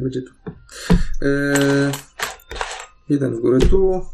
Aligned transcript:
Nie 0.00 0.04
będzie 0.04 0.22
tu. 0.22 0.32
Eee, 1.22 1.92
jeden 3.08 3.36
w 3.36 3.40
górę 3.40 3.58
tu. 3.58 4.06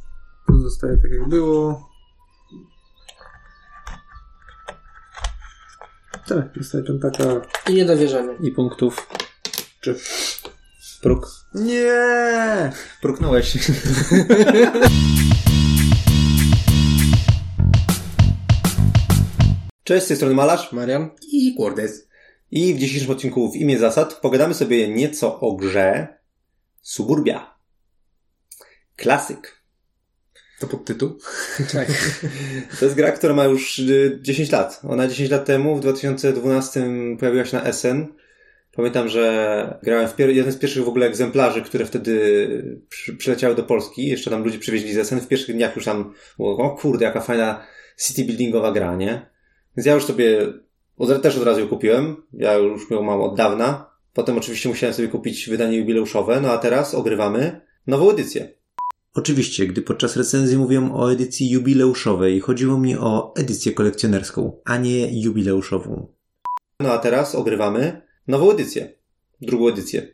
Tu 0.47 0.63
zostaje 0.63 0.97
tak 0.97 1.11
jak 1.11 1.29
było. 1.29 1.91
Tak, 6.29 6.49
zostaje 6.57 6.85
piątaka. 6.85 7.25
I 7.71 7.75
nie 7.75 7.85
dowierzamy. 7.85 8.37
I 8.41 8.51
punktów. 8.51 9.09
Czy... 9.81 9.97
Próg. 11.03 11.29
Nie! 11.55 12.73
Próknąłeś. 13.01 13.53
Cześć, 19.85 20.05
z 20.05 20.09
tej 20.09 20.17
strony 20.17 20.35
Malarz 20.35 20.73
Marian? 20.73 21.11
i 21.33 21.55
Kłordes. 21.55 22.07
I 22.57 22.75
w 22.75 22.79
dzisiejszym 22.79 23.11
odcinku 23.11 23.53
w 23.53 23.57
imię 23.57 23.79
zasad 23.79 24.15
pogadamy 24.15 24.55
sobie 24.55 24.89
nieco 24.89 25.41
o 25.41 25.57
grze 25.57 26.07
Suburbia. 26.83 27.59
Klasyk. 28.97 29.63
To 30.61 30.67
podtytuł. 30.67 31.19
Tak. 31.73 31.89
To 32.79 32.85
jest 32.85 32.97
gra, 32.97 33.13
która 33.13 33.35
ma 33.35 33.45
już 33.45 33.79
y, 33.79 34.19
10 34.23 34.53
lat. 34.53 34.81
Ona 34.89 35.09
10 35.09 35.31
lat 35.31 35.45
temu, 35.45 35.77
w 35.77 35.81
2012 35.81 36.91
pojawiła 37.19 37.45
się 37.45 37.57
na 37.57 37.73
SN. 37.73 38.07
Pamiętam, 38.73 39.09
że 39.09 39.79
grałem 39.83 40.09
w 40.09 40.19
jeden 40.19 40.53
z 40.53 40.57
pierwszych 40.59 40.85
w 40.85 40.89
ogóle 40.89 41.07
egzemplarzy, 41.07 41.63
które 41.63 41.87
wtedy 41.87 42.83
przy- 42.89 43.17
przyleciały 43.17 43.55
do 43.55 43.63
Polski. 43.63 44.07
Jeszcze 44.07 44.31
tam 44.31 44.45
ludzie 44.45 44.59
przywieźli 44.59 44.93
z 44.95 44.99
SN. 45.09 45.21
W 45.21 45.29
pierwszych 45.29 45.57
dniach 45.57 45.77
już 45.77 45.85
tam 45.85 46.15
było, 46.37 46.59
o 46.59 46.77
kurde, 46.77 47.05
jaka 47.05 47.21
fajna 47.21 47.67
city 48.07 48.25
buildingowa 48.25 48.73
gra, 48.73 48.97
nie? 48.97 49.31
Więc 49.77 49.87
ja 49.87 49.95
już 49.95 50.05
sobie 50.05 50.53
też 51.23 51.37
od 51.37 51.43
razu 51.43 51.61
ją 51.61 51.69
kupiłem. 51.69 52.17
Ja 52.33 52.55
już 52.55 52.91
ją 52.91 53.03
mam 53.03 53.21
od 53.21 53.37
dawna. 53.37 53.91
Potem 54.13 54.39
oczywiście 54.39 54.69
musiałem 54.69 54.95
sobie 54.95 55.09
kupić 55.09 55.49
wydanie 55.49 55.77
jubileuszowe, 55.77 56.41
no 56.41 56.53
a 56.53 56.59
teraz 56.59 56.95
ogrywamy 56.95 57.61
nową 57.87 58.11
edycję. 58.11 58.49
Oczywiście, 59.15 59.67
gdy 59.67 59.83
podczas 59.83 60.17
recenzji 60.17 60.59
mówiłem 60.59 60.93
o 60.93 61.13
edycji 61.13 61.51
jubileuszowej, 61.51 62.41
chodziło 62.41 62.79
mi 62.79 62.97
o 62.97 63.35
edycję 63.37 63.73
kolekcjonerską, 63.73 64.61
a 64.65 64.77
nie 64.77 65.23
jubileuszową. 65.23 66.09
No 66.81 66.93
a 66.93 66.99
teraz 66.99 67.35
ogrywamy 67.35 68.03
nową 68.29 68.51
edycję. 68.51 68.93
Drugą 69.41 69.69
edycję. 69.69 70.09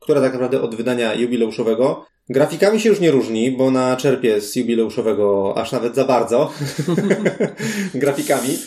Która 0.00 0.20
tak 0.20 0.32
naprawdę 0.32 0.62
od 0.62 0.74
wydania 0.74 1.14
jubileuszowego 1.14 2.06
grafikami 2.28 2.80
się 2.80 2.88
już 2.88 3.00
nie 3.00 3.10
różni, 3.10 3.56
bo 3.56 3.66
ona 3.66 3.96
czerpie 3.96 4.40
z 4.40 4.56
jubileuszowego 4.56 5.54
aż 5.56 5.72
nawet 5.72 5.94
za 5.94 6.04
bardzo. 6.04 6.52
grafikami. 7.94 8.58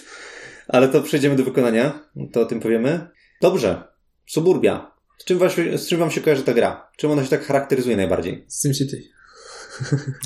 Ale 0.71 0.87
to 0.87 1.01
przejdziemy 1.01 1.35
do 1.35 1.43
wykonania. 1.43 2.09
To 2.33 2.41
o 2.41 2.45
tym 2.45 2.59
powiemy. 2.59 3.07
Dobrze. 3.41 3.83
Suburbia. 4.27 4.91
Z 5.17 5.25
czym, 5.25 5.37
was, 5.37 5.53
z 5.75 5.87
czym 5.87 5.99
wam 5.99 6.11
się 6.11 6.21
kojarzy 6.21 6.43
ta 6.43 6.53
gra? 6.53 6.91
Czym 6.97 7.11
ona 7.11 7.23
się 7.23 7.29
tak 7.29 7.45
charakteryzuje 7.45 7.97
najbardziej? 7.97 8.45
SimCity. 8.61 9.03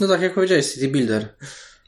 No 0.02 0.08
tak 0.08 0.22
jak 0.22 0.34
powiedziałeś, 0.34 0.74
City 0.74 0.88
Builder. 0.88 1.36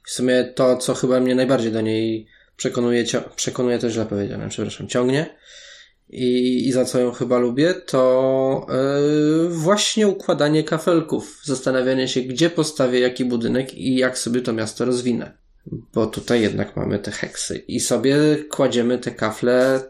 W 0.06 0.12
sumie 0.12 0.44
to, 0.56 0.78
co 0.78 0.94
chyba 0.94 1.20
mnie 1.20 1.36
najbardziej 1.36 1.72
do 1.72 1.82
niej 1.82 2.28
przekonuje, 2.56 3.06
przekonuje 3.36 3.80
to 3.80 3.90
źle 3.90 4.06
powiedziane, 4.06 4.50
przepraszam, 4.50 4.88
ciągnie 4.88 5.38
i, 6.10 6.68
i 6.68 6.72
za 6.72 6.86
co 6.86 7.00
ją 7.00 7.12
chyba 7.12 7.38
lubię, 7.38 7.74
to 7.74 8.66
yy, 8.70 9.50
właśnie 9.50 10.08
układanie 10.08 10.64
kafelków. 10.64 11.42
Zastanawianie 11.44 12.08
się, 12.08 12.22
gdzie 12.22 12.50
postawię 12.50 13.00
jaki 13.00 13.26
budynek 13.26 13.74
i 13.74 13.96
jak 13.96 14.18
sobie 14.18 14.42
to 14.42 14.54
miasto 14.54 14.86
rozwinę. 14.86 15.38
Bo 15.94 16.08
tutaj 16.08 16.42
jednak 16.42 16.76
mamy 16.76 17.00
te 17.00 17.12
heksy 17.12 17.58
i 17.58 17.80
sobie 17.80 18.16
kładziemy 18.50 18.98
te 18.98 19.12
kafle 19.12 19.82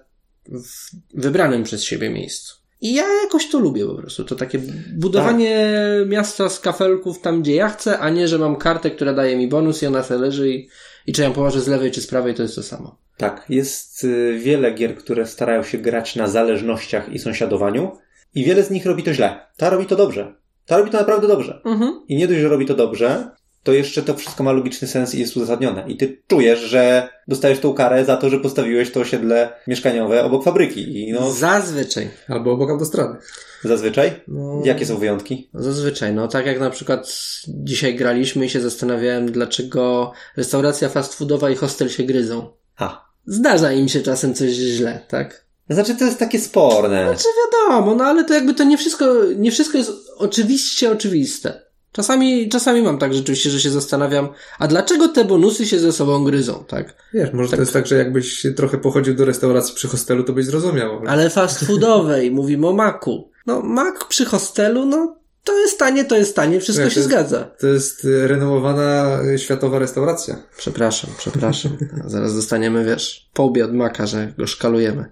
w 0.46 0.92
wybranym 1.14 1.64
przez 1.64 1.84
siebie 1.84 2.10
miejscu. 2.10 2.56
I 2.82 2.94
ja 2.94 3.04
jakoś 3.24 3.50
to 3.50 3.60
lubię 3.60 3.86
po 3.86 3.96
prostu. 3.96 4.24
To 4.24 4.36
takie 4.36 4.60
budowanie 4.96 5.70
miasta 6.08 6.50
z 6.50 6.60
kafelków 6.60 7.22
tam, 7.22 7.42
gdzie 7.42 7.56
ja 7.56 7.70
chcę, 7.70 8.00
a 8.00 8.10
nie, 8.10 8.28
że 8.28 8.38
mam 8.38 8.56
kartę, 8.56 8.92
która 8.92 9.14
daje 9.14 9.38
mi 9.38 9.48
bonus 9.48 9.84
i 9.84 9.88
ona 9.88 10.04
sobie 10.04 10.20
leży 10.20 10.50
i, 10.50 10.70
i 11.08 11.14
czy 11.14 11.22
ją 11.22 11.34
położę 11.34 11.62
z 11.62 11.68
lewej 11.68 11.92
czy 11.92 12.02
z 12.02 12.08
prawej, 12.08 12.34
to 12.36 12.44
jest 12.44 12.56
to 12.56 12.64
samo. 12.64 12.98
Tak, 13.18 13.46
jest 13.50 14.04
y, 14.04 14.40
wiele 14.40 14.72
gier, 14.72 14.98
które 14.98 15.26
starają 15.28 15.64
się 15.64 15.78
grać 15.78 16.16
na 16.16 16.28
zależnościach 16.28 17.14
i 17.14 17.20
sąsiadowaniu 17.20 17.92
i 18.36 18.44
wiele 18.44 18.64
z 18.64 18.72
nich 18.72 18.86
robi 18.86 19.04
to 19.04 19.14
źle. 19.14 19.48
Ta 19.58 19.70
robi 19.70 19.86
to 19.86 19.96
dobrze. 19.96 20.36
Ta 20.66 20.78
robi 20.78 20.92
to 20.92 20.98
naprawdę 20.98 21.28
dobrze. 21.28 21.62
Mhm. 21.66 22.02
I 22.08 22.16
nie 22.16 22.28
dość, 22.28 22.40
że 22.40 22.48
robi 22.48 22.66
to 22.66 22.74
dobrze, 22.74 23.30
to 23.68 23.74
jeszcze 23.74 24.02
to 24.04 24.14
wszystko 24.14 24.44
ma 24.44 24.52
logiczny 24.52 24.88
sens 24.88 25.16
i 25.16 25.20
jest 25.20 25.38
uzasadnione. 25.38 25.84
I 25.88 25.98
ty 25.98 26.22
czujesz, 26.28 26.60
że 26.60 27.10
dostajesz 27.28 27.60
tą 27.60 27.74
karę 27.74 28.06
za 28.06 28.18
to, 28.18 28.30
że 28.30 28.40
postawiłeś 28.40 28.92
to 28.92 29.00
osiedle 29.00 29.50
mieszkaniowe 29.68 30.24
obok 30.24 30.44
fabryki. 30.44 31.00
I 31.10 31.14
no, 31.14 31.32
Zazwyczaj. 31.32 32.10
Albo 32.28 32.52
obok 32.52 32.70
autostrady. 32.70 33.18
zazwyczaj. 33.64 34.12
No, 34.28 34.62
Jakie 34.66 34.86
są 34.86 34.98
wyjątki? 34.98 35.50
Zazwyczaj, 35.54 36.14
no 36.14 36.28
tak 36.28 36.46
jak 36.46 36.60
na 36.60 36.70
przykład 36.70 37.12
dzisiaj 37.48 37.96
graliśmy 37.96 38.46
i 38.46 38.50
się 38.50 38.62
zastanawiałem, 38.62 39.32
dlaczego 39.32 40.12
restauracja 40.38 40.90
fast 40.90 41.14
foodowa 41.14 41.50
i 41.50 41.56
hostel 41.56 41.90
się 41.90 42.04
gryzą. 42.04 42.54
A. 42.78 43.10
Zdarza 43.26 43.72
im 43.72 43.90
się 43.90 44.02
czasem 44.02 44.34
coś 44.34 44.50
źle, 44.50 45.00
tak? 45.08 45.46
Znaczy, 45.70 45.96
to 45.96 46.06
jest 46.06 46.20
takie 46.20 46.40
sporne. 46.40 47.04
Znaczy 47.04 47.28
wiadomo, 47.44 47.96
no 47.96 48.04
ale 48.04 48.24
to 48.24 48.34
jakby 48.34 48.54
to 48.54 48.64
nie 48.64 48.78
wszystko, 48.78 49.06
nie 49.36 49.52
wszystko 49.52 49.78
jest 49.78 49.92
oczywiście 50.18 50.92
oczywiste. 50.92 51.67
Czasami, 51.98 52.50
czasami 52.50 52.82
mam 52.82 52.98
tak 52.98 53.14
rzeczywiście, 53.14 53.50
że 53.50 53.60
się 53.60 53.70
zastanawiam, 53.70 54.30
a 54.60 54.68
dlaczego 54.68 55.08
te 55.08 55.26
bonusy 55.26 55.68
się 55.68 55.80
ze 55.80 55.92
sobą 55.92 56.24
gryzą, 56.24 56.64
tak? 56.68 56.96
Wiesz, 57.14 57.34
może 57.34 57.50
Tak. 57.50 57.58
to 57.58 57.62
jest 57.62 57.74
tak, 57.74 57.88
że 57.88 57.96
jakbyś 57.96 58.46
trochę 58.56 58.78
pochodził 58.78 59.16
do 59.16 59.26
restauracji 59.26 59.76
przy 59.76 59.88
hostelu, 59.88 60.24
to 60.24 60.34
byś 60.34 60.46
zrozumiał. 60.46 61.02
Ale 61.08 61.30
fast 61.30 61.60
foodowej, 61.66 62.32
mówimy 62.42 62.68
o 62.68 62.74
maku. 62.74 63.32
No 63.46 63.62
mak 63.62 64.08
przy 64.08 64.26
hostelu, 64.26 64.86
no 64.86 65.18
to 65.44 65.60
jest 65.60 65.80
tanie, 65.80 66.06
to 66.06 66.18
jest 66.18 66.36
tanie, 66.36 66.60
wszystko 66.60 66.90
się 66.90 67.00
jest- 67.00 67.10
zgadza. 67.10 67.44
To 67.60 67.68
jest 67.68 68.06
y, 68.06 68.28
renomowana 68.28 69.20
y, 69.34 69.40
światowa 69.40 69.80
restauracja. 69.80 70.44
Przepraszam, 70.58 71.10
przepraszam. 71.18 71.78
Zaraz 72.06 72.36
dostaniemy, 72.36 72.86
wiesz, 72.86 73.30
po 73.34 73.44
łbie 73.44 73.66
od 73.66 73.74
maka, 73.74 74.08
że 74.08 74.34
go 74.38 74.48
szkalujemy. 74.48 75.12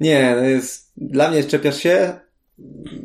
Nie, 0.00 0.34
no 0.36 0.42
jest, 0.42 0.92
dla 0.96 1.30
mnie 1.30 1.44
czepiasz 1.44 1.76
się. 1.78 2.20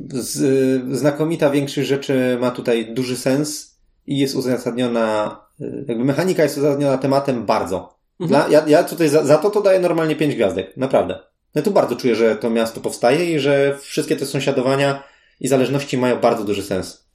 Z, 0.09 0.97
znakomita 0.97 1.49
większość 1.49 1.87
rzeczy 1.87 2.37
ma 2.41 2.51
tutaj 2.51 2.93
duży 2.93 3.17
sens 3.17 3.79
i 4.07 4.17
jest 4.17 4.35
uzasadniona, 4.35 5.39
jakby 5.59 6.05
mechanika 6.05 6.43
jest 6.43 6.57
uzasadniona 6.57 6.97
tematem 6.97 7.45
bardzo. 7.45 7.99
Dla, 8.19 8.47
ja, 8.47 8.65
ja 8.67 8.83
tutaj 8.83 9.09
za, 9.09 9.25
za 9.25 9.37
to 9.37 9.49
to 9.49 9.61
daję 9.61 9.79
normalnie 9.79 10.15
pięć 10.15 10.35
gwiazdek. 10.35 10.77
Naprawdę. 10.77 11.19
No 11.55 11.61
tu 11.61 11.71
bardzo 11.71 11.95
czuję, 11.95 12.15
że 12.15 12.35
to 12.35 12.49
miasto 12.49 12.81
powstaje 12.81 13.33
i 13.35 13.39
że 13.39 13.77
wszystkie 13.81 14.15
te 14.15 14.25
sąsiadowania 14.25 15.03
i 15.39 15.47
zależności 15.47 15.97
mają 15.97 16.19
bardzo 16.19 16.43
duży 16.43 16.63
sens. 16.63 17.09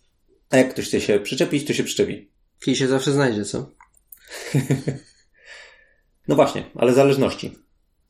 A 0.50 0.56
jak 0.56 0.70
ktoś 0.70 0.88
chce 0.88 1.00
się 1.00 1.20
przyczepić, 1.20 1.66
to 1.66 1.72
się 1.72 1.84
przyczepi. 1.84 2.30
Kij 2.60 2.76
się 2.76 2.88
zawsze 2.88 3.12
znajdzie, 3.12 3.44
co? 3.44 3.70
No 6.28 6.34
właśnie, 6.34 6.64
ale 6.74 6.92
zależności. 6.92 7.58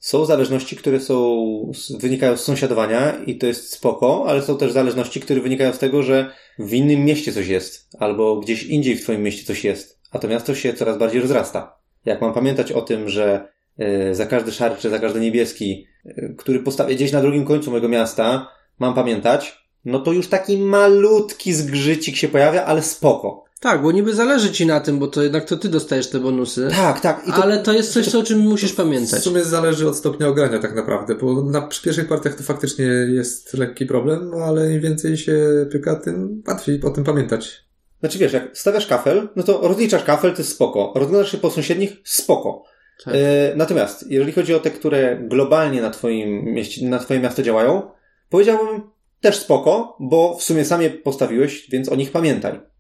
Są 0.05 0.25
zależności, 0.25 0.77
które 0.77 1.01
są, 1.01 1.73
wynikają 2.01 2.37
z 2.37 2.41
sąsiadowania 2.41 3.25
i 3.27 3.39
to 3.39 3.47
jest 3.47 3.73
spoko, 3.73 4.25
ale 4.29 4.43
są 4.43 4.59
też 4.59 4.73
zależności, 4.73 5.21
które 5.21 5.41
wynikają 5.41 5.73
z 5.73 5.79
tego, 5.79 6.03
że 6.03 6.31
w 6.59 6.75
innym 6.75 7.05
mieście 7.05 7.33
coś 7.33 7.47
jest, 7.47 7.89
albo 7.99 8.37
gdzieś 8.37 8.63
indziej 8.63 8.97
w 8.97 9.03
twoim 9.03 9.23
mieście 9.23 9.45
coś 9.45 9.65
jest, 9.65 10.01
a 10.11 10.19
to 10.19 10.29
miasto 10.29 10.55
się 10.55 10.75
coraz 10.75 10.99
bardziej 10.99 11.21
rozrasta. 11.21 11.79
Jak 12.05 12.21
mam 12.21 12.35
pamiętać 12.35 12.73
o 12.73 12.83
tym, 12.83 13.09
że 13.09 13.49
e, 13.79 14.15
za 14.15 14.27
każdy 14.27 14.53
szary 14.53 14.75
czy 14.79 14.91
za 14.91 14.99
każdy 14.99 15.21
niebieski, 15.21 15.87
e, 16.05 16.29
który 16.29 16.61
postawię 16.61 16.95
gdzieś 16.95 17.13
na 17.13 17.21
drugim 17.21 17.45
końcu 17.45 17.71
mojego 17.71 17.89
miasta, 17.89 18.49
mam 18.79 18.95
pamiętać, 18.95 19.69
no 19.85 19.99
to 19.99 20.13
już 20.13 20.29
taki 20.29 20.59
malutki 20.59 21.53
zgrzycik 21.53 22.17
się 22.17 22.29
pojawia, 22.29 22.65
ale 22.65 22.83
spoko. 22.83 23.45
Tak, 23.65 23.83
bo 23.83 23.93
niby 23.93 24.15
zależy 24.15 24.53
ci 24.53 24.67
na 24.67 24.81
tym, 24.81 24.99
bo 24.99 25.07
to 25.07 25.23
jednak 25.23 25.45
to 25.45 25.57
ty 25.57 25.69
dostajesz 25.69 26.11
te 26.11 26.21
bonusy. 26.21 26.69
Tak, 26.71 27.01
tak. 27.01 27.23
I 27.29 27.33
to, 27.33 27.43
Ale 27.43 27.59
to 27.59 27.73
jest 27.73 27.93
coś, 27.93 28.09
co, 28.09 28.19
o 28.19 28.23
czym 28.23 28.39
musisz 28.39 28.73
W 28.73 28.77
pamiętać. 28.77 29.23
sumie 29.23 29.45
zależy 29.45 29.89
od 29.89 29.97
stopnia 29.97 30.29
ogrania 30.29 30.59
tak 30.59 30.75
naprawdę, 30.75 31.15
bo 31.15 31.43
na 31.43 31.61
przy 31.61 31.83
pierwszych 31.83 32.09
partiach 32.09 32.35
to 32.35 32.43
faktycznie 32.43 32.85
jest 33.09 33.55
lekki 33.55 33.87
problem, 33.87 34.31
no 34.31 34.37
ale 34.37 34.73
im 34.73 34.81
więcej 34.81 35.17
się 35.17 35.67
pyka, 35.73 35.97
tym 35.97 36.43
łatwiej 36.49 36.83
o 36.83 36.91
tym 36.91 37.05
pamiętać. 37.05 37.65
Znaczy 38.01 38.19
wiesz, 38.19 38.33
jak 38.33 38.59
stawiasz 38.59 38.87
kafel, 38.87 39.29
no 39.37 39.43
to 39.43 39.61
rozliczasz 39.63 40.05
kafel, 40.05 40.33
to 40.33 40.39
jest 40.39 40.53
spoko. 40.53 40.93
Rozglądasz 40.97 41.33
się 41.33 41.39
po 41.39 41.51
sąsiednich, 41.51 41.97
spoko. 42.05 42.65
Tak. 43.05 43.15
E, 43.15 43.19
natomiast, 43.57 44.11
jeżeli 44.11 44.33
chodzi 44.33 44.55
o 44.55 44.61
te, 44.61 44.71
które 44.71 45.19
globalnie 45.23 45.83
na 45.83 45.91
twoim 45.91 46.45
mieście, 46.45 46.89
na 46.89 46.99
twoje 46.99 47.21
miasto 47.21 47.43
działają, 47.43 47.83
powiedziałbym 48.31 48.83
też 49.21 49.39
spoko, 49.39 49.97
bo 50.01 50.37
w 50.37 50.43
sumie 50.43 50.65
sam 50.65 50.83
je 50.83 50.91
postawiłeś, 50.91 51.71
więc 51.71 51.89
o 51.89 51.97
nich 51.97 52.11
pamiętaj. 52.11 52.74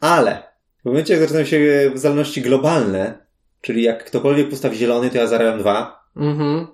Ale 0.00 0.42
w 0.82 0.84
momencie, 0.84 1.12
jak 1.12 1.22
zaczynają 1.22 1.46
się 1.46 1.90
zależności 1.94 2.42
globalne, 2.42 3.26
czyli 3.60 3.82
jak 3.82 4.04
ktokolwiek 4.04 4.48
postawi 4.50 4.76
zielony, 4.76 5.10
to 5.10 5.16
ja 5.18 5.26
zarabiam 5.26 5.58
dwa, 5.58 6.00
Mhm. 6.16 6.66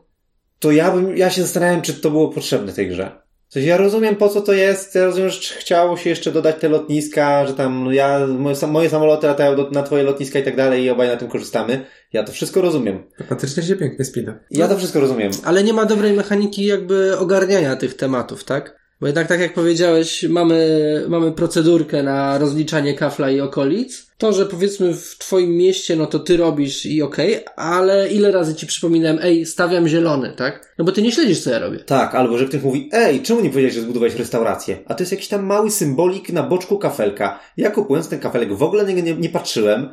to 0.59 0.71
ja 0.73 0.91
bym, 0.91 1.17
ja 1.17 1.31
się 1.31 1.43
zastanawiałem, 1.43 1.83
czy 1.83 1.95
to 1.95 2.11
było 2.11 2.29
potrzebne 2.29 2.73
tej 2.73 2.89
grze. 2.89 3.11
W 3.49 3.53
sensie 3.53 3.69
ja 3.69 3.77
rozumiem 3.77 4.17
po 4.17 4.29
co 4.29 4.41
to 4.41 4.53
jest, 4.53 4.95
ja 4.95 5.05
rozumiem, 5.05 5.31
że 5.31 5.41
chciało 5.59 5.97
się 5.97 6.11
jeszcze 6.11 6.33
dodać 6.33 6.57
te 6.61 6.69
lotniska, 6.69 7.47
że 7.47 7.55
tam 7.55 7.85
no 7.85 7.93
ja, 7.93 8.27
moje, 8.27 8.57
moje 8.67 8.91
samoloty 8.91 9.27
latają 9.27 9.57
do, 9.57 9.71
na 9.71 9.83
twoje 9.83 10.03
lotniska 10.03 10.39
i 10.39 10.43
tak 10.43 10.57
dalej 10.57 10.85
i 10.85 10.91
obaj 10.91 11.09
na 11.09 11.17
tym 11.17 11.29
korzystamy. 11.29 11.87
Ja 12.13 12.25
to 12.25 12.33
wszystko 12.33 12.61
rozumiem. 12.61 13.05
Faktycznie 13.29 13.63
się 13.63 13.77
pięknie 13.77 14.05
spina. 14.05 14.39
Ja 14.51 14.69
to 14.69 14.77
wszystko 14.79 15.01
rozumiem. 15.01 15.31
Ale 15.45 15.65
nie 15.65 15.73
ma 15.73 15.85
dobrej 15.85 16.13
mechaniki 16.13 16.65
jakby 16.65 17.19
ogarniania 17.19 17.77
tych 17.77 17.95
tematów, 17.95 18.45
tak? 18.45 18.77
Bo 19.01 19.07
jednak 19.07 19.29
tak 19.29 19.41
jak 19.41 19.55
powiedziałeś, 19.55 20.23
mamy, 20.29 21.05
mamy 21.09 21.33
procedurkę 21.33 22.03
na 22.03 22.39
rozliczanie 22.39 22.95
kafla 22.95 23.31
i 23.31 23.41
okolic. 23.41 24.07
To, 24.19 24.33
że 24.33 24.47
powiedzmy 24.47 24.95
w 24.95 25.19
twoim 25.19 25.51
mieście, 25.51 25.97
no 25.97 26.07
to 26.07 26.19
ty 26.19 26.37
robisz 26.37 26.87
i 26.87 27.03
okej, 27.03 27.45
ale 27.57 28.09
ile 28.09 28.33
razy 28.33 28.55
ci 28.55 28.67
przypominałem, 28.67 29.19
ej, 29.23 29.47
stawiam 29.47 29.89
zielony, 29.89 30.33
tak? 30.37 30.75
No 30.79 30.85
bo 30.85 30.93
ty 30.93 31.03
nie 31.03 31.13
śledzisz, 31.13 31.41
co 31.41 31.51
ja 31.51 31.59
robię. 31.59 31.79
Tak, 31.79 32.15
albo 32.15 32.39
że 32.39 32.47
ktoś 32.47 32.63
mówi, 32.63 32.91
ej, 32.93 33.23
czemu 33.23 33.41
nie 33.41 33.49
powiedziałeś, 33.49 33.75
że 33.75 33.81
zbudowałeś 33.81 34.15
restaurację? 34.15 34.79
A 34.87 34.95
to 34.95 35.03
jest 35.03 35.13
jakiś 35.13 35.29
tam 35.29 35.47
mały 35.47 35.71
symbolik 35.71 36.31
na 36.31 36.43
boczku 36.43 36.79
kafelka. 36.79 37.41
Ja 37.57 37.71
kupując 37.71 38.09
ten 38.09 38.21
kafelek 38.21 38.55
w 38.55 38.63
ogóle 38.63 38.85
nie, 38.85 39.03
nie, 39.03 39.15
nie 39.15 39.29
patrzyłem, 39.29 39.89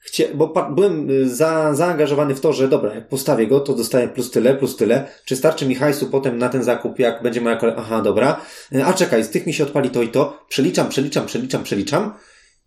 Chcie, 0.00 0.28
bo 0.34 0.48
pa, 0.48 0.70
byłem 0.70 1.10
y, 1.10 1.28
za, 1.36 1.74
zaangażowany 1.74 2.34
w 2.34 2.40
to, 2.40 2.52
że 2.52 2.68
dobra, 2.68 2.94
jak 2.94 3.08
postawię 3.08 3.46
go, 3.46 3.60
to 3.60 3.74
dostaję 3.74 4.08
plus 4.08 4.30
tyle, 4.30 4.54
plus 4.54 4.76
tyle. 4.76 5.06
Czy 5.24 5.36
starczy 5.36 5.66
mi 5.66 5.74
hajsu 5.74 6.06
potem 6.06 6.38
na 6.38 6.48
ten 6.48 6.62
zakup, 6.64 6.98
jak 6.98 7.22
będzie 7.22 7.40
moja 7.40 7.56
kolej? 7.56 7.74
Aha, 7.78 8.02
dobra. 8.02 8.40
Y, 8.74 8.84
A 8.84 8.92
czekaj, 8.92 9.24
z 9.24 9.30
tych 9.30 9.46
mi 9.46 9.54
się 9.54 9.64
odpali 9.64 9.90
to 9.90 10.02
i 10.02 10.08
to. 10.08 10.44
Przeliczam, 10.48 10.88
przeliczam, 10.88 11.26
przeliczam, 11.26 11.62
przeliczam. 11.62 12.14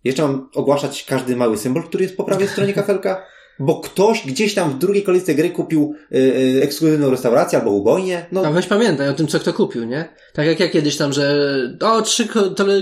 Jeszcze 0.03 0.23
mam 0.23 0.49
ogłaszać 0.55 1.05
każdy 1.09 1.35
mały 1.35 1.57
symbol, 1.57 1.83
który 1.83 2.03
jest 2.03 2.17
po 2.17 2.23
prawej 2.23 2.47
stronie 2.47 2.73
kafelka. 2.73 3.25
Bo 3.59 3.79
ktoś 3.79 4.25
gdzieś 4.25 4.53
tam 4.53 4.71
w 4.71 4.77
drugiej 4.77 5.03
kolejce 5.03 5.35
gry 5.35 5.49
kupił 5.49 5.95
y, 6.11 6.17
y, 6.17 6.63
ekskluzywną 6.63 7.09
restaurację 7.09 7.59
albo 7.59 7.71
ubojnię. 7.71 8.25
No, 8.31 8.45
A 8.45 8.51
weź 8.51 8.67
pamiętaj 8.67 9.09
o 9.09 9.13
tym, 9.13 9.27
co 9.27 9.39
kto 9.39 9.53
kupił, 9.53 9.83
nie? 9.83 10.09
Tak 10.33 10.45
jak 10.45 10.59
ja 10.59 10.69
kiedyś 10.69 10.97
tam, 10.97 11.13
że 11.13 11.51
o, 11.81 12.01
trzy 12.01 12.27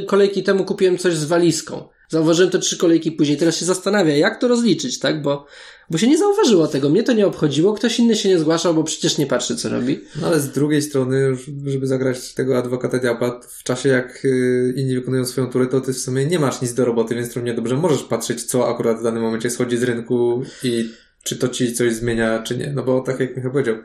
kolejki 0.08 0.44
temu 0.44 0.66
kupiłem 0.66 0.98
coś 0.98 1.14
z 1.14 1.26
walizką. 1.26 1.90
Zauważyłem 2.10 2.52
to 2.52 2.60
trzy 2.60 2.78
kolejki 2.78 3.12
później. 3.12 3.38
Teraz 3.38 3.58
się 3.58 3.66
zastanawia, 3.66 4.18
jak 4.18 4.42
to 4.42 4.48
rozliczyć, 4.48 5.00
tak? 5.00 5.22
Bo, 5.22 5.46
bo 5.90 5.98
się 5.98 6.08
nie 6.08 6.18
zauważyło 6.18 6.68
tego. 6.68 6.90
Mnie 6.90 7.04
to 7.04 7.14
nie 7.14 7.28
obchodziło. 7.28 7.74
Ktoś 7.74 8.00
inny 8.00 8.16
się 8.16 8.30
nie 8.30 8.40
zgłaszał, 8.40 8.74
bo 8.74 8.84
przecież 8.84 9.18
nie 9.18 9.28
patrzy, 9.28 9.56
co 9.56 9.70
robi. 9.70 10.00
No 10.22 10.28
ale 10.28 10.40
z 10.40 10.50
drugiej 10.50 10.82
strony, 10.82 11.38
żeby 11.66 11.88
zagrać 11.88 12.34
tego 12.34 12.58
adwokata 12.58 13.00
diabła, 13.00 13.40
w 13.50 13.64
czasie 13.64 13.90
jak 13.90 14.26
y, 14.26 14.74
inni 14.78 14.96
wykonują 14.96 15.26
swoją 15.26 15.48
turę, 15.48 15.68
to 15.68 15.82
ty 15.82 15.94
w 15.94 15.98
sumie 15.98 16.26
nie 16.26 16.40
masz 16.40 16.62
nic 16.62 16.74
do 16.74 16.86
roboty, 16.86 17.16
więc 17.16 17.36
równie 17.36 17.54
dobrze 17.54 17.76
możesz 17.76 18.04
patrzeć, 18.04 18.44
co 18.44 18.70
akurat 18.70 19.00
w 19.00 19.04
danym 19.04 19.24
momencie 19.24 19.50
schodzi 19.50 19.78
z 19.78 19.84
rynku 19.84 20.44
i 20.64 20.90
czy 21.24 21.36
to 21.36 21.48
ci 21.48 21.74
coś 21.74 21.94
zmienia, 21.94 22.44
czy 22.44 22.58
nie. 22.58 22.72
No 22.76 22.84
bo 22.84 23.02
tak 23.02 23.20
jak 23.20 23.38
Michał 23.38 23.52
powiedział, 23.52 23.76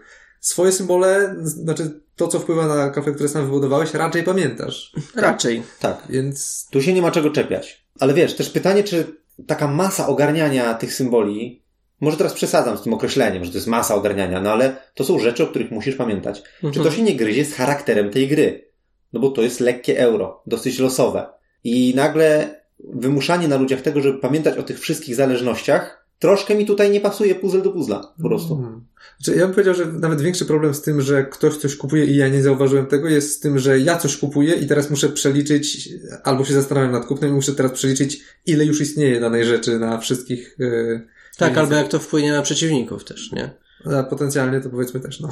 swoje 0.47 0.73
symbole, 0.73 1.35
znaczy 1.43 2.01
to, 2.17 2.29
co 2.29 2.39
wpływa 2.41 2.67
na 2.67 2.91
kafę, 2.91 3.13
które 3.13 3.29
sam 3.29 3.45
wybudowałeś, 3.45 3.95
raczej 3.95 4.23
pamiętasz. 4.23 4.93
Raczej. 5.15 5.63
tak. 5.81 6.03
Więc 6.09 6.67
Tu 6.71 6.83
się 6.83 6.93
nie 6.93 7.03
ma 7.03 7.11
czego 7.11 7.31
czepiać. 7.31 7.85
Ale 8.01 8.15
wiesz, 8.15 8.35
też 8.37 8.51
pytanie, 8.51 8.85
czy 8.85 9.07
taka 9.47 9.69
masa 9.69 10.07
ogarniania 10.07 10.75
tych 10.75 10.95
symboli, 10.95 11.63
może 12.01 12.17
teraz 12.17 12.33
przesadzam 12.33 12.79
z 12.79 12.83
tym 12.83 12.95
określeniem, 12.95 13.45
że 13.45 13.51
to 13.51 13.57
jest 13.57 13.67
masa 13.67 13.95
ogarniania, 13.95 14.41
no 14.41 14.53
ale 14.53 14.77
to 14.95 15.05
są 15.05 15.19
rzeczy, 15.19 15.45
o 15.45 15.47
których 15.47 15.71
musisz 15.71 15.95
pamiętać. 15.97 16.43
Czy 16.61 16.67
Mhm. 16.67 16.85
to 16.87 16.91
się 16.93 17.03
nie 17.03 17.17
gryzie 17.17 17.45
z 17.45 17.55
charakterem 17.55 18.11
tej 18.11 18.29
gry? 18.29 18.71
No 19.13 19.21
bo 19.21 19.31
to 19.31 19.43
jest 19.43 19.61
lekkie 19.61 19.99
euro, 19.99 20.43
dosyć 20.47 20.79
losowe. 20.79 21.27
I 21.65 21.93
nagle 21.97 22.61
wymuszanie 22.95 23.49
na 23.49 23.57
ludziach 23.57 23.81
tego, 23.81 24.01
żeby 24.01 24.19
pamiętać 24.19 24.59
o 24.59 24.63
tych 24.63 24.81
wszystkich 24.81 25.15
zależnościach, 25.15 26.04
troszkę 26.19 26.55
mi 26.55 26.67
tutaj 26.67 26.91
nie 26.91 27.01
pasuje 27.01 27.35
puzzle 27.35 27.63
do 27.63 27.71
puzzla, 27.71 28.15
po 28.23 28.29
prostu. 28.29 28.55
Mhm. 28.55 28.85
Znaczy, 29.19 29.39
ja 29.39 29.47
bym 29.47 29.55
powiedział, 29.55 29.75
że 29.75 29.87
nawet 29.87 30.21
większy 30.21 30.45
problem 30.45 30.75
z 30.75 30.83
tym, 30.83 31.01
że 31.01 31.25
ktoś 31.25 31.57
coś 31.57 31.77
kupuje 31.77 32.05
i 32.05 32.17
ja 32.17 32.29
nie 32.29 32.43
zauważyłem 32.43 32.87
tego, 32.87 33.09
jest 33.09 33.33
z 33.33 33.41
tym, 33.41 33.59
że 33.59 33.81
ja 33.81 33.99
coś 33.99 34.17
kupuję 34.17 34.55
i 34.55 34.67
teraz 34.67 34.91
muszę 34.91 35.09
przeliczyć, 35.09 35.89
albo 36.25 36.45
się 36.45 36.55
zastanawiam 36.55 36.93
nad 36.93 37.07
kupnem 37.07 37.31
i 37.31 37.35
muszę 37.35 37.53
teraz 37.53 37.73
przeliczyć, 37.73 38.21
ile 38.47 38.65
już 38.65 38.81
istnieje 38.81 39.21
danej 39.21 39.45
rzeczy 39.45 39.79
na 39.79 39.99
wszystkich. 39.99 40.57
Yy, 40.59 41.07
Tak, 41.39 41.59
albo 41.59 41.75
jak 41.75 41.89
to 41.89 41.99
wpłynie 41.99 42.33
na 42.33 42.43
przeciwników 42.43 43.05
też, 43.05 43.33
nie? 43.33 43.51
a 43.99 44.03
potencjalnie 44.03 44.61
to 44.61 44.71
powiedzmy 44.71 45.01
też, 45.01 45.21
no. 45.21 45.29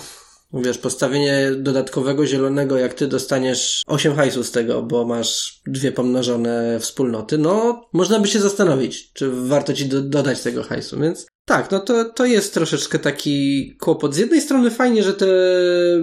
Wiesz, 0.54 0.78
postawienie 0.78 1.50
dodatkowego 1.56 2.26
zielonego, 2.26 2.78
jak 2.78 2.94
ty 2.94 3.06
dostaniesz 3.06 3.82
8 3.86 4.14
hajsu 4.14 4.44
z 4.44 4.50
tego, 4.50 4.82
bo 4.82 5.04
masz 5.04 5.60
dwie 5.66 5.92
pomnożone 5.92 6.80
wspólnoty, 6.80 7.38
no 7.38 7.84
można 7.92 8.20
by 8.20 8.28
się 8.28 8.40
zastanowić, 8.40 9.12
czy 9.12 9.30
warto 9.30 9.72
ci 9.72 9.86
do, 9.86 10.02
dodać 10.02 10.40
tego 10.40 10.62
hajsu, 10.62 11.00
więc 11.00 11.26
tak, 11.44 11.70
no 11.70 11.80
to, 11.80 12.04
to 12.04 12.24
jest 12.24 12.54
troszeczkę 12.54 12.98
taki 12.98 13.70
kłopot. 13.80 14.14
Z 14.14 14.18
jednej 14.18 14.40
strony 14.40 14.70
fajnie, 14.70 15.02
że 15.02 15.14
te 15.14 15.26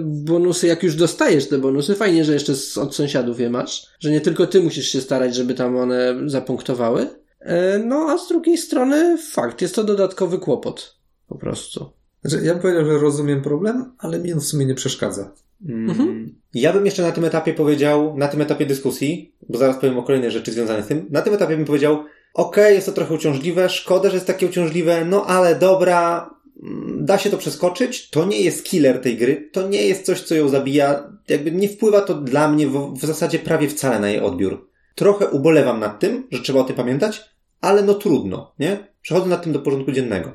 bonusy, 0.04 0.66
jak 0.66 0.82
już 0.82 0.94
dostajesz 0.94 1.48
te 1.48 1.58
bonusy, 1.58 1.94
fajnie, 1.94 2.24
że 2.24 2.32
jeszcze 2.32 2.52
od 2.80 2.94
sąsiadów 2.94 3.40
je 3.40 3.50
masz, 3.50 3.86
że 4.00 4.10
nie 4.10 4.20
tylko 4.20 4.46
ty 4.46 4.60
musisz 4.60 4.88
się 4.88 5.00
starać, 5.00 5.34
żeby 5.34 5.54
tam 5.54 5.76
one 5.76 6.16
zapunktowały. 6.26 7.06
E, 7.40 7.78
No, 7.78 7.96
a 8.10 8.18
z 8.18 8.28
drugiej 8.28 8.58
strony 8.58 9.18
fakt, 9.18 9.62
jest 9.62 9.74
to 9.74 9.84
dodatkowy 9.84 10.38
kłopot. 10.38 10.96
Po 11.28 11.38
prostu. 11.38 11.99
Znaczy, 12.24 12.44
ja 12.44 12.52
bym 12.52 12.62
powiedział, 12.62 12.84
że 12.84 12.98
rozumiem 12.98 13.42
problem, 13.42 13.92
ale 13.98 14.18
mi 14.18 14.32
on 14.32 14.40
w 14.40 14.44
sumie 14.44 14.66
nie 14.66 14.74
przeszkadza. 14.74 15.32
Mm. 15.68 16.34
Ja 16.54 16.72
bym 16.72 16.86
jeszcze 16.86 17.02
na 17.02 17.12
tym 17.12 17.24
etapie 17.24 17.54
powiedział, 17.54 18.16
na 18.16 18.28
tym 18.28 18.40
etapie 18.40 18.66
dyskusji, 18.66 19.34
bo 19.48 19.58
zaraz 19.58 19.76
powiem 19.76 19.98
o 19.98 20.02
kolejnej 20.02 20.30
rzeczy 20.30 20.52
związanej 20.52 20.82
z 20.82 20.86
tym, 20.86 21.06
na 21.10 21.22
tym 21.22 21.34
etapie 21.34 21.56
bym 21.56 21.64
powiedział, 21.64 22.04
okej, 22.34 22.74
jest 22.74 22.86
to 22.86 22.92
trochę 22.92 23.14
uciążliwe, 23.14 23.68
szkoda, 23.68 24.08
że 24.08 24.14
jest 24.14 24.26
takie 24.26 24.46
uciążliwe, 24.46 25.04
no 25.04 25.26
ale 25.26 25.54
dobra, 25.54 26.30
mm, 26.62 27.04
da 27.04 27.18
się 27.18 27.30
to 27.30 27.36
przeskoczyć, 27.36 28.10
to 28.10 28.24
nie 28.24 28.40
jest 28.40 28.64
killer 28.64 29.00
tej 29.00 29.16
gry, 29.16 29.48
to 29.52 29.68
nie 29.68 29.82
jest 29.82 30.06
coś, 30.06 30.20
co 30.20 30.34
ją 30.34 30.48
zabija, 30.48 31.12
jakby 31.28 31.52
nie 31.52 31.68
wpływa 31.68 32.00
to 32.00 32.14
dla 32.14 32.48
mnie 32.48 32.66
w, 32.66 32.94
w 32.94 33.06
zasadzie 33.06 33.38
prawie 33.38 33.68
wcale 33.68 34.00
na 34.00 34.08
jej 34.08 34.20
odbiór. 34.20 34.70
Trochę 34.94 35.28
ubolewam 35.28 35.80
nad 35.80 36.00
tym, 36.00 36.26
że 36.30 36.42
trzeba 36.42 36.60
o 36.60 36.64
tym 36.64 36.76
pamiętać, 36.76 37.22
ale 37.60 37.82
no 37.82 37.94
trudno, 37.94 38.54
nie? 38.58 38.88
Przechodzę 39.02 39.28
nad 39.28 39.42
tym 39.42 39.52
do 39.52 39.58
porządku 39.58 39.92
dziennego. 39.92 40.32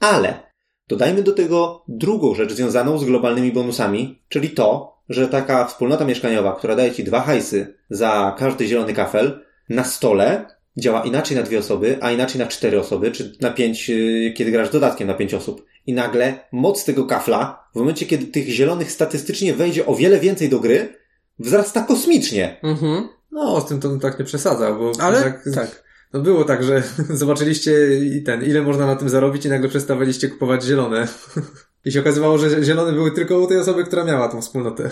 Ale 0.00 0.45
Dodajmy 0.88 1.22
do 1.22 1.32
tego 1.32 1.84
drugą 1.88 2.34
rzecz 2.34 2.52
związaną 2.52 2.98
z 2.98 3.04
globalnymi 3.04 3.52
bonusami, 3.52 4.22
czyli 4.28 4.50
to, 4.50 4.96
że 5.08 5.28
taka 5.28 5.64
wspólnota 5.64 6.04
mieszkaniowa, 6.04 6.52
która 6.52 6.76
daje 6.76 6.92
ci 6.92 7.04
dwa 7.04 7.20
hajsy 7.20 7.74
za 7.90 8.36
każdy 8.38 8.66
zielony 8.66 8.92
kafel, 8.92 9.44
na 9.68 9.84
stole 9.84 10.46
działa 10.76 11.04
inaczej 11.04 11.36
na 11.36 11.42
dwie 11.42 11.58
osoby, 11.58 11.98
a 12.00 12.12
inaczej 12.12 12.38
na 12.38 12.46
cztery 12.46 12.80
osoby, 12.80 13.10
czy 13.10 13.36
na 13.40 13.50
pięć, 13.50 13.88
yy, 13.88 14.32
kiedy 14.36 14.50
grasz 14.50 14.70
dodatkiem 14.70 15.08
na 15.08 15.14
pięć 15.14 15.34
osób. 15.34 15.64
I 15.86 15.92
nagle 15.92 16.38
moc 16.52 16.84
tego 16.84 17.06
kafla, 17.06 17.68
w 17.74 17.78
momencie 17.78 18.06
kiedy 18.06 18.26
tych 18.26 18.48
zielonych 18.48 18.92
statystycznie 18.92 19.54
wejdzie 19.54 19.86
o 19.86 19.94
wiele 19.94 20.20
więcej 20.20 20.48
do 20.48 20.60
gry, 20.60 20.98
wzrasta 21.38 21.82
kosmicznie. 21.82 22.60
Mhm. 22.62 23.08
No, 23.32 23.60
z 23.60 23.68
tym 23.68 23.80
to 23.80 23.96
tak 23.96 24.18
nie 24.18 24.24
przesadzał, 24.24 24.78
bo 24.78 24.92
Ale 25.00 25.22
tak, 25.22 25.44
tak. 25.54 25.85
No 26.12 26.20
było 26.20 26.44
tak, 26.44 26.64
że 26.64 26.82
zobaczyliście 27.10 27.98
i 27.98 28.22
ten, 28.22 28.44
ile 28.44 28.62
można 28.62 28.86
na 28.86 28.96
tym 28.96 29.08
zarobić 29.08 29.46
i 29.46 29.48
nagle 29.48 29.68
przestawaliście 29.68 30.28
kupować 30.28 30.64
zielone. 30.64 31.08
I 31.84 31.92
się 31.92 32.00
okazywało, 32.00 32.38
że 32.38 32.64
zielone 32.64 32.92
były 32.92 33.10
tylko 33.10 33.38
u 33.38 33.46
tej 33.46 33.58
osoby, 33.58 33.84
która 33.84 34.04
miała 34.04 34.28
tą 34.28 34.40
wspólnotę. 34.40 34.90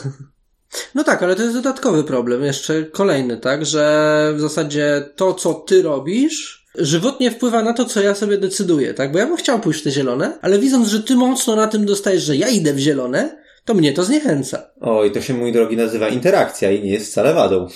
No 0.95 1.05
tak, 1.05 1.23
ale 1.23 1.37
to 1.37 1.43
jest 1.43 1.55
dodatkowy 1.55 2.05
problem, 2.05 2.43
jeszcze 2.43 2.85
kolejny, 2.85 3.37
tak, 3.37 3.67
że 3.67 4.33
w 4.37 4.41
zasadzie 4.41 5.11
to, 5.17 5.35
co 5.35 5.55
ty 5.55 5.83
robisz, 5.83 6.67
żywotnie 6.75 7.31
wpływa 7.31 7.63
na 7.63 7.73
to, 7.73 7.85
co 7.85 8.03
ja 8.03 8.15
sobie 8.15 8.39
decyduję, 8.39 8.95
tak, 8.95 9.13
bo 9.13 9.19
ja 9.19 9.27
bym 9.27 9.37
chciał 9.37 9.61
pójść 9.61 9.81
w 9.81 9.85
te 9.85 9.91
zielone, 9.91 10.39
ale 10.43 10.59
widząc, 10.59 10.89
że 10.89 11.03
ty 11.03 11.17
mocno 11.17 11.57
na 11.57 11.67
tym 11.67 11.87
dostajesz, 11.87 12.23
że 12.23 12.37
ja 12.37 12.49
idę 12.49 12.75
w 12.75 12.79
zielone, 12.79 13.45
to 13.65 13.75
mnie 13.75 13.93
to 13.93 14.05
zniechęca. 14.05 14.71
Oj, 14.81 15.13
to 15.13 15.21
się, 15.21 15.35
mój 15.35 15.53
drogi, 15.53 15.77
nazywa 15.77 16.09
interakcja 16.09 16.71
i 16.71 16.83
nie 16.83 16.91
jest 16.91 17.11
wcale 17.11 17.35
wadą. 17.35 17.69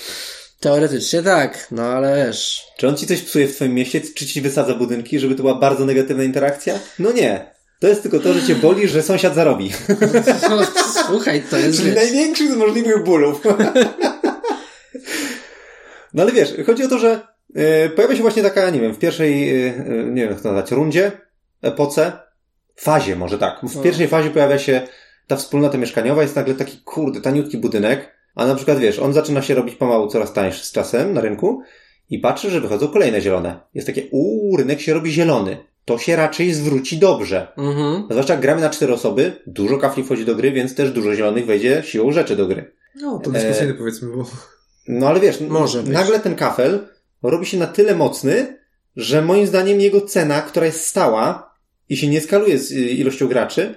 Teoretycznie 0.60 1.22
tak, 1.22 1.66
no 1.70 1.82
ale 1.82 2.26
wiesz. 2.26 2.62
Czy 2.78 2.88
on 2.88 2.96
ci 2.96 3.06
coś 3.06 3.22
psuje 3.22 3.48
w 3.48 3.54
twoim 3.54 3.74
mieście? 3.74 4.00
Czy 4.00 4.26
ci 4.26 4.40
wysadza 4.40 4.74
budynki, 4.74 5.18
żeby 5.18 5.34
to 5.34 5.42
była 5.42 5.54
bardzo 5.54 5.84
negatywna 5.84 6.24
interakcja? 6.24 6.78
No 6.98 7.12
nie. 7.12 7.52
To 7.80 7.88
jest 7.88 8.02
tylko 8.02 8.18
to, 8.18 8.34
że 8.34 8.46
cię 8.46 8.54
boli, 8.54 8.88
że 8.88 9.02
sąsiad 9.02 9.34
zarobi. 9.34 9.72
Słuchaj, 11.06 11.42
to 11.50 11.56
jest 11.56 11.78
Czyli 11.80 11.92
największy 11.94 12.52
z 12.52 12.56
możliwych 12.56 13.04
bólów. 13.04 13.42
no 16.14 16.22
ale 16.22 16.32
wiesz, 16.32 16.54
chodzi 16.66 16.84
o 16.84 16.88
to, 16.88 16.98
że 16.98 17.20
e, 17.54 17.88
pojawia 17.88 18.16
się 18.16 18.22
właśnie 18.22 18.42
taka, 18.42 18.70
nie 18.70 18.80
wiem, 18.80 18.94
w 18.94 18.98
pierwszej, 18.98 19.64
e, 19.66 19.74
e, 19.76 20.04
nie 20.04 20.22
wiem 20.22 20.30
jak 20.30 20.40
to 20.40 20.52
nazwać, 20.52 20.70
rundzie, 20.70 21.12
epoce, 21.62 22.12
fazie 22.76 23.16
może 23.16 23.38
tak. 23.38 23.60
W 23.62 23.76
No. 23.76 23.82
pierwszej 23.82 24.08
fazie 24.08 24.30
pojawia 24.30 24.58
się 24.58 24.88
ta 25.26 25.36
wspólnota 25.36 25.78
mieszkaniowa, 25.78 26.22
jest 26.22 26.36
nagle 26.36 26.54
taki 26.54 26.78
kurde, 26.78 27.20
taniutki 27.20 27.58
budynek, 27.58 28.17
a 28.38 28.46
na 28.46 28.54
przykład 28.54 28.78
wiesz, 28.78 28.98
on 28.98 29.12
zaczyna 29.12 29.42
się 29.42 29.54
robić 29.54 29.74
pomału 29.74 30.08
coraz 30.08 30.32
tańszy 30.32 30.64
z 30.64 30.72
czasem 30.72 31.14
na 31.14 31.20
rynku 31.20 31.62
i 32.10 32.18
patrzy, 32.18 32.50
że 32.50 32.60
wychodzą 32.60 32.88
kolejne 32.88 33.20
zielone. 33.20 33.60
Jest 33.74 33.86
takie, 33.86 34.02
uuu, 34.10 34.56
rynek 34.56 34.80
się 34.80 34.94
robi 34.94 35.12
zielony. 35.12 35.56
To 35.84 35.98
się 35.98 36.16
raczej 36.16 36.52
zwróci 36.54 36.98
dobrze. 36.98 37.48
mhm. 37.56 38.04
Zwłaszcza 38.10 38.32
jak 38.32 38.42
gramy 38.42 38.60
na 38.60 38.70
cztery 38.70 38.92
osoby, 38.92 39.32
dużo 39.46 39.78
kafli 39.78 40.04
wchodzi 40.04 40.24
do 40.24 40.34
gry, 40.34 40.52
więc 40.52 40.74
też 40.74 40.90
dużo 40.90 41.14
zielonych 41.14 41.46
wejdzie 41.46 41.82
siłą 41.86 42.12
rzeczy 42.12 42.36
do 42.36 42.46
gry. 42.46 42.72
No, 43.00 43.18
to 43.18 43.30
dyskusyjne 43.30 43.74
powiedzmy, 43.74 44.08
bo 44.16 44.24
No 44.88 45.08
ale 45.08 45.20
wiesz, 45.20 45.40
Może 45.40 45.82
być. 45.82 45.92
nagle 45.92 46.20
ten 46.20 46.34
kafel 46.34 46.88
robi 47.22 47.46
się 47.46 47.56
na 47.58 47.66
tyle 47.66 47.94
mocny, 47.94 48.58
że 48.96 49.22
moim 49.22 49.46
zdaniem 49.46 49.80
jego 49.80 50.00
cena, 50.00 50.42
która 50.42 50.66
jest 50.66 50.86
stała 50.86 51.54
i 51.88 51.96
się 51.96 52.08
nie 52.08 52.20
skaluje 52.20 52.58
z 52.58 52.72
y, 52.72 52.74
ilością 52.74 53.28
graczy, 53.28 53.74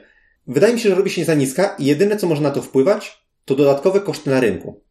wydaje 0.48 0.74
mi 0.74 0.80
się, 0.80 0.89
że 0.89 0.96
robi 0.96 1.10
się 1.10 1.25
za 1.25 1.34
niska 1.34 1.75
i 1.80 1.86
jedyne, 1.86 2.18
co 2.18 2.27
może 2.27 2.41
na 2.41 2.51
to 2.51 2.62
wpływać, 2.62 3.21
to 3.55 3.63
dodatkowe 3.63 4.00
koszty 4.00 4.29
na 4.29 4.39
rynku, 4.39 4.81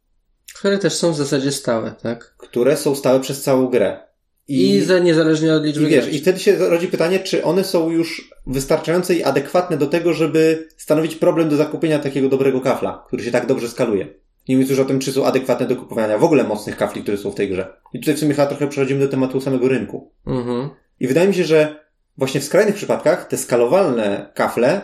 Które 0.54 0.78
też 0.78 0.92
są 0.94 1.12
w 1.12 1.16
zasadzie 1.16 1.52
stałe, 1.52 1.94
tak? 2.02 2.34
które 2.38 2.76
są 2.76 2.94
stałe 2.94 3.20
przez 3.20 3.42
całą 3.42 3.66
grę. 3.66 4.10
I, 4.48 4.80
za 4.80 4.98
niezależnie 4.98 5.54
od 5.54 5.64
liczby 5.64 5.84
I 5.84 5.86
wiesz, 5.86 6.04
graczy. 6.04 6.16
i 6.16 6.20
wtedy 6.20 6.38
się 6.40 6.56
rodzi 6.56 6.88
pytanie, 6.88 7.20
czy 7.20 7.44
one 7.44 7.64
są 7.64 7.90
już 7.90 8.30
wystarczające 8.46 9.14
i 9.14 9.22
adekwatne 9.24 9.76
do 9.76 9.86
tego, 9.86 10.12
żeby 10.14 10.68
stanowić 10.76 11.16
problem 11.16 11.48
do 11.48 11.56
zakupienia 11.56 11.98
takiego 11.98 12.28
dobrego 12.28 12.60
kafla, 12.60 13.04
który 13.06 13.22
się 13.24 13.30
tak 13.30 13.46
dobrze 13.46 13.68
skaluje. 13.68 14.06
Nie 14.48 14.56
mówiąc 14.56 14.70
już 14.70 14.78
o 14.78 14.84
tym, 14.84 14.98
czy 14.98 15.12
są 15.12 15.26
adekwatne 15.26 15.66
do 15.66 15.76
kupowania 15.76 16.18
w 16.18 16.24
ogóle 16.24 16.44
mocnych 16.44 16.76
kafli, 16.76 17.02
które 17.02 17.16
są 17.16 17.30
w 17.30 17.34
tej 17.34 17.48
grze. 17.48 17.72
I 17.92 18.00
tutaj 18.00 18.14
w 18.14 18.18
sumie 18.18 18.34
chyba 18.34 18.46
trochę 18.46 18.68
przechodzimy 18.68 19.00
do 19.00 19.08
tematu 19.08 19.40
samego 19.40 19.68
rynku. 19.68 20.12
Mhm. 20.26 20.70
I 21.00 21.06
wydaje 21.08 21.28
mi 21.28 21.34
się, 21.34 21.44
że 21.44 21.84
właśnie 22.16 22.40
w 22.40 22.44
skrajnych 22.44 22.74
przypadkach 22.74 23.28
te 23.28 23.36
skalowalne 23.36 24.30
kafle, 24.34 24.80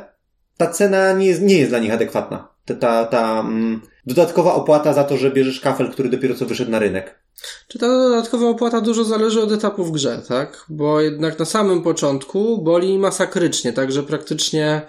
ta 0.57 0.67
cena 0.67 1.13
nie 1.13 1.27
jest, 1.27 1.43
nie 1.43 1.59
jest 1.59 1.71
dla 1.71 1.79
nich 1.79 1.93
adekwatna. 1.95 2.49
Ta, 2.67 2.75
ta, 2.75 3.05
ta 3.05 3.41
mm, 3.41 3.81
dodatkowa 4.07 4.55
opłata 4.55 4.93
za 4.93 5.05
to, 5.05 5.17
że 5.17 5.31
bierzesz 5.31 5.61
kafel, 5.61 5.91
który 5.91 6.09
dopiero 6.09 6.35
co 6.35 6.47
wyszedł 6.47 6.71
na 6.71 6.79
rynek. 6.79 7.15
Czy 7.69 7.79
ta 7.79 7.89
dodatkowa 7.89 8.47
opłata 8.47 8.81
dużo 8.81 9.05
zależy 9.05 9.43
od 9.43 9.53
etapu 9.53 9.85
w 9.85 9.93
grze, 9.93 10.23
tak? 10.29 10.65
Bo 10.69 11.01
jednak 11.01 11.39
na 11.39 11.45
samym 11.45 11.83
początku 11.83 12.63
boli 12.63 12.99
masakrycznie, 12.99 13.73
także 13.73 14.03
praktycznie 14.03 14.83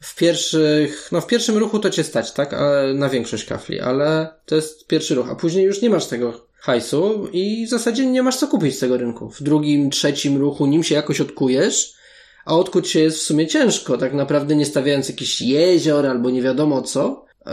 w 0.00 0.16
pierwszych, 0.16 1.08
no 1.12 1.20
w 1.20 1.26
pierwszym 1.26 1.58
ruchu 1.58 1.78
to 1.78 1.90
cię 1.90 2.04
stać, 2.04 2.32
tak? 2.32 2.54
Na 2.94 3.08
większość 3.08 3.44
kafli, 3.44 3.80
ale 3.80 4.34
to 4.46 4.56
jest 4.56 4.86
pierwszy 4.86 5.14
ruch, 5.14 5.30
a 5.30 5.34
później 5.34 5.64
już 5.64 5.82
nie 5.82 5.90
masz 5.90 6.06
tego 6.06 6.46
hajsu 6.58 7.28
i 7.32 7.66
w 7.66 7.70
zasadzie 7.70 8.06
nie 8.06 8.22
masz 8.22 8.36
co 8.36 8.48
kupić 8.48 8.76
z 8.76 8.78
tego 8.78 8.96
rynku. 8.96 9.30
W 9.30 9.42
drugim, 9.42 9.90
trzecim 9.90 10.36
ruchu, 10.36 10.66
nim 10.66 10.82
się 10.82 10.94
jakoś 10.94 11.20
odkujesz, 11.20 11.94
a 12.44 12.56
odkuć 12.56 12.88
się 12.88 13.00
jest 13.00 13.18
w 13.18 13.22
sumie 13.22 13.46
ciężko, 13.46 13.98
tak 13.98 14.14
naprawdę 14.14 14.56
nie 14.56 14.66
stawiając 14.66 15.08
jakichś 15.08 15.40
jezior 15.40 16.06
albo 16.06 16.30
nie 16.30 16.42
wiadomo 16.42 16.82
co, 16.82 17.24
yy, 17.46 17.52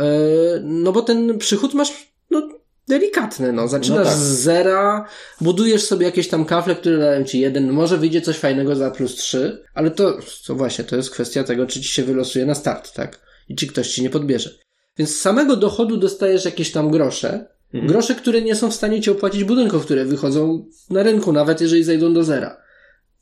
no 0.63 0.91
bo 0.91 1.01
ten 1.01 1.37
przychód 1.37 1.73
masz, 1.73 2.13
no 2.31 2.49
delikatny, 2.87 3.53
no. 3.53 3.67
Zaczynasz 3.67 3.99
No 3.99 4.05
tak. 4.05 4.13
z 4.19 4.21
zera, 4.21 5.05
budujesz 5.41 5.83
sobie 5.83 6.05
jakieś 6.05 6.27
tam 6.27 6.45
kafle, 6.45 6.75
które 6.75 6.97
dają 6.97 7.23
ci 7.23 7.39
jeden, 7.39 7.71
może 7.71 7.97
wyjdzie 7.97 8.21
coś 8.21 8.37
fajnego 8.37 8.75
za 8.75 8.91
plus 8.91 9.15
trzy, 9.15 9.63
ale 9.73 9.91
to, 9.91 10.17
to 10.47 10.55
właśnie, 10.55 10.83
to 10.85 10.95
jest 10.95 11.09
kwestia 11.09 11.43
tego, 11.43 11.65
czy 11.67 11.81
ci 11.81 11.89
się 11.89 12.03
wylosuje 12.03 12.45
na 12.45 12.55
start, 12.55 12.93
tak? 12.93 13.19
I 13.49 13.55
czy 13.55 13.67
ktoś 13.67 13.89
ci 13.89 14.01
nie 14.03 14.09
podbierze. 14.09 14.49
Więc 14.97 15.15
z 15.15 15.21
samego 15.21 15.55
dochodu 15.55 15.97
dostajesz 15.97 16.45
jakieś 16.45 16.71
tam 16.71 16.91
grosze, 16.91 17.47
Mhm. 17.73 17.91
grosze, 17.91 18.15
które 18.15 18.41
nie 18.41 18.55
są 18.55 18.71
w 18.71 18.75
stanie 18.75 19.01
ci 19.01 19.11
opłacić 19.11 19.43
budynków, 19.43 19.85
które 19.85 20.05
wychodzą 20.05 20.65
na 20.89 21.03
rynku, 21.03 21.31
nawet 21.33 21.61
jeżeli 21.61 21.83
zejdą 21.83 22.13
do 22.13 22.23
zera. 22.23 22.57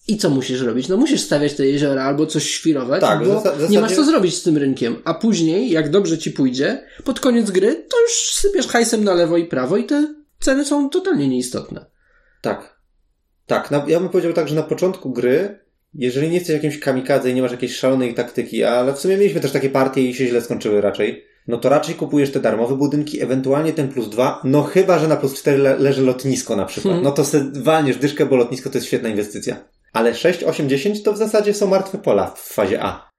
I 0.07 0.17
co 0.17 0.29
musisz 0.29 0.61
robić? 0.61 0.87
No 0.87 0.97
musisz 0.97 1.21
stawiać 1.21 1.53
te 1.53 1.67
jeziora 1.67 2.03
albo 2.03 2.25
coś 2.25 2.49
świrować, 2.49 3.01
Tak, 3.01 3.19
bo 3.19 3.25
w 3.25 3.43
zasa- 3.43 3.51
w 3.55 3.69
nie 3.69 3.79
masz 3.79 3.89
zasadzie- 3.89 3.95
co 3.95 4.03
zrobić 4.11 4.35
z 4.35 4.43
tym 4.43 4.57
rynkiem. 4.57 4.95
A 5.03 5.13
później, 5.13 5.71
jak 5.71 5.89
dobrze 5.89 6.17
ci 6.17 6.31
pójdzie, 6.31 6.83
pod 7.03 7.19
koniec 7.19 7.51
gry, 7.51 7.75
to 7.75 8.01
już 8.01 8.11
sypiesz 8.33 8.67
hajsem 8.67 9.03
na 9.03 9.13
lewo 9.13 9.37
i 9.37 9.45
prawo 9.45 9.77
i 9.77 9.83
te 9.83 10.15
ceny 10.39 10.65
są 10.65 10.89
totalnie 10.89 11.27
nieistotne. 11.27 11.85
Tak. 12.41 12.77
Tak, 13.45 13.69
ja 13.87 13.99
bym 13.99 14.09
powiedział 14.09 14.33
tak, 14.33 14.47
że 14.47 14.55
na 14.55 14.63
początku 14.63 15.09
gry, 15.11 15.59
jeżeli 15.93 16.27
nie 16.27 16.33
jesteś 16.33 16.53
jakimś 16.53 16.79
kamikadze 16.79 17.29
i 17.29 17.33
nie 17.33 17.41
masz 17.41 17.51
jakiejś 17.51 17.75
szalonej 17.75 18.13
taktyki, 18.13 18.63
ale 18.63 18.93
w 18.93 18.99
sumie 18.99 19.17
mieliśmy 19.17 19.41
też 19.41 19.51
takie 19.51 19.69
partie 19.69 20.01
i 20.01 20.13
się 20.13 20.27
źle 20.27 20.41
skończyły 20.41 20.81
raczej, 20.81 21.23
no 21.47 21.57
to 21.57 21.69
raczej 21.69 21.95
kupujesz 21.95 22.31
te 22.31 22.39
darmowe 22.39 22.75
budynki, 22.75 23.21
ewentualnie 23.23 23.73
ten 23.73 23.87
plus 23.89 24.09
dwa, 24.09 24.41
no 24.43 24.63
chyba, 24.63 24.99
że 24.99 25.07
na 25.07 25.15
plus 25.15 25.33
cztery 25.33 25.57
le- 25.57 25.77
leży 25.79 26.01
lotnisko 26.01 26.55
na 26.55 26.65
przykład. 26.65 26.91
Hmm. 26.91 27.03
No 27.03 27.11
to 27.11 27.25
se 27.25 27.51
walniesz 27.55 27.97
dyszkę, 27.97 28.25
bo 28.25 28.35
lotnisko 28.35 28.69
to 28.69 28.77
jest 28.77 28.87
świetna 28.87 29.09
inwestycja. 29.09 29.55
Ale 29.93 30.15
6, 30.15 30.43
8, 30.43 30.69
10 30.69 31.03
to 31.03 31.13
w 31.13 31.17
zasadzie 31.17 31.53
są 31.53 31.67
martwe 31.67 31.97
pola 31.97 32.27
w 32.35 32.39
fazie 32.39 32.83
A. 32.83 33.09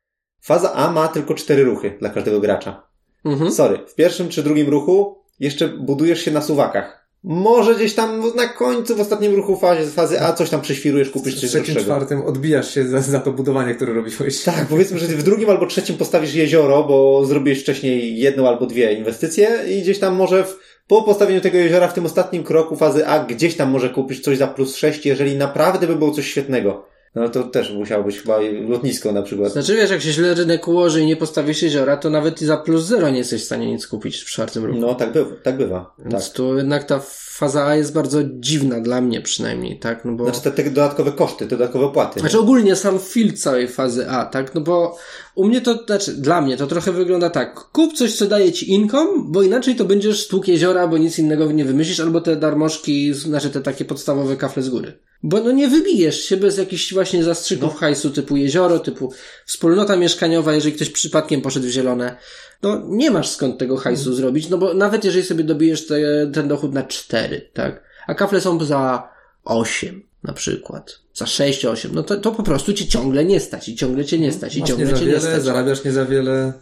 Faza 0.40 0.72
A 0.72 0.90
ma 0.90 1.08
tylko 1.08 1.34
cztery 1.34 1.64
ruchy 1.64 1.96
dla 2.00 2.10
każdego 2.10 2.40
gracza. 2.40 2.88
Mhm. 3.24 3.52
Sorry, 3.52 3.78
w 3.86 3.94
pierwszym 3.94 4.28
czy 4.28 4.42
drugim 4.42 4.68
ruchu 4.68 5.18
jeszcze 5.40 5.68
budujesz 5.68 6.20
się 6.20 6.30
na 6.30 6.42
suwakach. 6.42 6.97
Może 7.24 7.74
gdzieś 7.74 7.94
tam 7.94 8.22
na 8.36 8.48
końcu, 8.48 8.96
w 8.96 9.00
ostatnim 9.00 9.34
ruchu 9.34 9.56
fazy, 9.56 9.90
fazy 9.90 10.20
A 10.20 10.32
coś 10.32 10.50
tam 10.50 10.60
prześwirujesz, 10.60 11.10
kupisz 11.10 11.34
W 11.36 11.40
coś 11.40 11.50
trzecim, 11.50 11.74
droższego. 11.74 11.94
czwartym 11.94 12.22
odbijasz 12.22 12.74
się 12.74 12.88
za, 12.88 13.00
za 13.00 13.20
to 13.20 13.32
budowanie, 13.32 13.74
które 13.74 13.92
robiłeś. 13.92 14.44
Tak, 14.44 14.66
powiedzmy, 14.70 14.98
że 14.98 15.06
w 15.06 15.22
drugim 15.22 15.50
albo 15.50 15.66
trzecim 15.66 15.96
postawisz 15.96 16.34
jezioro, 16.34 16.84
bo 16.84 17.24
zrobiłeś 17.26 17.60
wcześniej 17.60 18.18
jedną 18.18 18.48
albo 18.48 18.66
dwie 18.66 18.92
inwestycje 18.92 19.58
i 19.68 19.82
gdzieś 19.82 19.98
tam 19.98 20.14
może 20.14 20.44
w, 20.44 20.58
po 20.86 21.02
postawieniu 21.02 21.40
tego 21.40 21.58
jeziora 21.58 21.88
w 21.88 21.94
tym 21.94 22.06
ostatnim 22.06 22.44
kroku 22.44 22.76
fazy 22.76 23.06
A 23.06 23.24
gdzieś 23.24 23.56
tam 23.56 23.70
może 23.70 23.90
kupisz 23.90 24.20
coś 24.20 24.38
za 24.38 24.46
plus 24.46 24.76
6, 24.76 25.06
jeżeli 25.06 25.36
naprawdę 25.36 25.86
by 25.86 25.96
było 25.96 26.10
coś 26.10 26.26
świetnego. 26.26 26.86
No 27.14 27.28
to 27.28 27.42
też 27.42 27.72
musiało 27.72 28.04
być 28.04 28.20
chyba 28.20 28.38
lotnisko 28.68 29.12
na 29.12 29.22
przykład. 29.22 29.52
Znaczy 29.52 29.76
wiesz, 29.76 29.90
jak 29.90 30.00
się 30.00 30.12
źle 30.12 30.34
rynek 30.34 30.68
ułoży 30.68 31.00
i 31.00 31.06
nie 31.06 31.16
postawisz 31.16 31.62
jeziora, 31.62 31.96
to 31.96 32.10
nawet 32.10 32.42
i 32.42 32.46
za 32.46 32.56
plus 32.56 32.84
zero 32.84 33.10
nie 33.10 33.18
jesteś 33.18 33.42
w 33.42 33.44
stanie 33.44 33.72
nic 33.72 33.86
kupić 33.86 34.16
w 34.16 34.26
czwartym 34.26 34.64
ruchu. 34.64 34.80
No 34.80 34.94
tak 34.94 35.12
bywa, 35.12 35.30
tak 35.42 35.56
bywa. 35.56 35.94
Tak. 35.96 36.12
Więc 36.12 36.32
tu 36.32 36.56
jednak 36.56 36.84
ta 36.84 37.00
faza 37.38 37.66
A 37.66 37.74
jest 37.74 37.92
bardzo 37.92 38.18
dziwna 38.24 38.80
dla 38.80 39.00
mnie 39.00 39.20
przynajmniej, 39.20 39.78
tak? 39.78 40.04
No 40.04 40.12
bo... 40.12 40.24
Znaczy 40.24 40.40
te, 40.40 40.50
te 40.50 40.70
dodatkowe 40.70 41.12
koszty, 41.12 41.46
te 41.46 41.56
dodatkowe 41.56 41.84
opłaty. 41.84 42.20
Znaczy 42.20 42.38
ogólnie 42.38 42.76
sam 42.76 42.98
field 42.98 43.40
całej 43.40 43.68
fazy 43.68 44.10
A, 44.10 44.24
tak? 44.26 44.54
No 44.54 44.60
bo 44.60 44.96
u 45.34 45.44
mnie 45.44 45.60
to, 45.60 45.84
znaczy 45.86 46.12
dla 46.12 46.40
mnie 46.40 46.56
to 46.56 46.66
trochę 46.66 46.92
wygląda 46.92 47.30
tak. 47.30 47.54
Kup 47.54 47.92
coś, 47.92 48.16
co 48.16 48.26
daje 48.26 48.52
ci 48.52 48.72
income, 48.72 49.10
bo 49.24 49.42
inaczej 49.42 49.76
to 49.76 49.84
będziesz 49.84 50.24
stłuk 50.24 50.48
jeziora, 50.48 50.88
bo 50.88 50.98
nic 50.98 51.18
innego 51.18 51.52
nie 51.52 51.64
wymyślisz, 51.64 52.00
albo 52.00 52.20
te 52.20 52.36
darmożki, 52.36 53.14
znaczy 53.14 53.50
te 53.50 53.60
takie 53.60 53.84
podstawowe 53.84 54.36
kafle 54.36 54.62
z 54.62 54.68
góry. 54.68 54.98
Bo 55.22 55.40
no 55.40 55.50
nie 55.52 55.68
wybijesz 55.68 56.20
się 56.24 56.36
bez 56.36 56.58
jakichś 56.58 56.94
właśnie 56.94 57.24
zastrzyków 57.24 57.72
No. 57.72 57.78
hajsu 57.78 58.10
typu 58.10 58.36
jezioro, 58.36 58.78
typu 58.78 59.12
wspólnota 59.46 59.96
mieszkaniowa, 59.96 60.54
jeżeli 60.54 60.74
ktoś 60.74 60.90
przypadkiem 60.90 61.42
poszedł 61.42 61.66
w 61.66 61.70
zielone. 61.70 62.16
No 62.62 62.82
nie 62.88 63.10
masz 63.10 63.28
skąd 63.28 63.58
tego 63.58 63.76
hajsu 63.76 64.14
zrobić, 64.14 64.48
no 64.48 64.58
bo 64.58 64.74
nawet 64.74 65.04
jeżeli 65.04 65.24
sobie 65.24 65.44
dobijesz 65.44 65.86
te, 65.86 65.96
ten 66.34 66.48
dochód 66.48 66.72
na 66.72 66.82
4, 66.82 67.50
tak? 67.54 67.82
A 68.06 68.14
kafle 68.14 68.40
są 68.40 68.64
za 68.64 69.08
8 69.44 70.02
na 70.24 70.32
przykład. 70.32 70.98
Za 71.14 71.26
6, 71.26 71.64
8. 71.64 71.94
No 71.94 72.02
to, 72.02 72.16
to 72.16 72.32
po 72.32 72.42
prostu 72.42 72.72
cię 72.72 72.86
ciągle 72.86 73.24
nie 73.24 73.40
stać 73.40 73.68
i 73.68 73.76
ciągle 73.76 74.04
cię 74.04 74.18
nie 74.18 74.32
stać 74.32 74.56
i 74.56 74.60
Masz 74.60 74.68
nie 74.70 74.76
ciągle 74.76 74.86
za 74.90 74.98
cię 74.98 75.04
nie 75.06 75.10
wiele, 75.12 75.20
stać. 75.20 75.42
zarabiasz 75.42 75.84
nie 75.84 75.92
za 75.92 76.04
wiele. 76.04 76.52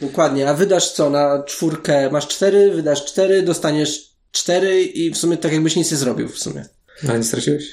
Dokładnie, 0.00 0.48
a 0.50 0.54
wydasz 0.54 0.90
co 0.92 1.10
na 1.10 1.42
czwórkę, 1.46 2.10
masz 2.10 2.28
4, 2.28 2.70
wydasz 2.70 3.04
4, 3.04 3.42
dostaniesz 3.42 4.10
4 4.32 4.82
i 4.82 5.10
w 5.10 5.18
sumie 5.18 5.36
tak 5.36 5.52
jakbyś 5.52 5.76
nic 5.76 5.90
nie 5.90 5.96
zrobił 5.96 6.28
w 6.28 6.38
sumie. 6.38 6.64
Ale 7.08 7.18
nie 7.18 7.24
straciłeś. 7.24 7.70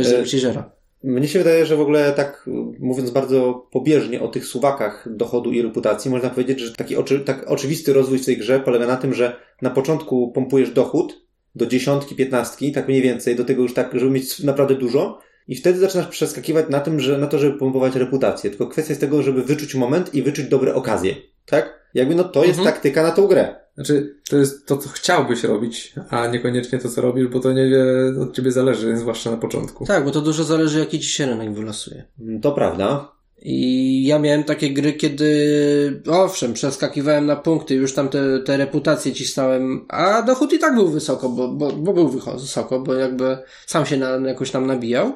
E, 0.00 0.04
zrobić 0.04 0.34
jeziora. 0.34 0.72
Mnie 1.02 1.28
się 1.28 1.38
wydaje, 1.38 1.66
że 1.66 1.76
w 1.76 1.80
ogóle 1.80 2.12
tak 2.12 2.50
mówiąc 2.78 3.10
bardzo 3.10 3.68
pobieżnie 3.72 4.22
o 4.22 4.28
tych 4.28 4.46
suwakach 4.46 5.08
dochodu 5.10 5.52
i 5.52 5.62
reputacji, 5.62 6.10
można 6.10 6.30
powiedzieć, 6.30 6.60
że 6.60 6.72
taki 6.72 6.96
oczy, 6.96 7.20
tak 7.20 7.50
oczywisty 7.50 7.92
rozwój 7.92 8.18
w 8.18 8.26
tej 8.26 8.36
grze 8.36 8.60
polega 8.60 8.86
na 8.86 8.96
tym, 8.96 9.14
że 9.14 9.36
na 9.62 9.70
początku 9.70 10.32
pompujesz 10.32 10.70
dochód 10.70 11.26
do 11.54 11.66
dziesiątki, 11.66 12.14
piętnastki, 12.14 12.72
tak 12.72 12.88
mniej 12.88 13.02
więcej, 13.02 13.36
do 13.36 13.44
tego 13.44 13.62
już 13.62 13.74
tak, 13.74 13.90
żeby 13.94 14.10
mieć 14.10 14.38
naprawdę 14.38 14.74
dużo 14.74 15.18
i 15.48 15.56
wtedy 15.56 15.78
zaczynasz 15.78 16.06
przeskakiwać 16.06 16.66
na 16.68 16.80
tym, 16.80 17.00
że 17.00 17.18
na 17.18 17.26
to, 17.26 17.38
żeby 17.38 17.58
pompować 17.58 17.94
reputację. 17.94 18.50
Tylko 18.50 18.66
kwestia 18.66 18.90
jest 18.90 19.00
tego, 19.00 19.22
żeby 19.22 19.42
wyczuć 19.42 19.74
moment 19.74 20.14
i 20.14 20.22
wyczuć 20.22 20.46
dobre 20.46 20.74
okazje. 20.74 21.14
Tak? 21.46 21.79
Jakby 21.94 22.14
no 22.14 22.24
to 22.24 22.44
jest 22.44 22.58
Mhm. 22.58 22.74
taktyka 22.74 23.02
na 23.02 23.10
tą 23.10 23.26
grę. 23.26 23.56
Znaczy, 23.74 24.16
to 24.30 24.36
jest 24.36 24.66
to, 24.66 24.76
co 24.76 24.88
chciałbyś 24.88 25.44
robić, 25.44 25.94
a 26.10 26.26
niekoniecznie 26.26 26.78
to, 26.78 26.88
co 26.88 27.00
robisz, 27.00 27.26
bo 27.28 27.40
to 27.40 27.52
niewiele 27.52 28.20
od 28.22 28.36
ciebie 28.36 28.52
zależy, 28.52 28.96
zwłaszcza 28.96 29.30
na 29.30 29.36
początku. 29.36 29.86
Tak, 29.86 30.04
bo 30.04 30.10
to 30.10 30.20
dużo 30.20 30.44
zależy 30.44 30.78
jaki 30.78 31.00
ci 31.00 31.08
się 31.08 31.26
rynek 31.26 31.54
wylosuje. 31.54 32.04
To 32.42 32.52
prawda. 32.52 33.12
I 33.42 34.06
ja 34.06 34.18
miałem 34.18 34.44
takie 34.44 34.70
gry, 34.70 34.92
kiedy 34.92 36.02
owszem, 36.08 36.52
przeskakiwałem 36.52 37.26
na 37.26 37.36
punkty, 37.36 37.74
już 37.74 37.94
tam 37.94 38.08
te, 38.08 38.38
te 38.40 38.56
reputacje 38.56 39.12
cisnąłem, 39.12 39.86
a 39.88 40.22
dochód 40.22 40.52
i 40.52 40.58
tak 40.58 40.74
był 40.74 40.88
wysoko, 40.88 41.28
bo, 41.28 41.48
bo, 41.48 41.72
bo 41.72 41.92
był 41.92 42.08
wysoko, 42.08 42.80
bo 42.80 42.94
jakby 42.94 43.38
sam 43.66 43.86
się 43.86 43.96
na, 43.96 44.28
jakoś 44.28 44.50
tam 44.50 44.66
nabijał. 44.66 45.12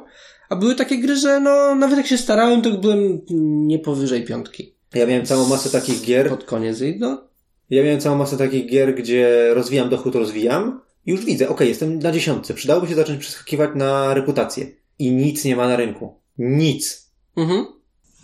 A 0.48 0.56
były 0.56 0.74
takie 0.74 0.98
gry, 0.98 1.16
że 1.16 1.40
no, 1.40 1.74
nawet 1.74 1.96
jak 1.98 2.06
się 2.06 2.18
starałem, 2.18 2.62
to 2.62 2.70
byłem 2.70 3.20
nie 3.66 3.78
powyżej 3.78 4.24
piątki. 4.24 4.73
Ja 4.94 5.06
miałem 5.06 5.26
całą 5.26 5.48
masę 5.48 5.70
takich 5.70 6.02
gier, 6.02 6.28
Pod 6.28 6.44
koniec 6.44 6.80
i 6.80 6.96
no, 6.98 7.28
Ja 7.70 7.84
miałem 7.84 8.00
całą 8.00 8.16
masę 8.16 8.36
takich 8.36 8.66
gier, 8.66 8.94
gdzie 8.94 9.54
rozwijam 9.54 9.88
dochód, 9.88 10.14
rozwijam 10.14 10.80
i 11.06 11.10
już 11.10 11.24
widzę, 11.24 11.48
okej, 11.48 11.68
jestem 11.68 11.98
na 11.98 12.12
dziesiątce. 12.12 12.54
Przydałoby 12.54 12.88
się 12.88 12.94
zacząć 12.94 13.20
przeskakiwać 13.20 13.70
na 13.74 14.14
reputację. 14.14 14.66
I 14.98 15.12
nic 15.12 15.44
nie 15.44 15.56
ma 15.56 15.68
na 15.68 15.76
rynku. 15.76 16.14
Nic. 16.38 17.10
mhm. 17.36 17.66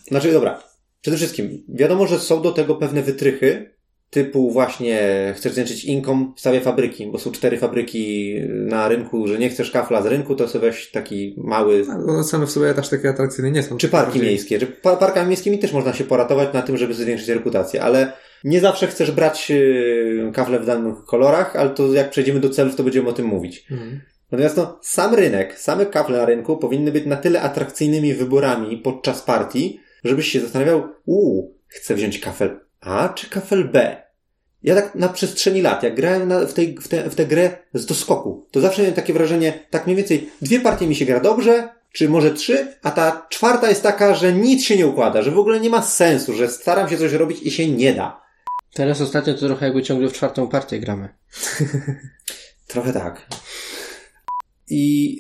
Znaczy, 0.09 0.33
dobra. 0.33 0.63
Przede 1.01 1.17
wszystkim, 1.17 1.65
wiadomo, 1.69 2.07
że 2.07 2.19
są 2.19 2.43
do 2.43 2.53
tego 2.53 2.75
pewne 2.77 3.03
wytrychy, 3.03 3.75
typu 4.11 4.51
właśnie 4.51 4.99
chcesz 5.37 5.53
zwiększyć 5.53 5.85
income, 5.85 6.33
stawię 6.37 6.61
fabryki, 6.61 7.07
bo 7.07 7.19
są 7.19 7.33
cztery 7.33 7.59
fabryki 7.59 8.35
na 8.49 8.89
rynku, 8.89 9.29
że 9.29 9.39
nie 9.39 9.49
chcesz 9.49 9.71
kafla 9.71 10.03
z 10.03 10.07
rynku, 10.07 10.35
to 10.35 10.49
sobie 10.49 10.67
weź 10.71 10.91
taki 10.91 11.35
mały 11.39 11.85
No, 12.07 12.25
same 12.25 12.47
w 12.47 12.51
sobie 12.51 12.75
też 12.75 12.89
takie 12.89 13.09
atrakcyjne 13.09 13.51
nie 13.51 13.63
są. 13.63 13.77
czy 13.77 13.89
parki 13.89 14.13
Bardziej- 14.13 14.29
miejskie. 14.31 14.61
Że 14.61 14.67
pa- 14.67 14.97
parkami 14.97 15.29
miejskimi 15.29 15.59
też 15.59 15.73
można 15.73 15.93
się 15.93 16.05
poratować 16.05 16.49
na 16.55 16.63
tym, 16.63 16.77
żeby 16.77 16.95
zwiększyć 16.95 17.29
reputację, 17.29 17.83
ale 17.83 18.13
nie 18.45 18.61
zawsze 18.61 18.87
chcesz 18.87 19.11
brać 19.11 19.51
yy, 19.51 20.31
kafle 20.35 20.61
w 20.61 20.67
danych 20.67 21.05
kolorach, 21.07 21.57
ale 21.57 21.71
to 21.71 21.93
jak 21.95 22.11
przejdziemy 22.11 22.41
do 22.41 22.51
celów, 22.51 22.77
to 22.77 22.83
będziemy 22.85 23.09
o 23.09 23.13
tym 23.13 23.27
mówić. 23.27 23.67
Mhm. 23.71 24.01
Natomiast 24.33 24.57
no, 24.57 24.79
sam 24.83 25.15
rynek, 25.15 25.59
same 25.59 25.87
kafle 25.87 26.19
na 26.19 26.27
rynku 26.27 26.57
powinny 26.57 26.93
być 26.93 27.07
na 27.07 27.17
tyle 27.17 27.43
atrakcyjnymi 27.43 28.15
wyborami 28.15 28.77
podczas 28.79 29.23
partii, 29.23 29.81
żebyś 30.05 30.29
się 30.29 30.41
zastanawiał, 30.41 30.83
uuu, 31.07 31.55
chcę 31.69 31.95
wziąć 31.95 32.19
kafel 32.19 32.61
A 32.81 33.09
czy 33.09 33.31
kafel 33.31 33.69
B? 33.69 34.03
Ja 34.63 34.75
tak 34.75 34.95
na 34.95 35.09
przestrzeni 35.09 35.63
lat, 35.63 35.83
jak 35.83 35.95
grałem 35.95 36.29
na, 36.29 36.47
w, 36.47 36.53
tej, 36.53 36.75
w, 36.75 36.89
te, 36.89 37.11
w 37.11 37.15
tę 37.15 37.27
grę 37.27 37.57
z 37.75 37.87
doskoku, 37.87 38.47
to 38.51 38.61
zawsze 38.61 38.83
miałem 38.83 38.95
takie 38.95 39.13
wrażenie, 39.13 39.67
tak 39.71 39.87
mniej 39.87 39.97
więcej, 39.97 40.31
dwie 40.43 40.61
partie 40.61 40.87
mi 40.87 40.95
się 40.95 41.05
gra 41.05 41.21
dobrze, 41.21 41.69
czy 41.93 42.09
może 42.09 42.35
trzy, 42.35 42.75
a 42.83 42.91
ta 42.91 43.27
czwarta 43.31 43.69
jest 43.69 43.83
taka, 43.83 44.15
że 44.15 44.33
nic 44.33 44.65
się 44.65 44.77
nie 44.77 44.87
układa, 44.87 45.23
że 45.23 45.31
w 45.31 45.39
ogóle 45.39 45.61
nie 45.61 45.71
ma 45.71 45.83
sensu, 45.83 46.35
że 46.35 46.49
staram 46.49 46.89
się 46.89 46.99
coś 46.99 47.13
robić 47.13 47.43
i 47.43 47.51
się 47.51 47.69
nie 47.69 47.95
da. 47.95 48.21
Teraz 48.75 49.01
ostatnio 49.01 49.35
to 49.35 49.47
trochę 49.47 49.67
jakby 49.67 49.83
ciągle 49.83 50.09
w 50.09 50.13
czwartą 50.13 50.49
partię 50.49 50.81
gramy. 50.81 51.09
Trochę 52.67 52.93
tak. 52.93 53.27
I 54.69 55.15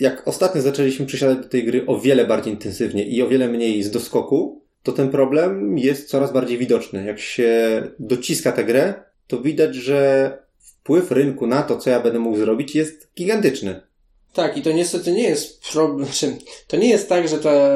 jak 0.00 0.28
ostatnio 0.28 0.62
zaczęliśmy 0.62 1.06
przysiadać 1.06 1.38
do 1.38 1.48
tej 1.48 1.64
gry 1.64 1.86
o 1.86 2.00
wiele 2.00 2.26
bardziej 2.26 2.52
intensywnie 2.52 3.04
i 3.04 3.22
o 3.22 3.28
wiele 3.28 3.48
mniej 3.48 3.82
z 3.82 3.90
doskoku, 3.90 4.61
to 4.82 4.92
ten 4.92 5.10
problem 5.10 5.78
jest 5.78 6.08
coraz 6.08 6.32
bardziej 6.32 6.58
widoczny. 6.58 7.04
Jak 7.04 7.18
się 7.18 7.82
dociska 7.98 8.52
tę 8.52 8.64
grę, 8.64 8.94
to 9.26 9.40
widać, 9.40 9.74
że 9.74 10.38
wpływ 10.58 11.10
rynku 11.10 11.46
na 11.46 11.62
to, 11.62 11.78
co 11.78 11.90
ja 11.90 12.00
będę 12.00 12.18
mógł 12.18 12.36
zrobić, 12.36 12.74
jest 12.74 13.08
gigantyczny. 13.16 13.80
Tak, 14.32 14.56
i 14.56 14.62
to 14.62 14.72
niestety 14.72 15.12
nie 15.12 15.22
jest 15.22 15.72
problem, 15.72 16.08
to 16.68 16.76
nie 16.76 16.88
jest 16.88 17.08
tak, 17.08 17.28
że 17.28 17.38
ta 17.38 17.70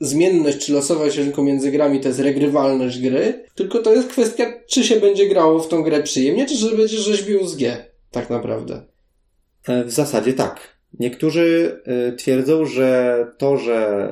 zmienność 0.00 0.66
czy 0.66 0.72
losowość 0.72 1.16
rynku 1.16 1.42
między 1.42 1.70
grami 1.70 2.00
to 2.00 2.08
jest 2.08 2.20
regrywalność 2.20 3.00
gry, 3.00 3.44
tylko 3.54 3.78
to 3.78 3.94
jest 3.94 4.08
kwestia, 4.08 4.52
czy 4.66 4.84
się 4.84 5.00
będzie 5.00 5.28
grało 5.28 5.60
w 5.60 5.68
tą 5.68 5.82
grę 5.82 6.02
przyjemnie, 6.02 6.46
czy 6.46 6.54
że 6.54 6.76
będziesz 6.76 7.00
rzeźbił 7.00 7.46
z 7.46 7.56
G, 7.56 7.84
tak 8.10 8.30
naprawdę. 8.30 8.82
E, 9.68 9.84
W 9.84 9.90
zasadzie 9.90 10.32
tak. 10.32 10.77
Niektórzy 11.00 11.80
y, 12.10 12.16
twierdzą, 12.16 12.66
że 12.66 13.26
to, 13.38 13.56
że 13.56 14.08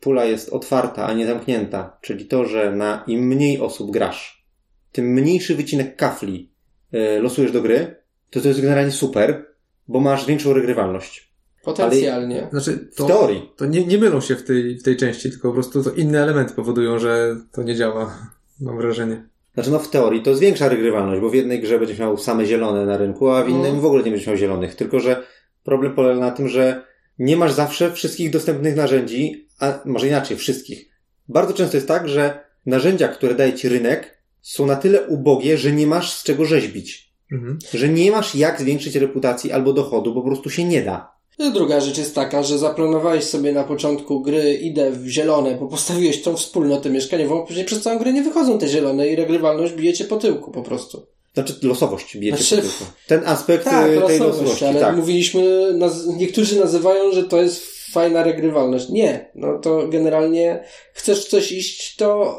pula 0.00 0.24
jest 0.24 0.48
otwarta, 0.48 1.06
a 1.06 1.12
nie 1.12 1.26
zamknięta, 1.26 1.98
czyli 2.00 2.26
to, 2.26 2.44
że 2.44 2.72
na 2.76 3.04
im 3.06 3.26
mniej 3.26 3.60
osób 3.60 3.90
grasz, 3.90 4.46
tym 4.92 5.06
mniejszy 5.06 5.54
wycinek 5.54 5.96
kafli 5.96 6.52
y, 6.94 7.20
losujesz 7.20 7.52
do 7.52 7.62
gry, 7.62 7.96
to 8.30 8.40
to 8.40 8.48
jest 8.48 8.60
generalnie 8.60 8.92
super, 8.92 9.46
bo 9.88 10.00
masz 10.00 10.26
większą 10.26 10.52
regrywalność. 10.52 11.30
Potencjalnie. 11.64 12.48
Znaczy, 12.50 12.88
W 12.92 12.96
to, 12.96 13.06
teorii. 13.06 13.50
to 13.56 13.66
nie, 13.66 13.86
nie 13.86 13.98
mylą 13.98 14.20
się 14.20 14.36
w 14.36 14.44
tej, 14.44 14.78
w 14.78 14.82
tej 14.82 14.96
części, 14.96 15.30
tylko 15.30 15.48
po 15.48 15.54
prostu 15.54 15.82
to 15.82 15.90
inne 15.90 16.22
elementy 16.22 16.54
powodują, 16.54 16.98
że 16.98 17.36
to 17.52 17.62
nie 17.62 17.74
działa. 17.74 18.18
Mam 18.60 18.76
wrażenie. 18.76 19.28
Znaczy, 19.54 19.70
no 19.70 19.78
w 19.78 19.90
teorii 19.90 20.22
to 20.22 20.30
jest 20.30 20.42
większa 20.42 20.68
regrywalność, 20.68 21.20
bo 21.20 21.30
w 21.30 21.34
jednej 21.34 21.60
grze 21.60 21.78
będziesz 21.78 21.98
miał 21.98 22.16
same 22.18 22.46
zielone 22.46 22.86
na 22.86 22.96
rynku, 22.96 23.28
a 23.30 23.44
w 23.44 23.48
innym 23.48 23.76
No. 23.76 23.80
w 23.82 23.84
ogóle 23.84 24.02
nie 24.02 24.10
będziesz 24.10 24.26
miał 24.28 24.36
zielonych. 24.36 24.74
Tylko, 24.74 25.00
że 25.00 25.22
problem 25.70 25.94
polega 25.94 26.20
na 26.20 26.30
tym, 26.30 26.48
że 26.48 26.82
nie 27.18 27.36
masz 27.36 27.52
zawsze 27.52 27.92
wszystkich 27.92 28.30
dostępnych 28.30 28.76
narzędzi, 28.76 29.48
a 29.60 29.78
może 29.84 30.08
inaczej, 30.08 30.36
wszystkich. 30.36 30.90
Bardzo 31.28 31.54
często 31.54 31.76
jest 31.76 31.88
tak, 31.88 32.08
że 32.08 32.44
narzędzia, 32.66 33.08
które 33.08 33.34
daje 33.34 33.52
ci 33.52 33.68
rynek, 33.68 34.22
są 34.42 34.66
na 34.66 34.76
tyle 34.76 35.02
ubogie, 35.02 35.58
że 35.58 35.72
nie 35.72 35.86
masz 35.86 36.12
z 36.12 36.22
czego 36.22 36.44
rzeźbić. 36.44 37.12
Mhm. 37.32 37.58
Że 37.74 37.88
nie 37.88 38.10
masz 38.10 38.34
jak 38.34 38.60
zwiększyć 38.60 38.96
reputacji 38.96 39.52
albo 39.52 39.72
dochodu, 39.72 40.14
po 40.14 40.22
prostu 40.22 40.50
się 40.50 40.64
nie 40.64 40.82
da. 40.82 41.12
No, 41.38 41.50
Druga 41.50 41.80
rzecz 41.80 41.98
jest 41.98 42.14
taka, 42.14 42.42
że 42.42 42.58
zaplanowałeś 42.58 43.24
sobie 43.24 43.52
na 43.52 43.64
początku 43.64 44.20
gry, 44.22 44.54
idę 44.54 44.90
w 44.90 45.08
zielone, 45.08 45.54
bo 45.54 45.66
postawiłeś 45.66 46.22
tą 46.22 46.36
wspólnotę 46.36 46.90
mieszkaniową, 46.90 47.42
a 47.42 47.46
później 47.46 47.64
przez 47.64 47.82
całą 47.82 47.98
grę 47.98 48.12
nie 48.12 48.22
wychodzą 48.22 48.58
te 48.58 48.68
zielone 48.68 49.08
i 49.08 49.16
regrywalność 49.16 49.72
bijecie 49.72 50.04
po 50.04 50.16
tyłku 50.16 50.50
po 50.50 50.62
prostu. 50.62 51.06
Znaczy 51.46 51.66
losowość 51.66 52.16
bijecie 52.16 52.44
Znaczy. 52.44 52.68
Ten 53.06 53.22
aspekt 53.26 53.64
Tak, 53.64 53.86
y, 53.86 53.88
tej 53.90 54.00
losowość, 54.00 54.20
losowości, 54.20 54.64
ale 54.64 54.80
tak. 54.80 54.96
mówiliśmy, 54.96 55.72
naz- 55.74 56.16
niektórzy 56.16 56.60
nazywają, 56.60 57.12
że 57.12 57.24
to 57.24 57.42
jest 57.42 57.62
fajna 57.92 58.22
regrywalność. 58.22 58.88
Nie, 58.88 59.30
no 59.34 59.58
to 59.58 59.88
generalnie 59.88 60.64
chcesz 60.92 61.26
w 61.26 61.28
coś 61.28 61.52
iść, 61.52 61.96
to 61.96 62.38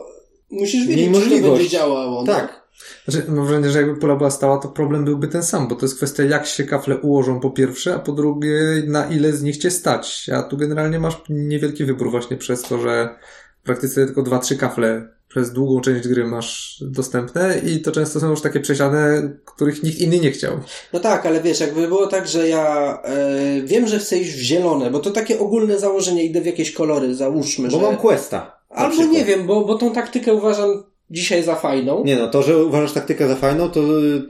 musisz 0.51 0.87
wiedzieć, 0.87 1.23
czy 1.23 1.41
to 1.41 1.51
będzie 1.51 1.69
działało. 1.69 2.23
no. 2.23 2.33
Tak. 2.33 2.61
Znaczy, 3.07 3.31
mam 3.31 3.45
wrażenie, 3.45 3.69
że 3.69 3.81
jakby 3.81 3.99
pula 3.99 4.15
była 4.15 4.31
stała, 4.31 4.57
to 4.57 4.67
problem 4.67 5.05
byłby 5.05 5.27
ten 5.27 5.43
sam, 5.43 5.67
bo 5.67 5.75
to 5.75 5.85
jest 5.85 5.97
kwestia, 5.97 6.23
jak 6.23 6.47
się 6.47 6.63
kafle 6.63 6.97
ułożą 6.97 7.39
po 7.39 7.49
pierwsze, 7.51 7.95
a 7.95 7.99
po 7.99 8.11
drugie, 8.11 8.57
na 8.87 9.05
ile 9.05 9.33
z 9.33 9.43
nich 9.43 9.57
cię 9.57 9.71
stać. 9.71 10.29
A 10.35 10.43
tu 10.43 10.57
generalnie 10.57 10.99
masz 10.99 11.21
niewielki 11.29 11.85
wybór 11.85 12.11
właśnie 12.11 12.37
przez 12.37 12.61
to, 12.61 12.79
że 12.79 13.15
w 13.61 13.65
praktyce 13.65 14.05
tylko 14.05 14.21
dwa, 14.21 14.39
trzy 14.39 14.57
kafle 14.57 15.07
przez 15.31 15.53
długą 15.53 15.81
część 15.81 16.07
gry 16.07 16.25
masz 16.25 16.77
dostępne 16.87 17.55
i 17.65 17.81
to 17.81 17.91
często 17.91 18.19
są 18.19 18.29
już 18.29 18.41
takie 18.41 18.59
przesiane, 18.59 19.29
których 19.45 19.83
nikt 19.83 19.99
inny 19.99 20.19
nie 20.19 20.31
chciał. 20.31 20.53
No 20.93 20.99
tak, 20.99 21.25
ale 21.25 21.41
wiesz, 21.41 21.59
jakby 21.59 21.87
było 21.87 22.07
tak, 22.07 22.27
że 22.27 22.47
ja 22.49 22.97
e, 23.03 23.61
wiem, 23.61 23.87
że 23.87 23.99
chcę 23.99 24.17
iść 24.17 24.31
w 24.33 24.39
zielone, 24.41 24.91
bo 24.91 24.99
to 24.99 25.11
takie 25.11 25.39
ogólne 25.39 25.79
założenie, 25.79 26.23
idę 26.23 26.41
w 26.41 26.45
jakieś 26.45 26.71
kolory, 26.71 27.15
załóżmy, 27.15 27.69
Bo 27.69 27.77
że... 27.79 27.83
mam 27.85 27.97
questa. 27.97 28.59
Albo 28.69 28.91
przykład. 28.93 29.11
nie 29.17 29.25
wiem, 29.25 29.47
bo, 29.47 29.65
bo 29.65 29.75
tą 29.77 29.91
taktykę 29.93 30.33
uważam 30.33 30.83
dzisiaj 31.11 31.43
za 31.43 31.55
fajną. 31.55 32.03
Nie 32.05 32.15
no, 32.15 32.27
to, 32.27 32.43
że 32.43 32.65
uważasz 32.65 32.91
taktykę 32.93 33.27
za 33.27 33.35
fajną, 33.35 33.69
to 33.69 33.79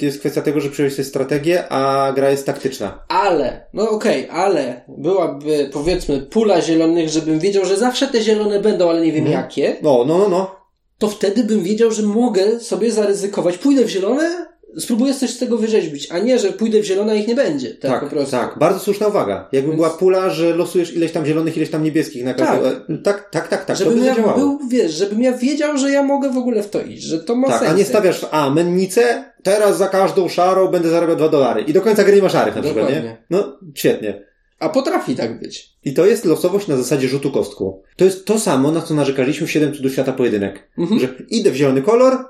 jest 0.02 0.20
kwestia 0.20 0.42
tego, 0.42 0.60
że 0.62 0.70
przyjąłeś 0.70 0.94
sobie 0.96 1.06
strategię, 1.06 1.70
a 1.70 2.12
gra 2.16 2.30
jest 2.30 2.46
taktyczna. 2.46 3.04
Ale, 3.08 3.66
no 3.74 3.90
okej, 3.90 4.30
ale 4.30 4.82
byłaby 4.88 5.70
powiedzmy 5.74 6.20
pula 6.22 6.62
zielonych, 6.62 7.10
żebym 7.10 7.40
wiedział, 7.40 7.66
że 7.66 7.78
zawsze 7.78 8.08
te 8.08 8.22
zielone 8.22 8.60
będą, 8.60 8.90
ale 8.90 9.02
nie 9.02 9.12
wiem 9.12 9.26
Mhm. 9.26 9.42
jakie, 9.44 9.76
No, 9.82 10.04
no, 10.08 10.18
no, 10.18 10.30
no. 10.30 10.61
To 11.02 11.08
wtedy 11.10 11.44
bym 11.44 11.64
wiedział, 11.64 11.92
że 11.92 12.04
mogę 12.04 12.60
sobie 12.60 12.92
zaryzykować. 12.92 13.58
Pójdę 13.58 13.86
w 13.86 13.90
zielone, 13.90 14.46
spróbuję 14.78 15.14
coś 15.14 15.30
z 15.30 15.38
tego 15.40 15.58
wyrzeźbić, 15.58 16.08
a 16.12 16.20
nie, 16.20 16.40
że 16.40 16.50
pójdę 16.54 16.80
w 16.82 16.86
zielone, 16.86 17.12
a 17.12 17.16
ich 17.16 17.28
nie 17.28 17.36
będzie. 17.36 17.70
Tak, 17.70 17.92
Tak, 17.92 18.04
po 18.04 18.08
prostu. 18.10 18.32
tak. 18.32 18.56
Bardzo 18.60 18.80
słuszna 18.80 19.08
uwaga. 19.08 19.50
Jakby 19.52 19.68
Więc- 19.68 19.76
była 19.82 19.90
pula, 19.90 20.30
że 20.30 20.56
losujesz 20.56 20.94
ileś 20.96 21.12
tam 21.12 21.26
zielonych, 21.26 21.58
ileś 21.58 21.70
tam 21.70 21.84
niebieskich 21.84 22.24
na 22.24 22.34
każdą... 22.34 22.64
Tak, 22.64 22.76
tak, 23.04 23.30
tak, 23.30 23.48
tak, 23.48 23.66
tak 23.66 23.78
to 23.78 23.84
żebym 23.84 24.00
by 24.00 24.06
ja 24.06 24.16
zadziałało. 24.16 24.38
był, 24.40 24.60
wiesz, 24.70 24.92
żebym 24.94 25.22
ja 25.22 25.38
wiedział, 25.38 25.78
że 25.78 25.92
ja 25.92 26.04
mogę 26.04 26.30
w 26.30 26.38
ogóle 26.38 26.64
w 26.64 26.70
to 26.70 26.82
iść, 26.82 27.04
że 27.04 27.20
to 27.20 27.36
ma 27.36 27.48
Tak, 27.48 27.60
sens. 27.60 27.72
a 27.72 27.74
nie 27.76 27.86
stawiasz, 27.86 28.26
a 28.32 28.50
mennicę, 28.50 29.24
teraz 29.44 29.78
za 29.78 29.88
każdą 29.88 30.30
szarą 30.30 30.68
będę 30.68 30.90
zarabiał 30.90 31.16
dwa 31.16 31.30
dolary. 31.30 31.62
I 31.62 31.74
do 31.74 31.82
końca 31.82 32.04
gry 32.04 32.16
nie 32.16 32.22
ma 32.22 32.30
szarych 32.30 32.56
na 32.56 32.62
przykład, 32.62 32.90
nie? 32.90 32.96
Dokładnie. 32.96 33.18
No, 33.30 33.58
świetnie. 33.76 34.31
A 34.62 34.70
potrafi 34.70 35.16
tak 35.16 35.40
być. 35.40 35.78
I 35.84 35.94
to 35.94 36.06
jest 36.06 36.26
losowość 36.26 36.68
na 36.68 36.78
zasadzie 36.78 37.08
rzutu 37.08 37.32
kostką. 37.32 37.82
To 37.96 38.06
jest 38.06 38.26
to 38.26 38.40
samo, 38.40 38.72
na 38.72 38.82
co 38.82 38.94
narzekaliśmy 38.94 39.48
w 39.48 39.52
7 39.52 39.74
cudów 39.74 39.92
świata 39.92 40.14
pojedynek. 40.14 40.72
Mhm. 40.78 41.00
Że 41.00 41.08
idę 41.30 41.52
w 41.52 41.56
zielony 41.56 41.82
kolor 41.82 42.26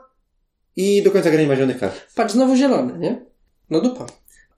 i 0.76 1.04
do 1.04 1.12
końca 1.12 1.32
gry 1.32 1.42
nie 1.42 1.48
ma 1.48 1.56
zielonych 1.56 1.80
kart. 1.80 2.16
Patrz, 2.16 2.34
znowu 2.34 2.56
zielony, 2.56 3.00
nie? 3.00 3.26
No 3.70 3.82
dupa. 3.82 4.06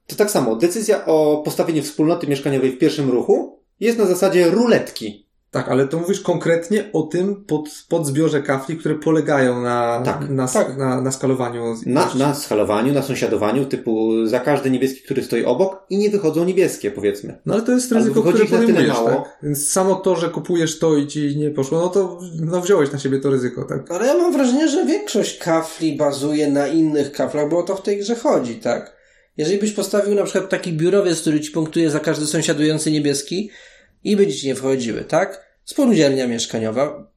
To 0.08 0.16
tak 0.16 0.32
samo, 0.32 0.56
decyzja 0.56 1.06
o 1.06 1.42
postawieniu 1.46 1.84
wspólnoty 1.84 2.28
mieszkaniowej 2.28 2.72
w 2.72 2.78
pierwszym 2.78 3.10
ruchu 3.10 3.60
jest 3.80 3.98
na 3.98 4.06
zasadzie 4.06 4.50
ruletki. 4.50 5.28
Tak, 5.54 5.70
ale 5.70 5.88
to 5.88 5.98
mówisz 5.98 6.22
konkretnie 6.22 6.89
o 6.94 7.02
tym 7.04 7.36
pod, 7.46 7.70
podzbiorze 7.89 8.42
kafli, 8.42 8.78
które 8.78 8.96
polegają 8.96 9.62
na, 9.62 10.02
Tak, 10.06 10.30
na, 10.30 10.48
tak. 10.48 10.78
na, 10.78 11.02
na 11.02 11.12
skalowaniu. 11.12 11.76
Na, 11.86 12.13
na 12.16 12.36
skalowaniu, 12.36 12.94
na 12.94 13.02
sąsiadowaniu, 13.02 13.66
typu 13.66 14.12
za 14.28 14.39
każdy 14.39 14.72
niebieski, 14.72 15.02
który 15.02 15.24
stoi 15.24 15.46
obok 15.46 15.86
i 15.89 15.98
nie 15.98 16.10
wychodzą 16.10 16.46
niebieskie, 16.46 16.92
powiedzmy. 16.92 17.39
No 17.46 17.54
ale 17.54 17.63
to 17.63 17.72
jest 17.72 17.92
ryzyko, 17.92 18.22
które 18.22 18.46
podejmujesz, 18.46 18.88
mało. 18.94 19.10
tak? 19.10 19.38
Więc 19.44 19.70
samo 19.70 19.96
to, 19.96 20.16
że 20.16 20.30
kupujesz 20.30 20.80
to 20.80 20.98
i 20.98 21.08
ci 21.08 21.38
nie 21.38 21.52
poszło, 21.52 21.80
no 21.80 21.89
to 21.89 22.20
no, 22.42 22.62
wziąłeś 22.62 22.92
na 22.92 23.00
siebie 23.00 23.20
to 23.20 23.30
ryzyko, 23.30 23.63
tak? 23.63 23.92
Ale 23.92 24.08
ja 24.08 24.13
mam 24.18 24.34
wrażenie, 24.34 24.68
że 24.68 24.86
większość 24.86 25.38
kafli 25.38 25.98
bazuje 25.98 26.52
na 26.52 26.68
innych 26.68 27.12
kaflach, 27.12 27.50
bo 27.50 27.58
o 27.58 27.63
to 27.63 27.76
w 27.76 27.82
tej 27.82 27.98
grze 28.00 28.16
chodzi, 28.16 28.56
tak? 28.56 28.96
Jeżeli 29.38 29.60
byś 29.60 29.72
postawił 29.72 30.16
na 30.16 30.24
przykład 30.24 30.50
taki 30.50 30.74
biurowiec, 30.74 31.22
który 31.22 31.39
ci 31.39 31.52
punktuje 31.52 31.89
za 31.92 32.00
każdy 32.00 32.26
sąsiadujący 32.26 32.92
niebieski 32.92 33.50
i 34.04 34.16
by 34.16 34.28
ci 34.28 34.48
nie 34.48 34.56
wchodziły, 34.56 35.04
tak? 35.04 35.54
Spółdzielnia 35.66 36.28
mieszkaniowa, 36.28 37.08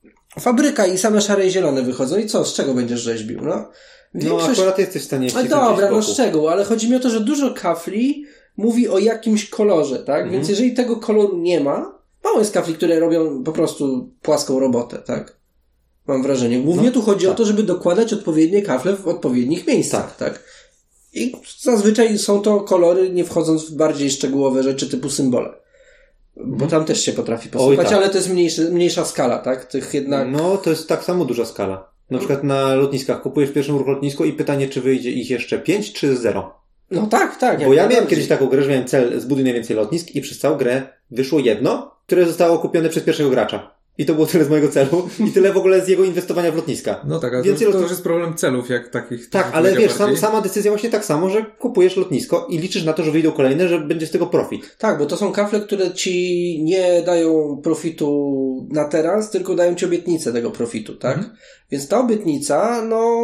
fabryka 0.41 0.87
i 0.87 0.99
same 0.99 1.21
szare 1.21 1.47
i 1.47 1.51
zielone 1.51 1.83
wychodzą 1.83 2.19
i 2.19 2.27
co? 2.27 2.45
Z 2.45 2.55
czego 2.55 2.75
będziesz 2.75 3.01
rzeźbił, 3.01 3.41
no? 3.43 3.69
No 4.15 4.39
akurat 4.53 4.79
jesteś 4.79 5.03
w 5.03 5.05
stanie 5.05 5.27
No 5.27 5.41
wcisnąć 5.41 5.51
dobra, 5.51 5.91
no 5.91 6.03
z 6.03 6.13
szczegół, 6.13 6.49
ale 6.49 6.65
chodzi 6.65 6.91
mi 6.91 6.97
o 6.97 7.01
to, 7.01 7.11
że 7.11 7.21
dużo 7.21 7.55
kafli 7.55 8.25
mówi 8.57 8.89
o 8.89 8.99
jakimś 8.99 9.49
kolorze, 9.49 9.99
tak? 9.99 10.17
Mhm. 10.17 10.33
Więc 10.33 10.49
jeżeli 10.49 10.75
tego 10.75 10.97
koloru 10.97 11.37
nie 11.37 11.61
ma, 11.61 11.99
mało 12.25 12.39
jest 12.39 12.55
kafli, 12.55 12.75
które 12.75 13.01
robią 13.01 13.45
po 13.45 13.53
prostu 13.53 14.11
płaską 14.23 14.61
robotę, 14.61 14.99
tak? 14.99 15.37
Mam 16.07 16.23
wrażenie. 16.23 16.61
Głównie 16.61 16.87
No, 16.87 16.93
tu 16.93 17.03
chodzi 17.03 17.27
o 17.27 17.31
tak. 17.31 17.39
to, 17.39 17.45
żeby 17.45 17.63
dokładać 17.63 18.13
odpowiednie 18.13 18.63
kafle 18.63 18.97
w 18.97 19.09
odpowiednich 19.09 19.67
miejscach, 19.67 20.17
tak? 20.17 20.43
I 21.13 21.33
zazwyczaj 21.61 22.19
są 22.19 22.43
to 22.43 22.61
kolory, 22.61 23.11
nie 23.11 23.25
wchodząc 23.25 23.71
w 23.71 23.77
bardziej 23.77 24.11
szczegółowe 24.11 24.63
rzeczy 24.63 24.89
typu 24.89 25.11
symbole. 25.11 25.55
Bo 26.37 26.67
tam 26.67 26.85
też 26.85 27.05
się 27.05 27.13
potrafi 27.13 27.49
posłuchać, 27.49 27.89
tak. 27.89 27.97
ale 27.97 28.11
to 28.11 28.17
jest 28.17 28.31
mniejszy, 28.31 28.71
mniejsza 28.71 29.05
skala, 29.05 29.39
tak? 29.39 29.65
Tych 29.65 29.95
jednak... 29.95 30.29
No, 30.31 30.57
to 30.57 30.71
jest 30.71 30.89
tak 30.89 31.05
samo 31.05 31.25
duża 31.25 31.45
skala. 31.45 31.89
Na 32.11 32.19
przykład 32.19 32.45
na 32.45 32.75
lotniskach 32.75 33.23
kupujesz 33.23 33.51
w 33.51 33.53
pierwszym 33.53 33.77
ruchu 33.77 33.91
lotnisko 33.91 34.25
i 34.25 34.33
pytanie, 34.33 34.69
czy 34.69 34.81
wyjdzie 34.81 35.11
ich 35.11 35.31
jeszcze 35.31 35.59
5 35.59 35.93
czy 35.93 36.17
0. 36.17 36.55
No 36.91 37.07
tak, 37.07 37.37
tak. 37.37 37.65
Bo 37.65 37.75
ja 37.75 37.89
miałem 37.89 38.07
kiedyś 38.07 38.29
taką 38.29 38.47
grę, 38.47 38.63
że 38.63 38.71
miałem 38.71 38.87
cel 38.87 39.21
zbuduj 39.21 39.45
najwięcej 39.45 39.77
lotnisk 39.77 40.15
i 40.15 40.21
przez 40.21 40.39
całą 40.39 40.57
grę 40.57 40.83
wyszło 41.11 41.39
jedno, 41.39 41.97
które 42.07 42.27
zostało 42.27 42.59
kupione 42.59 42.89
przez 42.89 43.05
pierwszego 43.05 43.31
gracza. 43.31 43.76
I 43.99 44.07
to 44.07 44.15
było 44.15 44.27
tyle 44.27 44.45
z 44.45 44.49
mojego 44.49 44.69
celu 44.69 45.09
i 45.29 45.33
tyle 45.33 45.53
w 45.53 45.57
ogóle 45.57 45.85
z 45.85 45.89
jego 45.89 46.05
inwestowania 46.05 46.53
w 46.53 46.57
lotniska. 46.57 47.01
No 47.09 47.21
tak, 47.21 47.33
ale 47.33 47.43
to, 47.43 47.49
Więcej 47.49 47.67
to 47.67 47.73
lot- 47.73 47.83
już 47.83 47.91
jest 47.91 48.03
problem 48.03 48.35
celów, 48.35 48.69
jak 48.71 48.89
takich. 48.89 49.31
Tak, 49.31 49.51
ale 49.53 49.77
wiesz, 49.77 49.93
sam, 49.93 50.17
sama 50.17 50.41
decyzja 50.41 50.71
właśnie 50.71 50.91
tak 50.91 51.05
samo, 51.05 51.31
że 51.31 51.45
kupujesz 51.59 51.97
lotnisko 51.97 52.47
i 52.51 52.59
liczysz 52.59 52.85
na 52.85 52.93
to, 52.93 53.03
że 53.03 53.11
wyjdą 53.11 53.33
kolejne, 53.33 53.69
że 53.69 53.79
będzie 53.81 54.07
z 54.07 54.11
tego 54.11 54.27
profit. 54.27 54.77
Tak, 54.79 54.99
bo 54.99 55.07
to 55.07 55.17
są 55.17 55.33
kafle, 55.33 55.61
które 55.61 55.95
ci 55.95 56.59
nie 56.63 57.03
dają 57.03 57.61
profitu 57.63 58.69
na 58.71 58.85
teraz, 58.85 59.31
tylko 59.31 59.55
dają 59.55 59.75
ci 59.75 59.85
obietnicę 59.85 60.33
tego 60.33 60.51
profitu, 60.51 60.95
tak? 60.97 61.17
Mhm. 61.17 61.37
Więc 61.71 61.89
ta 61.89 62.01
obietnica, 62.01 62.83
no, 62.83 63.23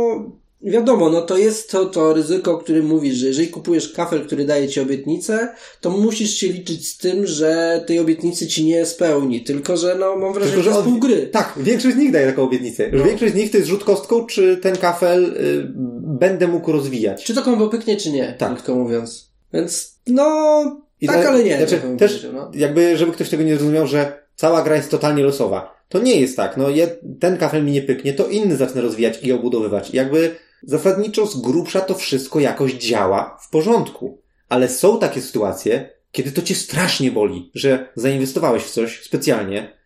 wiadomo, 0.65 1.11
no 1.11 1.23
to 1.23 1.39
jest 1.39 1.71
to, 1.71 1.85
to 1.87 2.15
ryzyko, 2.15 2.53
o 2.53 2.59
którym 2.59 2.87
mówisz, 2.87 3.15
że 3.15 3.27
jeżeli 3.27 3.49
kupujesz 3.49 3.93
kafel, 3.93 4.27
który 4.27 4.45
daje 4.45 4.69
ci 4.69 4.81
obietnicę, 4.81 5.49
to 5.81 5.91
musisz 5.91 6.31
się 6.35 6.49
liczyć 6.49 6.89
z 6.89 6.99
tym, 6.99 7.27
że 7.27 7.85
tej 7.87 7.99
obietnicy 7.99 8.47
ci 8.47 8.65
nie 8.65 8.87
spełni. 8.87 9.41
Tylko, 9.45 9.77
że 9.77 9.97
no 10.01 10.17
mam 10.17 10.33
wrażenie, 10.33 10.53
Tylko, 10.57 10.63
że 10.63 10.71
jest 10.71 10.87
on- 10.87 10.93
pół 10.93 11.01
gry. 11.01 11.27
Tak, 11.27 11.55
większość 11.57 11.97
z 11.97 11.99
nich 11.99 12.13
daje 12.13 12.27
taką 12.27 12.43
obietnicę. 12.43 12.91
Że 12.93 12.99
No. 12.99 13.05
Większość 13.05 13.33
z 13.33 13.37
nich 13.37 13.51
to 13.51 13.57
jest 13.57 13.69
rzut 13.69 13.85
kostką, 13.85 14.27
czy 14.27 14.57
ten 14.57 14.77
kafel 14.77 15.25
y, 15.25 15.73
będę 16.21 16.49
mógł 16.49 16.73
rozwijać. 16.73 17.25
Czy 17.25 17.35
to 17.35 17.43
kombo 17.43 17.69
pyknie, 17.69 17.97
czy 17.97 18.13
nie, 18.13 18.35
Tak. 18.39 18.53
krótko 18.53 18.75
mówiąc. 18.75 19.31
Więc, 19.53 19.99
no, 20.07 20.63
I 21.01 21.07
tak, 21.07 21.27
ale 21.27 21.45
nie. 21.45 21.57
Znaczy, 21.57 21.81
też, 21.99 22.27
no. 22.35 22.51
jakby, 22.55 22.97
żeby 22.97 23.13
ktoś 23.13 23.29
tego 23.29 23.43
nie 23.43 23.57
zrozumiał, 23.57 23.87
że 23.87 24.23
cała 24.37 24.63
gra 24.63 24.77
jest 24.77 24.91
totalnie 24.91 25.23
losowa. 25.25 25.83
To 25.89 25.99
nie 25.99 26.21
jest 26.21 26.37
tak. 26.37 26.57
No, 26.57 26.69
je, 26.71 26.89
ten 27.21 27.37
kafel 27.37 27.65
mi 27.65 27.73
nie 27.73 27.83
pyknie, 27.83 28.13
to 28.13 28.29
inny 28.29 28.57
zacznę 28.57 28.81
rozwijać 28.81 29.19
i 29.23 29.33
obudowywać. 29.33 29.95
Jakby 29.95 30.35
zasadniczo 30.63 31.27
z 31.27 31.41
grubsza 31.41 31.81
to 31.81 31.95
wszystko 31.95 32.41
jakoś 32.41 32.73
działa 32.73 33.39
w 33.41 33.51
porządku. 33.51 34.23
Ale 34.49 34.69
są 34.69 34.99
takie 34.99 35.21
sytuacje, 35.21 35.91
kiedy 36.11 36.33
to 36.33 36.43
cię 36.43 36.55
strasznie 36.55 37.11
boli, 37.11 37.51
że 37.55 37.93
zainwestowałeś 37.97 38.63
w 38.63 38.71
coś 38.71 39.05
specjalnie 39.05 39.83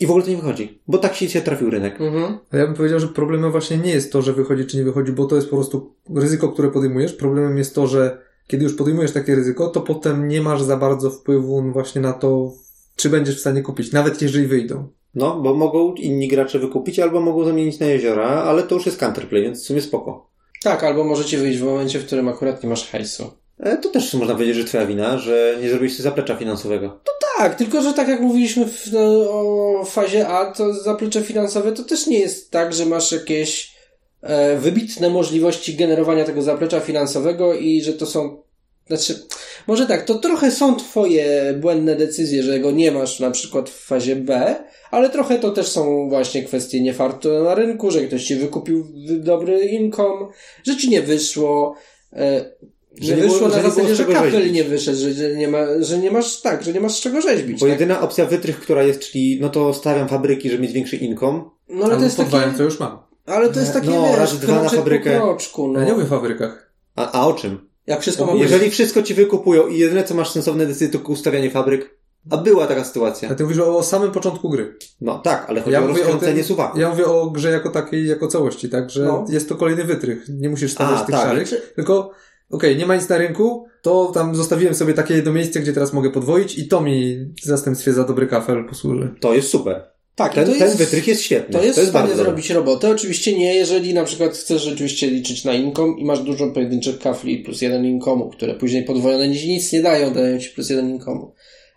i 0.00 0.06
w 0.06 0.10
ogóle 0.10 0.24
to 0.24 0.30
nie 0.30 0.36
wychodzi. 0.36 0.82
Bo 0.88 0.98
tak 0.98 1.14
się 1.14 1.40
trafił 1.40 1.70
rynek. 1.70 2.00
Mhm. 2.00 2.38
A 2.50 2.56
ja 2.56 2.66
bym 2.66 2.74
powiedział, 2.74 3.00
że 3.00 3.08
problemem 3.08 3.50
właśnie 3.50 3.78
nie 3.78 3.92
jest 3.92 4.12
to, 4.12 4.22
że 4.22 4.32
wychodzi 4.32 4.66
czy 4.66 4.76
nie 4.76 4.84
wychodzi, 4.84 5.12
bo 5.12 5.24
to 5.26 5.36
jest 5.36 5.48
po 5.48 5.56
prostu 5.56 5.94
ryzyko, 6.14 6.48
które 6.48 6.70
podejmujesz. 6.70 7.12
Problemem 7.12 7.58
jest 7.58 7.74
to, 7.74 7.86
że 7.86 8.18
kiedy 8.46 8.64
już 8.64 8.74
podejmujesz 8.74 9.12
takie 9.12 9.34
ryzyko, 9.34 9.68
to 9.68 9.80
potem 9.80 10.28
nie 10.28 10.40
masz 10.42 10.62
za 10.62 10.76
bardzo 10.76 11.10
wpływu 11.10 11.72
właśnie 11.72 12.00
na 12.00 12.12
to, 12.12 12.52
czy 12.96 13.10
będziesz 13.10 13.36
w 13.36 13.40
stanie 13.40 13.62
kupić, 13.62 13.92
nawet 13.92 14.22
jeżeli 14.22 14.46
wyjdą. 14.46 14.88
No, 15.14 15.40
bo 15.40 15.54
mogą 15.54 15.94
inni 15.94 16.28
gracze 16.28 16.58
wykupić 16.58 16.98
albo 16.98 17.20
mogą 17.20 17.44
zamienić 17.44 17.78
na 17.78 17.86
jeziora, 17.86 18.26
ale 18.28 18.62
to 18.62 18.74
już 18.74 18.86
jest 18.86 18.98
counterplay, 18.98 19.42
więc 19.42 19.62
w 19.62 19.66
sumie 19.66 19.80
spoko. 19.80 20.26
Tak, 20.62 20.84
albo 20.84 21.04
możecie 21.04 21.38
wyjść 21.38 21.58
w 21.58 21.64
momencie, 21.64 21.98
w 21.98 22.06
którym 22.06 22.28
akurat 22.28 22.62
nie 22.62 22.68
masz 22.68 22.90
hajsu. 22.90 23.30
E, 23.60 23.76
To 23.76 23.88
też 23.88 24.14
można 24.14 24.34
powiedzieć, 24.34 24.56
że 24.56 24.64
twoja 24.64 24.86
wina, 24.86 25.18
że 25.18 25.58
nie 25.62 25.68
zrobiłeś 25.68 25.98
zaplecza 25.98 26.36
finansowego. 26.36 27.00
Tak, 27.38 27.54
tylko 27.54 27.82
że 27.82 27.92
tak 27.92 28.08
jak 28.08 28.20
mówiliśmy 28.20 28.66
w, 28.66 28.92
no, 28.92 29.00
o 29.00 29.84
fazie 29.84 30.28
A, 30.28 30.52
to 30.52 30.74
zaplecze 30.74 31.22
finansowe 31.22 31.72
to 31.72 31.82
też 31.82 32.06
nie 32.06 32.18
jest 32.18 32.50
tak, 32.50 32.72
że 32.72 32.86
masz 32.86 33.12
jakieś 33.12 33.74
e, 34.22 34.56
wybitne 34.56 35.10
możliwości 35.10 35.74
generowania 35.74 36.24
tego 36.24 36.42
zaplecza 36.42 36.80
finansowego 36.80 37.54
i 37.54 37.82
że 37.82 37.92
to 37.92 38.06
są. 38.06 38.43
Znaczy, 38.86 39.26
może 39.66 39.86
tak, 39.86 40.04
to 40.04 40.14
trochę 40.14 40.50
są 40.50 40.76
twoje 40.76 41.54
błędne 41.60 41.96
decyzje, 41.96 42.42
że 42.42 42.60
go 42.60 42.70
nie 42.70 42.92
masz 42.92 43.20
na 43.20 43.30
przykład 43.30 43.70
w 43.70 43.84
fazie 43.86 44.16
B, 44.16 44.56
ale 44.90 45.10
trochę 45.10 45.38
to 45.38 45.50
też 45.50 45.68
są 45.68 46.08
właśnie 46.08 46.42
kwestie 46.42 46.80
niefartu 46.82 47.44
na 47.44 47.54
rynku, 47.54 47.90
że 47.90 48.00
ktoś 48.04 48.24
ci 48.24 48.34
wykupił 48.36 48.86
dobry 49.18 49.60
income, 49.60 50.26
że 50.66 50.76
ci 50.76 50.90
nie 50.90 51.02
wyszło. 51.02 51.74
E, 52.12 52.54
Że 53.00 53.10
nie 53.16 53.16
nie 53.16 53.22
było- 53.28 53.32
wyszło 53.32 53.48
że 53.50 53.56
na 53.56 53.62
nie 53.62 53.68
było 53.74 53.88
zasadzie, 53.88 53.94
że 54.24 54.30
rzeźbić. 54.30 54.52
nie 54.52 54.64
wyszedł, 54.64 54.98
że, 54.98 55.12
że, 55.12 55.34
nie 55.36 55.48
ma, 55.48 55.66
że 55.80 55.98
nie 55.98 56.10
masz, 56.10 56.40
tak, 56.40 56.62
że 56.64 56.72
nie 56.72 56.80
masz 56.80 56.92
z 56.96 57.00
czego 57.00 57.20
rzeźbić. 57.20 57.60
Bo 57.60 57.66
tak? 57.66 57.72
jedyna 57.72 58.00
opcja 58.00 58.26
wytrych, 58.26 58.60
która 58.60 58.82
jest, 58.82 59.00
czyli 59.00 59.38
no 59.40 59.48
to 59.48 59.74
stawiam 59.74 60.08
fabryki, 60.08 60.50
żeby 60.50 60.62
mieć 60.62 60.72
większy 60.72 60.96
income. 60.96 61.44
No 61.68 61.84
ale 61.84 61.96
to 61.96 62.04
jest 62.04 62.16
takie, 62.16 62.38
co 62.56 62.62
już 62.62 62.80
mam. 62.80 62.98
ale 63.26 63.48
to 63.48 63.60
jest 63.60 63.72
takie, 63.72 63.90
No, 63.90 64.06
wiesz, 64.08 64.18
razy 64.18 64.38
dwa 64.38 64.62
na 64.62 64.68
fabrykę. 64.68 65.10
po 65.20 65.26
kroczku, 65.26 65.68
no. 65.68 65.80
Ja 65.80 65.86
nie 65.86 65.92
mówię 65.92 66.04
o 66.04 66.08
fabrykach. 66.08 66.72
A, 66.96 67.12
a 67.12 67.26
o 67.26 67.32
czym? 67.32 67.68
Jak 67.86 68.00
wszystko 68.00 68.26
ma 68.26 68.32
być. 68.32 68.42
Jeżeli 68.42 68.70
wszystko 68.70 69.02
ci 69.02 69.14
wykupują 69.14 69.66
i 69.66 69.78
jedyne 69.78 70.04
co 70.04 70.14
masz 70.14 70.30
sensowne 70.30 70.66
decyzje 70.66 70.88
to 70.88 70.98
ustawianie 70.98 71.50
fabryk, 71.50 71.98
a 72.30 72.36
była 72.36 72.66
taka 72.66 72.80
A 72.80 72.84
sytuacja. 72.84 73.34
ty 73.34 73.42
mówisz 73.42 73.58
o 73.58 73.82
samym 73.82 74.10
początku 74.12 74.50
gry. 74.50 74.76
No 75.00 75.18
tak, 75.18 75.44
ale 75.48 75.60
chodzi 75.60 75.72
Ja 75.72 75.78
o 75.78 75.82
mówię 75.82 75.94
o 75.94 75.96
rozkręcenie 76.04 76.34
tym- 76.34 76.44
suwaku. 76.44 76.80
Ja 76.80 76.90
mówię 76.90 77.06
o 77.06 77.30
grze 77.30 77.50
jako 77.50 77.70
takiej, 77.70 78.06
jako 78.06 78.28
całości, 78.28 78.68
tak? 78.68 78.90
Że 78.90 79.04
No. 79.04 79.24
jest 79.28 79.48
to 79.48 79.54
kolejny 79.54 79.84
wytrych. 79.84 80.24
Nie 80.28 80.48
musisz 80.48 80.72
stawiać 80.72 80.98
A, 81.00 81.04
tych 81.04 81.14
tak. 81.50 81.60
tylko 81.76 82.10
okej, 82.50 82.76
nie 82.76 82.86
ma 82.86 82.96
nic 82.96 83.08
na 83.08 83.18
rynku, 83.18 83.66
to 83.82 84.10
tam 84.14 84.34
zostawiłem 84.34 84.74
sobie 84.74 84.94
takie 84.94 85.14
jedno 85.14 85.32
miejsce, 85.32 85.60
gdzie 85.60 85.72
teraz 85.72 85.92
mogę 85.92 86.10
podwoić 86.10 86.58
i 86.58 86.68
to 86.68 86.80
mi 86.80 87.16
w 87.42 87.44
zastępstwie 87.44 87.92
za 87.92 88.04
dobry 88.04 88.26
kafel 88.26 88.64
posłuży. 88.68 89.14
To 89.20 89.34
jest 89.34 89.48
super. 89.48 89.93
Tak, 90.16 90.34
Ten, 90.34 90.46
to 90.46 90.52
ten 90.52 90.60
jest, 90.62 90.76
wytrych 90.76 91.08
jest 91.08 91.22
świetny. 91.22 91.52
to 91.58 91.64
jest, 91.64 91.78
w 91.78 91.82
stanie 91.82 91.92
bardzo 91.92 92.08
dobre. 92.08 92.24
zrobić 92.24 92.50
robotę. 92.50 92.90
Oczywiście 92.90 93.38
nie, 93.38 93.54
jeżeli 93.54 93.94
na 93.94 94.04
przykład 94.04 94.32
chcesz 94.36 94.62
rzeczywiście 94.62 95.06
liczyć 95.10 95.44
na 95.44 95.54
income 95.54 95.94
i 95.98 96.04
masz 96.04 96.20
dużo 96.20 96.50
pojedynczych 96.50 96.98
kafli 96.98 97.38
plus 97.38 97.62
jeden 97.62 97.82
income'u, 97.98 98.30
które 98.30 98.54
później 98.54 98.84
podwojone 98.84 99.28
nic, 99.28 99.44
nic 99.44 99.72
nie 99.72 99.82
dają, 99.82 100.12
dają 100.12 100.38
ci 100.38 100.50
plus 100.50 100.70
jeden 100.70 100.98
income'u. 100.98 101.26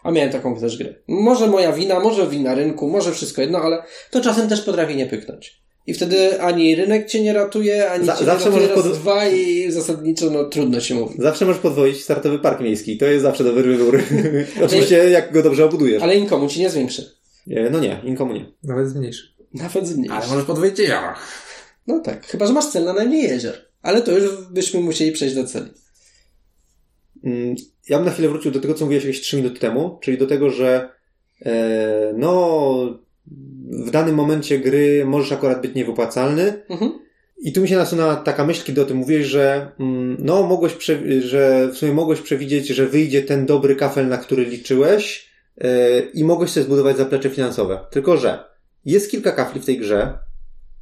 A 0.04 0.12
miałem 0.12 0.32
taką 0.32 0.60
też 0.60 0.78
grę. 0.78 0.94
Może 1.08 1.48
moja 1.48 1.72
wina, 1.74 2.00
może 2.00 2.28
wina 2.28 2.56
rynku, 2.56 2.88
może 2.88 3.12
wszystko 3.12 3.42
jedno, 3.42 3.60
ale 3.60 3.84
to 4.12 4.22
czasem 4.22 4.50
też 4.50 4.62
potrafi 4.62 4.96
nie 4.96 5.06
pyknąć. 5.06 5.62
I 5.88 5.94
wtedy 5.94 6.42
ani 6.42 6.76
rynek 6.76 7.08
cię 7.10 7.22
nie 7.22 7.34
ratuje, 7.34 7.92
ani 7.92 8.06
Za- 8.06 8.16
cię 8.18 8.26
zawsze 8.26 8.46
nie 8.50 8.56
ratuje 8.56 8.76
raz 8.76 8.84
pod- 8.84 8.94
dwa 8.98 9.28
i 9.28 9.72
zasadniczo 9.72 10.30
no 10.30 10.44
trudno 10.44 10.80
się 10.82 10.96
mówi. 10.96 11.16
Zawsze 11.20 11.46
możesz 11.46 11.62
podwoić 11.62 12.04
startowy 12.04 12.40
park 12.40 12.62
miejski. 12.62 12.98
To 12.98 13.06
jest 13.06 13.24
zawsze 13.24 13.44
dobry 13.44 13.64
wybór. 13.78 14.04
Oczywiście 14.66 14.96
jak 15.10 15.34
go 15.34 15.44
dobrze 15.44 15.66
obudujesz. 15.66 16.04
Ale 16.04 16.16
inkomu 16.16 16.48
ci 16.50 16.60
nie 16.60 16.70
zwiększy. 16.70 17.17
E, 17.52 17.70
No 17.70 17.80
nie, 17.80 18.02
nikomu 18.06 18.34
nie. 18.34 18.46
Nawet 18.64 18.90
zmniejszy. 18.90 19.34
Nawet 19.54 19.88
zmniejszy. 19.88 20.16
Ale 20.16 20.28
możesz 20.28 20.46
podwoić 20.46 20.80
jeziora. 20.80 21.16
No 21.88 22.00
tak, 22.00 22.26
chyba 22.28 22.48
że 22.48 22.54
masz 22.54 22.66
cel 22.68 22.84
na 22.84 22.94
najmniej 22.94 23.24
jezior. 23.24 23.54
Ale 23.82 24.02
to 24.02 24.12
już 24.18 24.48
byśmy 24.52 24.80
musieli 24.80 25.12
przejść 25.12 25.36
do 25.36 25.44
celi. 25.44 25.70
Mm, 27.24 27.56
Ja 27.90 27.98
bym 27.98 28.06
na 28.06 28.12
chwilę 28.12 28.30
wrócił 28.30 28.52
do 28.52 28.60
tego, 28.60 28.74
co 28.74 28.86
mówiłeś 28.86 29.04
jakieś 29.06 29.22
3 29.22 29.38
minuty 29.38 29.60
temu, 29.60 30.00
czyli 30.02 30.18
do 30.18 30.28
tego, 30.28 30.50
że 30.50 30.90
e, 31.46 32.14
no 32.18 33.00
w 33.86 33.92
danym 33.92 34.16
momencie 34.16 34.60
gry 34.60 35.06
możesz 35.06 35.32
akurat 35.32 35.62
być 35.62 35.76
niewypłacalny. 35.76 36.64
Mhm. 36.70 37.00
I 37.42 37.54
tu 37.54 37.62
mi 37.62 37.68
się 37.68 37.76
nasunęła 37.76 38.16
taka 38.16 38.46
myśl, 38.46 38.64
kiedy 38.66 38.82
o 38.82 38.86
tym 38.86 38.98
mówiłeś, 38.98 39.26
że 39.26 39.72
mm, 39.80 40.18
no 40.20 40.44
mogłeś, 40.44 40.74
prze- 40.74 41.22
że 41.22 41.70
w 41.74 41.78
sumie 41.78 41.94
mogłeś 41.94 42.22
przewidzieć, 42.22 42.68
że 42.68 42.86
wyjdzie 42.86 43.22
ten 43.22 43.46
dobry 43.46 43.76
kafel, 43.76 44.08
na 44.08 44.18
który 44.18 44.46
liczyłeś 44.46 45.27
i 46.14 46.24
mogłeś 46.24 46.52
sobie 46.52 46.64
zbudować 46.64 46.98
zaplecze 46.98 47.30
finansowe. 47.30 47.80
Tylko, 47.90 48.18
że 48.18 48.44
jest 48.86 49.12
kilka 49.12 49.32
kafli 49.32 49.62
w 49.62 49.66
tej 49.66 49.78
grze, 49.78 50.20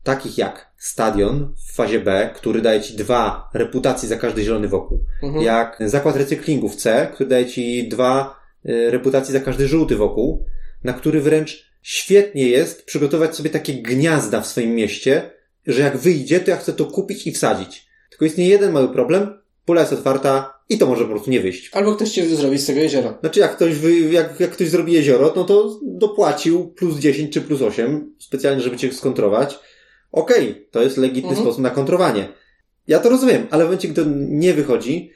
takich 0.03 0.37
jak 0.37 0.71
Stadion 0.77 1.53
w 1.67 1.75
fazie 1.75 1.99
B, 1.99 2.29
który 2.35 2.61
daje 2.61 2.81
ci 2.81 2.95
dwa 2.95 3.49
reputacji 3.53 4.09
za 4.09 4.15
każdy 4.15 4.43
zielony 4.43 4.67
wokół 4.67 4.99
Mhm. 5.23 5.45
jak 5.45 5.77
zakład 5.85 6.15
recyklingu 6.15 6.69
w 6.69 6.75
C, 6.75 7.09
który 7.13 7.29
daje 7.29 7.45
ci 7.45 7.87
dwa 7.87 8.39
y, 8.69 8.91
reputacje 8.91 9.33
za 9.33 9.39
każdy 9.39 9.67
żółty 9.67 9.95
wokół, 9.95 10.45
na 10.83 10.93
który 10.93 11.21
wręcz 11.21 11.65
świetnie 11.81 12.47
jest 12.47 12.85
przygotować 12.85 13.35
sobie 13.35 13.49
takie 13.49 13.73
gniazda 13.73 14.41
w 14.41 14.47
swoim 14.47 14.75
mieście, 14.75 15.31
że 15.67 15.81
jak 15.81 15.97
wyjdzie, 15.97 16.39
to 16.39 16.51
ja 16.51 16.57
chcę 16.57 16.73
to 16.73 16.85
kupić 16.85 17.27
i 17.27 17.31
wsadzić. 17.31 17.87
Tylko 18.09 18.25
jest 18.25 18.37
nie 18.37 18.47
jeden 18.49 18.71
mały 18.71 18.87
problem, 18.89 19.41
pula 19.65 19.81
jest 19.81 19.93
otwarta 19.93 20.54
i 20.69 20.77
to 20.77 20.85
może 20.85 21.03
po 21.03 21.09
prostu 21.09 21.31
nie 21.31 21.39
wyjść. 21.39 21.69
Albo 21.73 21.95
ktoś 21.95 22.11
ci 22.11 22.35
zrobi 22.35 22.57
z 22.57 22.65
tego 22.65 22.79
jeziora. 22.79 23.17
Znaczy, 23.19 23.39
jak 23.39 23.55
ktoś, 23.55 23.75
wy, 23.75 23.99
jak, 23.99 24.39
jak 24.39 24.51
ktoś 24.51 24.69
zrobi 24.69 24.93
jezioro, 24.93 25.33
no 25.35 25.43
to 25.43 25.79
dopłacił 25.83 26.67
plus 26.67 26.99
10 26.99 27.33
czy 27.33 27.41
plus 27.41 27.61
8, 27.61 28.13
specjalnie, 28.19 28.61
żeby 28.61 28.77
cię 28.77 28.93
skontrować. 28.93 29.59
Okej, 30.11 30.67
to 30.71 30.81
jest 30.81 30.97
legitny 30.97 31.29
Mhm. 31.29 31.45
sposób 31.45 31.61
na 31.61 31.69
kontrowanie. 31.69 32.27
Ja 32.87 32.99
to 32.99 33.09
rozumiem, 33.09 33.47
ale 33.51 33.63
w 33.63 33.67
momencie, 33.67 33.87
gdy 33.87 34.03
nie 34.15 34.53
wychodzi, 34.53 35.11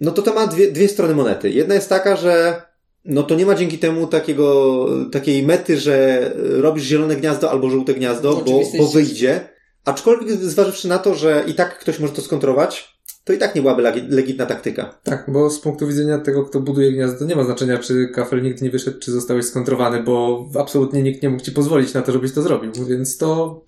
no 0.00 0.10
to 0.10 0.22
to 0.22 0.34
ma 0.34 0.46
dwie, 0.46 0.72
dwie 0.72 0.88
strony 0.88 1.14
monety. 1.14 1.50
Jedna 1.50 1.74
jest 1.74 1.88
taka, 1.88 2.16
że 2.16 2.62
no 3.04 3.22
to 3.22 3.34
nie 3.34 3.46
ma 3.46 3.54
dzięki 3.54 3.78
temu 3.78 4.06
takiego, 4.06 4.86
takiej 5.12 5.42
mety, 5.42 5.80
że 5.80 6.32
robisz 6.36 6.84
zielone 6.84 7.16
gniazdo 7.16 7.50
albo 7.50 7.70
żółte 7.70 7.94
gniazdo, 7.94 8.30
No, 8.46 8.52
bo, 8.52 8.60
bo 8.78 8.86
wyjdzie. 8.86 9.48
Aczkolwiek 9.84 10.30
zważywszy 10.30 10.88
na 10.88 10.98
to, 10.98 11.14
że 11.14 11.44
i 11.46 11.54
tak 11.54 11.78
ktoś 11.78 11.98
może 11.98 12.12
to 12.12 12.22
skontrować, 12.22 12.93
to 13.24 13.32
i 13.32 13.38
tak 13.38 13.54
nie 13.54 13.62
byłaby 13.62 13.82
legi- 13.82 14.10
legitna 14.10 14.46
taktyka. 14.46 14.98
Tak, 15.02 15.24
bo 15.28 15.50
z 15.50 15.60
punktu 15.60 15.86
widzenia 15.86 16.18
tego, 16.18 16.44
kto 16.44 16.60
buduje 16.60 16.92
gniazdo, 16.92 17.24
nie 17.26 17.36
ma 17.36 17.44
znaczenia, 17.44 17.78
czy 17.78 18.08
kafel 18.08 18.42
nigdy 18.42 18.64
nie 18.64 18.70
wyszedł, 18.70 18.98
czy 18.98 19.12
zostałeś 19.12 19.44
skontrowany, 19.46 20.02
bo 20.02 20.46
absolutnie 20.58 21.02
nikt 21.02 21.22
nie 21.22 21.30
mógł 21.30 21.42
ci 21.42 21.52
pozwolić 21.52 21.94
na 21.94 22.02
to, 22.02 22.12
żebyś 22.12 22.32
to 22.32 22.42
zrobił. 22.42 22.72
Więc 22.88 23.18
to, 23.18 23.60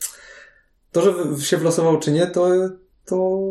to, 0.92 1.02
że 1.02 1.44
się 1.44 1.56
wlosował, 1.56 1.98
czy 2.00 2.12
nie, 2.12 2.26
to, 2.26 2.48
to, 3.04 3.48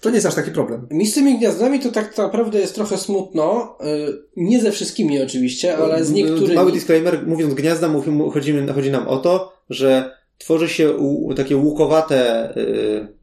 to 0.00 0.08
nie 0.10 0.14
jest 0.14 0.26
aż 0.26 0.34
taki 0.34 0.50
problem. 0.50 0.86
Mi 0.90 1.06
z 1.06 1.14
tymi 1.14 1.38
gniazdami 1.38 1.80
to 1.80 1.92
tak 1.92 2.16
naprawdę 2.18 2.58
jest 2.60 2.74
trochę 2.74 2.98
smutno. 2.98 3.78
Y, 4.08 4.22
Nie 4.36 4.60
ze 4.60 4.72
wszystkimi 4.72 5.22
oczywiście, 5.22 5.76
ale 5.78 6.04
z 6.04 6.12
niektórymi. 6.12 6.54
Mały 6.54 6.72
disclaimer, 6.72 7.26
mówiąc 7.26 7.54
gniazda, 7.54 7.88
mówi- 7.88 8.10
mu- 8.10 8.30
chodzi, 8.30 8.54
chodzi 8.74 8.90
nam 8.90 9.08
o 9.08 9.16
to, 9.16 9.52
że 9.70 10.15
tworzy 10.38 10.68
się 10.68 10.94
takie 11.36 11.56
łukowate 11.56 12.52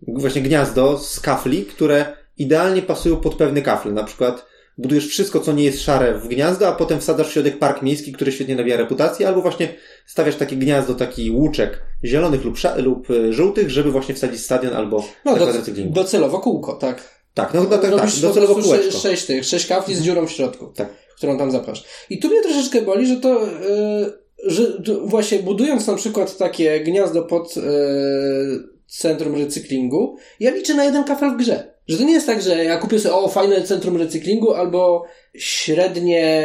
yy, 0.07 0.13
właśnie 0.21 0.41
gniazdo 0.41 0.97
z 0.99 1.19
kafli, 1.19 1.65
które 1.65 2.05
idealnie 2.37 2.81
pasują 2.81 3.17
pod 3.17 3.35
pewne 3.35 3.61
kafle. 3.61 3.91
Na 3.91 4.03
przykład 4.03 4.45
budujesz 4.77 5.07
wszystko, 5.07 5.39
co 5.39 5.53
nie 5.53 5.63
jest 5.63 5.81
szare 5.81 6.13
w 6.19 6.27
gniazdo, 6.27 6.67
a 6.67 6.71
potem 6.71 6.99
wsadzasz 6.99 7.27
w 7.29 7.31
środek 7.31 7.59
park 7.59 7.81
miejski, 7.81 8.11
który 8.13 8.31
świetnie 8.31 8.55
nabija 8.55 8.77
reputację, 8.77 9.27
albo 9.27 9.41
właśnie 9.41 9.75
stawiasz 10.05 10.35
takie 10.35 10.55
gniazdo, 10.55 10.93
taki 10.93 11.31
łuczek 11.31 11.81
zielonych 12.03 12.45
lub, 12.45 12.57
lub 12.77 13.09
y, 13.09 13.33
żółtych, 13.33 13.69
żeby 13.69 13.91
właśnie 13.91 14.15
wsadzić 14.15 14.41
stadion 14.41 14.73
albo 14.73 15.05
No, 15.25 15.35
do, 15.37 15.47
docelowo 15.89 16.39
kółko, 16.39 16.73
tak. 16.73 17.23
Tak, 17.33 17.53
no, 17.53 17.63
no 17.63 17.69
tak, 17.69 17.81
tak, 17.81 17.91
Robisz 17.91 18.21
po 18.21 18.27
docelowo 18.27 18.55
kółeczko. 18.55 18.91
sze- 18.91 18.99
sześć 18.99 19.25
tych, 19.25 19.45
sześć 19.45 19.67
kafli 19.67 19.95
z 19.95 20.01
dziurą 20.01 20.27
w 20.27 20.31
środku, 20.31 20.73
Tak. 20.75 20.89
którą 21.17 21.37
tam 21.37 21.51
zaprasz. 21.51 21.83
I 22.09 22.19
tu 22.19 22.27
mnie 22.29 22.41
troszeczkę 22.43 22.81
boli, 22.81 23.07
że 23.07 23.15
to, 23.15 23.43
y, 23.47 23.49
że 24.45 24.77
właśnie 25.05 25.39
budując 25.39 25.87
na 25.87 25.95
przykład 25.95 26.37
takie 26.37 26.79
gniazdo 26.79 27.23
pod 27.23 27.57
y, 27.57 27.61
centrum 28.87 29.35
recyklingu, 29.35 30.17
ja 30.39 30.51
liczę 30.51 30.73
na 30.73 30.85
jeden 30.85 31.03
kafel 31.03 31.31
w 31.31 31.37
grze. 31.37 31.73
Że 31.87 31.97
to 31.97 32.03
nie 32.03 32.13
jest 32.13 32.25
tak, 32.25 32.41
że 32.41 32.63
ja 32.63 32.77
kupię 32.77 32.99
sobie, 32.99 33.15
o, 33.15 33.27
fajne 33.27 33.61
centrum 33.61 33.97
recyklingu, 33.97 34.53
albo 34.53 35.05
średnie 35.35 36.43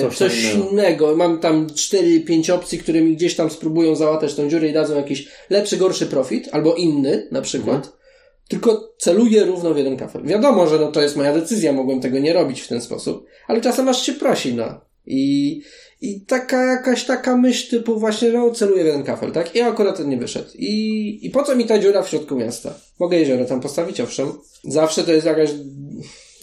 Coś 0.00 0.16
coś, 0.16 0.44
innego. 0.44 0.70
innego. 0.70 1.16
Mam 1.16 1.40
tam 1.40 1.66
4-5 1.66 2.52
opcji, 2.52 2.78
które 2.78 3.00
mi 3.00 3.16
gdzieś 3.16 3.36
tam 3.36 3.50
spróbują 3.50 3.96
załatać 3.96 4.34
tą 4.34 4.48
dziurę 4.48 4.68
i 4.68 4.72
dadzą 4.72 4.96
jakiś 4.96 5.28
lepszy, 5.50 5.76
gorszy 5.76 6.06
profit, 6.06 6.48
albo 6.52 6.74
inny 6.74 7.28
na 7.30 7.42
przykład. 7.42 7.76
Mhm. 7.76 7.96
Tylko 8.48 8.94
celuję 8.98 9.44
równo 9.44 9.74
w 9.74 9.76
jeden 9.76 9.96
kafel. 9.96 10.22
Wiadomo, 10.24 10.66
że 10.66 10.78
no 10.78 10.92
to 10.92 11.02
jest 11.02 11.16
moja 11.16 11.34
decyzja, 11.34 11.72
mogłem 11.72 12.00
tego 12.00 12.18
nie 12.18 12.32
robić 12.32 12.60
w 12.60 12.68
ten 12.68 12.80
sposób, 12.80 13.26
ale 13.46 13.60
czasem 13.60 13.88
aż 13.88 14.02
się 14.02 14.12
prosi, 14.12 14.54
no. 14.54 14.80
I, 15.06 15.60
i 16.00 16.20
taka 16.20 16.64
jakaś 16.64 17.04
taka 17.04 17.36
myśl 17.36 17.70
typu 17.70 17.98
właśnie, 17.98 18.32
no 18.32 18.50
celuję 18.50 18.82
w 18.82 18.86
jeden 18.86 19.02
kafel, 19.02 19.32
tak? 19.32 19.54
I 19.56 19.60
akurat 19.60 19.96
ten 19.96 20.08
nie 20.08 20.16
wyszedł. 20.16 20.48
I, 20.54 21.26
I 21.26 21.30
po 21.30 21.42
co 21.42 21.56
mi 21.56 21.64
ta 21.64 21.78
dziura 21.78 22.02
w 22.02 22.08
środku 22.08 22.36
miasta? 22.36 22.74
Mogę 23.00 23.18
jezioro 23.18 23.44
tam 23.44 23.60
postawić, 23.60 24.00
owszem. 24.00 24.32
Zawsze 24.64 25.04
to 25.04 25.12
jest 25.12 25.26
jakaś... 25.26 25.50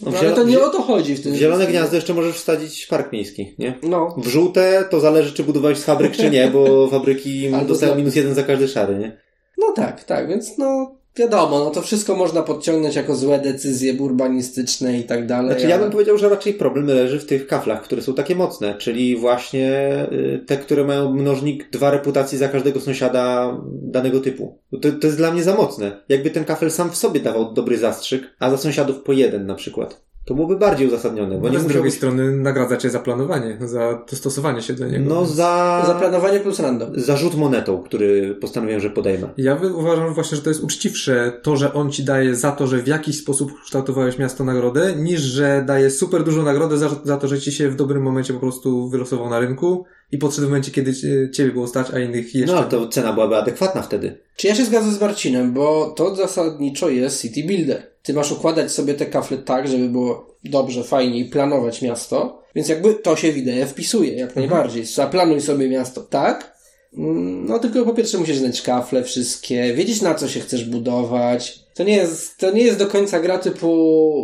No, 0.02 0.10
w 0.10 0.16
ale 0.16 0.32
to 0.32 0.44
nie 0.44 0.60
o 0.60 0.70
to 0.70 0.82
chodzi 0.82 1.14
w 1.14 1.22
tym. 1.22 1.32
W 1.32 1.36
zielone 1.36 1.66
gniazdo 1.66 1.96
jeszcze 1.96 2.14
możesz 2.14 2.36
wsadzić 2.36 2.86
park 2.86 3.12
miejski, 3.12 3.54
nie? 3.58 3.78
No. 3.82 4.14
W 4.18 4.26
żółte 4.26 4.84
to 4.90 5.00
zależy, 5.00 5.32
czy 5.32 5.44
budowałeś 5.44 5.78
z 5.78 5.84
fabryk, 5.84 6.16
czy 6.16 6.30
nie, 6.30 6.48
bo 6.48 6.86
fabryki 6.90 7.50
dostają 7.68 7.94
minus 7.94 8.16
jeden 8.16 8.34
za 8.34 8.42
każdy 8.42 8.68
szary, 8.68 8.98
nie? 8.98 9.20
No 9.58 9.72
tak, 9.72 10.04
tak, 10.04 10.28
więc 10.28 10.58
no 10.58 10.96
wiadomo, 11.16 11.58
no 11.58 11.70
to 11.70 11.82
wszystko 11.82 12.16
można 12.16 12.42
podciągnąć 12.42 12.94
jako 12.94 13.16
złe 13.16 13.38
decyzje 13.38 13.94
urbanistyczne 13.94 14.98
i 14.98 15.04
tak 15.04 15.26
dalej. 15.26 15.52
Znaczy 15.52 15.68
ja 15.68 15.78
bym 15.78 15.90
powiedział, 15.90 16.18
że 16.18 16.28
raczej 16.28 16.54
problem 16.54 16.86
leży 16.86 17.20
w 17.20 17.26
tych 17.26 17.46
kaflach, 17.46 17.82
które 17.82 18.02
są 18.02 18.14
takie 18.14 18.36
mocne, 18.36 18.74
czyli 18.74 19.16
właśnie 19.16 19.96
y, 20.12 20.44
te, 20.46 20.56
które 20.56 20.84
mają 20.84 21.12
mnożnik 21.12 21.70
dwa 21.70 21.90
reputacji 21.90 22.38
za 22.38 22.48
każdego 22.48 22.80
sąsiada 22.80 23.56
danego 23.72 24.20
typu. 24.20 24.58
To, 24.82 24.92
to 24.92 25.06
jest 25.06 25.16
dla 25.16 25.32
mnie 25.32 25.42
za 25.42 25.54
mocne. 25.54 26.00
Jakby 26.08 26.30
ten 26.30 26.44
kafel 26.44 26.70
sam 26.70 26.90
w 26.90 26.96
sobie 26.96 27.20
dawał 27.20 27.52
dobry 27.54 27.78
zastrzyk, 27.78 28.22
a 28.38 28.50
za 28.50 28.56
sąsiadów 28.56 29.02
po 29.02 29.12
jeden 29.12 29.46
na 29.46 29.54
przykład. 29.54 30.04
To 30.24 30.34
byłoby 30.34 30.56
bardziej 30.56 30.88
uzasadnione, 30.88 31.34
bo 31.34 31.40
Bo 31.40 31.48
nie 31.48 31.58
z 31.58 31.62
drugiej 31.62 31.68
musiałbyś... 31.68 31.94
strony 31.94 32.36
nagradza 32.36 32.76
cię 32.76 32.90
za 32.90 33.00
planowanie, 33.00 33.58
za 33.60 34.04
dostosowanie 34.10 34.62
się 34.62 34.72
do 34.72 34.88
niego. 34.88 35.14
No 35.14 35.26
za... 35.26 35.82
Zaplanowanie 35.86 36.40
plus 36.40 36.60
random. 36.60 36.90
za 36.94 37.16
rzut 37.16 37.36
monetą, 37.36 37.82
który 37.82 38.34
postanowiłem, 38.34 38.80
że 38.80 38.90
podejmę. 38.90 39.28
Ja 39.36 39.58
uważam 39.74 40.14
właśnie, 40.14 40.36
że 40.36 40.42
to 40.42 40.50
jest 40.50 40.64
uczciwsze 40.64 41.32
to, 41.42 41.56
że 41.56 41.72
on 41.72 41.90
ci 41.90 42.04
daje 42.04 42.34
za 42.34 42.52
to, 42.52 42.66
że 42.66 42.78
w 42.78 42.86
jakiś 42.86 43.18
sposób 43.18 43.52
kształtowałeś 43.64 44.18
miasto 44.18 44.44
nagrodę, 44.44 44.94
niż 44.96 45.20
że 45.20 45.64
daje 45.66 45.90
super 45.90 46.24
dużą 46.24 46.42
nagrodę 46.42 46.78
za, 46.78 46.90
za 47.04 47.16
to, 47.16 47.28
że 47.28 47.40
ci 47.40 47.52
się 47.52 47.70
w 47.70 47.76
dobrym 47.76 48.02
momencie 48.02 48.34
po 48.34 48.40
prostu 48.40 48.88
wylosował 48.88 49.30
na 49.30 49.40
rynku 49.40 49.84
i 50.14 50.18
podszedł 50.18 50.46
w 50.46 50.50
momencie, 50.50 50.70
kiedy 50.70 50.94
cie- 50.94 51.30
ciebie 51.32 51.52
było 51.52 51.66
stać, 51.68 51.86
a 51.94 51.98
innych 51.98 52.34
jeszcze. 52.34 52.54
No, 52.54 52.64
to 52.64 52.88
cena 52.88 53.12
byłaby 53.12 53.36
adekwatna 53.36 53.82
wtedy. 53.82 54.18
Czy 54.36 54.46
ja 54.46 54.54
się 54.54 54.64
zgadzam 54.64 54.90
z 54.94 55.00
Marcinem, 55.00 55.52
bo 55.52 55.86
to 55.96 56.14
zasadniczo 56.14 56.88
jest 56.88 57.22
City 57.22 57.44
Builder. 57.44 57.82
Ty 58.02 58.14
masz 58.14 58.32
układać 58.32 58.72
sobie 58.72 58.94
te 58.94 59.06
kafle 59.06 59.38
tak, 59.38 59.68
żeby 59.68 59.88
było 59.88 60.36
dobrze, 60.44 60.84
fajnie 60.84 61.18
i 61.18 61.24
planować 61.24 61.82
miasto, 61.82 62.42
więc 62.54 62.68
jakby 62.68 62.94
to 62.94 63.16
się 63.16 63.32
w 63.32 63.36
ideę 63.36 63.66
wpisuje, 63.66 64.12
jak 64.12 64.36
najbardziej. 64.36 64.84
Zaplanuj 64.84 65.40
sobie 65.40 65.68
miasto 65.68 66.00
tak, 66.00 66.56
mm, 66.98 67.46
no 67.46 67.58
tylko 67.58 67.84
po 67.84 67.94
pierwsze 67.94 68.18
musisz 68.18 68.36
znać 68.36 68.62
kafle 68.62 69.04
wszystkie, 69.04 69.74
wiedzieć 69.74 70.02
na 70.02 70.14
co 70.14 70.28
się 70.28 70.40
chcesz 70.40 70.64
budować. 70.64 71.63
To 71.74 71.84
nie 71.84 71.96
jest, 71.96 72.38
to 72.38 72.50
nie 72.50 72.62
jest 72.62 72.78
do 72.78 72.86
końca 72.86 73.20
gra 73.20 73.38
typu, 73.38 73.68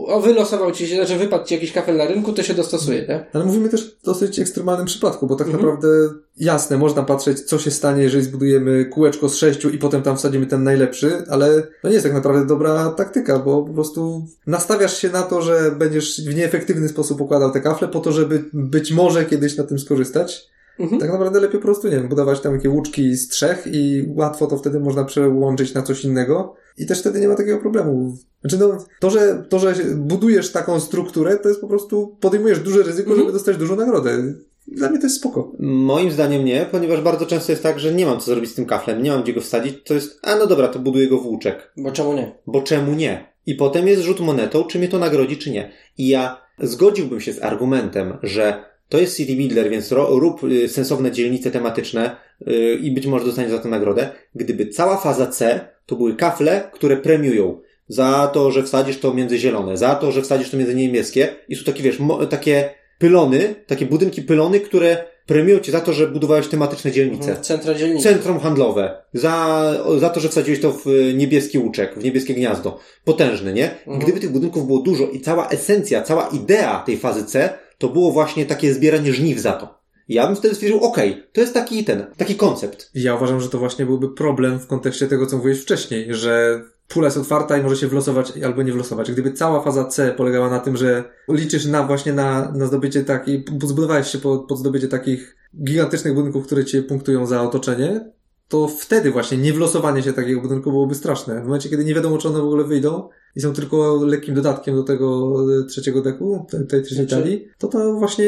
o 0.08 0.20
wylosował 0.20 0.72
ci 0.72 0.86
się, 0.86 0.94
znaczy 0.96 1.16
wypadł 1.16 1.44
ci 1.46 1.54
jakiś 1.54 1.72
kafel 1.72 1.96
na 1.96 2.06
rynku, 2.06 2.32
to 2.32 2.42
się 2.42 2.54
dostosuje, 2.54 3.06
nie? 3.08 3.26
Ale 3.32 3.44
mówimy 3.44 3.68
też 3.68 3.84
w 3.90 4.04
dosyć 4.04 4.38
ekstremalnym 4.38 4.86
przypadku, 4.86 5.26
bo 5.26 5.36
tak 5.36 5.46
Mhm. 5.46 5.64
naprawdę 5.64 5.88
jasne, 6.36 6.78
można 6.78 7.02
patrzeć, 7.02 7.40
co 7.40 7.58
się 7.58 7.70
stanie, 7.70 8.02
jeżeli 8.02 8.24
zbudujemy 8.24 8.84
kółeczko 8.84 9.28
z 9.28 9.36
sześciu 9.36 9.70
i 9.70 9.78
potem 9.78 10.02
tam 10.02 10.16
wsadzimy 10.16 10.46
ten 10.46 10.64
najlepszy, 10.64 11.12
ale 11.28 11.62
to 11.82 11.88
nie 11.88 11.94
jest 11.94 12.04
tak 12.06 12.14
naprawdę 12.14 12.46
dobra 12.46 12.90
taktyka, 12.90 13.38
bo 13.38 13.62
po 13.62 13.74
prostu 13.74 14.26
nastawiasz 14.46 14.96
się 14.98 15.08
na 15.08 15.22
to, 15.22 15.42
że 15.42 15.70
będziesz 15.78 16.20
w 16.20 16.34
nieefektywny 16.34 16.88
sposób 16.88 17.20
układał 17.20 17.50
te 17.50 17.60
kafle 17.60 17.88
po 17.88 18.00
to, 18.00 18.12
żeby 18.12 18.44
być 18.52 18.92
może 18.92 19.24
kiedyś 19.24 19.56
na 19.56 19.64
tym 19.64 19.78
skorzystać. 19.78 20.50
Mhm. 20.78 21.00
Tak 21.00 21.10
naprawdę 21.10 21.40
lepiej 21.40 21.60
po 21.60 21.64
prostu, 21.64 21.88
nie 21.88 21.96
wiem, 21.96 22.08
budować 22.08 22.40
tam 22.40 22.56
takie 22.56 22.70
łuczki 22.70 23.14
z 23.14 23.28
trzech 23.28 23.66
i 23.72 24.04
łatwo 24.16 24.46
to 24.46 24.56
wtedy 24.58 24.80
można 24.80 25.04
przełączyć 25.04 25.74
na 25.74 25.82
coś 25.82 26.04
innego 26.04 26.54
i 26.78 26.86
też 26.86 27.00
wtedy 27.00 27.20
nie 27.20 27.28
ma 27.28 27.34
takiego 27.34 27.58
problemu. 27.58 28.16
Znaczy 28.40 28.58
no, 28.58 28.84
to, 29.00 29.10
że, 29.10 29.44
to, 29.48 29.58
że 29.58 29.74
budujesz 29.96 30.52
taką 30.52 30.80
strukturę, 30.80 31.36
to 31.36 31.48
jest 31.48 31.60
po 31.60 31.68
prostu, 31.68 32.16
podejmujesz 32.20 32.60
duże 32.60 32.82
ryzyko, 32.82 33.10
Mhm. 33.10 33.18
żeby 33.20 33.32
dostać 33.32 33.56
dużą 33.56 33.76
nagrodę. 33.76 34.34
Dla 34.68 34.88
mnie 34.90 34.98
to 34.98 35.06
jest 35.06 35.16
spoko. 35.16 35.52
Moim 35.58 36.10
zdaniem 36.10 36.44
nie, 36.44 36.66
ponieważ 36.70 37.00
bardzo 37.00 37.26
często 37.26 37.52
jest 37.52 37.62
tak, 37.62 37.80
że 37.80 37.94
nie 37.94 38.06
mam 38.06 38.20
co 38.20 38.26
zrobić 38.26 38.50
z 38.50 38.54
tym 38.54 38.66
kaflem, 38.66 39.02
nie 39.02 39.10
mam 39.10 39.22
gdzie 39.22 39.32
go 39.32 39.40
wsadzić, 39.40 39.74
to 39.84 39.94
jest, 39.94 40.18
a 40.22 40.36
no 40.36 40.46
dobra, 40.46 40.68
to 40.68 40.78
buduję 40.78 41.08
go 41.08 41.18
w 41.18 41.26
łuczek. 41.26 41.72
Bo 41.76 41.92
czemu 41.92 42.12
nie? 42.12 42.34
Bo 42.46 42.62
czemu 42.62 42.92
nie? 42.92 43.30
I 43.46 43.54
potem 43.54 43.88
jest 43.88 44.02
rzut 44.02 44.20
monetą, 44.20 44.64
czy 44.64 44.78
mnie 44.78 44.88
to 44.88 44.98
nagrodzi, 44.98 45.36
czy 45.36 45.50
nie. 45.50 45.72
I 45.98 46.08
ja 46.08 46.40
zgodziłbym 46.62 47.20
się 47.20 47.32
z 47.32 47.42
argumentem, 47.42 48.18
że 48.22 48.64
to 48.90 48.98
jest 48.98 49.16
City 49.16 49.36
Builder, 49.36 49.70
więc 49.70 49.92
rób 49.92 50.44
y, 50.44 50.68
sensowne 50.68 51.12
dzielnice 51.12 51.50
tematyczne 51.50 52.16
y, 52.48 52.78
i 52.82 52.90
być 52.90 53.06
może 53.06 53.24
dostaniesz 53.24 53.50
za 53.50 53.58
to 53.58 53.68
nagrodę, 53.68 54.10
gdyby 54.34 54.66
cała 54.66 54.96
faza 54.96 55.26
C 55.26 55.60
to 55.86 55.96
były 55.96 56.16
kafle, 56.16 56.70
które 56.72 56.96
premiują 56.96 57.60
za 57.88 58.30
to, 58.32 58.50
że 58.50 58.62
wsadzisz 58.62 58.98
to 58.98 59.14
między 59.14 59.38
zielone, 59.38 59.76
za 59.76 59.94
to, 59.94 60.12
że 60.12 60.22
wsadzisz 60.22 60.50
to 60.50 60.56
między 60.56 60.74
niebieskie 60.74 61.28
i 61.48 61.56
są 61.56 61.64
takie, 61.64 61.82
wiesz, 61.82 61.98
mo, 61.98 62.26
takie 62.26 62.70
pylony, 62.98 63.54
takie 63.66 63.86
budynki 63.86 64.22
pylony, 64.22 64.60
które 64.60 65.04
premiują 65.26 65.58
cię 65.58 65.72
za 65.72 65.80
to, 65.80 65.92
że 65.92 66.06
budowałeś 66.06 66.48
tematyczne 66.48 66.92
dzielnice. 66.92 67.36
Centra 67.40 67.74
dzielnicy. 67.74 68.08
Centrum 68.08 68.40
handlowe. 68.40 69.02
Za, 69.14 69.74
za 69.98 70.10
to, 70.10 70.20
że 70.20 70.28
wsadziłeś 70.28 70.60
to 70.60 70.72
w 70.72 70.86
y, 70.86 71.14
niebieski 71.14 71.58
łuczek, 71.58 71.98
w 71.98 72.04
niebieskie 72.04 72.34
gniazdo. 72.34 72.78
Potężny, 73.04 73.52
nie? 73.52 73.70
Mhm. 73.70 73.98
Gdyby 73.98 74.20
tych 74.20 74.30
budynków 74.30 74.66
było 74.66 74.78
dużo 74.78 75.06
i 75.06 75.20
cała 75.20 75.48
esencja, 75.48 76.02
cała 76.02 76.28
idea 76.28 76.82
tej 76.86 76.96
fazy 76.96 77.24
C, 77.24 77.58
to 77.80 77.88
było 77.88 78.12
właśnie 78.12 78.46
takie 78.46 78.74
zbieranie 78.74 79.12
żniw 79.12 79.38
za 79.38 79.52
to. 79.52 79.80
Ja 80.08 80.26
bym 80.26 80.36
wtedy 80.36 80.54
stwierdził, 80.54 80.80
okej, 80.80 81.22
to 81.32 81.40
jest 81.40 81.54
taki 81.54 81.84
ten, 81.84 82.06
taki 82.16 82.34
koncept. 82.34 82.90
Ja 82.94 83.14
uważam, 83.14 83.40
że 83.40 83.48
to 83.48 83.58
właśnie 83.58 83.86
byłby 83.86 84.14
problem 84.14 84.58
w 84.58 84.66
kontekście 84.66 85.06
tego, 85.06 85.26
co 85.26 85.36
mówiłeś 85.36 85.60
wcześniej, 85.60 86.14
że 86.14 86.62
pula 86.88 87.06
jest 87.06 87.16
otwarta 87.16 87.58
i 87.58 87.62
może 87.62 87.76
się 87.76 87.86
wlosować 87.86 88.38
albo 88.38 88.62
nie 88.62 88.72
wlosować. 88.72 89.12
Gdyby 89.12 89.32
cała 89.32 89.62
faza 89.62 89.84
C 89.84 90.12
polegała 90.12 90.50
na 90.50 90.58
tym, 90.58 90.76
że 90.76 91.04
liczysz 91.28 91.66
na 91.66 91.82
właśnie 91.82 92.12
na, 92.12 92.52
na 92.52 92.66
zdobycie 92.66 93.04
takiej, 93.04 93.44
zbudowałeś 93.62 94.06
się 94.06 94.18
pod, 94.18 94.46
pod 94.46 94.58
zdobycie 94.58 94.88
takich 94.88 95.36
gigantycznych 95.64 96.14
budynków, 96.14 96.46
które 96.46 96.64
cię 96.64 96.82
punktują 96.82 97.26
za 97.26 97.42
otoczenie, 97.42 98.10
to 98.50 98.68
wtedy 98.68 99.10
właśnie 99.10 99.38
niewlosowanie 99.38 100.02
się 100.02 100.12
takiego 100.12 100.40
budynku 100.40 100.70
byłoby 100.70 100.94
straszne. 100.94 101.40
W 101.40 101.44
momencie, 101.44 101.68
kiedy 101.68 101.84
nie 101.84 101.94
wiadomo, 101.94 102.18
czy 102.18 102.28
one 102.28 102.40
w 102.40 102.44
ogóle 102.44 102.64
wyjdą 102.64 103.08
i 103.36 103.40
są 103.40 103.52
tylko 103.52 104.00
lekkim 104.04 104.34
dodatkiem 104.34 104.76
do 104.76 104.82
tego 104.82 105.36
e, 105.60 105.64
trzeciego 105.64 106.02
deku, 106.02 106.46
tej, 106.50 106.66
tej 106.66 106.82
trzeciej 106.82 107.06
Znaczy- 107.06 107.22
talii, 107.22 107.48
to 107.58 107.68
to 107.68 107.94
właśnie 107.94 108.24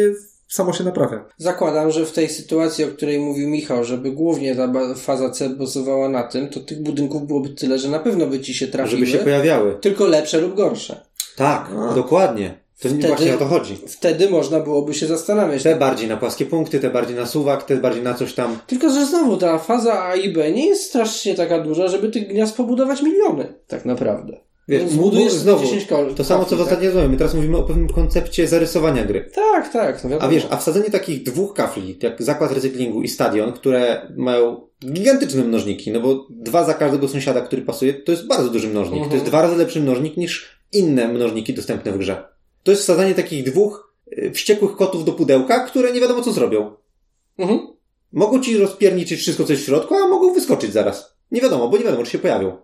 samo 0.49 0.73
się 0.73 0.85
naprawia. 0.85 1.25
Zakładam, 1.39 1.91
że 1.91 2.07
w 2.07 2.13
tej 2.13 2.29
sytuacji, 2.29 2.85
o 2.85 2.89
której 2.89 3.19
mówił 3.21 3.49
Michał, 3.49 3.85
żeby 3.85 4.11
głównie 4.11 4.57
ta 4.57 4.95
faza 4.95 5.31
C 5.31 5.49
bazowała 5.51 6.09
na 6.09 6.23
tym, 6.23 6.49
to 6.49 6.61
tych 6.61 6.83
budynków 6.83 7.27
byłoby 7.27 7.49
tyle, 7.49 7.79
że 7.79 7.89
na 7.89 7.99
pewno 7.99 8.27
by 8.27 8.41
ci 8.41 8.55
się 8.55 8.67
trafiły, 8.69 9.07
Żeby 9.07 9.19
się 9.19 9.25
pojawiały. 9.25 9.75
tylko 9.81 10.07
lepsze 10.07 10.41
lub 10.41 10.55
gorsze. 10.57 11.01
Tak, 11.37 11.71
A. 11.91 11.95
dokładnie. 11.95 12.62
To 12.83 12.89
Wtedy- 12.89 13.09
właśnie 13.09 13.35
o 13.35 13.39
to 13.39 13.47
chodzi. 13.47 13.77
Wtedy 13.87 14.31
można 14.31 14.61
byłoby 14.61 14.95
się 14.95 15.07
zastanawiać. 15.07 15.63
Te 15.63 15.77
bardziej 15.77 16.09
na 16.09 16.17
płaskie 16.17 16.47
punkty, 16.47 16.81
te 16.81 16.91
bardziej 16.91 17.17
na 17.17 17.27
suwak, 17.27 17.63
te 17.65 17.77
bardziej 17.77 18.03
na 18.03 18.15
coś 18.15 18.35
tam. 18.35 18.59
Tylko, 18.67 18.91
że 18.91 19.07
znowu 19.07 19.37
ta 19.37 19.59
faza 19.59 20.05
A 20.05 20.15
i 20.15 20.33
B 20.33 20.53
nie 20.53 20.67
jest 20.67 20.83
strasznie 20.83 21.35
taka 21.35 21.59
duża, 21.61 21.89
żeby 21.89 22.09
tych 22.09 22.29
gniazd 22.29 22.57
pobudować 22.57 23.03
miliony, 23.03 23.55
tak 23.67 23.85
naprawdę. 23.85 24.41
Wiesz, 24.69 24.81
Więc 24.81 24.95
mu- 24.95 25.03
budujesz 25.03 25.33
znowu, 25.33 25.65
10 25.65 25.85
kol- 25.87 26.15
To 26.15 26.25
samo, 26.25 26.45
co 26.45 26.57
w 26.57 26.61
ostatniej 26.61 26.87
rozmowie. 26.89 27.09
My 27.09 27.17
teraz 27.17 27.35
mówimy 27.35 27.57
o 27.57 27.63
pewnym 27.63 27.89
koncepcie 27.89 28.49
zarysowania 28.49 29.05
gry. 29.05 29.31
Tak, 29.35 29.73
tak. 29.73 30.05
No. 30.05 30.17
A 30.21 30.29
wiesz, 30.29 30.47
a 30.51 30.57
wsadzenie 30.57 30.91
takich 30.91 31.23
dwóch 31.23 31.55
kafli, 31.55 31.99
jak 32.03 32.23
zakład 32.23 32.53
recyklingu 32.53 33.03
i 33.03 33.09
stadion, 33.09 33.53
które 33.53 34.11
mają 34.17 34.61
gigantyczne 34.93 35.45
mnożniki, 35.45 35.91
no 35.91 36.01
bo 36.01 36.27
dwa 36.31 36.65
za 36.65 36.75
każdego 36.75 37.09
sąsiada, 37.09 37.41
który 37.41 37.63
pasuje, 37.63 37.95
to 37.95 38.13
jest 38.13 38.27
bardzo 38.27 38.49
duży 38.49 38.69
mnożnik. 38.69 38.95
Mhm. 38.95 39.11
To 39.11 39.15
jest 39.17 39.27
dwa 39.27 39.43
razy 39.43 39.57
lepszy 39.57 39.81
mnożnik 39.81 40.17
niż 40.17 40.59
inne 40.73 41.09
mnożniki 41.09 41.55
dostępne 41.55 41.93
w 41.93 41.99
grze. 41.99 42.32
To 42.63 42.71
jest 42.71 42.83
wsadzanie 42.83 43.15
takich 43.15 43.45
dwóch 43.45 43.95
y, 44.19 44.31
wściekłych 44.35 44.77
kotów 44.77 45.05
do 45.05 45.13
pudełka, 45.13 45.61
które 45.67 45.93
nie 45.93 46.01
wiadomo 46.01 46.23
co 46.23 46.33
zrobią. 46.33 46.77
Mhm. 47.39 47.61
Mogą 48.13 48.41
ci 48.41 48.57
rozpierniczyć 48.59 49.21
wszystko, 49.21 49.45
co 49.45 49.53
jest 49.53 49.63
w 49.63 49.67
środku, 49.67 49.95
a 49.95 50.09
mogą 50.09 50.35
wyskoczyć 50.35 50.73
zaraz. 50.73 51.17
Nie 51.31 51.41
wiadomo, 51.41 51.69
bo 51.69 51.77
nie 51.79 51.85
wiadomo, 51.85 52.05
czy 52.05 52.11
się 52.11 52.19
pojawią. 52.19 52.57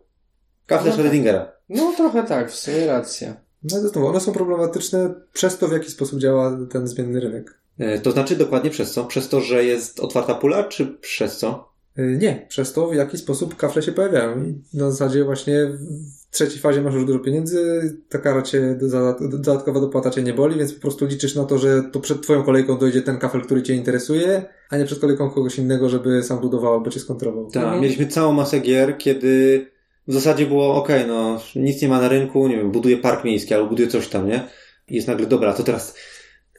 Kafle 0.67 0.91
No 0.91 0.97
tak. 0.97 1.07
Schrödingera. 1.07 1.47
No 1.69 1.93
trochę 1.97 2.23
tak, 2.23 2.53
w 2.53 2.57
sumie 2.57 2.87
racja. 2.87 3.37
No 3.63 3.89
znowu, 3.89 4.07
one 4.07 4.21
są 4.21 4.33
problematyczne 4.33 5.15
przez 5.33 5.59
to, 5.59 5.69
w 5.69 5.73
jaki 5.73 5.91
sposób 5.91 6.19
działa 6.21 6.59
ten 6.71 6.87
zmienny 6.89 7.21
rynek. 7.21 7.59
E, 7.79 7.99
To 7.99 8.11
znaczy 8.11 8.37
dokładnie 8.37 8.71
przez 8.71 8.93
co? 8.93 9.05
Przez 9.05 9.29
to, 9.29 9.41
że 9.41 9.65
jest 9.65 10.01
otwarta 10.01 10.35
pula, 10.35 10.65
czy 10.65 10.87
przez 10.87 11.37
co? 11.39 11.73
Y, 11.99 12.19
Nie, 12.21 12.47
przez 12.49 12.73
to, 12.73 12.89
w 12.89 12.95
jaki 12.95 13.19
sposób 13.19 13.57
kafle 13.57 13.83
się 13.83 13.93
pojawiają. 13.93 14.45
I 14.45 14.77
na 14.77 14.91
zasadzie 14.91 15.25
właśnie 15.25 15.79
w 16.31 16.35
trzeciej 16.35 16.59
fazie 16.59 16.83
masz 16.83 16.95
już 16.95 17.05
dużo 17.05 17.19
pieniędzy, 17.19 17.81
ta 18.09 18.19
kara 18.19 18.43
cię, 18.43 18.79
dodatkowa 19.21 19.81
dopłata 19.81 20.11
cię 20.11 20.23
nie 20.23 20.33
boli, 20.35 20.59
więc 20.59 20.73
po 20.73 20.81
prostu 20.81 21.07
liczysz 21.07 21.35
na 21.35 21.45
to, 21.45 21.59
że 21.59 21.83
to 21.93 22.01
przed 22.01 22.23
twoją 22.23 22.43
kolejką 22.43 22.79
dojdzie 22.79 23.03
ten 23.03 23.19
kafel, 23.19 23.41
który 23.43 23.63
cię 23.63 23.75
interesuje, 23.75 24.43
a 24.71 24.77
nie 24.77 24.85
przed 24.85 24.99
kolejką 24.99 25.31
kogoś 25.31 25.59
innego, 25.59 25.89
żeby 25.89 26.23
sam 26.23 26.41
budował 26.41 26.75
albo 26.75 26.91
cię 26.91 27.01
skontrował. 27.01 27.51
Tak, 27.51 27.63
Mhm. 27.63 27.83
mieliśmy 27.83 28.07
całą 28.07 28.33
masę 28.33 28.61
gier, 28.61 28.99
kiedy 28.99 29.67
w 30.09 30.13
zasadzie 30.13 30.47
było, 30.47 30.75
okej, 30.75 31.05
no, 31.07 31.41
nic 31.57 31.83
nie 31.83 31.89
ma 31.89 32.01
na 32.01 32.09
rynku, 32.09 32.49
nie 32.49 32.57
wiem, 32.57 32.71
buduje 32.73 32.97
park 32.97 33.25
miejski 33.25 33.55
albo 33.55 33.69
buduje 33.69 33.89
coś 33.89 34.09
tam, 34.09 34.29
nie? 34.29 34.49
I 34.89 34.95
jest 34.95 35.09
nagle, 35.09 35.27
dobra, 35.27 35.53
to 35.53 35.63
teraz 35.63 35.95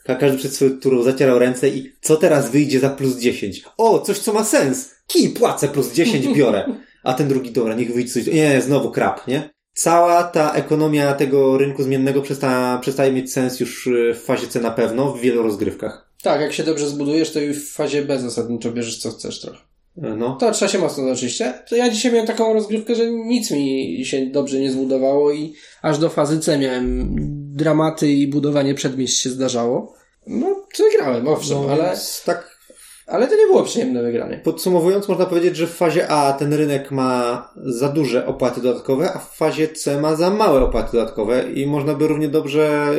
ka- 0.06 0.16
każdy 0.16 0.38
przed 0.38 0.54
swoją 0.54 0.80
turą 0.80 1.04
zacierał 1.04 1.40
ręce 1.40 1.70
i 1.70 1.92
co 2.02 2.16
teraz 2.16 2.52
wyjdzie 2.52 2.80
za 2.80 2.90
plus 2.90 3.18
10? 3.18 3.64
O, 3.78 4.00
coś 4.00 4.20
co 4.20 4.34
ma 4.34 4.44
sens! 4.44 4.96
Kij, 5.08 5.30
płacę 5.30 5.68
plus 5.68 5.94
10, 5.94 6.28
biorę. 6.38 6.66
A 7.04 7.14
ten 7.14 7.28
drugi, 7.28 7.52
dobra, 7.52 7.74
niech 7.76 7.94
wyjdzie 7.94 8.14
coś, 8.14 8.28
nie, 8.28 8.62
znowu 8.62 8.92
krap, 8.92 9.28
nie? 9.28 9.50
Cała 9.74 10.24
ta 10.24 10.54
ekonomia 10.54 11.14
tego 11.14 11.58
rynku 11.58 11.84
zmiennego 11.84 12.22
przesta, 12.22 12.80
przestaje 12.82 13.12
mieć 13.12 13.34
sens 13.34 13.60
już 13.60 13.88
y, 13.88 14.14
w 14.14 14.24
fazie 14.24 14.48
C 14.48 14.60
na 14.60 14.72
pewno, 14.72 15.12
w 15.14 15.20
wielu 15.22 15.44
rozgrywkach. 15.44 16.10
Tak, 16.24 16.42
jak 16.42 16.54
się 16.54 16.64
dobrze 16.64 16.88
zbudujesz, 16.88 17.32
to 17.32 17.40
już 17.40 17.58
w 17.58 17.74
fazie 17.74 18.02
B 18.06 18.20
zasadniczo 18.20 18.72
bierzesz 18.72 18.98
co 18.98 19.12
chcesz 19.12 19.42
trochę. 19.42 19.58
Y, 19.98 20.02
No. 20.02 20.36
To 20.40 20.52
trzeba 20.52 20.72
się 20.72 20.80
mocno 20.80 21.12
oczywiście. 21.12 21.54
To 21.70 21.76
ja 21.76 21.90
dzisiaj 21.90 22.12
miałem 22.12 22.28
taką 22.28 22.54
rozgrywkę, 22.54 22.96
że 22.96 23.12
nic 23.12 23.52
mi 23.52 24.06
się 24.06 24.26
dobrze 24.26 24.60
nie 24.60 24.72
zbudowało 24.72 25.32
i 25.32 25.54
aż 25.82 25.98
do 25.98 26.10
fazy 26.10 26.40
C 26.40 26.58
miałem 26.58 27.16
dramaty 27.56 28.12
i 28.12 28.28
budowanie 28.28 28.74
przedmieść 28.74 29.22
się 29.22 29.30
zdarzało. 29.30 29.94
No, 30.28 30.66
wygrałem, 30.78 31.28
owszem, 31.28 31.58
No, 31.62 31.70
ale, 31.72 31.98
tak 32.26 32.59
ale 33.10 33.28
to 33.28 33.36
nie 33.36 33.46
było 33.46 33.64
przyjemne 33.64 34.04
wygranie. 34.04 34.42
Podsumowując, 34.44 35.08
można 35.08 35.26
powiedzieć, 35.26 35.56
że 35.56 35.68
w 35.68 35.76
fazie 35.76 36.08
A 36.08 36.34
ten 36.34 36.54
rynek 36.54 36.92
ma 36.92 37.50
za 37.56 37.90
duże 37.90 38.26
opłaty 38.28 38.62
dodatkowe, 38.62 39.14
a 39.14 39.20
w 39.20 39.36
fazie 39.38 39.68
C 39.68 40.02
ma 40.02 40.16
za 40.16 40.30
małe 40.30 40.62
opłaty 40.64 40.98
dodatkowe 40.98 41.44
i 41.52 41.68
można 41.68 41.94
by 41.96 42.08
równie 42.08 42.28
dobrze 42.28 42.92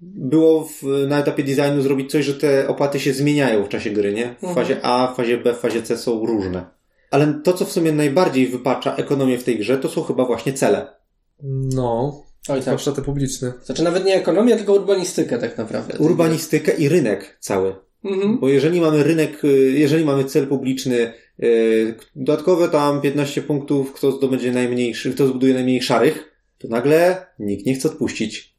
było 0.00 0.64
w, 0.64 0.82
na 1.08 1.18
etapie 1.18 1.44
designu 1.44 1.82
zrobić 1.82 2.10
coś, 2.10 2.24
że 2.24 2.34
te 2.34 2.68
opłaty 2.68 3.00
się 3.00 3.12
zmieniają 3.12 3.64
w 3.64 3.68
czasie 3.68 3.90
gry, 3.90 4.12
nie? 4.12 4.34
W 4.40 4.44
Mhm. 4.44 4.54
fazie 4.54 4.80
A, 4.82 5.12
w 5.12 5.16
fazie 5.16 5.38
B, 5.38 5.54
w 5.54 5.58
fazie 5.58 5.82
C 5.82 5.96
są 5.96 6.26
różne. 6.26 6.64
Ale 7.10 7.40
to, 7.44 7.52
co 7.52 7.64
w 7.64 7.72
sumie 7.72 7.92
najbardziej 7.92 8.46
wypacza 8.46 8.96
ekonomię 8.96 9.38
w 9.38 9.44
tej 9.44 9.58
grze, 9.58 9.78
to 9.78 9.88
są 9.88 10.02
chyba 10.02 10.24
właśnie 10.24 10.52
cele. 10.52 10.86
No, 11.74 12.22
Oj 12.48 12.54
tak. 12.54 12.62
zwłaszcza 12.62 12.92
te 12.92 13.02
publiczne. 13.02 13.52
Znaczy 13.64 13.82
nawet 13.82 14.04
nie 14.04 14.14
ekonomię, 14.14 14.56
tylko 14.56 14.72
urbanistykę 14.72 15.38
tak 15.38 15.58
naprawdę. 15.58 15.98
Urbanistykę 15.98 16.72
i 16.72 16.88
rynek 16.88 17.36
cały. 17.40 17.74
Mhm. 18.04 18.38
Bo 18.38 18.48
jeżeli 18.48 18.80
mamy 18.80 19.02
rynek, 19.02 19.44
y, 19.44 19.72
jeżeli 19.78 20.04
mamy 20.04 20.24
cel 20.24 20.46
publiczny, 20.46 21.12
y, 21.42 21.94
dodatkowe 22.16 22.68
tam 22.68 23.00
15 23.00 23.42
punktów, 23.42 23.92
kto 23.92 24.12
zdobędzie 24.12 24.52
najmniejszy, 24.52 25.14
kto 25.14 25.26
zbuduje 25.26 25.54
najmniej 25.54 25.82
szarych, 25.82 26.34
to 26.58 26.68
nagle 26.68 27.26
nikt 27.38 27.66
nie 27.66 27.74
chce 27.74 27.88
odpuścić. 27.88 28.50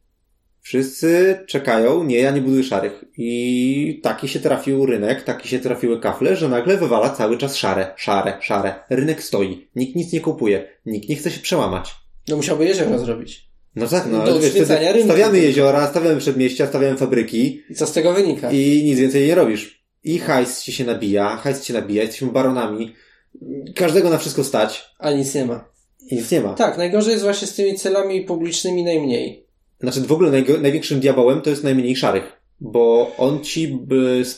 Wszyscy 0.61 1.39
czekają, 1.47 2.03
nie, 2.03 2.17
ja 2.17 2.31
nie 2.31 2.41
buduję 2.41 2.63
szarych. 2.63 3.05
I 3.17 3.99
taki 4.03 4.27
się 4.27 4.39
trafił 4.39 4.85
rynek, 4.85 5.23
taki 5.23 5.49
się 5.49 5.59
trafiły 5.59 5.99
kafle, 5.99 6.35
że 6.35 6.49
nagle 6.49 6.77
wywala 6.77 7.09
cały 7.09 7.37
czas 7.37 7.55
szare, 7.55 7.93
szare, 7.97 8.37
szare. 8.41 8.73
Rynek 8.89 9.23
stoi, 9.23 9.67
nikt 9.75 9.95
nic 9.95 10.13
nie 10.13 10.21
kupuje, 10.21 10.67
nikt 10.85 11.09
nie 11.09 11.15
chce 11.15 11.31
się 11.31 11.39
przełamać. 11.39 11.95
No 12.27 12.35
musiałby 12.35 12.65
jezioro 12.65 12.99
zrobić. 12.99 13.50
No 13.75 13.87
tak, 13.87 14.07
no 14.11 14.25
Do 14.25 14.39
wiesz, 14.39 14.51
wtedy 14.51 14.75
rynku. 14.93 15.03
stawiamy 15.03 15.39
jeziora, 15.39 15.87
stawiamy 15.87 16.17
przedmieścia, 16.17 16.67
stawiamy 16.67 16.97
fabryki, 16.97 17.61
I 17.69 17.75
co 17.75 17.87
z 17.87 17.91
tego 17.93 18.13
wynika? 18.13 18.51
i 18.51 18.81
nic 18.85 18.99
więcej 18.99 19.27
nie 19.27 19.35
robisz. 19.35 19.81
I 20.03 20.19
hajs 20.19 20.63
ci 20.63 20.71
się 20.71 20.85
nabija, 20.85 21.35
hajs 21.37 21.61
ci 21.61 21.67
się 21.67 21.73
nabija, 21.73 22.01
jesteśmy 22.03 22.27
baronami. 22.27 22.93
Każdego 23.75 24.09
na 24.09 24.17
wszystko 24.17 24.43
stać 24.43 24.85
A 24.99 25.11
nic 25.11 25.35
nie 25.35 25.45
ma. 25.45 25.65
i 26.11 26.15
nic 26.15 26.31
nie 26.31 26.41
ma. 26.41 26.53
Tak, 26.53 26.77
najgorzej 26.77 27.11
jest 27.11 27.23
właśnie 27.23 27.47
z 27.47 27.55
tymi 27.55 27.75
celami 27.75 28.21
publicznymi 28.21 28.83
najmniej. 28.83 29.45
Znaczy 29.79 30.01
w 30.01 30.11
ogóle 30.11 30.31
najgo- 30.31 30.61
największym 30.61 30.99
diabełem 30.99 31.41
to 31.41 31.49
jest 31.49 31.63
najmniej 31.63 31.95
szarych, 31.95 32.23
bo 32.59 33.11
on 33.17 33.43
ci 33.43 33.67
b- 33.67 33.95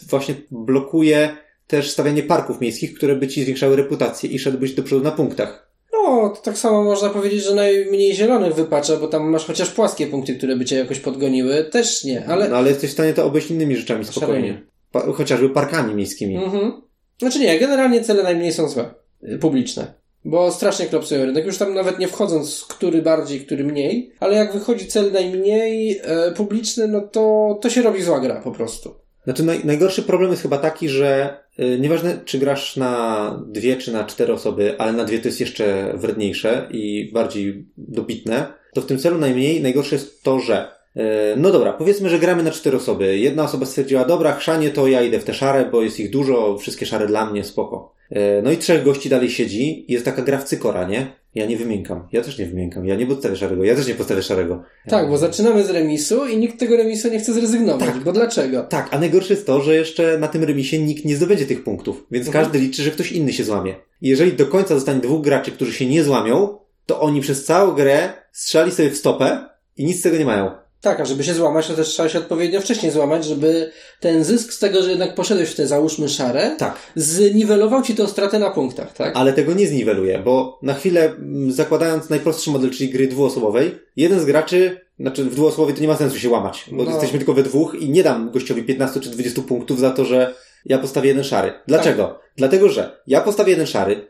właśnie 0.10 0.36
blokuje 0.52 1.38
też 1.68 1.92
stawianie 1.92 2.24
parków 2.24 2.62
miejskich, 2.62 2.94
które 2.94 3.16
by 3.16 3.28
ci 3.28 3.44
zwiększały 3.44 3.76
reputację 3.76 4.30
i 4.30 4.40
szedłbyś 4.40 4.74
do 4.74 4.84
przodu 4.84 5.04
na 5.04 5.12
punktach. 5.12 5.73
No, 6.04 6.30
to 6.30 6.42
tak 6.42 6.58
samo 6.58 6.84
można 6.84 7.10
powiedzieć, 7.10 7.44
że 7.44 7.56
najmniej 7.56 8.16
zielonych 8.16 8.56
wypacza, 8.56 8.98
bo 8.98 9.08
tam 9.08 9.30
masz 9.30 9.46
chociaż 9.46 9.70
płaskie 9.70 10.08
punkty, 10.08 10.36
które 10.36 10.56
by 10.56 10.66
cię 10.66 10.76
jakoś 10.76 11.00
podgoniły. 11.00 11.64
Też 11.64 12.04
nie, 12.04 12.26
ale... 12.28 12.50
No 12.50 12.58
ale 12.58 12.70
jesteś 12.70 12.90
w 12.90 12.94
stanie 12.94 13.14
to 13.14 13.26
obejść 13.26 13.52
innymi 13.52 13.76
rzeczami 13.76 14.06
spokojnie. 14.06 14.62
Pa- 14.92 15.12
chociażby 15.12 15.50
parkami 15.50 15.96
miejskimi. 15.96 16.38
Mhm. 16.38 16.82
Znaczy 17.20 17.40
nie, 17.40 17.60
generalnie 17.60 18.02
cele 18.02 18.24
najmniej 18.24 18.54
są 18.54 18.70
złe. 18.70 18.94
Y, 19.24 19.38
Publiczne. 19.38 19.94
Bo 20.26 20.52
strasznie 20.52 20.86
klopsują 20.86 21.26
rynek. 21.26 21.46
Już 21.46 21.58
tam 21.58 21.74
nawet 21.74 22.00
nie 22.00 22.08
wchodząc, 22.08 22.66
który 22.70 23.02
bardziej, 23.02 23.46
który 23.46 23.64
mniej. 23.64 24.12
Ale 24.20 24.36
jak 24.36 24.54
wychodzi 24.54 24.88
cel 24.88 25.12
najmniej 25.12 26.02
e, 26.04 26.32
publiczny, 26.32 26.88
no 26.88 27.02
to, 27.02 27.58
to 27.62 27.70
się 27.70 27.82
robi 27.82 28.02
zła 28.04 28.20
gra 28.20 28.42
po 28.42 28.52
prostu. 28.52 28.96
Znaczy 29.24 29.44
naj, 29.44 29.62
najgorszy 29.66 30.04
problem 30.04 30.32
jest 30.32 30.42
chyba 30.44 30.58
taki, 30.58 30.90
że 30.90 31.38
nieważne 31.80 32.20
czy 32.26 32.40
grasz 32.40 32.78
na 32.78 33.44
dwie 33.48 33.78
czy 33.78 33.92
na 33.94 34.04
cztery 34.04 34.34
osoby, 34.34 34.76
ale 34.78 34.94
na 34.94 35.04
dwie 35.04 35.20
to 35.20 35.28
jest 35.28 35.40
jeszcze 35.40 35.94
wredniejsze 35.98 36.68
i 36.72 37.12
bardziej 37.14 37.66
dobitne, 37.78 38.54
to 38.74 38.82
w 38.82 38.86
tym 38.86 39.00
celu 39.00 39.18
najmniej 39.18 39.62
najgorsze 39.62 39.96
jest 39.96 40.24
to, 40.24 40.40
że 40.40 40.72
y, 40.98 41.02
no 41.38 41.52
dobra, 41.52 41.74
powiedzmy, 41.74 42.10
że 42.10 42.20
gramy 42.20 42.44
na 42.44 42.52
cztery 42.52 42.78
osoby. 42.78 43.18
Jedna 43.18 43.44
osoba 43.44 43.66
stwierdziła, 43.66 44.06
dobra, 44.06 44.34
chrzanie 44.34 44.70
to 44.70 44.88
ja 44.88 45.02
idę 45.02 45.20
w 45.20 45.24
te 45.24 45.34
szare, 45.34 45.66
bo 45.72 45.82
jest 45.82 46.00
ich 46.00 46.10
dużo, 46.10 46.58
wszystkie 46.58 46.86
szare 46.86 47.08
dla 47.08 47.26
mnie, 47.26 47.44
spoko. 47.44 47.94
Y, 48.12 48.16
No 48.44 48.52
i 48.52 48.58
trzech 48.58 48.84
gości 48.84 49.10
dalej 49.10 49.30
siedzi 49.30 49.86
jest 49.88 50.06
taka 50.06 50.22
gra 50.22 50.38
w 50.38 50.44
cykora, 50.44 50.88
nie? 50.88 51.23
Ja 51.36 51.46
nie 51.46 51.58
wymiękam. 51.58 52.08
Ja 52.12 52.22
też 52.22 52.38
nie 52.40 52.46
wymiękam. 52.46 52.86
Ja 52.86 52.96
nie 52.96 53.08
postawię 53.08 53.36
szarego. 53.36 53.64
Ja 53.64 53.76
też 53.76 53.88
nie 53.88 53.94
postawię 53.96 54.22
szarego. 54.24 54.64
Tak, 54.88 55.10
bo 55.10 55.18
zaczynamy 55.18 55.64
z 55.64 55.70
remisu 55.70 56.28
i 56.28 56.38
nikt 56.38 56.60
tego 56.60 56.78
remisu 56.78 57.10
nie 57.10 57.20
chce 57.20 57.34
zrezygnować. 57.34 57.90
Bo 58.06 58.12
dlaczego? 58.12 58.64
Tak, 58.64 58.88
a 58.92 59.00
najgorsze 59.00 59.34
jest 59.34 59.46
to, 59.46 59.62
że 59.62 59.76
jeszcze 59.76 60.18
na 60.18 60.28
tym 60.28 60.44
remisie 60.44 60.80
nikt 60.80 61.06
nie 61.06 61.16
zdobędzie 61.16 61.46
tych 61.46 61.64
punktów, 61.64 62.06
więc 62.12 62.28
Mhm. 62.28 62.46
każdy 62.46 62.60
liczy, 62.60 62.84
że 62.84 62.92
ktoś 62.92 63.12
inny 63.12 63.34
się 63.34 63.44
złamie. 63.44 63.76
I 64.02 64.08
jeżeli 64.10 64.34
do 64.34 64.46
końca 64.46 64.76
zostanie 64.76 65.02
dwóch 65.02 65.22
graczy, 65.24 65.52
którzy 65.52 65.74
się 65.74 65.86
nie 65.86 66.04
złamią, 66.04 66.58
to 66.86 67.02
oni 67.02 67.22
przez 67.22 67.46
całą 67.46 67.72
grę 67.72 68.14
strzeli 68.32 68.72
sobie 68.72 68.90
w 68.90 68.98
stopę 68.98 69.50
i 69.78 69.86
nic 69.86 70.00
z 70.00 70.02
tego 70.02 70.18
nie 70.18 70.26
mają. 70.26 70.52
Tak, 70.84 71.00
a 71.00 71.06
żeby 71.06 71.24
się 71.24 71.34
złamać, 71.34 71.68
to 71.68 71.74
też 71.74 71.88
trzeba 71.88 72.10
się 72.10 72.20
odpowiednio 72.20 72.62
wcześniej 72.62 72.92
złamać, 72.92 73.26
żeby 73.26 73.72
ten 74.00 74.24
zysk 74.24 74.54
z 74.54 74.60
tego, 74.60 74.84
że 74.84 74.90
jednak 74.90 75.16
poszedłeś 75.16 75.50
w 75.50 75.56
te 75.56 75.68
załóżmy 75.68 76.10
szare, 76.10 76.56
Tak, 76.60 76.76
zniwelował 76.96 77.82
ci 77.82 77.96
tę 77.96 78.08
stratę 78.08 78.40
na 78.40 78.50
punktach, 78.50 78.94
tak? 78.94 79.16
ale 79.16 79.34
tego 79.34 79.54
nie 79.54 79.68
zniweluje, 79.68 80.20
bo 80.20 80.60
na 80.62 80.74
chwilę, 80.74 81.06
mm, 81.06 81.52
zakładając 81.52 82.10
najprostszy 82.10 82.50
model, 82.52 82.70
czyli 82.70 82.90
gry 82.90 83.08
dwuosobowej, 83.08 83.80
jeden 83.96 84.20
z 84.20 84.26
graczy, 84.26 84.82
znaczy 85.00 85.24
w 85.24 85.36
dwuosobowej 85.36 85.76
to 85.76 85.82
nie 85.82 85.88
ma 85.88 85.96
sensu 85.98 86.20
się 86.20 86.30
łamać, 86.30 86.66
bo 86.72 86.84
No. 86.84 86.92
jesteśmy 86.92 87.20
tylko 87.20 87.34
we 87.34 87.44
dwóch 87.44 87.76
i 87.80 87.90
nie 87.90 88.04
dam 88.04 88.32
gościowi 88.32 88.64
15 88.64 89.00
czy 89.00 89.10
20 89.10 89.42
punktów 89.42 89.80
za 89.80 89.92
to, 89.92 90.06
że 90.06 90.36
ja 90.66 90.78
postawię 90.78 91.08
jeden 91.08 91.24
szary. 91.24 91.54
Dlaczego? 91.68 92.20
Dlatego, 92.38 92.70
że 92.70 93.02
ja 93.08 93.22
postawię 93.22 93.52
jeden 93.52 93.68
szary, 93.68 94.08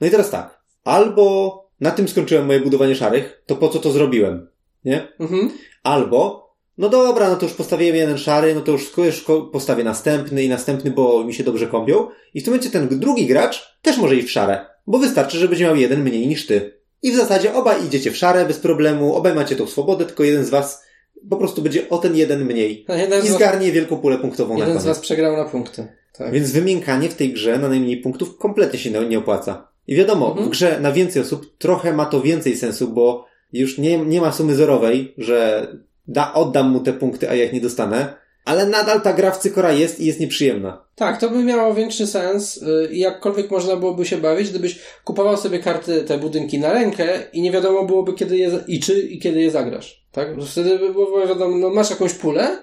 no 0.00 0.06
i 0.06 0.10
teraz 0.10 0.30
tak, 0.30 0.60
albo 0.84 1.58
na 1.80 1.90
tym 1.90 2.08
skończyłem 2.08 2.46
moje 2.46 2.60
budowanie 2.60 2.94
szarych, 2.96 3.42
to 3.46 3.56
po 3.56 3.68
co 3.68 3.78
to 3.78 3.90
zrobiłem? 3.90 4.48
Nie? 4.84 5.08
Mhm. 5.20 5.50
Albo, 5.82 6.52
no 6.78 6.88
dobra, 6.88 7.28
no 7.30 7.36
to 7.36 7.46
już 7.46 7.54
postawiłem 7.54 7.96
jeden 7.96 8.18
szary, 8.18 8.54
no 8.54 8.60
to 8.60 8.72
już, 8.72 9.24
postawię 9.52 9.84
następny 9.84 10.42
i 10.44 10.48
następny, 10.48 10.90
bo 10.90 11.24
mi 11.24 11.34
się 11.34 11.44
dobrze 11.44 11.66
kąpią. 11.66 12.08
I 12.34 12.40
w 12.40 12.44
tym 12.44 12.52
momencie 12.52 12.70
ten 12.70 12.88
drugi 13.00 13.26
gracz 13.26 13.78
też 13.82 13.98
może 13.98 14.16
iść 14.16 14.28
w 14.28 14.30
szare, 14.30 14.66
bo 14.86 14.98
wystarczy, 14.98 15.38
że 15.38 15.48
będzie 15.48 15.64
miał 15.64 15.76
jeden 15.76 16.02
mniej 16.02 16.26
niż 16.26 16.46
ty. 16.46 16.82
I 17.02 17.12
w 17.12 17.16
zasadzie 17.16 17.54
obaj 17.54 17.86
idziecie 17.86 18.10
w 18.10 18.16
szare 18.16 18.44
bez 18.46 18.58
problemu, 18.58 19.14
obaj 19.14 19.34
macie 19.34 19.56
tą 19.56 19.66
swobodę, 19.66 20.04
tylko 20.04 20.24
jeden 20.24 20.44
z 20.44 20.50
was 20.50 20.82
po 21.30 21.36
prostu 21.36 21.62
będzie 21.62 21.88
o 21.88 21.98
ten 21.98 22.16
jeden 22.16 22.44
mniej. 22.44 22.86
Jeden 22.88 23.24
I 23.24 23.28
was, 23.28 23.36
zgarnie 23.36 23.72
wielką 23.72 23.96
pulę 23.96 24.18
punktową 24.18 24.54
na 24.54 24.58
jeden 24.60 24.72
koniec. 24.72 24.82
z 24.82 24.86
was 24.86 24.98
przegrał 24.98 25.36
na 25.36 25.44
punkty. 25.44 25.86
Tak. 26.18 26.32
Więc 26.32 26.50
wymiękanie 26.50 27.08
w 27.08 27.14
tej 27.14 27.32
grze 27.32 27.58
na 27.58 27.68
najmniej 27.68 27.96
punktów 27.96 28.38
kompletnie 28.38 28.78
się 28.78 28.90
nie 28.90 29.00
nie 29.00 29.18
opłaca. 29.18 29.68
I 29.86 29.96
wiadomo, 29.96 30.28
Mhm. 30.28 30.46
w 30.46 30.50
grze 30.50 30.80
na 30.80 30.92
więcej 30.92 31.22
osób 31.22 31.58
trochę 31.58 31.92
ma 31.92 32.06
to 32.06 32.20
więcej 32.20 32.56
sensu, 32.56 32.88
bo 32.88 33.26
już 33.52 33.78
nie, 33.78 33.98
nie 33.98 34.20
ma 34.20 34.32
sumy 34.32 34.54
zerowej, 34.54 35.14
że 35.18 35.68
da, 36.08 36.34
oddam 36.34 36.70
mu 36.70 36.80
te 36.80 36.92
punkty, 36.92 37.30
a 37.30 37.34
ja 37.34 37.44
ich 37.44 37.52
nie 37.52 37.60
dostanę, 37.60 38.14
ale 38.44 38.66
nadal 38.66 39.00
ta 39.00 39.12
gra 39.12 39.30
w 39.30 39.38
cykora 39.38 39.72
jest 39.72 40.00
i 40.00 40.06
jest 40.06 40.20
nieprzyjemna. 40.20 40.84
Tak, 40.94 41.20
to 41.20 41.30
by 41.30 41.44
miało 41.44 41.74
większy 41.74 42.06
sens 42.06 42.56
y, 42.56 42.88
i 42.92 42.98
jakkolwiek 42.98 43.50
można 43.50 43.76
byłoby 43.76 44.04
się 44.04 44.18
bawić, 44.18 44.50
gdybyś 44.50 44.78
kupował 45.04 45.36
sobie 45.36 45.58
karty, 45.58 46.02
te 46.02 46.18
budynki 46.18 46.58
na 46.58 46.72
rękę 46.72 47.08
i 47.32 47.42
nie 47.42 47.50
wiadomo 47.50 47.84
byłoby 47.84 48.12
kiedy 48.12 48.36
je, 48.36 48.50
i 48.66 48.80
czy 48.80 49.00
i 49.00 49.18
kiedy 49.18 49.40
je 49.40 49.50
zagrasz. 49.50 50.06
Tak? 50.12 50.36
Bo 50.36 50.44
Wtedy 50.44 50.78
by 50.78 50.92
było 50.92 51.26
wiadomo, 51.26 51.56
no 51.56 51.70
masz 51.70 51.90
jakąś 51.90 52.14
pulę 52.14 52.58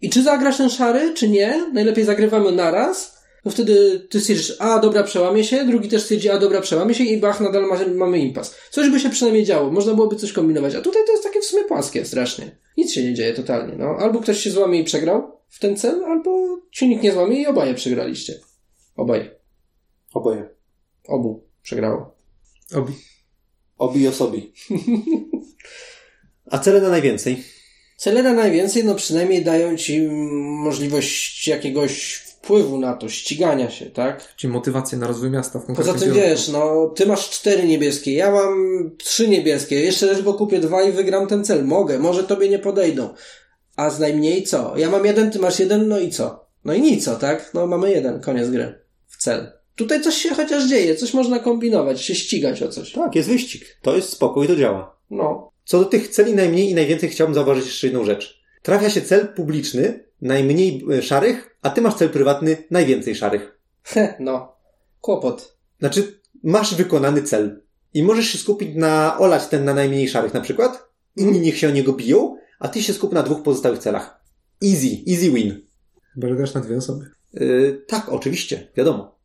i 0.00 0.10
czy 0.10 0.22
zagrasz 0.22 0.56
ten 0.56 0.70
szary, 0.70 1.14
czy 1.14 1.28
nie, 1.28 1.70
najlepiej 1.72 2.04
zagrywamy 2.04 2.52
naraz, 2.52 3.13
no 3.44 3.50
wtedy 3.50 4.06
ty 4.10 4.20
stwierdzisz, 4.20 4.56
a 4.58 4.78
dobra, 4.78 5.02
przełamie 5.02 5.44
się, 5.44 5.64
drugi 5.64 5.88
też 5.88 6.02
stwierdzi, 6.02 6.30
a 6.30 6.38
dobra, 6.38 6.60
przełamie 6.60 6.94
się 6.94 7.04
i 7.04 7.16
bach, 7.16 7.40
nadal 7.40 7.66
ma, 7.66 7.76
mamy 7.94 8.18
impas. 8.18 8.56
Coś 8.70 8.90
by 8.90 9.00
się 9.00 9.10
przynajmniej 9.10 9.44
działo, 9.44 9.70
można 9.70 9.94
byłoby 9.94 10.16
coś 10.16 10.32
kombinować, 10.32 10.74
a 10.74 10.80
tutaj 10.80 11.02
to 11.06 11.12
jest 11.12 11.24
takie 11.24 11.40
w 11.40 11.44
sumie 11.44 11.64
płaskie, 11.64 12.04
strasznie. 12.04 12.56
Nic 12.76 12.92
się 12.92 13.04
nie 13.04 13.14
dzieje 13.14 13.34
totalnie, 13.34 13.74
no. 13.78 13.96
Albo 13.98 14.20
ktoś 14.20 14.38
się 14.38 14.50
złamie 14.50 14.80
i 14.80 14.84
przegrał 14.84 15.32
w 15.48 15.58
ten 15.58 15.76
cel, 15.76 16.04
albo 16.04 16.58
się 16.70 16.88
nikt 16.88 17.02
nie 17.02 17.12
złamie 17.12 17.42
i 17.42 17.46
oboje 17.46 17.74
przegraliście. 17.74 18.34
Oboje. 18.96 19.30
Oboje. 20.14 20.48
Obu 21.08 21.44
przegrało. 21.62 22.16
Obi. 22.74 22.92
Obi 23.78 24.00
i 24.00 24.08
osobi. 24.08 24.52
a 26.50 26.58
cele 26.58 26.80
na 26.80 26.88
najwięcej. 26.88 27.44
Cele 27.96 28.22
na 28.22 28.32
najwięcej, 28.32 28.84
no 28.84 28.94
przynajmniej 28.94 29.44
dają 29.44 29.76
ci 29.76 30.02
możliwość 30.42 31.48
jakiegoś 31.48 32.23
wpływu 32.44 32.78
na 32.78 32.94
to, 32.94 33.08
ścigania 33.08 33.70
się, 33.70 33.86
tak? 33.86 34.34
Czyli 34.36 34.52
motywację 34.52 34.98
na 34.98 35.06
rozwój 35.06 35.30
miasta 35.30 35.58
w 35.58 35.62
Poza 35.62 35.74
konkretnym 35.74 36.00
tym 36.00 36.14
kierunku. 36.14 36.28
wiesz, 36.28 36.48
no, 36.48 36.92
ty 36.96 37.06
masz 37.06 37.30
cztery 37.30 37.64
niebieskie, 37.66 38.12
ja 38.14 38.30
mam 38.30 38.90
trzy 38.98 39.28
niebieskie, 39.28 39.80
jeszcze 39.80 40.14
tylko 40.14 40.34
kupię 40.34 40.58
dwa 40.60 40.82
i 40.82 40.92
wygram 40.92 41.26
ten 41.26 41.44
cel. 41.44 41.64
Mogę, 41.64 41.98
może 41.98 42.24
tobie 42.24 42.48
nie 42.48 42.58
podejdą. 42.58 43.08
A 43.76 43.90
z 43.90 44.00
najmniej 44.00 44.42
co? 44.42 44.74
Ja 44.76 44.90
mam 44.90 45.04
jeden, 45.04 45.30
ty 45.30 45.38
masz 45.38 45.58
jeden, 45.60 45.88
no 45.88 45.98
i 45.98 46.10
co? 46.10 46.46
No 46.64 46.74
i 46.74 46.80
nic, 46.80 47.04
co, 47.04 47.16
tak? 47.16 47.50
No 47.54 47.66
mamy 47.66 47.90
jeden, 47.90 48.20
koniec 48.20 48.50
gry. 48.50 48.78
W 49.06 49.16
cel. 49.16 49.52
Tutaj 49.76 50.02
coś 50.02 50.14
się 50.14 50.34
chociaż 50.34 50.68
dzieje, 50.68 50.94
coś 50.94 51.14
można 51.14 51.38
kombinować, 51.38 52.02
się 52.02 52.14
ścigać 52.14 52.62
o 52.62 52.68
coś. 52.68 52.92
Tak, 52.92 53.14
jest 53.14 53.28
wyścig. 53.28 53.78
To 53.82 53.96
jest 53.96 54.08
spokój, 54.08 54.46
to 54.46 54.56
działa. 54.56 54.96
No. 55.10 55.50
Co 55.64 55.78
do 55.78 55.84
tych 55.84 56.08
celi 56.08 56.34
najmniej 56.34 56.70
i 56.70 56.74
najwięcej 56.74 57.08
chciałbym 57.08 57.34
zauważyć 57.34 57.64
jeszcze 57.66 57.86
jedną 57.86 58.04
rzecz. 58.04 58.40
Trafia 58.62 58.90
się 58.90 59.00
cel 59.00 59.28
publiczny, 59.28 60.04
najmniej 60.22 60.84
e, 60.92 61.02
szarych, 61.02 61.53
a 61.64 61.70
ty 61.70 61.80
masz 61.80 61.94
cel 61.94 62.10
prywatny, 62.10 62.56
najwięcej 62.70 63.14
szarych. 63.14 63.58
Heh, 63.82 64.14
no. 64.20 64.56
Kłopot. 65.00 65.56
Znaczy, 65.80 66.20
masz 66.42 66.74
wykonany 66.74 67.22
cel. 67.22 67.62
I 67.94 68.02
możesz 68.02 68.26
się 68.26 68.38
skupić 68.38 68.76
na 68.76 69.18
olać 69.18 69.46
ten 69.46 69.64
na 69.64 69.74
najmniej 69.74 70.08
szarych 70.08 70.34
na 70.34 70.40
przykład. 70.40 70.88
Inni 71.16 71.40
niech 71.40 71.58
się 71.58 71.68
o 71.68 71.70
niego 71.70 71.92
biją, 71.92 72.36
a 72.58 72.68
ty 72.68 72.82
się 72.82 72.92
skup 72.92 73.12
na 73.12 73.22
dwóch 73.22 73.42
pozostałych 73.42 73.78
celach. 73.78 74.20
Easy, 74.64 74.88
easy 75.10 75.30
win. 75.30 75.66
Grasz 76.16 76.54
na 76.54 76.60
dwie 76.60 76.76
osoby. 76.76 77.10
Yy, 77.32 77.84
tak, 77.86 78.08
oczywiście, 78.08 78.68
wiadomo. 78.76 79.18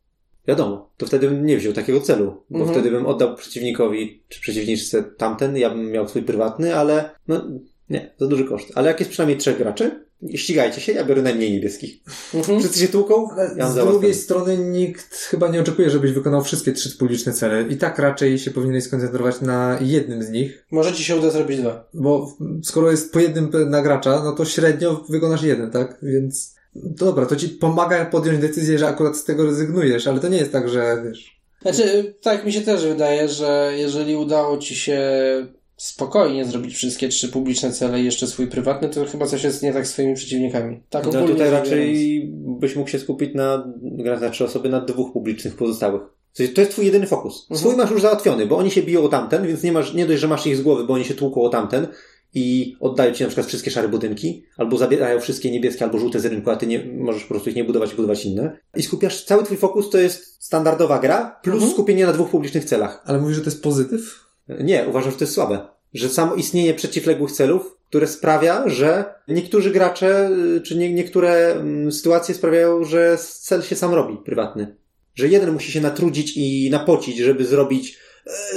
Wiadomo. 0.47 0.93
To 0.97 1.05
wtedy 1.05 1.29
bym 1.29 1.45
nie 1.45 1.57
wziął 1.57 1.73
takiego 1.73 2.01
celu, 2.01 2.43
bo 2.49 2.59
Mhm. 2.59 2.75
wtedy 2.75 2.91
bym 2.91 3.05
oddał 3.05 3.35
przeciwnikowi 3.35 4.23
czy 4.29 4.41
przeciwniczce 4.41 5.03
tamten, 5.03 5.57
ja 5.57 5.69
bym 5.69 5.91
miał 5.91 6.07
swój 6.07 6.23
prywatny, 6.23 6.75
ale 6.75 7.09
no 7.27 7.47
nie, 7.89 8.13
za 8.17 8.27
duży 8.27 8.45
koszt. 8.45 8.71
Ale 8.75 8.87
jak 8.87 8.99
jest 8.99 9.11
przynajmniej 9.11 9.37
trzech 9.37 9.57
graczy, 9.57 10.05
ścigajcie 10.35 10.81
się, 10.81 10.91
ja 10.91 11.05
biorę 11.05 11.21
najmniej 11.21 11.51
niebieskich. 11.51 11.99
Mhm. 12.33 12.59
Wszyscy 12.59 12.79
się 12.79 12.87
tłuką, 12.87 13.27
ja 13.57 13.69
z 13.69 13.75
drugiej 13.75 14.13
strony 14.13 14.57
nikt 14.57 15.15
chyba 15.15 15.47
nie 15.47 15.61
oczekuje, 15.61 15.89
żebyś 15.89 16.11
wykonał 16.11 16.43
wszystkie 16.43 16.71
trzy 16.71 16.97
publiczne 16.97 17.33
cele. 17.33 17.65
I 17.69 17.77
tak 17.77 17.99
raczej 17.99 18.39
się 18.39 18.51
powinieneś 18.51 18.83
skoncentrować 18.83 19.41
na 19.41 19.77
jednym 19.81 20.23
z 20.23 20.29
nich. 20.29 20.65
Może 20.71 20.93
ci 20.93 21.03
się 21.03 21.15
uda 21.15 21.29
zrobić 21.29 21.59
dwa. 21.59 21.89
Bo 21.93 22.37
skoro 22.63 22.91
jest 22.91 23.13
po 23.13 23.19
jednym 23.19 23.51
na 23.69 23.81
gracza, 23.81 24.21
no 24.23 24.31
to 24.31 24.45
średnio 24.45 25.05
wykonasz 25.09 25.43
jeden, 25.43 25.71
tak? 25.71 25.97
Więc 26.01 26.55
to 26.97 27.05
dobra, 27.05 27.25
to 27.25 27.35
ci 27.35 27.49
pomaga 27.49 28.05
podjąć 28.05 28.39
decyzję, 28.39 28.79
że 28.79 28.87
akurat 28.87 29.17
z 29.17 29.23
tego 29.23 29.45
rezygnujesz, 29.45 30.07
ale 30.07 30.19
to 30.19 30.27
nie 30.27 30.37
jest 30.37 30.51
tak, 30.51 30.69
że 30.69 31.03
wiesz. 31.05 31.39
Znaczy, 31.61 32.15
tak 32.21 32.45
mi 32.45 32.53
się 32.53 32.61
też 32.61 32.85
wydaje, 32.85 33.27
że 33.29 33.73
jeżeli 33.77 34.15
udało 34.15 34.57
ci 34.57 34.75
się 34.75 35.01
spokojnie 35.79 36.45
zrobić 36.45 36.75
wszystkie 36.75 37.09
trzy 37.09 37.29
publiczne 37.29 37.71
cele 37.71 38.01
i 38.01 38.05
jeszcze 38.05 38.27
swój 38.27 38.47
prywatny, 38.47 38.89
to 38.89 39.05
chyba 39.05 39.25
coś 39.25 39.43
jest 39.43 39.63
nie 39.63 39.73
tak 39.73 39.87
z 39.87 39.91
swoimi 39.91 40.15
przeciwnikami. 40.15 40.79
Tak 40.89 41.05
No 41.05 41.27
tutaj 41.27 41.51
raczej 41.51 42.23
byś 42.33 42.75
mógł 42.75 42.89
się 42.89 42.99
skupić 42.99 43.35
na, 43.35 43.73
grając 43.81 44.21
na 44.21 44.29
trzy 44.29 44.45
osoby, 44.45 44.69
na 44.69 44.81
dwóch 44.81 45.13
publicznych 45.13 45.55
pozostałych. 45.55 46.01
To 46.55 46.61
jest 46.61 46.71
twój 46.71 46.85
jedyny 46.85 47.07
fokus. 47.07 47.41
Mhm. 47.41 47.59
Swój 47.59 47.75
masz 47.75 47.91
już 47.91 48.01
załatwiony, 48.01 48.45
bo 48.45 48.57
oni 48.57 48.71
się 48.71 48.83
biją 48.83 49.03
o 49.03 49.07
tamten, 49.07 49.47
więc 49.47 49.63
nie 49.63 49.71
masz, 49.71 49.93
nie 49.93 50.05
dość, 50.05 50.19
że 50.21 50.27
masz 50.27 50.47
ich 50.47 50.57
z 50.57 50.61
głowy, 50.61 50.83
bo 50.83 50.93
oni 50.93 51.05
się 51.05 51.13
tłuką 51.13 51.41
o 51.41 51.49
tamten 51.49 51.87
i 52.33 52.75
oddają 52.79 53.13
ci 53.13 53.23
na 53.23 53.29
przykład 53.29 53.47
wszystkie 53.47 53.71
szare 53.71 53.89
budynki, 53.89 54.43
albo 54.57 54.77
zabierają 54.77 55.19
wszystkie 55.19 55.51
niebieskie 55.51 55.85
albo 55.85 55.99
żółte 55.99 56.19
z 56.19 56.25
rynku, 56.25 56.49
a 56.49 56.55
ty 56.55 56.67
nie, 56.67 56.85
możesz 56.85 57.23
po 57.23 57.29
prostu 57.29 57.49
ich 57.49 57.55
nie 57.55 57.63
budować 57.63 57.93
i 57.93 57.95
budować 57.95 58.25
inne. 58.25 58.57
I 58.75 58.83
skupiasz, 58.83 59.25
cały 59.25 59.43
twój 59.43 59.57
fokus 59.57 59.89
to 59.89 59.97
jest 59.97 60.43
standardowa 60.43 60.99
gra, 60.99 61.39
plus 61.43 61.55
Mhm. 61.55 61.71
skupienie 61.71 62.05
na 62.05 62.13
dwóch 62.13 62.29
publicznych 62.29 62.65
celach. 62.65 63.03
Ale 63.05 63.19
mówisz, 63.19 63.35
że 63.35 63.41
to 63.41 63.49
jest 63.49 63.63
pozytyw? 63.63 64.28
Nie, 64.59 64.85
uważam, 64.89 65.11
że 65.11 65.17
to 65.17 65.23
jest 65.23 65.33
słabe. 65.33 65.67
Że 65.93 66.09
samo 66.09 66.35
istnienie 66.35 66.73
przeciwległych 66.73 67.31
celów, 67.31 67.77
które 67.89 68.07
sprawia, 68.07 68.69
że 68.69 69.05
niektórzy 69.27 69.71
gracze, 69.71 70.29
y, 70.57 70.61
czy 70.61 70.77
nie, 70.77 70.93
niektóre 70.93 71.51
mm, 71.51 71.91
sytuacje 71.91 72.35
sprawiają, 72.35 72.83
że 72.83 73.17
cel 73.17 73.61
się 73.61 73.75
sam 73.75 73.93
robi, 73.93 74.17
prywatny. 74.25 74.75
Że 75.15 75.27
jeden 75.27 75.51
musi 75.51 75.71
się 75.71 75.81
natrudzić 75.81 76.37
i 76.37 76.69
napocić, 76.71 77.17
żeby 77.17 77.45
zrobić 77.45 77.97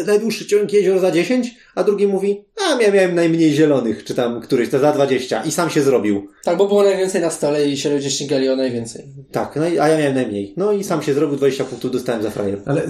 najdłuższy 0.06 0.46
ciąg 0.46 0.72
jezior 0.72 1.00
za 1.00 1.10
10, 1.10 1.54
a 1.74 1.84
drugi 1.84 2.06
mówi, 2.06 2.44
a 2.70 2.82
ja 2.82 2.92
miałem 2.92 3.14
najmniej 3.14 3.52
zielonych, 3.54 4.04
czy 4.04 4.14
tam 4.14 4.40
któryś, 4.40 4.68
to 4.68 4.78
za 4.78 4.92
20 4.92 5.42
i 5.44 5.52
sam 5.52 5.70
się 5.70 5.82
zrobił. 5.82 6.28
Tak, 6.44 6.56
bo 6.56 6.68
było 6.68 6.82
najwięcej 6.82 7.20
na 7.20 7.30
stole 7.30 7.68
i 7.68 7.76
się 7.76 7.90
ludzie 7.90 8.10
ścigali 8.10 8.48
o 8.48 8.56
najwięcej. 8.56 9.04
Tak, 9.32 9.56
no 9.56 9.68
i, 9.68 9.78
a 9.78 9.88
ja 9.88 9.98
miałem 9.98 10.14
najmniej. 10.14 10.54
No 10.56 10.72
i 10.72 10.84
sam 10.84 11.02
się 11.02 11.14
zrobił, 11.14 11.36
20 11.36 11.64
punktów 11.64 11.90
dostałem 11.90 12.22
za 12.22 12.30
frajer. 12.30 12.62
Ale 12.66 12.82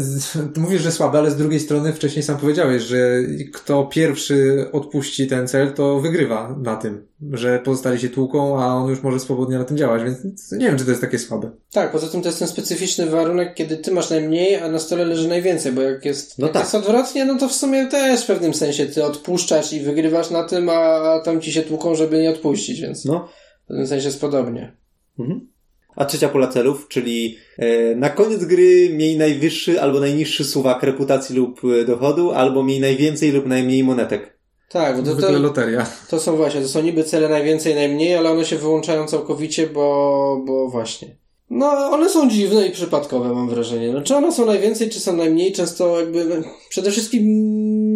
mówisz, 0.56 0.82
że 0.82 0.92
słabe, 0.92 1.18
ale 1.18 1.30
z 1.30 1.36
drugiej 1.36 1.60
strony 1.60 1.92
wcześniej 1.92 2.22
sam 2.22 2.38
powiedziałeś, 2.38 2.82
że 2.82 3.18
kto 3.52 3.84
pierwszy 3.84 4.66
odpuści 4.72 5.26
ten 5.26 5.48
cel, 5.48 5.72
to 5.72 6.00
wygrywa 6.00 6.56
na 6.62 6.76
tym, 6.76 7.06
że 7.30 7.58
pozostali 7.64 8.00
się 8.00 8.08
tłuką, 8.08 8.62
a 8.62 8.66
on 8.66 8.90
już 8.90 9.02
może 9.02 9.20
swobodnie 9.20 9.58
na 9.58 9.64
tym 9.64 9.76
działać, 9.76 10.02
więc 10.02 10.52
nie 10.52 10.66
wiem, 10.66 10.78
czy 10.78 10.84
to 10.84 10.90
jest 10.90 11.00
takie 11.00 11.18
słabe. 11.18 11.50
Tak, 11.72 11.92
poza 11.92 12.06
tym 12.08 12.22
to 12.22 12.28
jest 12.28 12.38
ten 12.38 12.48
specyficzny 12.48 13.06
warunek, 13.06 13.54
kiedy 13.54 13.76
ty 13.76 13.90
masz 13.90 14.10
najmniej, 14.10 14.56
a 14.56 14.68
na 14.68 14.78
stole 14.78 15.04
leży 15.04 15.28
najwięcej, 15.28 15.72
bo 15.72 15.82
jak 15.82 16.04
jest, 16.04 16.38
No 16.38 16.46
jak 16.46 16.54
tak. 16.54 16.62
jest 16.62 16.74
odwrotnie, 16.74 17.24
no 17.24 17.38
to 17.38 17.48
w 17.48 17.52
sumie 17.52 17.86
też 17.86 18.22
w 18.22 18.26
pewnym 18.26 18.54
sensie 18.54 18.86
ty 18.86 19.04
odpuszczasz 19.04 19.72
i 19.72 19.80
wygrywasz 19.80 20.30
na 20.30 20.44
tym, 20.44 20.68
a 20.68 21.20
tam 21.24 21.40
ci 21.40 21.52
się 21.52 21.62
tłuką, 21.62 21.94
żeby 21.94 22.22
nie 22.22 22.30
odpuścić, 22.30 22.80
więc 22.80 23.04
No. 23.04 23.28
w 23.64 23.66
pewnym 23.68 23.86
sensie 23.86 24.06
jest 24.06 24.20
podobnie. 24.20 24.76
Mhm. 25.18 25.52
A 25.96 26.04
trzecia 26.04 26.28
pula 26.28 26.46
celów, 26.48 26.88
czyli 26.88 27.36
e, 27.58 27.94
na 27.96 28.10
koniec 28.10 28.44
gry 28.44 28.90
miej 28.96 29.18
najwyższy 29.18 29.80
albo 29.80 30.00
najniższy 30.00 30.44
suwak 30.44 30.82
reputacji 30.82 31.36
lub 31.36 31.60
e, 31.64 31.84
dochodu, 31.84 32.30
albo 32.30 32.64
miej 32.64 32.80
najwięcej 32.80 33.32
lub 33.32 33.46
najmniej 33.46 33.84
monetek. 33.84 34.31
Tak, 34.72 34.96
to, 34.96 35.12
Zwykle 35.12 35.32
to, 35.32 35.38
loteria. 35.38 35.86
to 36.08 36.20
są 36.20 36.36
właśnie, 36.36 36.60
to 36.60 36.68
są 36.68 36.82
niby 36.82 37.04
cele 37.04 37.28
najwięcej, 37.28 37.74
najmniej, 37.74 38.14
ale 38.14 38.30
one 38.30 38.44
się 38.44 38.56
wyłączają 38.56 39.06
całkowicie, 39.06 39.66
bo, 39.66 40.42
bo 40.46 40.68
właśnie. 40.68 41.16
No, 41.50 41.66
one 41.90 42.08
są 42.08 42.30
dziwne 42.30 42.66
i 42.66 42.70
przypadkowe, 42.70 43.34
mam 43.34 43.48
wrażenie. 43.48 43.92
No, 43.92 44.02
czy 44.02 44.16
one 44.16 44.32
są 44.32 44.46
najwięcej, 44.46 44.90
czy 44.90 45.00
są 45.00 45.16
najmniej, 45.16 45.52
często 45.52 46.00
jakby, 46.00 46.24
no, 46.24 46.36
przede 46.68 46.90
wszystkim 46.90 47.22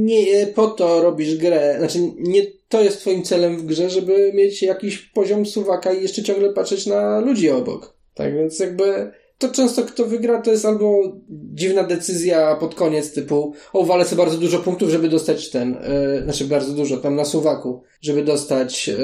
nie 0.06 0.46
po 0.46 0.66
to 0.66 1.02
robisz 1.02 1.36
grę, 1.36 1.74
znaczy 1.78 1.98
nie 2.18 2.42
to 2.68 2.82
jest 2.82 3.00
twoim 3.00 3.22
celem 3.22 3.56
w 3.56 3.66
grze, 3.66 3.90
żeby 3.90 4.32
mieć 4.34 4.62
jakiś 4.62 4.98
poziom 4.98 5.46
suwaka 5.46 5.92
i 5.92 6.02
jeszcze 6.02 6.22
ciągle 6.22 6.52
patrzeć 6.52 6.86
na 6.86 7.20
ludzi 7.20 7.50
obok. 7.50 7.96
Tak 8.14 8.34
więc 8.34 8.58
jakby 8.58 9.12
to 9.38 9.48
często 9.48 9.82
kto 9.82 10.04
wygra, 10.04 10.42
to 10.42 10.50
jest 10.50 10.64
albo 10.64 11.02
dziwna 11.28 11.82
decyzja 11.84 12.56
pod 12.56 12.74
koniec 12.74 13.12
typu 13.12 13.52
o, 13.72 13.84
walę 13.84 14.04
sobie 14.04 14.22
bardzo 14.22 14.38
dużo 14.38 14.58
punktów, 14.58 14.90
żeby 14.90 15.08
dostać 15.08 15.50
ten, 15.50 15.76
yy, 16.14 16.22
znaczy 16.22 16.44
bardzo 16.44 16.72
dużo, 16.72 16.96
tam 16.96 17.16
na 17.16 17.24
suwaku, 17.24 17.82
żeby 18.00 18.22
dostać 18.24 18.88
yy, 18.88 18.96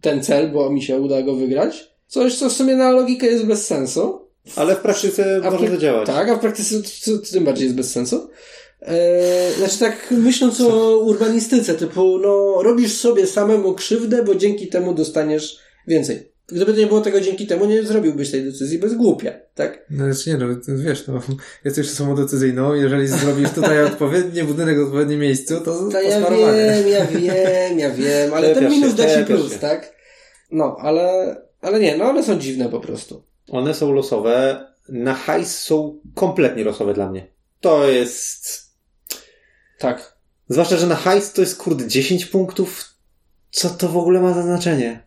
ten 0.00 0.22
cel, 0.22 0.50
bo 0.50 0.70
mi 0.70 0.82
się 0.82 1.00
uda 1.00 1.22
go 1.22 1.34
wygrać. 1.34 1.90
Coś, 2.06 2.38
co 2.38 2.48
w 2.48 2.52
sumie 2.52 2.76
na 2.76 2.90
logikę 2.90 3.26
jest 3.26 3.46
bez 3.46 3.66
sensu. 3.66 4.28
Ale 4.56 4.76
w 4.76 4.80
praktyce 4.80 5.40
A 5.44 5.50
może 5.50 5.64
prak- 5.64 5.70
zadziałać. 5.70 6.06
Tak, 6.06 6.28
a 6.28 6.36
w 6.36 6.40
praktyce 6.40 6.82
to, 6.82 6.88
to, 7.04 7.18
to 7.18 7.32
tym 7.32 7.44
bardziej 7.44 7.64
jest 7.64 7.76
bez 7.76 7.92
sensu. 7.92 8.30
Eee, 8.82 9.54
znaczy 9.58 9.78
tak 9.78 10.10
myśląc 10.10 10.60
o 10.60 10.98
urbanistyce, 10.98 11.74
typu 11.74 12.18
no 12.18 12.62
robisz 12.62 12.92
sobie 12.92 13.26
samemu 13.26 13.74
krzywdę, 13.74 14.22
bo 14.22 14.34
dzięki 14.34 14.68
temu 14.68 14.94
dostaniesz 14.94 15.58
więcej. 15.86 16.29
Gdyby 16.52 16.72
to 16.72 16.78
nie 16.78 16.86
było 16.86 17.00
tego 17.00 17.20
dzięki 17.20 17.46
temu, 17.46 17.64
nie 17.64 17.82
zrobiłbyś 17.82 18.30
tej 18.30 18.44
decyzji 18.44 18.78
bez 18.78 18.94
głupia, 18.94 19.32
tak? 19.54 19.86
No 19.90 20.14
znaczy 20.14 20.30
nie, 20.30 20.36
no 20.36 20.46
wiesz, 20.68 21.06
no, 21.06 21.20
jesteś 21.64 21.90
osobą 21.90 22.14
decyzyjną, 22.14 22.74
jeżeli 22.74 23.08
zrobisz 23.08 23.50
tutaj 23.50 23.84
odpowiedni 23.92 24.42
budynek 24.42 24.78
w 24.78 24.82
odpowiednim 24.82 25.20
miejscu, 25.20 25.60
to, 25.60 25.82
No 25.92 26.00
ja 26.00 26.20
wiem, 26.30 26.88
ja 26.88 27.06
wiem, 27.06 27.78
ja 27.78 27.90
wiem, 27.90 28.34
ale 28.34 28.54
ten 28.54 28.64
się, 28.64 28.70
minus 28.70 28.94
da 28.94 29.06
ci 29.06 29.14
czepiasz 29.14 29.40
plus, 29.40 29.52
się. 29.52 29.58
tak? 29.58 29.94
No, 30.50 30.76
ale, 30.80 31.36
ale 31.60 31.80
nie, 31.80 31.96
no 31.96 32.04
one 32.04 32.22
są 32.22 32.38
dziwne 32.38 32.68
po 32.68 32.80
prostu. 32.80 33.22
One 33.48 33.74
są 33.74 33.92
losowe. 33.92 34.66
Na 34.88 35.14
hajs 35.14 35.58
są 35.58 36.00
kompletnie 36.14 36.64
losowe 36.64 36.94
dla 36.94 37.10
mnie. 37.10 37.26
To 37.60 37.88
jest... 37.88 38.70
Tak. 39.78 40.16
Zwłaszcza, 40.48 40.76
że 40.76 40.86
na 40.86 40.96
hajs 40.96 41.32
to 41.32 41.40
jest 41.40 41.56
kurde 41.56 41.86
10 41.86 42.26
punktów. 42.26 42.84
Co 43.50 43.70
to 43.70 43.88
w 43.88 43.96
ogóle 43.96 44.20
ma 44.20 44.34
za 44.34 44.42
znaczenie? 44.42 45.02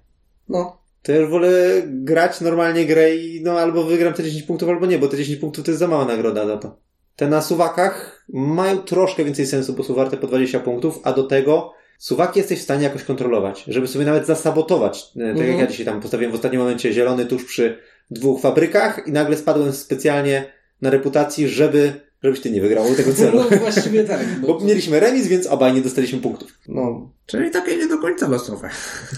No. 0.50 0.83
To 1.04 1.12
ja 1.12 1.18
już 1.18 1.30
wolę 1.30 1.52
grać 1.86 2.42
normalnie 2.42 2.86
grę 2.86 3.16
i 3.16 3.42
no 3.44 3.60
albo 3.60 3.84
wygram 3.84 4.14
te 4.14 4.24
10 4.24 4.44
punktów, 4.44 4.70
albo 4.70 4.86
nie, 4.86 5.00
bo 5.00 5.08
te 5.08 5.18
10 5.18 5.40
punktów 5.40 5.66
to 5.66 5.72
jest 5.72 5.80
za 5.80 5.88
mała 5.88 6.06
nagroda 6.06 6.48
za 6.48 6.58
to. 6.58 6.78
Te 7.16 7.28
na 7.28 7.42
suwakach 7.42 8.26
mają 8.34 8.78
troszkę 8.78 9.24
więcej 9.26 9.48
sensu, 9.48 9.74
bo 9.74 9.84
są 9.84 9.94
warte 9.94 10.18
po 10.18 10.28
20 10.28 10.60
punktów, 10.60 11.00
a 11.04 11.14
do 11.14 11.24
tego 11.24 11.74
suwaki 11.98 12.40
jesteś 12.40 12.60
w 12.60 12.64
stanie 12.64 12.84
jakoś 12.84 13.04
kontrolować, 13.04 13.64
żeby 13.68 13.88
sobie 13.88 14.06
nawet 14.06 14.26
zasabotować. 14.26 15.04
E, 15.16 15.20
Tak 15.20 15.30
Mhm. 15.30 15.48
jak 15.50 15.60
ja 15.60 15.68
dzisiaj 15.68 15.86
tam 15.86 16.02
postawiłem 16.02 16.32
w 16.32 16.36
ostatnim 16.36 16.62
momencie 16.62 16.94
zielony 16.94 17.26
tuż 17.26 17.46
przy 17.46 17.78
dwóch 18.12 18.42
fabrykach 18.42 19.08
i 19.08 19.12
nagle 19.12 19.38
spadłem 19.38 19.74
specjalnie 19.74 20.46
na 20.82 20.90
reputacji, 20.90 21.48
żeby, 21.48 21.94
żebyś 22.24 22.40
ty 22.40 22.52
nie 22.52 22.62
wygrał 22.62 22.96
tego 22.96 23.14
celu. 23.14 23.44
No 23.52 23.58
właściwie 23.58 24.04
tak. 24.04 24.26
Bo 24.48 24.60
mieliśmy 24.60 25.00
remis, 25.00 25.28
więc 25.28 25.48
obaj 25.48 25.74
nie 25.74 25.82
dostaliśmy 25.82 26.20
punktów. 26.20 26.60
No. 26.68 27.12
Czyli 27.26 27.52
takie 27.52 27.78
nie 27.78 27.88
do 27.88 27.98
końca 27.98 28.28
losowe. 28.28 28.70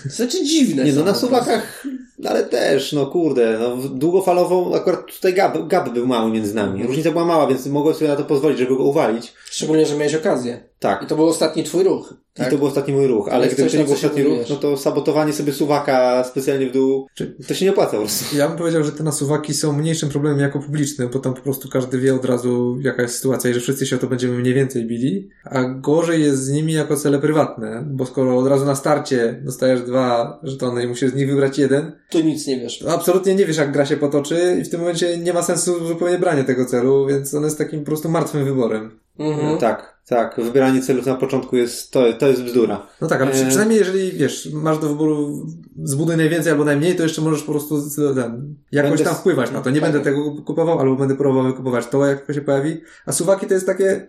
Znaczy 0.06 0.46
dziwne 0.46 0.84
Nie, 0.84 0.94
no 0.94 1.04
na 1.04 1.16
suwakach, 1.16 1.84
ale 2.26 2.44
też, 2.44 2.94
no 2.94 3.06
kurde, 3.06 3.60
no 3.60 3.78
długofalową, 3.90 4.76
akurat 4.76 5.06
tutaj 5.16 5.34
gap, 5.34 5.68
gap 5.68 5.94
był 5.94 6.08
mały 6.08 6.32
między 6.32 6.56
nami. 6.56 6.84
Różnica 6.84 7.12
była 7.12 7.26
mała, 7.26 7.48
więc 7.48 7.68
mogłem 7.68 7.96
sobie 7.96 8.08
na 8.08 8.16
to 8.16 8.24
pozwolić, 8.24 8.60
żeby 8.60 8.78
go 8.78 8.84
uwalić. 8.84 9.34
Szczególnie, 9.50 9.86
że 9.86 9.96
miałeś 9.96 10.16
okazję. 10.16 10.64
Tak. 10.80 11.04
I 11.04 11.08
to 11.08 11.16
był 11.16 11.26
ostatni 11.28 11.64
twój 11.64 11.84
ruch. 11.84 12.14
Tak? 12.34 12.48
I 12.48 12.52
to 12.52 12.58
był 12.58 12.68
ostatni 12.68 12.94
mój 12.94 13.08
ruch, 13.08 13.30
ale 13.32 13.48
gdyby 13.48 13.70
to 13.70 13.74
nie 13.74 13.80
na 13.80 13.86
był 13.86 13.94
ostatni 13.94 14.24
ruch, 14.24 14.38
no 14.50 14.56
to 14.56 14.78
sabotowanie 14.78 15.34
sobie 15.34 15.54
suwaka 15.54 16.24
specjalnie 16.24 16.70
w 16.70 16.72
dół, 16.72 17.08
Czy- 17.14 17.36
to 17.48 17.54
się 17.54 17.66
nie 17.66 17.72
opłaca 17.72 17.92
po 17.92 17.98
prostu. 17.98 18.36
Ja 18.38 18.48
bym 18.48 18.58
powiedział, 18.58 18.84
że 18.84 18.92
te 18.92 19.04
nasuwaki 19.04 19.54
są 19.54 19.74
mniejszym 19.74 20.10
problemem 20.10 20.40
jako 20.40 20.60
publicznym, 20.60 21.10
bo 21.14 21.20
tam 21.20 21.34
po 21.34 21.42
prostu 21.42 21.70
każdy 21.70 22.00
wie 22.00 22.16
od 22.16 22.26
razu 22.26 22.78
jaka 22.82 23.02
jest 23.02 23.16
sytuacja 23.16 23.50
i 23.50 23.54
że 23.54 23.60
wszyscy 23.60 23.86
się 23.86 23.96
o 23.96 24.00
to 24.00 24.08
będziemy 24.08 24.38
mniej 24.38 24.54
więcej 24.54 24.86
bili, 24.86 25.30
a 25.44 25.64
gorzej 25.64 26.22
jest 26.22 26.44
z 26.44 26.50
nimi 26.50 26.74
jako 26.74 26.98
cele 26.98 27.20
prywatne, 27.20 27.84
bo 27.96 28.06
skoro 28.06 28.38
od 28.38 28.48
razu 28.48 28.66
na 28.66 28.76
starcie 28.76 29.40
dostajesz 29.44 29.82
dwa 29.82 30.40
żetony 30.44 30.84
i 30.84 30.88
musisz 30.88 31.12
z 31.12 31.16
nich 31.16 31.28
wybrać 31.30 31.58
jeden, 31.58 31.92
Tu 32.10 32.20
nic 32.20 32.48
nie 32.48 32.60
wiesz. 32.60 32.80
to 32.80 32.94
absolutnie 32.94 33.36
nie 33.36 33.46
wiesz 33.46 33.58
jak 33.58 33.72
gra 33.72 33.86
się 33.86 33.98
potoczy 33.98 34.58
i 34.62 34.64
w 34.64 34.70
tym 34.70 34.80
momencie 34.80 35.18
nie 35.18 35.34
ma 35.34 35.42
sensu 35.42 35.88
zupełnie 35.88 36.20
branie 36.20 36.44
tego 36.44 36.66
celu, 36.66 37.08
więc 37.08 37.34
on 37.34 37.44
jest 37.44 37.58
takim 37.58 37.80
po 37.80 37.86
prostu 37.86 38.10
martwym 38.10 38.46
wyborem. 38.46 39.00
Mhm. 39.20 39.58
Tak, 39.58 39.98
tak. 40.08 40.36
Wybieranie 40.44 40.82
celów 40.82 41.06
na 41.06 41.16
początku 41.16 41.56
jest, 41.56 41.92
to, 41.92 42.14
to 42.14 42.28
jest 42.28 42.44
bzdura. 42.44 42.88
No 43.02 43.08
tak, 43.08 43.22
ale 43.22 43.32
przy, 43.32 43.44
E. 43.44 43.48
przynajmniej 43.48 43.80
jeżeli, 43.80 44.12
wiesz, 44.12 44.50
masz 44.54 44.80
do 44.80 44.90
wyboru 44.90 45.46
zbuduj 45.84 46.18
najwięcej 46.18 46.52
albo 46.52 46.66
najmniej, 46.66 46.96
to 46.96 47.04
jeszcze 47.04 47.22
możesz 47.22 47.44
po 47.44 47.52
prostu 47.52 47.82
ten, 48.16 48.56
jakoś 48.72 48.90
Będę 48.92 49.04
tam 49.06 49.16
wpływać 49.16 49.52
na 49.52 49.62
to. 49.62 49.70
Nie 49.70 49.82
tak. 49.82 49.92
będę 49.92 50.12
tego 50.12 50.32
kupował, 50.46 50.80
albo 50.80 50.96
będę 50.96 51.16
próbował 51.16 51.54
kupować 51.54 51.88
to, 51.88 52.06
jak 52.06 52.26
to 52.26 52.34
się 52.34 52.42
pojawi. 52.42 52.82
A 53.06 53.12
suwaki 53.12 53.46
to 53.48 53.54
jest 53.54 53.66
takie, 53.66 54.08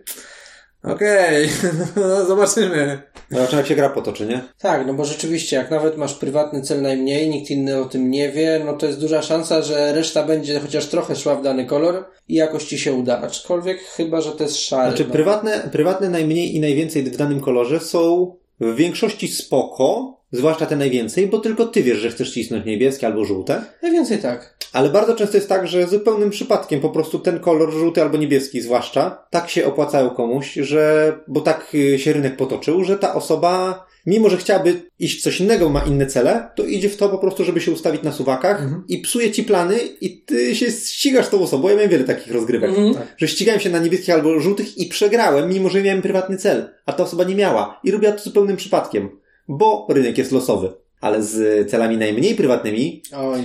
okej, 0.83 1.49
no 1.95 2.25
zobaczymy. 2.25 3.01
Zobaczymy 3.31 3.57
jak 3.61 3.67
się 3.67 3.75
gra 3.75 3.89
potoczy, 3.89 4.25
nie? 4.25 4.41
Tak, 4.59 4.87
no 4.87 4.93
bo 4.93 5.05
rzeczywiście, 5.05 5.55
jak 5.55 5.71
nawet 5.71 5.97
masz 5.97 6.13
prywatny 6.13 6.61
cel 6.61 6.81
najmniej, 6.81 7.29
nikt 7.29 7.51
inny 7.51 7.81
o 7.81 7.85
tym 7.85 8.11
nie 8.11 8.31
wie, 8.31 8.61
no 8.65 8.73
to 8.73 8.85
jest 8.85 8.99
duża 8.99 9.21
szansa, 9.21 9.61
że 9.61 9.93
reszta 9.93 10.23
będzie 10.23 10.59
chociaż 10.59 10.85
trochę 10.85 11.15
szła 11.15 11.35
w 11.35 11.43
dany 11.43 11.65
kolor 11.65 12.05
i 12.27 12.33
jakoś 12.33 12.65
ci 12.65 12.79
się 12.79 12.93
uda. 12.93 13.21
Aczkolwiek 13.21 13.79
chyba, 13.81 14.21
że 14.21 14.31
to 14.31 14.43
jest 14.43 14.57
szary. 14.57 14.89
Znaczy 14.89 15.05
no. 15.07 15.13
prywatne, 15.13 15.69
prywatne 15.71 16.09
najmniej 16.09 16.55
i 16.55 16.59
najwięcej 16.59 17.03
w 17.03 17.17
danym 17.17 17.39
kolorze 17.39 17.79
są 17.79 18.35
w 18.59 18.75
większości 18.75 19.27
spoko, 19.27 20.16
zwłaszcza 20.31 20.65
te 20.65 20.75
najwięcej, 20.75 21.27
bo 21.27 21.39
tylko 21.39 21.65
ty 21.65 21.83
wiesz, 21.83 21.97
że 21.97 22.09
chcesz 22.09 22.33
cisnąć 22.33 22.65
niebieskie 22.65 23.07
albo 23.07 23.25
żółte. 23.25 23.61
Najwięcej 23.81 24.17
tak. 24.17 24.57
Ale 24.73 24.89
bardzo 24.89 25.15
często 25.15 25.37
jest 25.37 25.49
tak, 25.49 25.67
że 25.67 25.87
zupełnym 25.87 26.29
przypadkiem 26.29 26.79
po 26.79 26.89
prostu 26.89 27.19
ten 27.19 27.39
kolor 27.39 27.71
żółty 27.71 28.01
albo 28.01 28.17
niebieski 28.17 28.61
zwłaszcza 28.61 29.25
tak 29.29 29.49
się 29.49 29.65
opłacają 29.65 30.09
komuś, 30.09 30.53
że, 30.53 31.13
bo 31.27 31.41
tak 31.41 31.67
y, 31.75 31.99
się 31.99 32.13
rynek 32.13 32.37
potoczył, 32.37 32.83
że 32.83 32.97
ta 32.97 33.13
osoba, 33.13 33.85
mimo 34.05 34.29
że 34.29 34.37
chciałaby 34.37 34.81
iść 34.99 35.23
coś 35.23 35.41
innego, 35.41 35.69
ma 35.69 35.79
inne 35.83 36.05
cele, 36.05 36.49
to 36.55 36.63
idzie 36.65 36.89
w 36.89 36.97
to 36.97 37.09
po 37.09 37.17
prostu, 37.17 37.43
żeby 37.43 37.61
się 37.61 37.71
ustawić 37.71 38.03
na 38.03 38.11
suwakach 38.11 38.61
Mhm. 38.61 38.83
i 38.87 38.97
psuje 38.97 39.31
ci 39.31 39.43
plany 39.43 39.77
i 40.01 40.21
ty 40.21 40.55
się 40.55 40.71
ścigasz 40.71 41.29
tą 41.29 41.41
osobą. 41.41 41.69
Ja 41.69 41.75
miałem 41.75 41.89
wiele 41.89 42.03
takich 42.03 42.33
rozgrywek. 42.33 42.69
Mhm. 42.69 42.95
Że 43.17 43.27
ścigałem 43.27 43.59
się 43.61 43.69
na 43.69 43.79
niebieskich 43.79 44.13
albo 44.15 44.39
żółtych 44.39 44.77
i 44.77 44.85
przegrałem, 44.85 45.49
mimo 45.49 45.69
że 45.69 45.81
miałem 45.81 46.01
prywatny 46.01 46.37
cel, 46.37 46.69
a 46.85 46.93
ta 46.93 47.03
osoba 47.03 47.23
nie 47.23 47.35
miała. 47.35 47.79
I 47.83 47.91
robiła 47.91 48.11
to 48.11 48.23
zupełnym 48.23 48.57
przypadkiem, 48.57 49.09
bo 49.47 49.87
rynek 49.89 50.17
jest 50.17 50.31
losowy. 50.31 50.69
Ale 51.01 51.23
z 51.23 51.69
celami 51.71 51.97
najmniej 51.97 52.35
prywatnymi 52.35 53.01
Oj. 53.15 53.41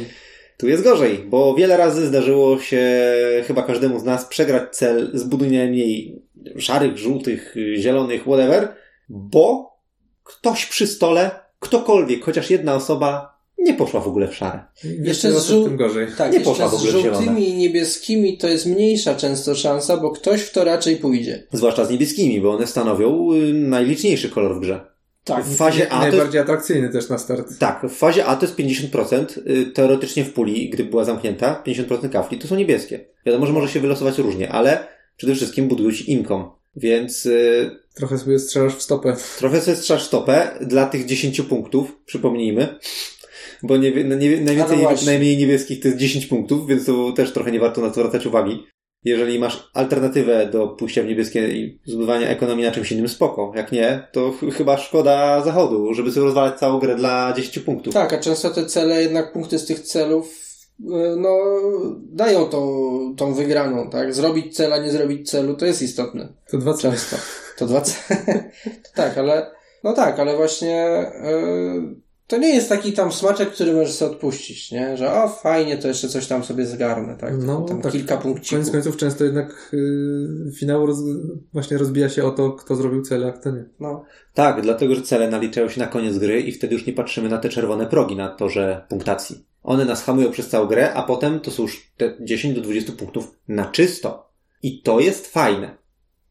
tu 0.59 0.69
jest 0.69 0.83
gorzej, 0.85 1.19
bo 1.19 1.55
wiele 1.55 1.77
razy 1.77 2.07
zdarzyło 2.07 2.59
się 2.59 2.83
chyba 3.47 3.63
każdemu 3.63 3.99
z 3.99 4.05
nas 4.05 4.25
przegrać 4.25 4.77
cel 4.77 5.11
z 5.15 5.31
najmniej 5.53 6.23
szarych, 6.59 6.99
żółtych, 6.99 7.55
zielonych, 7.77 8.23
whatever, 8.23 8.69
bo 9.09 9.73
ktoś 10.25 10.67
przy 10.67 10.87
stole, 10.87 11.31
ktokolwiek, 11.59 12.25
chociaż 12.25 12.51
jedna 12.51 12.75
osoba, 12.75 13.33
nie 13.59 13.75
poszła 13.75 14.01
w 14.01 14.09
ogóle 14.09 14.29
w 14.29 14.35
szare. 14.35 14.61
Jeszcze 15.03 15.33
z 15.33 15.47
żół- 15.51 15.65
tym 15.65 15.77
gorzej. 15.77 16.07
Tak, 16.19 16.33
Nie 16.33 16.39
jeszcze 16.39 16.51
poszła 16.51 16.69
w 16.69 16.71
z 16.71 16.75
ogóle 16.75 16.93
w 16.93 16.97
zielone. 17.03 17.17
żółtymi 17.25 17.49
i 17.49 17.55
niebieskimi 17.55 18.39
to 18.39 18.49
jest 18.49 18.67
mniejsza 18.67 19.15
często 19.15 19.55
szansa, 19.55 19.97
bo 19.97 20.11
ktoś 20.11 20.41
w 20.41 20.53
to 20.53 20.65
raczej 20.65 20.97
pójdzie. 20.97 21.47
Zwłaszcza 21.53 21.85
z 21.85 21.91
niebieskimi, 21.91 22.41
bo 22.41 22.51
one 22.53 22.67
stanowią 22.67 23.33
y, 23.33 23.53
najliczniejszy 23.55 24.31
kolor 24.31 24.57
w 24.57 24.61
grze. 24.61 24.92
Tak. 25.25 25.45
W 25.45 25.57
fazie 25.57 25.93
A 25.93 25.99
to 25.99 26.05
jest 26.07 26.17
Najbardziej 26.17 26.41
atrakcyjny 26.41 26.89
też 26.89 27.09
na 27.09 27.19
start. 27.19 27.59
Tak, 27.59 27.83
w 27.89 27.97
fazie 27.97 28.27
A 28.27 28.37
to 28.37 28.47
jest 28.47 28.59
50%, 28.59 29.39
y, 29.47 29.67
teoretycznie 29.67 30.25
w 30.25 30.33
puli, 30.33 30.71
gdy 30.71 30.85
była 30.85 31.05
zamknięta, 31.05 31.63
50% 31.67 32.09
kafli 32.09 32.39
to 32.39 32.49
są 32.49 32.57
niebieskie. 32.57 33.05
Wiadomo, 33.27 33.47
że 33.47 33.53
może 33.53 33.69
się 33.69 33.81
wylosować 33.81 34.19
różnie, 34.19 34.53
ale 34.53 34.87
przede 35.17 35.35
wszystkim 35.35 35.69
budują 35.69 35.93
ci 35.93 36.13
inkom. 36.13 36.51
Więc 36.77 37.27
y, 37.27 37.71
Trochę 37.95 38.19
sobie 38.19 38.39
strzelasz 38.39 38.75
w 38.75 38.83
stopę. 38.83 39.17
trochę 39.39 39.61
sobie 39.61 39.77
strzelasz 39.77 40.03
stopę 40.03 40.51
dla 40.61 40.87
tych 40.87 41.07
10 41.07 41.41
punktów, 41.43 41.99
przypomnijmy. 42.07 42.79
Bo 43.63 43.77
nie, 43.77 43.91
nie, 43.91 44.41
najwięcej, 44.41 44.79
właśnie. 44.79 45.07
najmniej 45.07 45.37
niebieskich 45.37 45.81
to 45.81 45.89
jest 45.89 46.01
10 46.01 46.27
punktów, 46.27 46.67
więc 46.67 46.87
to 46.87 47.13
też 47.13 47.33
trochę 47.33 47.53
nie 47.53 47.61
warto 47.61 47.81
na 47.81 47.89
to 47.89 47.95
zwracać 47.95 48.27
uwagi. 48.27 48.67
Jeżeli 49.05 49.39
masz 49.39 49.71
alternatywę 49.75 50.47
do 50.47 50.69
pójścia 50.69 51.03
w 51.03 51.07
niebieskie 51.07 51.49
i 51.49 51.79
zbudowania 51.85 52.29
ekonomii 52.29 52.65
na 52.65 52.71
czymś 52.71 52.93
innym, 52.93 53.09
spoko. 53.09 53.53
Jak 53.57 53.73
nie, 53.73 54.09
to 54.13 54.33
ch- 54.33 54.55
chyba 54.55 54.79
szkoda 54.79 55.43
zachodu, 55.45 55.95
żeby 55.95 56.13
sobie 56.13 56.25
rozwalać 56.25 56.59
całą 56.59 56.79
grę 56.79 56.95
dla 56.97 57.33
10 57.37 57.59
punktów. 57.59 57.95
Tak, 57.95 58.13
a 58.13 58.19
często 58.19 58.51
te 58.51 58.67
cele, 58.67 59.03
jednak 59.03 59.33
punkty 59.33 59.59
z 59.59 59.67
tych 59.67 59.81
celów, 59.81 60.39
y, 60.81 60.85
no, 61.17 61.39
dają 62.13 62.45
tą, 62.47 62.79
tą 63.17 63.35
wygraną, 63.35 63.91
tak? 63.91 64.15
Zrobić 64.15 64.57
cel, 64.57 64.73
a 64.73 64.79
nie 64.79 64.91
zrobić 64.91 65.31
celu, 65.31 65.55
to 65.55 65.67
jest 65.67 65.83
istotne. 65.83 66.29
To 66.51 66.59
dwa 66.59 66.75
cele. 66.75 66.95
Często. 66.95 67.17
To 67.59 67.67
dwa 67.67 67.81
cele. 67.91 68.51
tak, 68.95 69.19
ale, 69.19 69.51
no 69.85 69.93
tak, 69.93 70.19
ale 70.19 70.37
właśnie, 70.37 71.05
y, 71.25 72.12
to 72.33 72.39
nie 72.39 72.55
jest 72.55 72.69
taki 72.69 72.93
tam 72.93 73.13
smaczek, 73.13 73.51
który 73.51 73.73
możesz 73.73 73.95
sobie 73.95 74.11
odpuścić, 74.11 74.71
nie? 74.71 74.97
Że 74.97 75.13
o, 75.13 75.29
fajnie, 75.29 75.79
to 75.79 75.89
jeszcze 75.89 76.09
coś 76.09 76.27
tam 76.27 76.45
sobie 76.45 76.67
zgarnę, 76.67 77.17
tak? 77.17 77.35
No, 77.39 77.61
tam 77.61 77.83
tak. 77.83 77.93
kilka 77.93 78.17
Koniec 78.17 78.23
punkcików. 78.23 78.71
końców 78.71 78.97
często 78.97 79.25
jednak 79.25 79.71
yy, 79.73 80.53
finał 80.59 80.87
roz, 80.87 80.99
właśnie 81.53 81.79
rozbija 81.79 82.09
się 82.09 82.25
o 82.25 82.31
to, 82.31 82.53
kto 82.53 82.77
zrobił 82.77 83.03
cel, 83.03 83.25
a 83.25 83.33
kto 83.33 83.51
nie. 83.51 83.65
No. 83.81 84.05
Tak, 84.35 84.63
dlatego 84.63 84.95
że 84.95 85.03
cele 85.03 85.31
naliczają 85.31 85.69
się 85.69 85.81
na 85.81 85.87
koniec 85.87 86.19
gry 86.19 86.41
i 86.41 86.53
wtedy 86.53 86.75
już 86.75 86.87
nie 86.87 86.93
patrzymy 86.93 87.29
na 87.29 87.39
te 87.39 87.49
czerwone 87.49 87.87
progi 87.87 88.17
na 88.17 88.29
torze 88.29 88.87
punktacji. 88.89 89.47
One 89.63 89.85
nas 89.85 90.05
hamują 90.05 90.31
przez 90.31 90.49
całą 90.49 90.67
grę, 90.67 90.95
a 90.95 91.03
potem 91.03 91.41
to 91.41 91.51
są 91.51 91.63
już 91.63 91.93
te 91.97 92.17
10 92.21 92.55
do 92.55 92.61
20 92.61 92.93
punktów 92.93 93.39
na 93.49 93.67
czysto. 93.67 94.33
I 94.63 94.83
to 94.83 95.01
jest 95.01 95.27
fajne. 95.27 95.77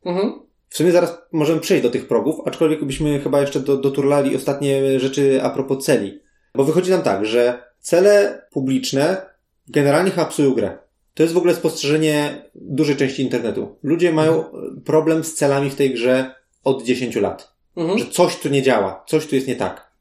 Mhm. 0.06 0.34
W 0.72 0.78
sumie 0.78 0.92
zaraz 0.92 1.18
możemy 1.32 1.60
przejść 1.60 1.84
do 1.84 1.90
tych 1.90 2.08
progów, 2.08 2.36
aczkolwiek 2.46 2.86
byśmy 2.86 3.20
chyba 3.20 3.42
jeszcze 3.42 3.60
do, 3.60 3.78
doturlali 3.78 4.36
ostatnie 4.36 5.00
rzeczy 5.00 5.44
a 5.44 5.50
propos 5.50 5.86
celi. 5.86 6.20
Bo 6.56 6.64
wychodzi 6.64 6.92
nam 6.92 7.02
tak, 7.02 7.26
że 7.26 7.64
cele 7.80 8.42
publiczne 8.52 9.26
generalnie 9.68 10.12
chyba 10.12 10.26
psują 10.26 10.54
grę. 10.54 10.78
To 11.14 11.24
jest 11.24 11.34
w 11.34 11.38
ogóle 11.38 11.56
spostrzeżenie 11.56 12.46
dużej 12.56 12.96
części 12.96 13.22
internetu. 13.22 13.76
Ludzie 13.84 14.12
mają 14.14 14.44
problem 14.86 15.24
z 15.24 15.34
celami 15.34 15.70
w 15.70 15.76
tej 15.76 15.94
grze 15.94 16.36
od 16.64 16.84
10 16.84 17.16
lat 17.16 17.52
Mhm. 17.76 18.00
że 18.00 18.06
coś 18.06 18.40
tu 18.40 18.50
nie 18.50 18.62
działa, 18.62 19.04
coś 19.08 19.28
tu 19.28 19.36
jest 19.36 19.48
nie 19.48 19.56
tak. 19.56 19.92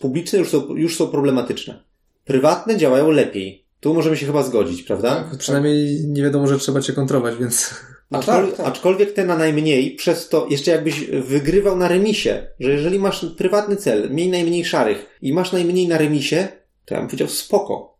Publiczne 0.00 0.38
już 0.38 0.48
są, 0.48 0.74
już 0.74 0.96
są 0.96 1.08
problematyczne. 1.08 1.82
Prywatne 2.24 2.76
działają 2.76 3.10
lepiej. 3.10 3.66
Tu 3.80 3.94
możemy 3.94 4.16
się 4.16 4.26
chyba 4.26 4.42
zgodzić, 4.42 4.82
prawda? 4.82 5.24
Tak. 5.30 5.38
Przynajmniej 5.38 6.04
nie 6.06 6.22
wiadomo, 6.22 6.46
że 6.46 6.58
trzeba 6.58 6.80
cię 6.80 6.92
kontrować, 6.92 7.36
więc 7.36 7.74
No 8.10 8.18
Aczkol- 8.18 8.46
tak, 8.48 8.56
tak. 8.56 8.66
Aczkolwiek 8.66 9.12
te 9.12 9.24
na 9.24 9.36
najmniej, 9.36 9.94
przez 9.94 10.28
to 10.28 10.46
jeszcze 10.50 10.70
jakbyś 10.70 11.04
wygrywał 11.10 11.76
na 11.76 11.88
remisie, 11.88 12.46
że 12.60 12.70
jeżeli 12.70 12.98
masz 12.98 13.26
prywatny 13.36 13.76
cel, 13.76 14.10
miej 14.10 14.28
najmniej 14.28 14.64
szarych 14.64 15.18
i 15.22 15.32
masz 15.32 15.52
najmniej 15.52 15.88
na 15.88 15.98
remisie, 15.98 16.48
to 16.84 16.94
ja 16.94 17.00
bym 17.00 17.08
powiedział 17.08 17.28
spoko. 17.28 17.96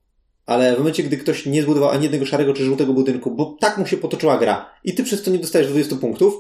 Ale 0.47 0.75
w 0.75 0.79
momencie, 0.79 1.03
gdy 1.03 1.17
ktoś 1.17 1.47
nie 1.47 1.63
zbudował 1.63 1.91
ani 1.91 2.03
jednego 2.03 2.27
szarego 2.27 2.55
czy 2.55 2.65
żółtego 2.65 2.93
budynku, 2.93 3.31
bo 3.31 3.57
tak 3.61 3.79
mu 3.79 3.87
się 3.87 3.97
potoczyła 3.97 4.39
gra 4.39 4.71
i 4.85 4.95
ty 4.95 5.05
przez 5.05 5.23
to 5.23 5.31
nie 5.31 5.39
dostajesz 5.39 5.69
20 5.69 5.97
punktów, 5.97 6.35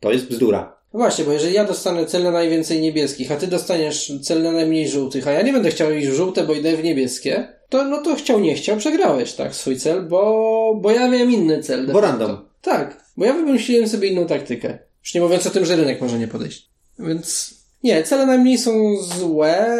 to 0.00 0.12
jest 0.12 0.26
bzdura. 0.26 0.80
Właśnie, 0.92 1.24
bo 1.24 1.32
jeżeli 1.32 1.54
ja 1.54 1.64
dostanę 1.64 2.06
cel 2.06 2.22
na 2.22 2.30
najwięcej 2.30 2.80
niebieskich, 2.80 3.32
a 3.32 3.36
ty 3.36 3.46
dostaniesz 3.46 4.12
cel 4.22 4.42
na 4.42 4.52
najmniej 4.52 4.88
żółtych, 4.88 5.28
a 5.28 5.32
ja 5.32 5.42
nie 5.42 5.52
będę 5.52 5.70
chciał 5.70 5.92
iść 5.92 6.08
w 6.08 6.14
żółte, 6.14 6.44
bo 6.44 6.54
idę 6.54 6.76
w 6.76 6.84
niebieskie, 6.84 7.59
to 7.70 7.84
no 7.84 8.02
to 8.02 8.14
chciał, 8.14 8.40
nie 8.40 8.54
chciał, 8.54 8.76
przegrałeś, 8.76 9.32
tak, 9.32 9.54
swój 9.54 9.76
cel, 9.76 10.02
bo, 10.02 10.78
bo 10.80 10.90
ja 10.90 11.08
miałem 11.08 11.30
inny 11.30 11.62
cel. 11.62 11.86
Bo 11.92 12.00
random. 12.00 12.36
Tak, 12.60 13.04
bo 13.16 13.24
ja 13.24 13.32
wymyśliłem 13.32 13.88
sobie 13.88 14.08
inną 14.08 14.26
taktykę. 14.26 14.78
Już 15.02 15.14
nie 15.14 15.20
mówiąc 15.20 15.46
o 15.46 15.50
tym, 15.50 15.64
że 15.64 15.76
rynek 15.76 16.00
może 16.00 16.18
nie 16.18 16.28
podejść. 16.28 16.70
Więc 16.98 17.54
nie, 17.82 18.02
cele 18.02 18.26
najmniej 18.26 18.58
są 18.58 18.96
złe 18.96 19.76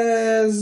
z 0.48 0.58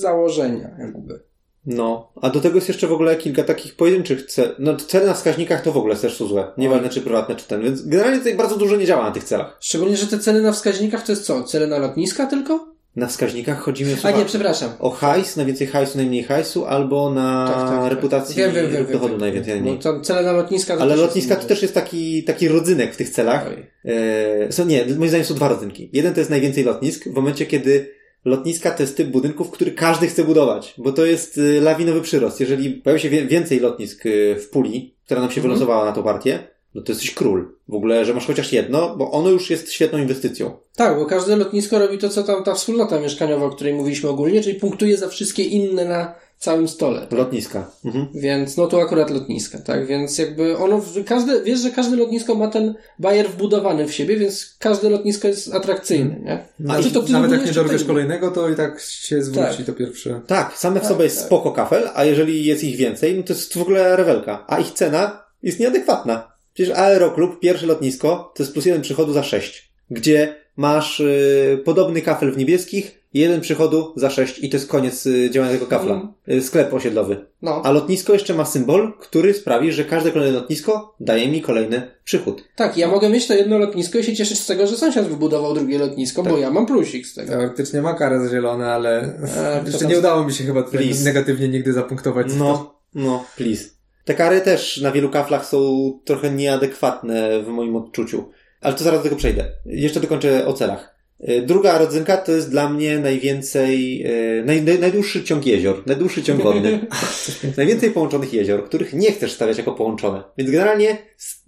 założenia, 0.00 0.70
jakby. 0.78 1.20
No, 1.66 2.12
a 2.22 2.30
do 2.30 2.40
tego 2.40 2.54
jest 2.54 2.68
jeszcze 2.68 2.86
w 2.86 2.92
ogóle 2.92 3.16
kilka 3.16 3.44
takich 3.44 3.76
pojedynczych 3.76 4.26
cel. 4.26 4.56
No, 4.58 4.76
cele 4.76 5.06
na 5.06 5.14
wskaźnikach 5.14 5.62
to 5.62 5.72
w 5.72 5.76
ogóle 5.76 5.96
też 5.96 6.16
są 6.16 6.26
złe. 6.26 6.52
Nieważne 6.58 6.88
czy 6.88 7.00
prywatne, 7.00 7.36
czy 7.36 7.48
ten. 7.48 7.62
Więc 7.62 7.82
generalnie 7.82 8.18
tutaj 8.18 8.34
bardzo 8.34 8.56
dużo 8.56 8.76
nie 8.76 8.86
działa 8.86 9.04
na 9.04 9.10
tych 9.10 9.24
celach. 9.24 9.56
Szczególnie, 9.60 9.96
że 9.96 10.06
te 10.06 10.18
cele 10.18 10.40
na 10.40 10.52
wskaźnikach 10.52 11.02
to 11.02 11.12
jest 11.12 11.24
co? 11.24 11.44
Cele 11.44 11.66
na 11.66 11.78
lotniska 11.78 12.26
tylko? 12.26 12.71
Na 12.96 13.06
wskaźnikach 13.06 13.58
chodzi 13.60 13.84
mi 13.84 13.92
o, 13.92 13.96
A 14.02 14.10
nie, 14.10 14.24
przepraszam. 14.24 14.70
o 14.78 14.90
hajs, 14.90 15.36
najwięcej 15.36 15.66
hajsu, 15.66 15.98
najmniej 15.98 16.22
hajsu, 16.22 16.66
albo 16.66 17.10
na 17.10 17.46
Tak, 17.48 17.56
tak, 17.68 17.80
tak. 17.80 17.90
reputacji 17.90 18.36
Wiem, 18.36 18.52
wiem, 18.54 18.70
wiem, 18.70 18.84
wiem, 18.86 18.92
dochodu 18.92 19.18
najwięcej, 19.18 19.54
najmniej. 19.54 19.78
tam 19.78 20.02
cele 20.04 20.22
na 20.22 20.32
lotniska 20.32 20.74
Ale 20.80 20.96
lotniska 20.96 21.36
to 21.36 21.46
też 21.48 21.62
jest 21.62 21.74
taki, 21.74 22.24
taki 22.24 22.48
rodzynek 22.48 22.94
w 22.94 22.96
tych 22.96 23.10
celach. 23.10 23.50
E, 23.84 24.52
są, 24.52 24.64
nie, 24.66 24.84
moim 24.98 25.08
zdaniem 25.08 25.26
są 25.26 25.34
dwa 25.34 25.48
rodzynki. 25.48 25.90
Jeden 25.92 26.14
to 26.14 26.20
jest 26.20 26.30
najwięcej 26.30 26.64
lotnisk, 26.64 27.04
w 27.08 27.14
momencie 27.14 27.46
kiedy 27.46 27.88
lotniska 28.24 28.70
to 28.70 28.82
jest 28.82 28.96
typ 28.96 29.08
budynków, 29.08 29.50
który 29.50 29.70
każdy 29.72 30.06
chce 30.06 30.24
budować, 30.24 30.74
bo 30.78 30.92
to 30.92 31.06
jest 31.06 31.38
y, 31.38 31.60
lawinowy 31.60 32.00
przyrost. 32.00 32.40
Jeżeli 32.40 32.70
pojawi 32.70 33.02
się 33.02 33.10
więcej 33.10 33.60
lotnisk 33.60 34.06
y, 34.06 34.36
w 34.40 34.48
puli, 34.50 34.94
która 35.04 35.20
nam 35.20 35.30
się 35.30 35.36
Mhm. 35.40 35.42
wylosowała 35.54 35.84
na 35.84 35.92
tą 35.92 36.02
partię, 36.02 36.38
no 36.74 36.82
to 36.82 36.92
jesteś 36.92 37.14
król. 37.14 37.48
W 37.68 37.74
ogóle, 37.74 38.04
że 38.04 38.14
masz 38.14 38.26
chociaż 38.26 38.52
jedno, 38.52 38.96
bo 38.96 39.10
ono 39.10 39.30
już 39.30 39.50
jest 39.50 39.72
świetną 39.72 39.98
inwestycją. 39.98 40.56
Tak, 40.76 40.98
bo 40.98 41.06
każde 41.06 41.36
lotnisko 41.36 41.78
robi 41.78 41.98
to, 41.98 42.08
co 42.08 42.22
tam 42.22 42.44
ta 42.44 42.54
wspólnota 42.54 43.00
mieszkaniowa, 43.00 43.46
o 43.46 43.50
której 43.50 43.74
mówiliśmy 43.74 44.08
ogólnie, 44.08 44.40
czyli 44.40 44.60
punktuje 44.60 44.96
za 44.96 45.08
wszystkie 45.08 45.44
inne 45.44 45.84
na 45.84 46.14
całym 46.38 46.68
stole. 46.68 47.06
Lotniska. 47.10 47.70
Mhm. 47.84 48.06
Więc 48.14 48.56
no 48.56 48.66
tu 48.66 48.80
akurat 48.80 49.10
lotniska, 49.10 49.58
tak? 49.58 49.86
Więc 49.86 50.18
jakby 50.18 50.56
ono, 50.56 50.82
każde, 51.06 51.42
wiesz, 51.42 51.60
że 51.60 51.70
każde 51.70 51.96
lotnisko 51.96 52.34
ma 52.34 52.48
ten 52.48 52.74
bajer 52.98 53.28
wbudowany 53.28 53.86
w 53.88 53.92
siebie, 53.92 54.16
więc 54.16 54.56
każde 54.58 54.90
lotnisko 54.90 55.28
jest 55.28 55.54
atrakcyjne, 55.54 56.20
nie? 56.24 56.44
Nawet, 56.58 56.86
czy 56.86 56.92
to 56.92 57.02
ty 57.02 57.12
nawet 57.12 57.32
jak 57.32 57.46
nie 57.46 57.52
dorwiesz 57.52 57.84
kolejnego, 57.84 58.30
to 58.30 58.48
i 58.48 58.56
tak 58.56 58.80
się 58.80 59.22
zwróci 59.22 59.56
Tak. 59.56 59.66
to 59.66 59.72
pierwsze. 59.72 60.20
Tak, 60.26 60.58
same 60.58 60.80
w 60.80 60.82
Tak, 60.82 60.92
sobie 60.92 61.04
jest 61.04 61.16
tak. 61.16 61.26
spoko 61.26 61.52
kafel, 61.52 61.88
a 61.94 62.04
jeżeli 62.04 62.44
jest 62.44 62.64
ich 62.64 62.76
więcej, 62.76 63.16
no 63.16 63.22
to 63.22 63.32
jest 63.32 63.58
w 63.58 63.62
ogóle 63.62 63.96
rewelka. 63.96 64.44
A 64.48 64.58
ich 64.58 64.70
cena 64.70 65.24
jest 65.42 65.60
nieadekwatna. 65.60 66.31
Przecież 66.54 66.76
Aeroklub, 66.76 67.40
pierwsze 67.40 67.66
lotnisko, 67.66 68.32
to 68.36 68.42
jest 68.42 68.52
plus 68.52 68.66
jeden 68.66 68.82
przychodu 68.82 69.12
za 69.12 69.22
sześć. 69.22 69.72
Gdzie 69.90 70.34
masz 70.56 71.00
y, 71.00 71.62
podobny 71.64 72.02
kafel 72.02 72.32
w 72.32 72.36
niebieskich, 72.36 73.02
jeden 73.14 73.40
przychodu 73.40 73.92
za 73.96 74.10
sześć 74.10 74.38
i 74.38 74.50
to 74.50 74.56
jest 74.56 74.68
koniec 74.68 75.06
y, 75.06 75.30
działania 75.30 75.52
tego 75.52 75.66
kafla. 75.66 75.94
Mhm. 75.94 76.12
Y, 76.38 76.42
sklep 76.42 76.74
osiedlowy. 76.74 77.26
No, 77.42 77.62
A 77.64 77.70
lotnisko 77.70 78.12
jeszcze 78.12 78.34
ma 78.34 78.44
symbol, 78.44 78.92
który 79.00 79.34
sprawi, 79.34 79.72
że 79.72 79.84
każde 79.84 80.10
kolejne 80.10 80.38
lotnisko 80.38 80.94
daje 81.00 81.28
mi 81.28 81.42
kolejny 81.42 81.90
przychód. 82.04 82.44
tak, 82.56 82.76
ja 82.76 82.88
mogę 82.88 83.08
mieć 83.08 83.26
to 83.26 83.34
jedno 83.34 83.58
lotnisko 83.58 83.98
i 83.98 84.04
się 84.04 84.16
cieszyć 84.16 84.38
z 84.38 84.46
tego, 84.46 84.66
że 84.66 84.76
sąsiad 84.76 85.08
wybudował 85.08 85.54
drugie 85.54 85.78
lotnisko, 85.78 86.22
bo 86.22 86.38
ja 86.38 86.50
mam 86.50 86.66
plusik 86.66 87.06
z 87.06 87.14
tego. 87.14 87.32
Teoretycznie 87.32 87.82
ma 87.82 87.94
karę 87.94 88.20
za 88.20 88.30
zielone, 88.30 88.72
ale 88.72 89.18
A, 89.22 89.58
kto 89.60 89.66
jeszcze 89.66 89.78
tam- 89.80 89.90
nie 89.90 89.98
udało 89.98 90.24
mi 90.24 90.32
się 90.32 90.44
chyba 90.44 90.64
negatywnie 91.04 91.48
nigdy 91.48 91.72
zapunktować. 91.72 92.26
No, 92.38 92.74
no, 92.94 93.24
please. 93.36 93.64
Te 94.04 94.14
kary 94.14 94.40
też 94.40 94.80
na 94.80 94.92
wielu 94.92 95.10
kaflach 95.10 95.46
są 95.46 95.92
trochę 96.04 96.30
nieadekwatne 96.30 97.42
w 97.42 97.48
moim 97.48 97.76
odczuciu. 97.76 98.30
Ale 98.60 98.74
to 98.74 98.84
zaraz 98.84 99.00
do 99.00 99.04
tego 99.04 99.16
przejdę. 99.16 99.48
Jeszcze 99.66 100.00
dokończę 100.00 100.46
o 100.46 100.52
celach. 100.52 100.94
Y, 101.28 101.42
Druga 101.42 101.78
rodzynka 101.78 102.16
to 102.16 102.32
jest 102.32 102.50
dla 102.50 102.68
mnie 102.68 102.98
najwięcej, 102.98 104.06
y, 104.40 104.44
naj, 104.44 104.62
naj, 104.62 104.78
najdłuższy 104.78 105.24
ciąg 105.24 105.46
jezior, 105.46 105.82
najdłuższy 105.86 106.22
ciąg 106.22 106.42
wodny. 106.42 106.86
najwięcej 107.56 107.90
połączonych 107.90 108.32
jezior, 108.32 108.64
których 108.64 108.92
nie 108.92 109.12
chcesz 109.12 109.32
stawiać 109.32 109.58
jako 109.58 109.72
połączone. 109.72 110.22
Więc 110.38 110.50
generalnie 110.50 110.98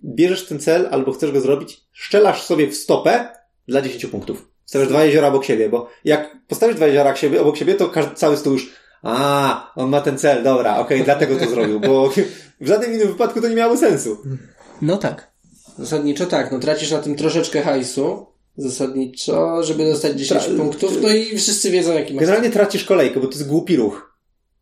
bierzesz 0.05 0.47
ten 0.47 0.61
cel 0.61 0.89
albo 0.91 1.13
chcesz 1.13 1.33
go 1.33 1.41
zrobić, 1.41 1.81
szczelasz 1.93 2.43
sobie 2.43 2.69
w 2.69 2.75
stopę 2.75 3.29
dla 3.69 3.83
10 3.83 4.07
punktów. 4.07 4.51
Stawiasz 4.65 4.89
dwa 4.89 5.05
jeziora 5.05 5.29
obok 5.29 5.45
siebie, 5.45 5.69
bo 5.69 5.89
jak 6.05 6.37
postawisz 6.49 6.77
dwa 6.77 6.87
jeziora 6.87 7.15
obok 7.41 7.57
siebie, 7.57 7.75
to 7.75 7.91
cały 8.15 8.37
stół 8.37 8.53
już 8.53 8.73
a, 9.05 9.73
on 9.77 9.91
ma 9.91 10.01
ten 10.01 10.19
cel, 10.19 10.43
dobra, 10.43 10.79
okej, 10.79 11.05
dlatego 11.05 11.37
to 11.37 11.47
zrobił, 11.51 11.81
bo 11.81 12.11
w 12.61 12.67
żadnym 12.67 12.93
innym 12.93 13.09
wypadku 13.09 13.41
to 13.41 13.49
nie 13.49 13.55
miało 13.55 13.77
sensu. 13.77 14.19
No 14.83 14.97
tak. 14.97 15.35
Zasadniczo 15.79 16.27
tak, 16.27 16.53
no 16.53 16.59
tracisz 16.59 16.91
na 16.91 16.99
tym 16.99 17.17
troszeczkę 17.17 17.63
hajsu, 17.63 18.27
zasadniczo, 18.57 19.63
żeby 19.63 19.85
dostać 19.85 20.19
10 20.19 20.43
Tra- 20.43 20.57
punktów, 20.57 21.03
no 21.03 21.09
i 21.09 21.39
wszyscy 21.39 21.71
wiedzą 21.71 21.93
jaki 21.93 22.15
masz. 22.15 22.21
Generalnie 22.21 22.51
tracisz 22.51 22.85
kolejkę, 22.85 23.21
bo 23.21 23.27
to 23.27 23.33
jest 23.33 23.49
głupi 23.49 23.77
ruch. 23.77 24.15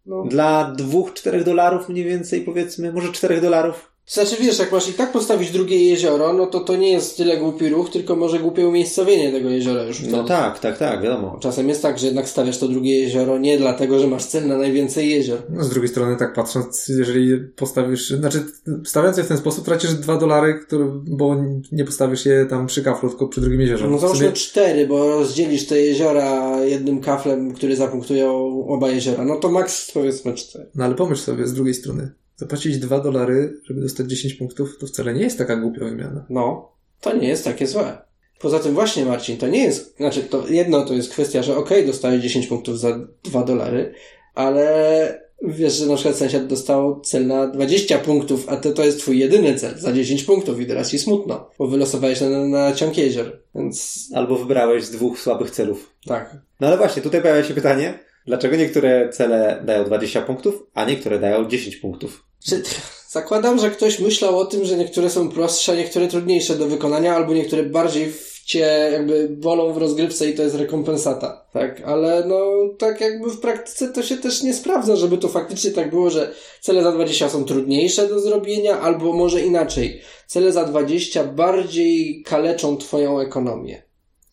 No. 0.07 0.25
Dla 0.25 0.73
dwóch, 0.77 1.13
czterech 1.15 1.45
dolarów 1.45 1.89
mniej 1.89 2.05
więcej, 2.05 2.41
powiedzmy, 2.41 2.93
może 2.93 3.13
czterech 3.13 3.41
dolarów. 3.41 3.92
Znaczy 4.07 4.37
wiesz, 4.41 4.59
jak 4.59 4.73
masz 4.73 4.89
i 4.89 4.93
tak 4.93 5.13
postawić 5.13 5.51
drugie 5.51 5.89
jezioro, 5.89 6.33
no 6.33 6.47
to 6.47 6.61
to 6.61 6.77
nie 6.77 6.91
jest 6.91 7.17
tyle 7.17 7.37
głupi 7.37 7.69
ruch, 7.69 7.91
tylko 7.91 8.17
może 8.17 8.39
głupie 8.39 8.69
umiejscowienie 8.69 9.33
tego 9.33 9.51
jeziora 9.51 9.83
już 9.83 9.97
wtedy. 9.97 10.13
No 10.13 10.25
tak, 10.25 10.59
tak, 10.59 10.79
tak, 10.79 11.03
wiadomo. 11.03 11.39
Czasem 11.41 11.69
jest 11.69 11.83
tak, 11.83 11.99
że 11.99 12.07
jednak 12.07 12.29
stawiasz 12.29 12.59
to 12.59 12.69
drugie 12.69 13.01
jezioro 13.01 13.39
nie 13.39 13.59
dlatego, 13.59 13.99
że 13.99 14.07
masz 14.07 14.25
cel 14.25 14.49
na 14.49 14.57
najwięcej 14.57 15.11
jezior. 15.11 15.43
No, 15.51 15.65
z 15.65 15.71
drugiej 15.71 15.89
strony, 15.89 16.17
tak 16.17 16.35
patrząc, 16.35 16.89
jeżeli 16.89 17.41
postawisz, 17.57 18.11
znaczy, 18.11 18.45
stawiając 18.85 19.19
je 19.19 19.25
w 19.25 19.29
ten 19.29 19.39
sposób, 19.39 19.65
tracisz 19.65 19.95
dwa 19.95 20.17
dolary, 20.17 20.55
które, 20.67 21.01
bo 21.07 21.37
nie 21.73 21.85
postawisz 21.85 22.27
je 22.27 22.47
tam 22.51 22.67
przy 22.67 22.83
kaflu, 22.83 23.09
tylko 23.09 23.29
przy 23.29 23.41
drugim 23.41 23.61
jeziorze. 23.61 23.89
No 23.89 23.99
załóżmy 23.99 24.33
cztery, 24.33 24.87
bo 24.87 25.09
rozdzielisz 25.09 25.67
te 25.67 25.81
jeziora 25.81 26.61
jednym 26.65 27.01
kaflem, 27.01 27.55
który 27.55 27.77
zapunktują 27.77 28.65
oba 28.69 28.91
jeziora. 28.91 29.25
No 29.25 29.37
to 29.37 29.49
maks 29.49 29.91
powiedzmy 29.93 30.35
cztery. 30.35 30.67
No 30.75 30.85
ale 30.85 30.95
pomyśl 30.95 31.23
sobie 31.23 31.47
z 31.47 31.53
drugiej 31.53 31.75
strony. 31.75 32.22
Zapłacić 32.43 32.79
2 32.79 33.01
dolary, 33.01 33.61
żeby 33.65 33.81
dostać 33.81 34.07
10 34.07 34.35
punktów, 34.35 34.79
to 34.79 34.87
wcale 34.87 35.15
nie 35.15 35.23
jest 35.23 35.39
taka 35.39 35.57
głupia 35.57 35.85
wymiana. 35.85 36.27
No, 36.31 36.73
to 37.01 37.17
nie 37.17 37.29
jest 37.29 37.45
takie 37.45 37.67
złe. 37.67 37.99
Poza 38.41 38.59
tym 38.59 38.75
właśnie, 38.75 39.05
Marcin, 39.05 39.37
to 39.37 39.49
nie 39.49 39.65
jest, 39.65 39.97
znaczy 39.97 40.23
to 40.23 40.49
jedno 40.49 40.85
to 40.85 40.95
jest 40.95 41.11
kwestia, 41.11 41.43
że 41.43 41.57
okej, 41.57 41.87
dostałeś 41.87 42.23
10 42.23 42.47
punktów 42.47 42.79
za 42.79 43.07
2 43.25 43.45
dolary, 43.45 43.95
ale 44.35 45.23
wiesz, 45.43 45.73
że 45.73 45.87
na 45.87 45.95
przykład 45.95 46.17
sąsiad 46.17 46.47
dostał 46.47 47.01
cel 47.01 47.27
na 47.27 47.47
20 47.47 47.99
punktów, 47.99 48.49
a 48.49 48.57
to, 48.57 48.73
to 48.73 48.85
jest 48.85 48.99
twój 48.99 49.19
jedyny 49.19 49.55
cel 49.55 49.79
za 49.79 49.93
10 49.93 50.25
punktów 50.25 50.61
i 50.61 50.67
teraz 50.67 50.91
ci 50.91 50.99
smutno, 50.99 51.51
bo 51.59 51.67
wylosowałeś 51.67 52.21
na, 52.21 52.29
na 52.47 52.73
ciąg 52.73 52.99
jezior. 52.99 53.41
Więc 53.55 54.09
Albo 54.15 54.37
wybrałeś 54.37 54.85
z 54.85 54.91
dwóch 54.91 55.19
słabych 55.19 55.51
celów. 55.51 55.95
tak. 56.07 56.37
No 56.61 56.67
ale 56.67 56.77
właśnie, 56.77 57.03
tutaj 57.03 57.23
pojawia 57.23 57.45
się 57.45 57.55
pytanie, 57.55 57.99
dlaczego 58.27 58.57
niektóre 58.57 59.09
cele 59.09 59.63
dają 59.67 59.85
20 59.85 60.23
punktów, 60.23 60.67
a 60.75 60.85
niektóre 60.85 61.19
dają 61.19 61.49
10 61.49 61.77
punktów? 61.77 62.32
Czy, 62.47 62.63
zakładam, 63.09 63.59
że 63.59 63.71
ktoś 63.71 63.99
myślał 63.99 64.39
o 64.39 64.45
tym, 64.45 64.65
że 64.65 64.77
niektóre 64.77 65.11
są 65.11 65.29
prostsze, 65.29 65.77
niektóre 65.77 66.09
trudniejsze 66.09 66.57
do 66.57 66.67
wykonania, 66.67 67.17
albo 67.17 67.35
niektóre 67.35 67.63
bardziej 67.63 68.13
cię 68.47 68.91
jakby 68.93 69.29
bolą 69.29 69.73
w 69.73 69.77
rozgrywce 69.77 70.29
i 70.31 70.35
to 70.35 70.43
jest 70.43 70.55
rekompensata. 70.55 71.47
Tak, 71.53 71.81
ale 71.81 72.25
no 72.27 72.41
tak 72.79 73.01
jakby 73.01 73.31
w 73.31 73.41
praktyce 73.41 73.89
to 73.89 74.03
się 74.03 74.17
też 74.17 74.43
nie 74.43 74.55
sprawdza, 74.55 74.97
żeby 74.97 75.19
to 75.19 75.29
faktycznie 75.29 75.71
tak 75.71 75.91
było, 75.91 76.11
że 76.11 76.35
cele 76.61 76.83
za 76.83 76.93
20 76.93 77.29
są 77.29 77.45
trudniejsze 77.45 78.09
do 78.09 78.21
zrobienia, 78.21 78.81
albo 78.81 79.13
może 79.13 79.41
inaczej. 79.41 80.01
Cele 80.27 80.53
za 80.53 80.65
20 80.65 81.25
bardziej 81.25 82.23
kaleczą 82.23 82.77
twoją 82.77 83.21
ekonomię. 83.21 83.83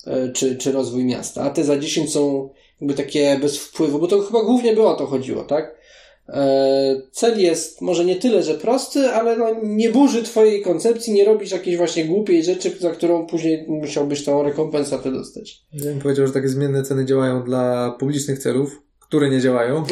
e, 0.07 0.31
Czy, 0.31 0.57
czy 0.57 0.71
rozwój 0.71 1.05
miasta, 1.05 1.41
a 1.41 1.49
te 1.49 1.63
za 1.63 1.77
10 1.77 2.13
są 2.13 2.49
jakby 2.81 2.93
takie 2.93 3.37
bez 3.41 3.57
wpływu, 3.57 3.99
bo 3.99 4.07
to 4.07 4.21
chyba 4.21 4.43
głównie 4.43 4.73
było 4.73 4.91
o 4.91 4.95
to 4.95 5.05
chodziło, 5.05 5.43
tak? 5.43 5.78
E, 6.33 7.01
Cel 7.11 7.39
jest 7.41 7.81
może 7.81 8.05
nie 8.05 8.15
tyle, 8.15 8.43
że 8.43 8.53
prosty, 8.53 9.07
ale 9.07 9.37
no 9.37 9.45
nie 9.63 9.89
burzy 9.89 10.23
twojej 10.23 10.61
koncepcji, 10.61 11.13
nie 11.13 11.25
robisz 11.25 11.51
jakiejś 11.51 11.77
właśnie 11.77 12.05
głupiej 12.05 12.43
rzeczy, 12.43 12.71
za 12.79 12.91
którą 12.91 13.25
później 13.27 13.65
musiałbyś 13.67 14.23
tą 14.25 14.43
rekompensatę 14.43 15.11
dostać. 15.11 15.61
Ja 15.73 15.83
bym 15.91 15.99
powiedział, 15.99 16.27
że 16.27 16.33
takie 16.33 16.49
zmienne 16.49 16.83
ceny 16.83 17.05
działają 17.05 17.43
dla 17.43 17.91
publicznych 17.99 18.39
celów, 18.39 18.81
które 18.99 19.29
nie 19.29 19.41
działają, 19.41 19.83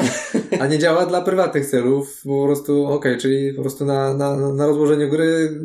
a 0.60 0.68
nie 0.68 0.80
działa 0.80 1.06
dla 1.06 1.22
prywatnych 1.22 1.66
celów, 1.66 2.22
po 2.24 2.46
prostu, 2.46 2.86
okej, 2.86 3.18
czyli 3.18 3.54
po 3.54 3.62
prostu 3.62 3.86
na, 3.86 4.14
na, 4.14 4.54
na 4.54 4.68
rozłożeniu 4.68 5.10
gry 5.10 5.60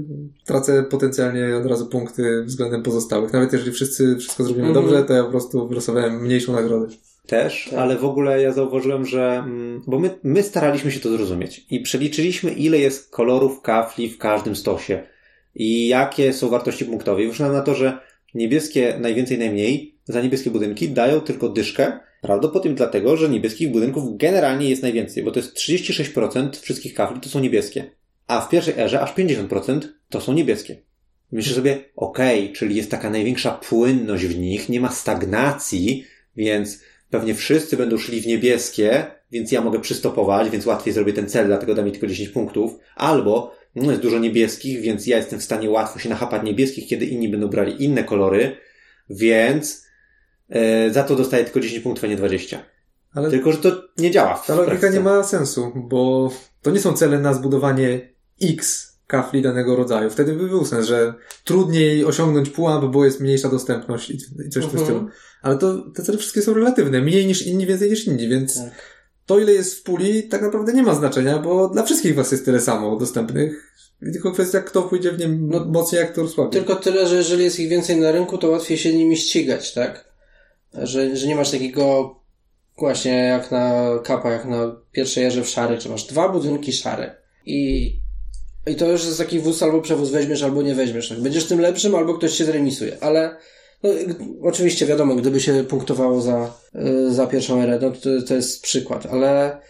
tracę 0.45 0.83
potencjalnie 0.83 1.57
od 1.57 1.67
razu 1.67 1.87
punkty 1.87 2.45
względem 2.45 2.83
pozostałych. 2.83 3.33
Nawet 3.33 3.53
jeżeli 3.53 3.73
wszyscy 3.73 4.17
wszystko 4.17 4.45
zrobimy 4.45 4.69
Mhm. 4.69 4.85
dobrze, 4.87 5.05
to 5.05 5.13
ja 5.15 5.25
po 5.25 5.31
prostu 5.31 5.69
wylosowałem 5.69 6.23
mniejszą 6.23 6.53
nagrodę. 6.53 6.87
Też, 7.27 7.69
Tak. 7.71 7.79
ale 7.79 7.97
w 7.97 8.05
ogóle 8.05 8.43
ja 8.43 8.53
zauważyłem, 8.53 9.07
że, 9.07 9.43
mm, 9.47 9.83
bo 9.87 9.99
my, 9.99 10.19
my 10.23 10.43
staraliśmy 10.43 10.93
się 10.93 11.01
to 11.01 11.11
zrozumieć 11.11 11.67
i 11.71 11.81
przeliczyliśmy 11.81 12.51
ile 12.51 12.79
jest 12.79 13.11
kolorów 13.11 13.61
kafli 13.61 14.09
w 14.11 14.19
każdym 14.19 14.57
stosie 14.57 15.03
i 15.55 15.89
jakie 15.89 16.33
są 16.33 16.49
wartości 16.49 16.85
punktowe. 16.85 17.23
I 17.23 17.29
wyszło 17.29 17.49
na 17.49 17.61
to, 17.61 17.75
że 17.75 17.99
niebieskie 18.35 18.99
najwięcej, 19.01 19.39
najmniej 19.39 19.99
za 20.05 20.23
niebieskie 20.23 20.51
budynki 20.51 20.89
dają 20.89 21.21
tylko 21.21 21.49
dyszkę, 21.49 21.93
prawdopodobnie 22.21 22.75
dlatego, 22.75 23.17
że 23.17 23.29
niebieskich 23.29 23.71
budynków 23.71 24.17
generalnie 24.17 24.71
jest 24.71 24.83
najwięcej, 24.83 25.23
bo 25.23 25.31
to 25.31 25.41
jest 25.41 25.57
36% 25.57 26.57
wszystkich 26.57 26.95
kafli 26.95 27.21
to 27.21 27.29
są 27.29 27.41
niebieskie, 27.41 27.91
a 28.27 28.41
w 28.41 28.49
pierwszej 28.49 28.75
erze 28.79 29.01
aż 29.01 29.15
50% 29.15 29.81
to 30.09 30.21
są 30.21 30.33
niebieskie. 30.33 30.77
Myślę 31.33 31.55
sobie, 31.55 31.85
okej, 31.97 32.53
czyli 32.53 32.77
jest 32.77 32.91
taka 32.91 33.11
największa 33.11 33.51
płynność 33.51 34.27
w 34.27 34.39
nich, 34.39 34.69
nie 34.69 34.81
ma 34.81 34.91
stagnacji, 34.91 36.05
więc 36.37 36.81
pewnie 37.13 37.35
wszyscy 37.35 37.77
będą 37.77 37.99
szli 37.99 38.21
w 38.21 38.27
niebieskie, 38.27 39.07
więc 39.31 39.53
ja 39.53 39.61
mogę 39.61 39.81
przystopować, 39.81 40.51
więc 40.51 40.67
łatwiej 40.67 40.95
zrobię 40.95 41.13
ten 41.13 41.29
cel, 41.29 41.47
dlatego 41.47 41.75
da 41.75 41.83
mi 41.83 41.93
tylko 41.93 42.07
10 42.07 42.29
punktów. 42.29 42.79
Albo 42.97 43.55
no 43.75 43.91
jest 43.91 44.03
dużo 44.03 44.19
niebieskich, 44.19 44.81
więc 44.81 45.07
ja 45.07 45.17
jestem 45.17 45.41
w 45.41 45.45
stanie 45.45 45.71
łatwo 45.71 45.99
się 45.99 46.09
nachapać 46.09 46.43
niebieskich, 46.43 46.89
kiedy 46.89 47.07
inni 47.07 47.29
będą 47.29 47.49
brali 47.49 47.85
inne 47.85 48.05
kolory, 48.05 48.57
więc 49.11 49.87
e, 50.49 50.91
za 50.91 51.03
to 51.03 51.17
dostaję 51.17 51.45
tylko 51.45 51.61
10 51.61 51.83
punktów, 51.83 52.05
a 52.05 52.07
nie 52.07 52.17
20. 52.17 52.65
Ale 53.15 53.31
Tylko, 53.31 53.53
że 53.53 53.59
to 53.59 53.83
nie 53.99 54.11
działa 54.11 54.43
ta 54.47 54.55
logika 54.55 54.89
nie 54.89 55.01
ma 55.01 55.23
sensu, 55.23 55.73
bo 55.75 56.33
to 56.63 56.71
nie 56.71 56.81
są 56.81 56.93
cele 56.93 57.19
na 57.19 57.35
zbudowanie 57.35 58.15
X 58.43 58.92
kafli 59.13 59.43
danego 59.43 59.77
rodzaju. 59.77 60.11
Wtedy 60.11 60.33
by 60.33 60.49
był 60.49 60.65
sens, 60.65 60.87
że 60.87 61.15
trudniej 61.45 62.05
osiągnąć 62.05 62.51
pułap, 62.51 62.85
bo 62.85 63.05
jest 63.05 63.21
mniejsza 63.21 63.49
dostępność 63.49 64.11
i, 64.11 64.19
i 64.47 64.51
coś 64.51 64.65
w 64.65 64.71
tym 64.71 64.81
Mhm. 64.81 64.85
stylu. 64.85 65.09
Ale 65.43 65.59
to 65.59 65.91
te 65.91 66.03
cele 66.03 66.19
wszystkie 66.19 66.43
są 66.43 66.55
relatywne. 66.55 67.01
Mniej 67.01 67.27
niż 67.27 67.47
inni, 67.47 67.67
więcej 67.67 67.91
niż 67.91 68.07
inni, 68.07 68.29
więc 68.29 68.55
Tak. 68.57 68.73
to 69.27 69.39
ile 69.39 69.53
jest 69.53 69.75
w 69.75 69.83
puli 69.83 70.29
tak 70.29 70.43
naprawdę 70.43 70.73
nie 70.73 70.83
ma 70.83 70.95
znaczenia, 70.95 71.39
bo 71.39 71.69
dla 71.69 71.83
wszystkich 71.83 72.15
was 72.15 72.33
jest 72.33 72.45
tyle 72.45 72.61
samo 72.61 72.97
dostępnych. 72.97 73.73
Tylko 74.13 74.33
kwestia, 74.33 74.61
kto 74.61 74.83
pójdzie 74.83 75.13
w 75.13 75.19
nie 75.19 75.29
No, 75.29 75.65
mocniej, 75.65 76.03
a 76.03 76.07
kto 76.07 76.29
słabiej. 76.29 76.53
Tylko 76.53 76.77
tyle, 76.77 77.07
że 77.07 77.17
jeżeli 77.17 77.45
jest 77.45 77.61
ich 77.61 77.69
więcej 77.69 77.97
na 77.97 78.13
rynku, 78.13 78.39
to 78.39 78.49
łatwiej 78.49 78.79
się 78.79 78.95
nimi 78.95 79.17
ścigać, 79.17 79.75
tak? 79.75 80.13
Że, 80.75 81.17
że 81.17 81.27
nie 81.27 81.37
masz 81.37 81.51
takiego 81.51 82.15
właśnie 82.79 83.13
jak 83.13 83.51
na 83.51 83.85
kapa, 84.05 84.31
jak 84.33 84.45
na 84.45 84.77
pierwszej 84.93 85.25
erze 85.25 85.43
w 85.43 85.49
szary, 85.49 85.79
czy 85.79 85.89
masz 85.89 86.05
dwa 86.05 86.29
budynki 86.29 86.73
szare 86.73 87.17
i 87.47 87.93
I 88.67 88.75
to 88.75 88.89
już 88.89 89.05
jest 89.05 89.19
taki 89.19 89.39
wóz 89.39 89.63
albo 89.63 89.81
przewóz, 89.81 90.11
weźmiesz 90.11 90.43
albo 90.43 90.63
nie 90.63 90.75
weźmiesz. 90.75 91.09
Tak? 91.09 91.21
Będziesz 91.21 91.45
tym 91.45 91.61
lepszym, 91.61 91.95
albo 91.95 92.15
ktoś 92.15 92.37
cię 92.37 92.45
zremisuje. 92.45 92.97
Ale 93.01 93.37
no, 93.83 93.91
oczywiście 94.43 94.87
wiadomo, 94.87 95.15
gdyby 95.15 95.41
się 95.41 95.65
punktowało 95.65 96.21
za, 96.21 96.55
y, 96.75 97.13
za 97.13 97.27
pierwszą 97.27 97.63
erę, 97.63 97.79
no 97.83 97.91
to, 97.91 98.27
to 98.29 98.35
jest 98.35 98.63
przykład, 98.63 99.07
ale 99.07 99.61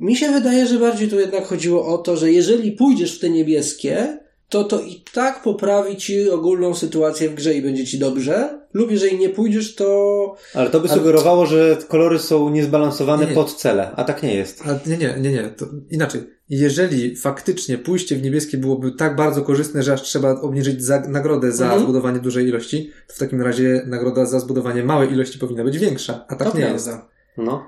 mi 0.00 0.16
się 0.16 0.32
wydaje, 0.32 0.66
że 0.66 0.78
bardziej 0.78 1.08
tu 1.08 1.20
jednak 1.20 1.46
chodziło 1.46 1.86
o 1.86 1.98
to, 1.98 2.16
że 2.16 2.32
jeżeli 2.32 2.72
pójdziesz 2.72 3.16
w 3.16 3.20
te 3.20 3.30
niebieskie, 3.30 4.18
to 4.48 4.64
to 4.64 4.80
i 4.80 5.02
tak 5.12 5.42
poprawi 5.42 5.96
ci 5.96 6.30
ogólną 6.30 6.74
sytuację 6.74 7.28
w 7.30 7.34
grze 7.34 7.54
i 7.54 7.62
będzie 7.62 7.84
ci 7.86 7.98
dobrze, 7.98 8.60
lub 8.74 8.90
jeżeli 8.90 9.18
nie 9.18 9.28
pójdziesz, 9.28 9.74
to 9.74 10.34
Ale 10.54 10.70
to 10.70 10.80
by 10.80 10.88
Ale- 10.88 10.98
sugerowało, 10.98 11.46
że 11.46 11.78
kolory 11.88 12.18
są 12.18 12.50
niezbalansowane 12.50 13.22
Nie, 13.22 13.28
nie. 13.28 13.34
pod 13.34 13.54
cele, 13.54 13.90
a 13.96 14.04
tak 14.04 14.22
nie 14.22 14.34
jest. 14.34 14.62
A 14.66 14.88
nie, 14.88 14.96
nie, 14.96 15.14
nie, 15.20 15.32
nie. 15.32 15.42
To 15.56 15.66
inaczej. 15.90 16.22
Jeżeli 16.48 17.16
faktycznie 17.16 17.78
pójście 17.78 18.16
w 18.16 18.22
niebieskie 18.22 18.58
byłoby 18.58 18.92
tak 18.92 19.16
bardzo 19.16 19.42
korzystne, 19.42 19.82
że 19.82 19.92
aż 19.92 20.02
trzeba 20.02 20.40
obniżyć 20.40 20.82
za, 20.84 21.00
nagrodę 21.00 21.52
za 21.52 21.64
Mhm. 21.64 21.82
zbudowanie 21.82 22.18
dużej 22.20 22.46
ilości, 22.48 22.90
to 23.08 23.14
w 23.14 23.18
takim 23.18 23.42
razie 23.42 23.82
nagroda 23.86 24.26
za 24.26 24.40
zbudowanie 24.40 24.84
małej 24.84 25.12
ilości 25.12 25.38
powinna 25.38 25.64
być 25.64 25.78
większa. 25.78 26.24
A 26.28 26.34
tak 26.36 26.50
to 26.52 26.58
nie 26.58 26.64
prawda. 26.66 26.72
jest. 26.72 26.90
No. 27.38 27.66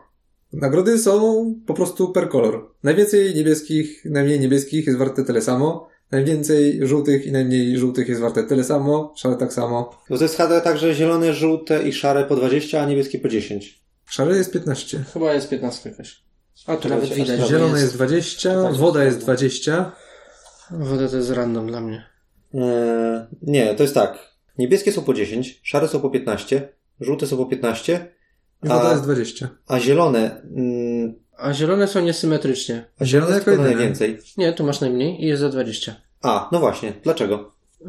Nagrody 0.52 0.98
są 0.98 1.44
po 1.66 1.74
prostu 1.74 2.12
per 2.12 2.28
kolor. 2.28 2.70
Najwięcej 2.82 3.34
niebieskich, 3.34 4.04
najmniej 4.04 4.40
niebieskich 4.40 4.86
jest 4.86 4.98
warte 4.98 5.24
tyle 5.24 5.40
samo. 5.42 5.88
Najwięcej 6.10 6.86
żółtych 6.86 7.26
i 7.26 7.32
najmniej 7.32 7.78
żółtych 7.78 8.08
jest 8.08 8.20
warte 8.20 8.44
tyle 8.44 8.64
samo. 8.64 9.14
Szare 9.16 9.36
tak 9.36 9.52
samo. 9.52 9.90
Bo 10.10 10.18
to 10.18 10.24
jest 10.24 10.36
HD 10.36 10.60
także 10.60 10.94
zielone, 10.94 11.34
żółte 11.34 11.88
i 11.88 11.92
szare 11.92 12.24
po 12.24 12.36
20, 12.36 12.82
a 12.82 12.86
niebieskie 12.86 13.18
po 13.18 13.28
10. 13.28 13.82
Szare 14.06 14.36
jest 14.36 14.52
15. 14.52 15.04
Chyba 15.12 15.32
jest 15.32 15.48
15 15.48 15.90
jakaś. 15.90 16.22
A 16.66 16.76
tu 16.76 16.88
nawet 16.88 17.08
widać. 17.08 17.48
Zielone 17.48 17.80
jest 17.80 17.94
20, 17.94 18.62
Tak, 18.62 18.74
woda 18.74 19.04
jest 19.04 19.18
20. 19.18 19.92
Woda 20.70 21.08
to 21.08 21.16
jest 21.16 21.30
random 21.30 21.66
dla 21.66 21.80
mnie. 21.80 22.06
Eee, 22.54 22.60
nie, 23.42 23.74
to 23.74 23.82
jest 23.82 23.94
tak. 23.94 24.18
Niebieskie 24.58 24.92
są 24.92 25.02
po 25.02 25.14
10, 25.14 25.60
szare 25.62 25.88
są 25.88 26.00
po 26.00 26.10
15, 26.10 26.68
żółte 27.00 27.26
są 27.26 27.36
po 27.36 27.46
15, 27.46 28.12
Woda 28.62 28.88
A- 28.88 28.90
jest 28.90 29.02
20. 29.02 29.48
a 29.66 29.80
zielone... 29.80 30.42
Mm, 30.56 31.14
A 31.38 31.52
zielone 31.52 31.88
są 31.88 32.00
niesymetrycznie. 32.00 32.84
a 33.00 33.04
zielone 33.04 33.32
jako 33.34 33.44
tylko 33.44 33.62
jedyne. 33.62 33.76
najwięcej. 33.76 34.18
Nie, 34.36 34.52
tu 34.52 34.64
masz 34.64 34.80
najmniej 34.80 35.24
i 35.24 35.26
jest 35.26 35.40
za 35.40 35.48
20. 35.48 35.94
A, 36.22 36.48
no 36.52 36.60
właśnie. 36.60 36.92
Dlaczego? 37.04 37.52
Yy, 37.80 37.88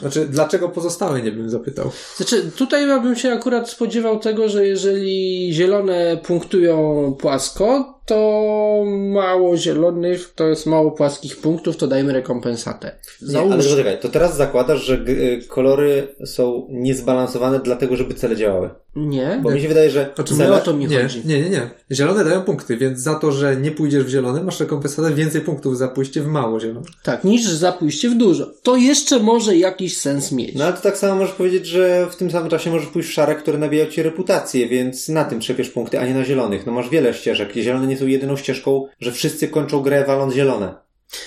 Znaczy, 0.00 0.26
dlaczego 0.28 0.68
pozostałe 0.68 1.22
nie 1.22 1.32
bym 1.32 1.50
zapytał? 1.50 1.90
Znaczy, 2.16 2.50
tutaj 2.56 2.88
ja 2.88 3.00
bym 3.00 3.16
się 3.16 3.32
akurat 3.32 3.70
spodziewał 3.70 4.18
tego, 4.18 4.48
że 4.48 4.66
jeżeli 4.66 5.48
zielone 5.54 6.16
punktują 6.16 7.14
płasko, 7.20 8.00
to 8.06 8.84
mało 9.12 9.56
zielonych, 9.56 10.32
to 10.34 10.48
jest 10.48 10.66
mało 10.66 10.90
płaskich 10.90 11.36
punktów, 11.36 11.76
to 11.76 11.86
dajmy 11.86 12.12
rekompensatę. 12.12 12.86
Nie, 13.22 13.38
ale 13.38 13.48
Załóż, 13.50 13.66
poczekaj, 13.68 13.98
to 14.00 14.08
teraz 14.08 14.36
zakładasz, 14.36 14.80
że 14.84 14.98
g- 14.98 15.14
y, 15.14 15.42
kolory 15.48 16.08
są 16.24 16.66
niezbalansowane 16.70 17.60
dlatego, 17.60 17.96
żeby 17.96 18.14
cele 18.14 18.36
działały. 18.36 18.70
nie, 18.96 19.40
Bo 19.42 19.50
mi 19.50 19.60
się 19.60 19.68
wydaje, 19.68 19.90
że 19.90 20.10
Znaczy, 20.14 20.34
nie 20.34 20.40
o 20.44 20.46
cele... 20.46 20.60
to 20.60 20.72
mi 20.74 20.86
Nie, 20.86 21.02
chodzi. 21.02 21.22
nie, 21.24 21.40
nie, 21.42 21.50
nie. 21.50 21.70
Zielone 21.92 22.24
dają 22.24 22.42
punkty, 22.42 22.76
więc 22.76 23.00
za 23.00 23.14
to, 23.14 23.32
że 23.32 23.56
nie 23.56 23.70
pójdziesz 23.70 24.04
w 24.04 24.08
zielone, 24.08 24.42
masz 24.44 24.60
rekompensatę 24.60 25.14
więcej 25.14 25.40
punktów 25.40 25.78
za 25.78 25.88
pójście 25.88 26.20
w 26.22 26.26
mało 26.26 26.60
zielone. 26.60 26.86
Tak, 27.02 27.24
niż 27.24 27.44
za 27.44 27.72
pójście 27.72 28.10
w 28.10 28.14
dużo. 28.14 28.46
To 28.62 28.76
jeszcze 28.76 29.18
może 29.18 29.56
jakiś 29.56 29.98
sens 29.98 30.32
mieć. 30.32 30.54
No 30.54 30.64
ale 30.64 30.72
to 30.72 30.80
tak 30.80 30.98
samo 30.98 31.14
możesz 31.16 31.34
powiedzieć, 31.34 31.66
że 31.66 32.06
w 32.10 32.16
tym 32.16 32.30
samym 32.30 32.50
czasie 32.50 32.70
możesz 32.70 32.88
pójść 32.88 33.08
w 33.08 33.12
szare, 33.12 33.34
które 33.34 33.58
nabijają 33.58 33.90
ci 33.90 34.02
reputację, 34.02 34.68
więc 34.68 35.08
na 35.08 35.24
tym 35.24 35.40
trzepiesz 35.40 35.68
punkty, 35.70 36.00
a 36.00 36.06
nie 36.06 36.14
na 36.14 36.24
zielonych. 36.24 36.66
No 36.66 36.72
masz 36.72 36.88
wiele 36.90 37.14
ścieżek. 37.14 37.56
I 37.56 37.62
zielone 37.62 37.86
nie 37.92 37.98
są 37.98 38.06
jedyną 38.06 38.36
ścieżką, 38.36 38.86
że 39.00 39.12
wszyscy 39.12 39.48
kończą 39.48 39.82
grę 39.82 40.04
waląc 40.04 40.34
zielone. 40.34 40.74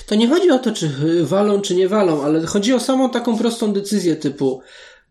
To 0.07 0.15
nie 0.15 0.27
chodzi 0.27 0.51
o 0.51 0.59
to, 0.59 0.71
czy 0.71 0.85
y, 0.85 1.25
walą, 1.25 1.61
czy 1.61 1.75
nie 1.75 1.87
walą, 1.87 2.23
ale 2.23 2.45
chodzi 2.45 2.73
o 2.73 2.79
samą 2.79 3.09
taką 3.09 3.37
prostą 3.37 3.73
decyzję 3.73 4.15
typu 4.15 4.61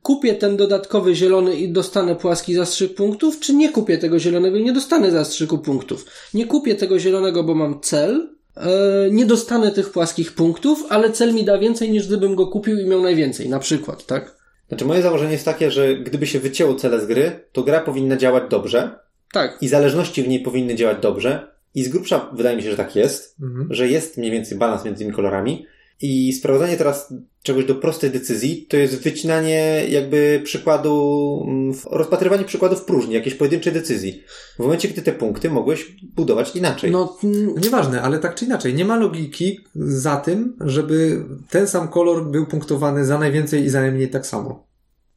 kupię 0.04 0.34
ten 0.34 0.56
dodatkowy 0.56 1.14
zielony 1.14 1.56
i 1.56 1.72
dostanę 1.72 2.16
płaski 2.16 2.54
zastrzyk 2.54 2.94
punktów, 2.94 3.40
czy 3.40 3.54
nie 3.54 3.72
kupię 3.72 3.98
tego 3.98 4.18
zielonego 4.18 4.56
i 4.56 4.64
nie 4.64 4.72
dostanę 4.72 5.10
zastrzyku 5.10 5.58
punktów. 5.58 6.06
Nie 6.34 6.46
kupię 6.46 6.74
tego 6.74 6.98
zielonego, 6.98 7.44
bo 7.44 7.54
mam 7.54 7.80
cel, 7.80 8.28
e, 8.56 8.70
nie 9.10 9.26
dostanę 9.26 9.70
tych 9.70 9.90
płaskich 9.90 10.32
punktów, 10.32 10.84
ale 10.88 11.12
cel 11.12 11.34
mi 11.34 11.44
da 11.44 11.58
więcej 11.58 11.90
niż 11.90 12.06
gdybym 12.06 12.34
go 12.34 12.46
kupił 12.46 12.78
i 12.80 12.86
miał 12.86 13.02
najwięcej, 13.02 13.48
na 13.48 13.58
przykład, 13.58 14.06
tak? 14.06 14.36
Znaczy 14.68 14.84
moje 14.84 15.02
założenie 15.02 15.32
jest 15.32 15.44
takie, 15.44 15.70
że 15.70 15.94
gdyby 15.94 16.26
się 16.26 16.40
wycięło 16.40 16.74
cele 16.74 17.00
z 17.00 17.06
gry, 17.06 17.40
to 17.52 17.62
gra 17.62 17.80
powinna 17.80 18.16
działać 18.16 18.42
dobrze 18.50 18.98
Tak. 19.34 19.58
i 19.60 19.68
zależności 19.68 20.22
w 20.22 20.28
niej 20.28 20.40
powinny 20.40 20.74
działać 20.74 20.98
dobrze. 21.02 21.54
I 21.74 21.84
z 21.84 21.88
grubsza 21.88 22.30
wydaje 22.36 22.56
mi 22.56 22.62
się, 22.62 22.70
że 22.70 22.76
tak 22.76 22.96
jest, 22.96 23.36
Mhm. 23.42 23.68
że 23.70 23.88
jest 23.88 24.16
mniej 24.16 24.30
więcej 24.30 24.58
balans 24.58 24.84
między 24.84 24.98
tymi 24.98 25.12
kolorami. 25.12 25.66
I 26.02 26.32
sprowadzanie 26.32 26.76
teraz 26.76 27.14
czegoś 27.42 27.64
do 27.64 27.74
prostej 27.74 28.10
decyzji 28.10 28.66
to 28.68 28.76
jest 28.76 29.02
wycinanie 29.02 29.84
jakby 29.88 30.40
przykładu, 30.44 31.44
mm, 31.48 31.74
rozpatrywanie 31.90 32.44
przykładów 32.44 32.84
próżni, 32.84 33.14
jakiejś 33.14 33.34
pojedynczej 33.34 33.72
decyzji. 33.72 34.22
W 34.56 34.58
momencie, 34.58 34.88
gdy 34.88 35.02
te 35.02 35.12
punkty 35.12 35.50
mogłeś 35.50 35.96
budować 36.16 36.56
inaczej. 36.56 36.90
No, 36.90 37.16
mm, 37.24 37.54
Nieważne, 37.62 38.02
ale 38.02 38.18
tak 38.18 38.34
czy 38.34 38.44
inaczej, 38.44 38.74
nie 38.74 38.84
ma 38.84 38.96
logiki 38.96 39.60
za 39.74 40.16
tym, 40.16 40.56
żeby 40.60 41.24
ten 41.50 41.66
sam 41.66 41.88
kolor 41.88 42.26
był 42.30 42.46
punktowany 42.46 43.04
za 43.04 43.18
najwięcej 43.18 43.64
i 43.64 43.70
za 43.70 43.80
najmniej 43.80 44.08
tak 44.10 44.26
samo. 44.26 44.66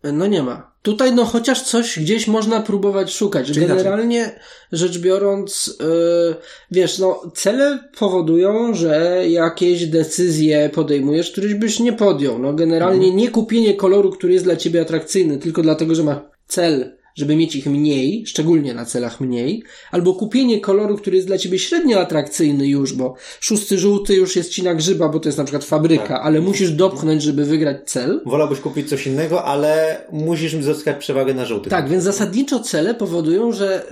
No 0.03 0.27
nie 0.27 0.43
ma. 0.43 0.71
Tutaj 0.81 1.13
no 1.13 1.25
chociaż 1.25 1.61
coś 1.61 1.99
gdzieś 1.99 2.27
można 2.27 2.61
próbować 2.61 3.13
szukać. 3.13 3.47
Czyli 3.47 3.65
inaczej. 3.65 3.83
Generalnie 3.83 4.39
rzecz 4.71 4.97
biorąc, 4.99 5.77
yy, 5.79 6.35
wiesz, 6.71 6.99
no 6.99 7.31
cele 7.35 7.79
powodują, 7.99 8.73
że 8.73 9.23
jakieś 9.29 9.85
decyzje 9.85 10.69
podejmujesz, 10.73 11.31
któreś 11.31 11.53
byś 11.53 11.79
nie 11.79 11.93
podjął. 11.93 12.39
No 12.39 12.53
generalnie 12.53 13.07
Mhm. 13.07 13.15
nie 13.17 13.29
kupienie 13.29 13.73
koloru, 13.73 14.11
który 14.11 14.33
jest 14.33 14.45
dla 14.45 14.55
ciebie 14.55 14.81
atrakcyjny, 14.81 15.37
tylko 15.37 15.61
dlatego, 15.61 15.95
że 15.95 16.03
ma 16.03 16.29
cel, 16.47 16.96
żeby 17.17 17.35
mieć 17.35 17.55
ich 17.55 17.65
mniej, 17.65 18.23
szczególnie 18.27 18.73
na 18.73 18.85
celach 18.85 19.21
mniej, 19.21 19.63
albo 19.91 20.13
kupienie 20.13 20.59
koloru, 20.59 20.97
który 20.97 21.15
jest 21.15 21.27
dla 21.27 21.37
ciebie 21.37 21.59
średnio 21.59 21.99
atrakcyjny 21.99 22.67
już, 22.67 22.93
bo 22.93 23.15
szósty 23.39 23.79
żółty 23.79 24.15
już 24.15 24.35
jest 24.35 24.49
ci 24.51 24.63
na 24.63 24.75
grzyba, 24.75 25.09
bo 25.09 25.19
to 25.19 25.29
jest 25.29 25.37
na 25.37 25.43
przykład 25.43 25.63
fabryka, 25.63 26.07
Tak. 26.07 26.21
ale 26.23 26.41
musisz 26.41 26.71
dopchnąć, 26.71 27.23
żeby 27.23 27.45
wygrać 27.45 27.77
cel. 27.85 28.21
Wolałbyś 28.25 28.59
kupić 28.59 28.89
coś 28.89 29.07
innego, 29.07 29.43
ale 29.43 30.01
musisz 30.11 30.55
zyskać 30.55 30.97
przewagę 30.97 31.33
na 31.33 31.45
żółtych. 31.45 31.69
Tak, 31.69 31.89
więc 31.89 32.03
zasadniczo 32.03 32.59
cele 32.59 32.95
powodują, 32.95 33.51
że 33.51 33.85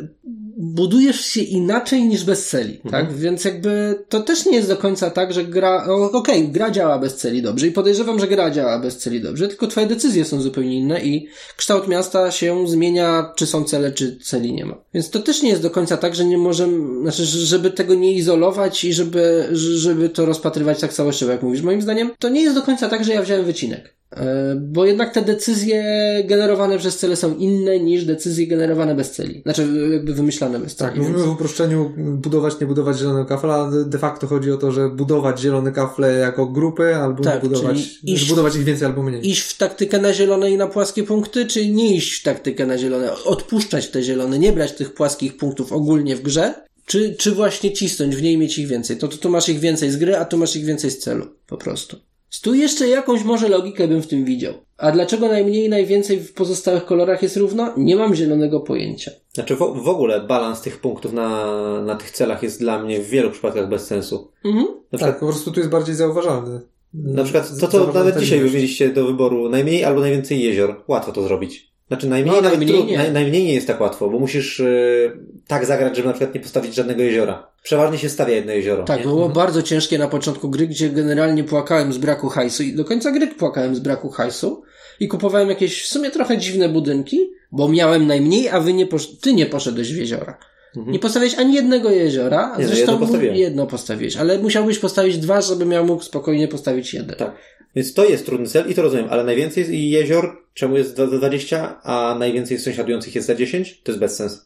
budujesz 0.57 1.21
się 1.21 1.41
inaczej 1.41 2.03
niż 2.03 2.23
bez 2.23 2.49
celi, 2.49 2.79
tak? 2.91 3.13
Więc 3.13 3.45
jakby 3.45 4.03
to 4.09 4.19
też 4.21 4.45
nie 4.45 4.55
jest 4.55 4.67
do 4.67 4.77
końca 4.77 5.09
tak, 5.09 5.33
że 5.33 5.43
gra, 5.43 5.87
okej, 6.13 6.49
gra 6.49 6.71
działa 6.71 6.99
bez 6.99 7.15
celi 7.15 7.41
dobrze 7.41 7.67
i 7.67 7.71
podejrzewam, 7.71 8.19
że 8.19 8.27
gra 8.27 8.51
działa 8.51 8.79
bez 8.79 8.97
celi 8.97 9.21
dobrze, 9.21 9.47
tylko 9.47 9.67
twoje 9.67 9.87
decyzje 9.87 10.25
są 10.25 10.41
zupełnie 10.41 10.79
inne 10.79 11.01
i 11.01 11.27
kształt 11.57 11.87
miasta 11.87 12.31
się 12.31 12.67
zmienia, 12.67 13.33
czy 13.35 13.47
są 13.47 13.63
cele, 13.63 13.91
czy 13.91 14.17
celi 14.17 14.53
nie 14.53 14.65
ma. 14.65 14.77
Więc 14.93 15.09
to 15.09 15.19
też 15.19 15.41
nie 15.41 15.49
jest 15.49 15.61
do 15.61 15.69
końca 15.69 15.97
tak, 15.97 16.15
że 16.15 16.25
nie 16.25 16.37
możemy, 16.37 17.01
znaczy, 17.01 17.25
żeby 17.25 17.71
tego 17.71 17.95
nie 17.95 18.13
izolować 18.13 18.83
i 18.83 18.93
żeby, 18.93 19.47
żeby 19.51 20.09
to 20.09 20.25
rozpatrywać 20.25 20.79
tak 20.79 20.93
całościowo, 20.93 21.31
jak 21.31 21.43
mówisz. 21.43 21.61
Moim 21.61 21.81
zdaniem 21.81 22.11
to 22.19 22.29
nie 22.29 22.41
jest 22.41 22.55
do 22.55 22.61
końca 22.61 22.89
tak, 22.89 23.03
że 23.03 23.13
ja 23.13 23.21
wziąłem 23.21 23.45
wycinek. 23.45 23.95
E, 24.17 24.55
Bo 24.61 24.85
jednak 24.85 25.13
te 25.13 25.21
decyzje 25.21 25.83
generowane 26.27 26.77
przez 26.77 26.97
cele 26.97 27.15
są 27.15 27.35
inne 27.35 27.79
niż 27.79 28.05
decyzje 28.05 28.47
generowane 28.47 28.95
bez 28.95 29.11
celi. 29.11 29.41
Znaczy, 29.41 29.67
jakby 29.91 30.13
wymyślane 30.13 30.59
bez 30.59 30.75
celi. 30.75 30.89
Tak, 30.91 30.99
mówimy 30.99 31.17
w 31.23 31.29
uproszczeniu 31.29 31.91
budować, 31.97 32.59
nie 32.61 32.67
budować 32.67 32.97
zielonego 32.97 33.25
kafla, 33.25 33.71
de 33.85 33.97
facto 33.99 34.27
chodzi 34.27 34.51
o 34.51 34.57
to, 34.57 34.71
że 34.71 34.89
budować 34.89 35.39
zielone 35.39 35.71
kafle 35.71 36.13
jako 36.13 36.45
grupy, 36.45 36.95
albo 36.95 37.23
Tak, 37.23 37.41
budować, 37.41 37.77
iść- 38.03 38.29
budować 38.29 38.55
ich 38.55 38.63
więcej 38.63 38.87
albo 38.87 39.03
mniej. 39.03 39.29
Iść 39.29 39.41
w 39.41 39.57
taktykę 39.57 40.01
na 40.01 40.13
zielone 40.13 40.51
i 40.51 40.57
na 40.57 40.67
płaskie 40.67 41.03
punkty, 41.03 41.45
czy 41.45 41.69
nie 41.69 41.95
iść 41.95 42.19
w 42.19 42.23
taktykę 42.23 42.65
na 42.65 42.77
zielone? 42.77 43.13
Odpuszczać 43.23 43.87
te 43.89 44.03
zielone, 44.03 44.39
nie 44.39 44.51
brać 44.53 44.71
tych 44.71 44.93
płaskich 44.93 45.37
punktów 45.37 45.73
ogólnie 45.73 46.15
w 46.15 46.21
grze? 46.21 46.53
Czy, 46.85 47.15
czy 47.17 47.31
właśnie 47.31 47.73
cisnąć 47.73 48.15
w 48.15 48.21
niej 48.21 48.37
mieć 48.37 48.57
ich 48.59 48.67
więcej? 48.67 48.97
To, 48.97 49.07
to 49.07 49.17
tu 49.17 49.29
masz 49.29 49.49
ich 49.49 49.59
więcej 49.59 49.91
z 49.91 49.97
gry, 49.97 50.17
a 50.17 50.25
tu 50.25 50.37
masz 50.37 50.55
ich 50.55 50.65
więcej 50.65 50.91
z 50.91 50.99
celu. 50.99 51.25
Po 51.47 51.57
prostu. 51.57 51.97
Tu 52.41 52.53
jeszcze 52.55 52.87
jakąś 52.87 53.23
może 53.23 53.49
logikę 53.49 53.87
bym 53.87 54.01
w 54.01 54.07
tym 54.07 54.25
widział. 54.25 54.53
A 54.77 54.91
dlaczego 54.91 55.27
najmniej 55.27 55.65
i 55.65 55.69
najwięcej 55.69 56.19
w 56.19 56.33
pozostałych 56.33 56.85
kolorach 56.85 57.23
jest 57.23 57.37
równo? 57.37 57.73
Nie 57.77 57.95
mam 57.95 58.15
zielonego 58.15 58.59
pojęcia. 58.59 59.11
Znaczy 59.33 59.55
w, 59.55 59.59
w 59.59 59.87
ogóle 59.87 60.21
balans 60.21 60.61
tych 60.61 60.79
punktów 60.81 61.13
na, 61.13 61.55
na 61.81 61.95
tych 61.95 62.11
celach 62.11 62.43
jest 62.43 62.59
dla 62.59 62.79
mnie 62.83 62.99
w 62.99 63.07
wielu 63.09 63.31
przypadkach 63.31 63.69
bez 63.69 63.87
sensu. 63.87 64.31
Mhm. 64.45 64.65
Na 64.65 64.71
Tak, 64.71 64.99
przykład, 64.99 65.19
po 65.19 65.25
prostu 65.25 65.51
tu 65.51 65.59
jest 65.59 65.69
bardziej 65.71 65.95
zauważalny. 65.95 66.61
na 66.93 67.23
przykład 67.23 67.59
to, 67.59 67.67
co 67.67 67.93
nawet 67.93 68.19
dzisiaj 68.19 68.41
mieliście 68.41 68.89
do 68.89 69.05
wyboru 69.05 69.49
najmniej 69.49 69.83
albo 69.83 70.01
najwięcej 70.01 70.43
jezior. 70.43 70.83
Łatwo 70.87 71.11
to 71.11 71.23
zrobić. 71.23 71.74
Znaczy 71.87 72.07
najmniej, 72.07 72.35
No, 72.35 72.41
najmniej 72.41 72.85
nie. 72.85 72.97
Naj, 72.97 73.11
najmniej 73.11 73.43
nie 73.43 73.53
jest 73.53 73.67
tak 73.67 73.81
łatwo, 73.81 74.09
bo 74.09 74.19
musisz 74.19 74.59
yy, 74.59 75.17
tak 75.47 75.65
zagrać, 75.65 75.95
żeby 75.95 76.07
na 76.07 76.13
przykład 76.13 76.35
nie 76.35 76.41
postawić 76.41 76.75
żadnego 76.75 77.01
jeziora. 77.01 77.47
Przeważnie 77.63 77.97
się 77.97 78.09
stawia 78.09 78.35
jedno 78.35 78.51
jezioro. 78.53 78.83
Tak, 78.83 78.97
nie? 78.97 79.03
było 79.03 79.29
bardzo 79.29 79.61
ciężkie 79.63 79.97
na 79.97 80.07
początku 80.07 80.49
gry, 80.49 80.67
gdzie 80.67 80.89
generalnie 80.89 81.43
płakałem 81.43 81.93
z 81.93 81.97
braku 81.97 82.29
hajsu 82.29 82.63
i 82.63 82.75
do 82.75 82.85
końca 82.85 83.11
gry 83.11 83.27
płakałem 83.27 83.75
z 83.75 83.79
braku 83.79 84.09
hajsu 84.09 84.63
i 84.99 85.07
kupowałem 85.07 85.49
jakieś 85.49 85.83
w 85.83 85.87
sumie 85.87 86.11
trochę 86.11 86.37
dziwne 86.37 86.69
budynki, 86.69 87.29
bo 87.51 87.69
miałem 87.69 88.07
najmniej, 88.07 88.49
a 88.49 88.59
wy 88.59 88.73
nie 88.73 88.85
posz- 88.87 89.19
ty 89.21 89.33
nie 89.33 89.45
poszedłeś 89.45 89.93
w 89.93 89.97
jeziora. 89.97 90.37
Nie 90.75 90.99
postawiłeś 90.99 91.35
ani 91.35 91.53
jednego 91.53 91.89
jeziora, 91.89 92.55
Nie, 92.57 92.63
no, 92.63 92.69
zresztą 92.69 92.99
jedno 93.01 93.35
jedno 93.35 93.67
postawiłeś, 93.67 94.17
ale 94.17 94.39
musiałbyś 94.39 94.79
postawić 94.79 95.17
dwa, 95.17 95.41
żeby 95.41 95.65
miał 95.65 95.85
mógł 95.85 96.03
spokojnie 96.03 96.47
postawić 96.47 96.93
jeden. 96.93 97.15
Tak. 97.15 97.35
Więc 97.75 97.93
to 97.93 98.05
jest 98.05 98.25
trudny 98.25 98.47
cel 98.47 98.71
i 98.71 98.75
to 98.75 98.81
rozumiem, 98.81 99.07
ale 99.09 99.23
najwięcej 99.23 99.61
jest 99.61 99.73
jezior, 99.73 100.37
czemu 100.53 100.77
jest 100.77 100.95
za 100.95 101.07
za 101.07 101.17
20, 101.17 101.81
a 101.83 102.15
najwięcej 102.19 102.59
sąsiadujących 102.59 103.15
jest 103.15 103.27
za 103.27 103.35
10? 103.35 103.81
To 103.83 103.91
jest 103.91 103.99
bez 103.99 104.15
sensu. 104.15 104.41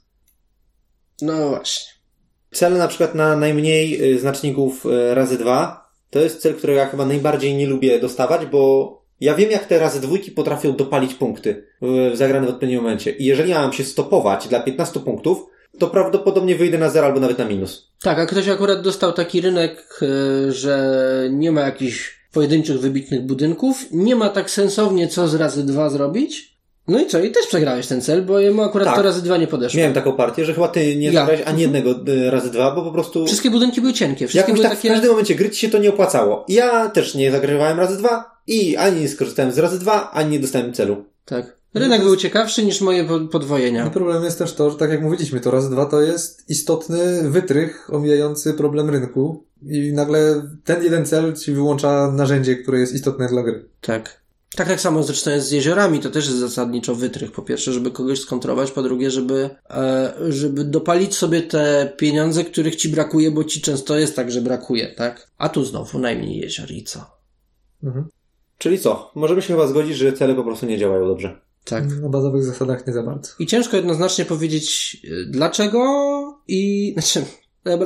No 1.22 1.50
właśnie. 1.50 1.94
Cel 2.52 2.78
na 2.78 2.88
przykład 2.88 3.16
na 3.16 3.36
najmniej 3.36 4.14
y, 4.14 4.20
znaczników 4.20 4.86
y, 4.86 5.16
razy 5.16 5.38
dwa, 5.38 5.90
to 6.10 6.20
jest 6.20 6.42
cel, 6.42 6.56
którego 6.56 6.80
ja 6.80 6.88
chyba 6.88 7.06
najbardziej 7.06 7.56
nie 7.56 7.68
lubię 7.68 8.00
dostawać, 8.00 8.46
bo 8.46 9.00
ja 9.20 9.36
wiem, 9.36 9.52
jak 9.52 9.66
te 9.66 9.80
razy 9.80 10.02
dwójki 10.02 10.32
potrafią 10.32 10.76
dopalić 10.76 11.14
punkty 11.14 11.68
w, 11.82 12.12
zagrane 12.14 12.48
w 12.48 12.50
odpowiednim 12.50 12.82
momencie. 12.82 13.12
I 13.12 13.26
jeżeli 13.26 13.50
ja 13.50 13.62
mam 13.62 13.74
się 13.74 13.84
stopować 13.84 14.48
dla 14.48 14.60
15 14.60 15.00
punktów, 15.00 15.46
to 15.80 15.88
prawdopodobnie 15.88 16.56
wyjdę 16.56 16.78
na 16.78 16.90
0 16.90 17.08
albo 17.08 17.20
nawet 17.20 17.38
na 17.38 17.46
minus. 17.46 17.92
Tak, 18.02 18.20
a 18.20 18.26
ktoś 18.26 18.48
akurat 18.48 18.82
dostał 18.82 19.14
taki 19.14 19.42
rynek, 19.42 20.00
e, 20.02 20.52
że 20.52 21.00
nie 21.32 21.52
ma 21.52 21.62
jakichś 21.62 22.19
pojedynczych, 22.32 22.80
wybitnych 22.80 23.22
budynków, 23.26 23.86
nie 23.92 24.16
ma 24.16 24.30
tak 24.30 24.50
sensownie 24.52 25.08
co 25.08 25.28
z 25.28 25.36
razy 25.36 25.64
dwa 25.64 25.90
zrobić. 25.90 26.60
No 26.88 27.00
i 27.00 27.08
co? 27.08 27.20
I 27.20 27.32
też 27.32 27.48
przegrałeś 27.48 27.88
ten 27.88 28.02
cel, 28.02 28.26
bo 28.26 28.40
jemu 28.40 28.62
akurat 28.62 28.88
Tak. 28.88 28.96
to 28.98 29.02
razy 29.02 29.22
dwa 29.22 29.38
nie 29.38 29.48
podeszło. 29.48 29.78
Miałem 29.78 29.94
taką 29.94 30.14
partię, 30.14 30.46
że 30.46 30.54
chyba 30.54 30.68
ty 30.68 30.96
nie 30.96 31.08
Ja. 31.12 31.14
zagrałeś 31.22 31.42
ani 31.48 31.62
jednego 31.62 31.92
y, 32.08 32.32
razy 32.32 32.52
dwa, 32.52 32.72
bo 32.76 32.82
po 32.84 32.92
prostu 32.92 33.26
Wszystkie 33.26 33.52
budynki 33.52 33.82
były 33.82 33.94
cienkie, 33.94 34.28
wszystkie 34.28 34.38
jakoś 34.52 34.54
były 34.54 34.64
tak 34.64 34.74
w 34.74 34.82
takie... 34.82 34.90
każdym 34.90 35.10
momencie 35.10 35.36
gry 35.36 35.50
ci 35.50 35.60
się 35.60 35.70
to 35.70 35.78
nie 35.78 35.90
opłacało. 35.90 36.46
Ja 36.48 36.90
też 36.90 37.16
nie 37.16 37.32
zagrywałem 37.32 37.80
razy 37.80 37.98
dwa 37.98 38.32
i 38.48 38.78
ani 38.78 39.02
nie 39.02 39.10
skorzystałem 39.10 39.52
z 39.52 39.58
razy 39.58 39.80
dwa, 39.80 40.12
ani 40.12 40.32
nie 40.32 40.40
dostałem 40.40 40.74
celu. 40.74 41.06
Tak. 41.26 41.59
Rynek 41.74 42.04
był 42.04 42.16
ciekawszy 42.16 42.66
niż 42.66 42.82
moje 42.82 43.04
po- 43.06 43.20
podwojenia. 43.20 43.86
No 43.86 43.92
problem 43.92 44.24
jest 44.24 44.38
też 44.38 44.54
to, 44.54 44.72
że 44.72 44.78
tak 44.78 44.90
jak 44.90 45.02
mówiliśmy, 45.02 45.40
to 45.40 45.52
raz 45.52 45.70
dwa 45.70 45.86
to 45.86 46.02
jest 46.02 46.50
istotny 46.50 47.30
wytrych 47.30 47.94
omijający 47.94 48.54
problem 48.54 48.90
rynku 48.90 49.44
i 49.62 49.94
nagle 49.94 50.48
ten 50.64 50.84
jeden 50.84 51.06
cel 51.06 51.34
ci 51.36 51.52
wyłącza 51.52 52.12
narzędzie, 52.12 52.56
które 52.56 52.80
jest 52.80 52.94
istotne 52.94 53.28
dla 53.28 53.44
gry. 53.44 53.70
Tak. 53.82 54.20
Tak 54.56 54.70
jak 54.70 54.82
samo 54.82 55.04
zresztą 55.04 55.32
jest 55.32 55.48
z 55.48 55.52
jeziorami, 55.52 56.00
to 56.00 56.10
też 56.10 56.26
jest 56.26 56.38
zasadniczo 56.38 56.96
wytrych. 56.96 57.32
Po 57.32 57.42
pierwsze, 57.42 57.74
żeby 57.74 57.92
kogoś 57.92 58.20
skontrować, 58.22 58.72
po 58.72 58.84
drugie, 58.84 59.12
żeby, 59.12 59.50
e, 59.70 60.14
żeby 60.30 60.64
dopalić 60.64 61.16
sobie 61.16 61.42
te 61.42 61.94
pieniądze, 61.98 62.44
których 62.44 62.76
ci 62.76 62.90
brakuje, 62.90 63.32
bo 63.32 63.44
ci 63.44 63.62
często 63.62 63.98
jest 63.98 64.16
tak, 64.16 64.32
że 64.32 64.42
brakuje, 64.42 64.88
tak? 64.96 65.32
A 65.38 65.50
tu 65.50 65.66
znowu 65.66 66.00
najmniej 66.00 66.38
jezior 66.38 66.72
i 66.72 66.84
co? 66.84 67.06
Mhm. 67.84 68.06
Czyli 68.58 68.80
co? 68.80 69.12
Możemy 69.16 69.42
się 69.42 69.48
chyba 69.48 69.68
zgodzić, 69.68 69.98
że 69.98 70.14
cele 70.14 70.36
po 70.36 70.44
prostu 70.44 70.66
nie 70.66 70.78
działają 70.78 71.08
dobrze. 71.08 71.42
Tak. 71.70 72.02
Na 72.02 72.10
bazowych 72.10 72.44
zasadach 72.44 72.88
nie 72.88 72.94
za 72.94 73.04
bardzo. 73.04 73.32
I 73.40 73.48
ciężko 73.48 73.78
jednoznacznie 73.78 74.26
powiedzieć 74.26 74.98
y, 75.04 75.26
dlaczego 75.30 75.80
i, 76.48 76.92
znaczy, 76.98 77.26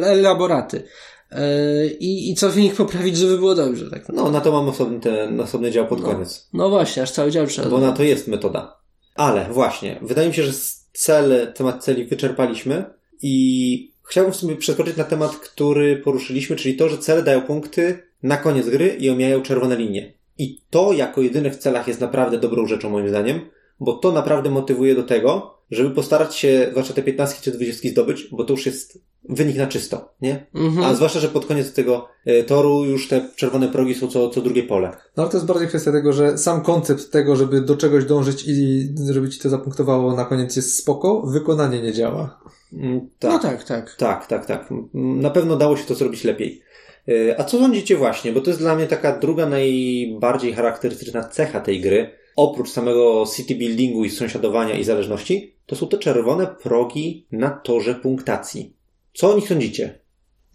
elaboraty. 0.03 0.83
E, 1.31 1.87
I, 1.87 2.31
I 2.31 2.35
co 2.35 2.49
w 2.49 2.57
nich 2.57 2.75
poprawić, 2.75 3.17
żeby 3.17 3.37
było 3.37 3.55
dobrze, 3.55 3.89
tak? 3.89 4.09
No, 4.09 4.31
na 4.31 4.41
to 4.41 4.51
mam 4.51 4.69
osobny, 4.69 4.99
ten, 4.99 5.41
osobny 5.41 5.71
dział 5.71 5.87
pod 5.87 6.01
No. 6.01 6.05
koniec. 6.05 6.49
No 6.53 6.69
właśnie, 6.69 7.03
aż 7.03 7.11
cały 7.11 7.31
dział 7.31 7.47
trzeba. 7.47 7.69
Bo 7.69 7.79
na 7.79 7.91
to 7.91 8.03
jest 8.03 8.27
metoda. 8.27 8.77
Ale 9.15 9.47
właśnie, 9.51 9.99
wydaje 10.01 10.27
mi 10.27 10.33
się, 10.33 10.43
że 10.43 10.53
cel, 10.93 11.53
temat 11.53 11.83
celi 11.83 12.05
wyczerpaliśmy 12.05 12.85
i 13.21 13.93
chciałbym 14.03 14.33
sobie 14.33 14.55
przeskoczyć 14.55 14.97
na 14.97 15.03
temat, 15.03 15.35
który 15.35 15.97
poruszyliśmy, 15.97 16.55
czyli 16.55 16.75
to, 16.75 16.89
że 16.89 16.97
cele 16.97 17.23
dają 17.23 17.41
punkty 17.41 18.03
na 18.23 18.37
koniec 18.37 18.69
gry 18.69 18.87
i 18.87 19.09
omijają 19.09 19.41
czerwone 19.41 19.75
linie. 19.75 20.13
I 20.37 20.61
to 20.69 20.93
jako 20.93 21.21
jedyne 21.21 21.51
w 21.51 21.57
celach 21.57 21.87
jest 21.87 22.01
naprawdę 22.01 22.37
dobrą 22.37 22.67
rzeczą 22.67 22.89
moim 22.89 23.09
zdaniem, 23.09 23.41
bo 23.79 23.93
to 23.93 24.11
naprawdę 24.11 24.49
motywuje 24.49 24.95
do 24.95 25.03
tego, 25.03 25.57
żeby 25.71 25.89
postarać 25.89 26.35
się 26.35 26.67
zwłaszcza 26.71 26.93
te 26.93 27.03
15 27.03 27.41
czy 27.41 27.51
20 27.51 27.89
zdobyć, 27.89 28.27
bo 28.31 28.43
to 28.43 28.53
już 28.53 28.65
jest 28.65 28.99
wynik 29.29 29.57
na 29.57 29.67
czysto, 29.67 30.13
nie? 30.21 30.45
Mhm. 30.55 30.85
A 30.85 30.93
zwłaszcza, 30.93 31.19
że 31.19 31.27
pod 31.27 31.45
koniec 31.45 31.73
tego 31.73 32.07
e, 32.25 32.43
toru 32.43 32.85
już 32.85 33.07
te 33.07 33.29
czerwone 33.35 33.67
progi 33.67 33.95
są 33.95 34.07
co, 34.07 34.29
co 34.29 34.41
drugie 34.41 34.63
pole. 34.63 34.91
No 35.17 35.23
ale 35.23 35.31
to 35.31 35.37
jest 35.37 35.47
bardziej 35.47 35.67
kwestia 35.67 35.91
tego, 35.91 36.13
że 36.13 36.37
sam 36.37 36.61
koncept 36.61 37.11
tego, 37.11 37.35
żeby 37.35 37.61
do 37.61 37.77
czegoś 37.77 38.05
dążyć 38.05 38.43
i 38.47 38.87
żeby 39.11 39.29
ci 39.29 39.39
to 39.39 39.49
zapunktowało 39.49 40.15
na 40.15 40.25
koniec 40.25 40.55
jest 40.55 40.77
spoko, 40.77 41.21
wykonanie 41.21 41.81
nie 41.81 41.93
działa. 41.93 42.39
Mm, 42.73 43.09
No 43.23 43.39
tak, 43.39 43.63
tak. 43.63 43.95
Tak, 43.95 44.27
tak, 44.27 44.45
tak. 44.45 44.69
Na 44.93 45.29
pewno 45.29 45.55
dało 45.55 45.77
się 45.77 45.83
to 45.83 45.95
zrobić 45.95 46.23
lepiej. 46.23 46.61
Yy, 47.07 47.35
A 47.39 47.43
co 47.43 47.57
sądzicie 47.57 47.97
właśnie? 47.97 48.31
Bo 48.33 48.41
to 48.41 48.49
jest 48.49 48.59
dla 48.59 48.75
mnie 48.75 48.87
taka 48.87 49.19
druga 49.19 49.45
najbardziej 49.45 50.53
charakterystyczna 50.53 51.23
cecha 51.23 51.59
tej 51.59 51.81
gry. 51.81 52.22
Oprócz 52.35 52.71
samego 52.71 53.25
city 53.35 53.55
buildingu 53.55 54.05
i 54.05 54.09
sąsiadowania 54.09 54.77
i 54.77 54.83
zależności, 54.83 55.55
to 55.65 55.75
są 55.75 55.87
te 55.87 55.97
czerwone 55.97 56.47
progi 56.47 57.27
na 57.31 57.49
torze 57.49 57.95
punktacji. 57.95 58.75
Co 59.13 59.31
o 59.31 59.35
nich 59.35 59.47
sądzicie? 59.47 59.99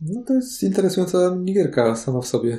No 0.00 0.22
to 0.26 0.34
jest 0.34 0.62
interesująca 0.62 1.30
minigierka 1.30 1.96
sama 1.96 2.20
w 2.20 2.26
sobie. 2.26 2.58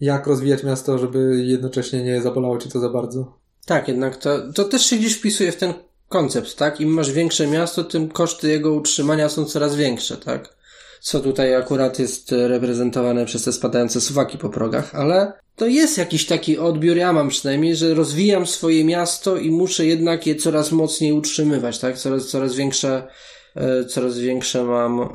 Jak 0.00 0.26
rozwijać 0.26 0.64
miasto, 0.64 0.98
żeby 0.98 1.44
jednocześnie 1.46 2.02
nie 2.02 2.22
zabolało 2.22 2.58
cię 2.58 2.70
to 2.70 2.80
za 2.80 2.88
bardzo. 2.88 3.38
Tak, 3.66 3.88
jednak 3.88 4.16
to, 4.16 4.52
to 4.52 4.64
też 4.64 4.82
się 4.82 4.96
gdzieś 4.96 5.14
wpisuje 5.14 5.52
w 5.52 5.56
ten 5.56 5.74
koncept, 6.08 6.56
tak? 6.56 6.80
Im 6.80 6.88
masz 6.88 7.12
większe 7.12 7.46
miasto, 7.46 7.84
tym 7.84 8.08
koszty 8.08 8.48
jego 8.48 8.72
utrzymania 8.72 9.28
są 9.28 9.44
coraz 9.44 9.76
większe, 9.76 10.16
tak? 10.16 10.57
Co 11.00 11.20
tutaj 11.20 11.54
akurat 11.54 11.98
jest 11.98 12.32
e, 12.32 12.48
reprezentowane 12.48 13.26
przez 13.26 13.44
te 13.44 13.52
spadające 13.52 14.00
suwaki 14.00 14.38
po 14.38 14.48
progach, 14.48 14.94
ale 14.94 15.32
to 15.56 15.66
jest 15.66 15.98
jakiś 15.98 16.26
taki 16.26 16.58
odbiór, 16.58 16.96
ja 16.96 17.12
mam 17.12 17.28
przynajmniej, 17.28 17.76
że 17.76 17.94
rozwijam 17.94 18.46
swoje 18.46 18.84
miasto 18.84 19.36
i 19.36 19.50
muszę 19.50 19.86
jednak 19.86 20.26
je 20.26 20.34
coraz 20.34 20.72
mocniej 20.72 21.12
utrzymywać, 21.12 21.78
tak? 21.78 21.98
Coraz, 21.98 22.26
coraz 22.26 22.54
większe, 22.54 23.08
e, 23.54 23.84
coraz 23.84 24.18
większe 24.18 24.64
mam 24.64 25.00
e, 25.00 25.08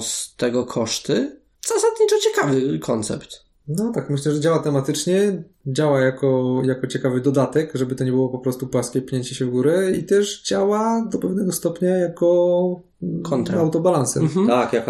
z 0.00 0.34
tego 0.36 0.64
koszty. 0.66 1.40
Zasadniczo 1.66 2.16
ciekawy 2.20 2.78
koncept. 2.78 3.45
No 3.68 3.92
tak, 3.92 4.10
myślę, 4.10 4.32
że 4.32 4.40
działa 4.40 4.58
tematycznie, 4.58 5.42
działa 5.66 6.00
jako, 6.00 6.60
jako 6.64 6.86
ciekawy 6.86 7.20
dodatek, 7.20 7.70
żeby 7.74 7.94
to 7.94 8.04
nie 8.04 8.10
było 8.10 8.28
po 8.28 8.38
prostu 8.38 8.66
płaskie 8.66 9.02
pnięcie 9.02 9.34
się 9.34 9.44
w 9.44 9.50
górę 9.50 9.90
i 9.90 10.04
też 10.04 10.42
działa 10.42 11.06
do 11.10 11.18
pewnego 11.18 11.52
stopnia 11.52 11.96
jako 11.96 12.80
mm, 13.02 13.22
Kontra. 13.22 13.60
autobalansem. 13.60 14.22
Mhm. 14.22 14.46
Tak, 14.46 14.72
jak. 14.72 14.86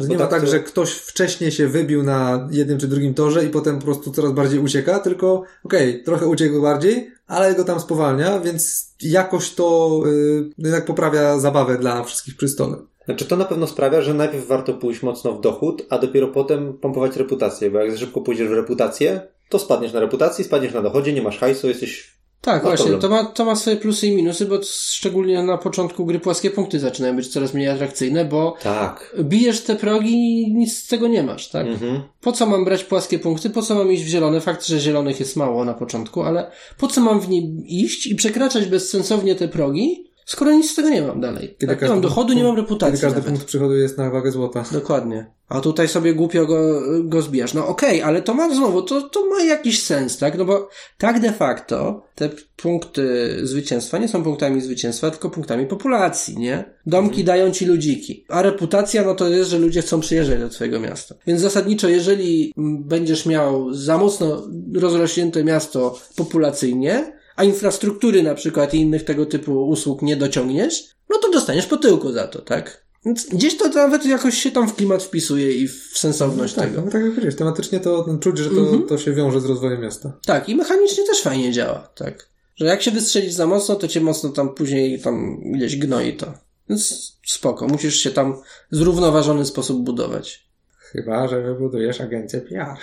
Że 0.00 0.06
Bo 0.06 0.12
nie 0.12 0.18
ma 0.18 0.26
tak, 0.26 0.40
to- 0.40 0.46
że 0.46 0.60
ktoś 0.60 0.92
wcześniej 0.92 1.52
się 1.52 1.68
wybił 1.68 2.02
na 2.02 2.48
jednym 2.50 2.78
czy 2.78 2.88
drugim 2.88 3.14
torze 3.14 3.44
i 3.44 3.48
potem 3.48 3.78
po 3.78 3.84
prostu 3.84 4.10
coraz 4.10 4.32
bardziej 4.32 4.58
ucieka, 4.58 4.98
tylko 4.98 5.42
okej, 5.64 6.02
trochę 6.04 6.26
uciekł 6.26 6.62
bardziej, 6.62 7.10
ale 7.26 7.54
go 7.54 7.64
tam 7.64 7.80
spowalnia, 7.80 8.40
więc 8.40 8.90
jakoś 9.02 9.54
to 9.54 10.00
y, 10.06 10.50
jednak 10.58 10.84
poprawia 10.84 11.38
zabawę 11.38 11.78
dla 11.78 12.04
wszystkich 12.04 12.36
przy 12.36 12.48
stole. 12.48 12.76
Znaczy 13.10 13.24
to 13.24 13.36
na 13.36 13.44
pewno 13.44 13.66
sprawia, 13.66 14.02
że 14.02 14.14
najpierw 14.14 14.46
warto 14.46 14.74
pójść 14.74 15.02
mocno 15.02 15.32
w 15.32 15.40
dochód, 15.40 15.86
a 15.90 15.98
dopiero 15.98 16.28
potem 16.28 16.78
pompować 16.78 17.16
reputację, 17.16 17.70
bo 17.70 17.78
jak 17.78 17.92
za 17.92 17.98
szybko 17.98 18.20
pójdziesz 18.20 18.48
w 18.48 18.52
reputację, 18.52 19.20
to 19.48 19.58
spadniesz 19.58 19.92
na 19.92 20.00
reputacji, 20.00 20.44
spadniesz 20.44 20.74
na 20.74 20.82
dochodzie, 20.82 21.12
nie 21.12 21.22
masz 21.22 21.38
hajsu, 21.38 21.68
jesteś... 21.68 22.20
Tak, 22.40 22.62
No 22.62 22.68
właśnie, 22.68 22.92
to 22.92 23.08
ma, 23.08 23.24
to 23.24 23.44
ma 23.44 23.56
swoje 23.56 23.76
plusy 23.76 24.06
i 24.06 24.16
minusy, 24.16 24.46
bo 24.46 24.58
szczególnie 24.62 25.42
na 25.42 25.58
początku 25.58 26.06
gry 26.06 26.20
płaskie 26.20 26.50
punkty 26.50 26.78
zaczynają 26.78 27.16
być 27.16 27.28
coraz 27.28 27.54
mniej 27.54 27.68
atrakcyjne, 27.68 28.24
bo 28.24 28.54
Tak. 28.62 29.16
bijesz 29.24 29.60
te 29.60 29.76
progi 29.76 30.42
i 30.42 30.54
nic 30.54 30.78
z 30.78 30.86
tego 30.86 31.08
nie 31.08 31.22
masz, 31.22 31.48
tak? 31.48 31.66
Mhm. 31.66 32.02
Po 32.20 32.32
co 32.32 32.46
mam 32.46 32.64
brać 32.64 32.84
płaskie 32.84 33.18
punkty? 33.18 33.50
Po 33.50 33.62
co 33.62 33.74
mam 33.74 33.92
iść 33.92 34.04
w 34.04 34.06
zielone? 34.08 34.40
Fakt, 34.40 34.66
że 34.66 34.80
zielonych 34.80 35.20
jest 35.20 35.36
mało 35.36 35.64
na 35.64 35.74
początku, 35.74 36.22
ale 36.22 36.50
po 36.78 36.88
co 36.88 37.00
mam 37.00 37.20
w 37.20 37.28
nie 37.28 37.40
iść 37.66 38.06
i 38.06 38.14
przekraczać 38.14 38.66
bezsensownie 38.66 39.34
te 39.34 39.48
progi, 39.48 40.09
skoro 40.30 40.52
nic 40.52 40.70
z 40.70 40.74
tego 40.74 40.88
nie 40.88 41.02
mam 41.02 41.20
dalej? 41.20 41.56
Kiedy 41.58 41.72
Tak, 41.72 41.82
nie 41.82 41.88
mam 41.88 42.00
dochodu, 42.00 42.32
nie 42.32 42.42
mam 42.44 42.52
Kiedy 42.52 42.62
reputacji 42.62 43.00
każdy 43.00 43.18
nawet. 43.18 43.24
punkt 43.24 43.44
przychodu 43.44 43.76
jest 43.76 43.98
na 43.98 44.10
wagę 44.10 44.30
złota. 44.32 44.64
Dokładnie. 44.72 45.26
A 45.48 45.60
tutaj 45.60 45.88
sobie 45.88 46.14
głupio 46.14 46.46
go, 46.46 46.80
go 47.04 47.22
zbijasz. 47.22 47.54
No 47.54 47.66
okej, 47.66 48.02
ale 48.02 48.22
to 48.22 48.34
ma 48.34 48.54
znowu, 48.54 48.82
to, 48.82 49.02
to 49.02 49.26
ma 49.26 49.42
jakiś 49.42 49.82
sens, 49.82 50.18
tak? 50.18 50.38
No 50.38 50.44
bo 50.44 50.68
tak 50.98 51.20
de 51.20 51.32
facto 51.32 52.02
te 52.14 52.30
punkty 52.56 53.36
zwycięstwa 53.42 53.98
nie 53.98 54.08
są 54.08 54.22
punktami 54.24 54.60
zwycięstwa, 54.60 55.10
tylko 55.10 55.30
punktami 55.30 55.66
populacji, 55.66 56.38
nie? 56.38 56.64
Domki 56.86 57.24
dają 57.24 57.50
ci 57.50 57.66
ludziki. 57.66 58.24
A 58.28 58.42
reputacja, 58.42 59.04
no 59.04 59.14
to 59.14 59.28
jest, 59.28 59.50
że 59.50 59.58
ludzie 59.58 59.82
chcą 59.82 60.00
przyjeżdżać 60.00 60.40
do 60.40 60.48
twojego 60.48 60.80
miasta. 60.80 61.14
Więc 61.26 61.40
zasadniczo, 61.40 61.88
jeżeli 61.88 62.52
będziesz 62.84 63.26
miał 63.26 63.74
za 63.74 63.98
mocno 63.98 64.42
rozrośnięte 64.74 65.44
miasto 65.44 65.98
populacyjnie, 66.16 67.19
a 67.40 67.44
infrastruktury 67.44 68.22
na 68.22 68.34
przykład 68.34 68.74
i 68.74 68.80
innych 68.80 69.04
tego 69.04 69.26
typu 69.26 69.68
usług 69.68 70.02
nie 70.02 70.16
dociągniesz, 70.16 70.94
no 71.10 71.18
to 71.18 71.30
dostaniesz 71.30 71.66
po 71.66 71.76
tyłku 71.76 72.12
za 72.12 72.28
to, 72.28 72.42
tak? 72.42 72.84
Więc 73.04 73.26
gdzieś 73.26 73.56
to 73.56 73.68
nawet 73.68 74.06
jakoś 74.06 74.34
się 74.38 74.50
tam 74.50 74.68
w 74.68 74.74
klimat 74.74 75.02
wpisuje 75.02 75.52
i 75.52 75.68
w 75.68 75.90
sensowność 75.94 76.54
tak, 76.54 76.70
tego. 76.70 76.82
no, 76.82 76.90
tak 76.90 77.02
jak 77.02 77.10
powiedziałeś, 77.10 77.36
tematycznie 77.36 77.80
to 77.80 78.18
czuć, 78.20 78.38
że 78.38 78.50
to, 78.50 78.60
Mhm. 78.60 78.86
to 78.86 78.98
się 78.98 79.12
wiąże 79.12 79.40
z 79.40 79.44
rozwojem 79.44 79.80
miasta. 79.80 80.12
Tak, 80.26 80.48
i 80.48 80.56
mechanicznie 80.56 81.04
też 81.04 81.22
fajnie 81.22 81.52
działa, 81.52 81.90
tak. 81.94 82.28
Że 82.56 82.66
jak 82.66 82.82
się 82.82 82.90
wystrzelisz 82.90 83.32
za 83.32 83.46
mocno, 83.46 83.76
to 83.76 83.88
cię 83.88 84.00
mocno 84.00 84.30
tam 84.30 84.54
później 84.54 85.00
tam 85.00 85.40
gdzieś 85.52 85.76
gnoi 85.76 86.16
to. 86.16 86.32
Więc 86.68 87.12
spoko, 87.26 87.66
musisz 87.68 87.96
się 87.96 88.10
tam 88.10 88.36
w 88.72 88.76
zrównoważony 88.76 89.46
sposób 89.46 89.84
budować. 89.84 90.46
Chyba, 90.78 91.28
że 91.28 91.42
wybudujesz 91.42 92.00
agencję 92.00 92.40
PR. 92.40 92.76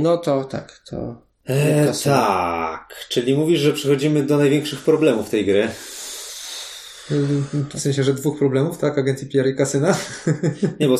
No 0.00 0.16
to 0.18 0.44
tak, 0.44 0.82
to... 0.90 1.23
E, 1.46 1.92
tak. 2.04 3.06
Czyli 3.08 3.34
mówisz, 3.34 3.60
że 3.60 3.72
przechodzimy 3.72 4.22
do 4.22 4.36
największych 4.36 4.80
problemów 4.80 5.30
tej 5.30 5.44
gry. 5.44 5.68
W 7.74 7.80
sensie, 7.80 8.04
że 8.04 8.14
dwóch 8.14 8.38
problemów, 8.38 8.78
tak? 8.78 8.98
Agencji 8.98 9.28
PR 9.28 9.46
i 9.46 9.56
kasyna. 9.56 9.98
Nie, 10.80 10.88
bo 10.88 10.96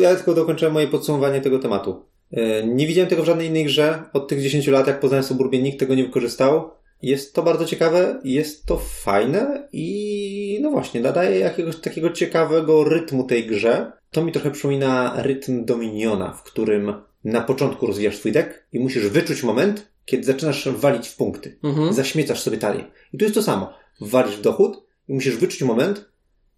ja, 0.00 0.14
tylko, 0.14 0.34
dokończyłem 0.34 0.74
moje 0.74 0.88
podsumowanie 0.88 1.40
tego 1.40 1.58
tematu. 1.58 2.04
E, 2.32 2.66
Nie 2.66 2.86
widziałem 2.86 3.10
tego 3.10 3.22
w 3.22 3.26
żadnej 3.26 3.48
innej 3.48 3.64
grze. 3.64 4.02
Od 4.12 4.28
tych 4.28 4.42
10 4.42 4.66
lat, 4.66 4.86
jak 4.86 5.00
poznałem 5.00 5.24
Suburbię, 5.24 5.62
nikt 5.62 5.78
tego 5.80 5.94
nie 5.94 6.04
wykorzystał. 6.04 6.70
Jest 7.02 7.34
to 7.34 7.42
bardzo 7.42 7.64
ciekawe, 7.64 8.20
jest 8.24 8.66
to 8.66 8.78
fajne 8.78 9.68
i 9.72 10.58
no 10.62 10.70
właśnie, 10.70 11.00
nadaje 11.00 11.38
jakiegoś 11.38 11.76
takiego 11.76 12.10
ciekawego 12.10 12.84
rytmu 12.84 13.24
tej 13.24 13.46
grze. 13.46 13.92
To 14.10 14.24
mi 14.24 14.32
trochę 14.32 14.50
przypomina 14.50 15.14
rytm 15.16 15.64
Dominiona, 15.64 16.32
w 16.32 16.42
którym 16.42 16.94
na 17.26 17.40
początku 17.40 17.86
rozwijasz 17.86 18.16
swój 18.16 18.32
deck 18.32 18.66
i 18.72 18.80
musisz 18.80 19.08
wyczuć 19.08 19.42
moment, 19.42 19.92
kiedy 20.04 20.24
zaczynasz 20.24 20.68
walić 20.68 21.08
w 21.08 21.16
punkty. 21.16 21.58
Mhm. 21.64 21.92
Zaśmiecasz 21.92 22.40
sobie 22.40 22.58
talię. 22.58 22.84
I 23.12 23.18
tu 23.18 23.24
jest 23.24 23.34
to 23.34 23.42
samo. 23.42 23.72
Walisz 24.00 24.36
w 24.36 24.40
dochód 24.40 24.86
i 25.08 25.14
musisz 25.14 25.36
wyczuć 25.36 25.62
moment, 25.62 26.10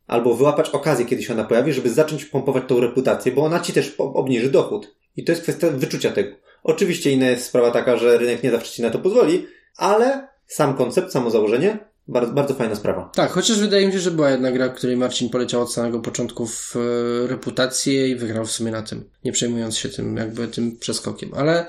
albo 0.06 0.34
wyłapać 0.34 0.70
okazję, 0.70 1.06
kiedy 1.06 1.22
się 1.22 1.32
ona 1.32 1.44
pojawi, 1.44 1.72
żeby 1.72 1.90
zacząć 1.90 2.24
pompować 2.24 2.64
tą 2.68 2.80
reputację, 2.80 3.32
bo 3.32 3.44
ona 3.44 3.60
ci 3.60 3.72
też 3.72 3.94
obniży 3.98 4.50
dochód. 4.50 4.96
I 5.16 5.24
to 5.24 5.32
jest 5.32 5.42
kwestia 5.42 5.70
wyczucia 5.70 6.10
tego. 6.10 6.36
Oczywiście 6.62 7.10
inna 7.10 7.26
jest 7.26 7.44
sprawa 7.44 7.70
taka, 7.70 7.96
że 7.96 8.18
rynek 8.18 8.42
nie 8.42 8.50
zawsze 8.50 8.72
ci 8.72 8.82
na 8.82 8.90
to 8.90 8.98
pozwoli, 8.98 9.46
ale 9.76 10.28
sam 10.46 10.76
koncept, 10.76 11.12
samo 11.12 11.30
założenie, 11.30 11.78
bardzo, 12.09 12.32
bardzo 12.32 12.54
fajna 12.54 12.74
sprawa. 12.74 13.11
Tak, 13.14 13.30
chociaż 13.30 13.61
wydaje 13.61 13.86
mi 13.86 13.92
się, 13.92 13.98
że 13.98 14.11
była 14.11 14.30
jedna 14.30 14.52
gra, 14.52 14.68
w 14.68 14.74
której 14.74 14.96
Marcin 14.96 15.30
poleciał 15.30 15.62
od 15.62 15.72
samego 15.72 16.00
początku 16.00 16.46
w 16.46 16.76
e, 16.76 17.26
reputację 17.26 18.09
i 18.09 18.16
wygrał 18.16 18.46
w 18.46 18.50
sumie 18.50 18.70
na 18.70 18.82
tym, 18.82 19.04
nie 19.24 19.32
przejmując 19.32 19.76
się 19.76 19.88
tym 19.88 20.16
jakby 20.16 20.48
tym 20.48 20.76
przeskokiem. 20.76 21.30
Ale 21.36 21.66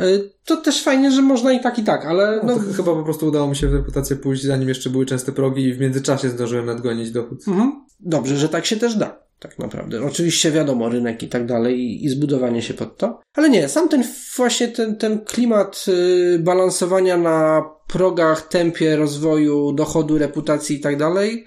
e, 0.00 0.04
to 0.44 0.56
też 0.56 0.82
fajnie, 0.82 1.10
że 1.10 1.22
można 1.22 1.52
i 1.52 1.60
tak 1.60 1.78
i 1.78 1.84
tak, 1.84 2.06
ale 2.06 2.40
No, 2.44 2.56
no, 2.56 2.62
to 2.62 2.72
chyba 2.72 2.94
po 2.94 3.02
prostu 3.02 3.26
udało 3.26 3.48
mi 3.48 3.56
się 3.56 3.68
w 3.68 3.74
reputację 3.74 4.16
pójść, 4.16 4.44
zanim 4.44 4.68
jeszcze 4.68 4.90
były 4.90 5.06
częste 5.06 5.32
progi 5.32 5.62
i 5.62 5.74
w 5.74 5.80
międzyczasie 5.80 6.28
zdążyłem 6.28 6.66
nadgonić 6.66 7.10
dochód. 7.10 7.48
mhm. 7.48 7.84
dobrze, 8.00 8.36
że 8.36 8.48
tak 8.48 8.66
się 8.66 8.76
też 8.76 8.94
da. 8.94 9.25
Tak 9.38 9.58
naprawdę. 9.58 10.04
Oczywiście 10.04 10.50
wiadomo, 10.50 10.88
rynek 10.88 11.22
i 11.22 11.28
tak 11.28 11.46
dalej 11.46 11.80
i, 11.80 12.04
i 12.04 12.08
zbudowanie 12.08 12.62
się 12.62 12.74
pod 12.74 12.96
to. 12.96 13.20
Ale 13.34 13.50
nie, 13.50 13.68
sam 13.68 13.88
ten 13.88 14.04
właśnie 14.36 14.68
ten, 14.68 14.96
ten 14.96 15.24
klimat 15.24 15.84
y, 15.88 16.38
balansowania 16.38 17.16
na 17.16 17.64
progach, 17.88 18.48
tempie 18.48 18.96
rozwoju, 18.96 19.72
dochodu, 19.72 20.18
reputacji 20.18 20.76
i 20.76 20.80
tak 20.80 20.96
dalej 20.96 21.46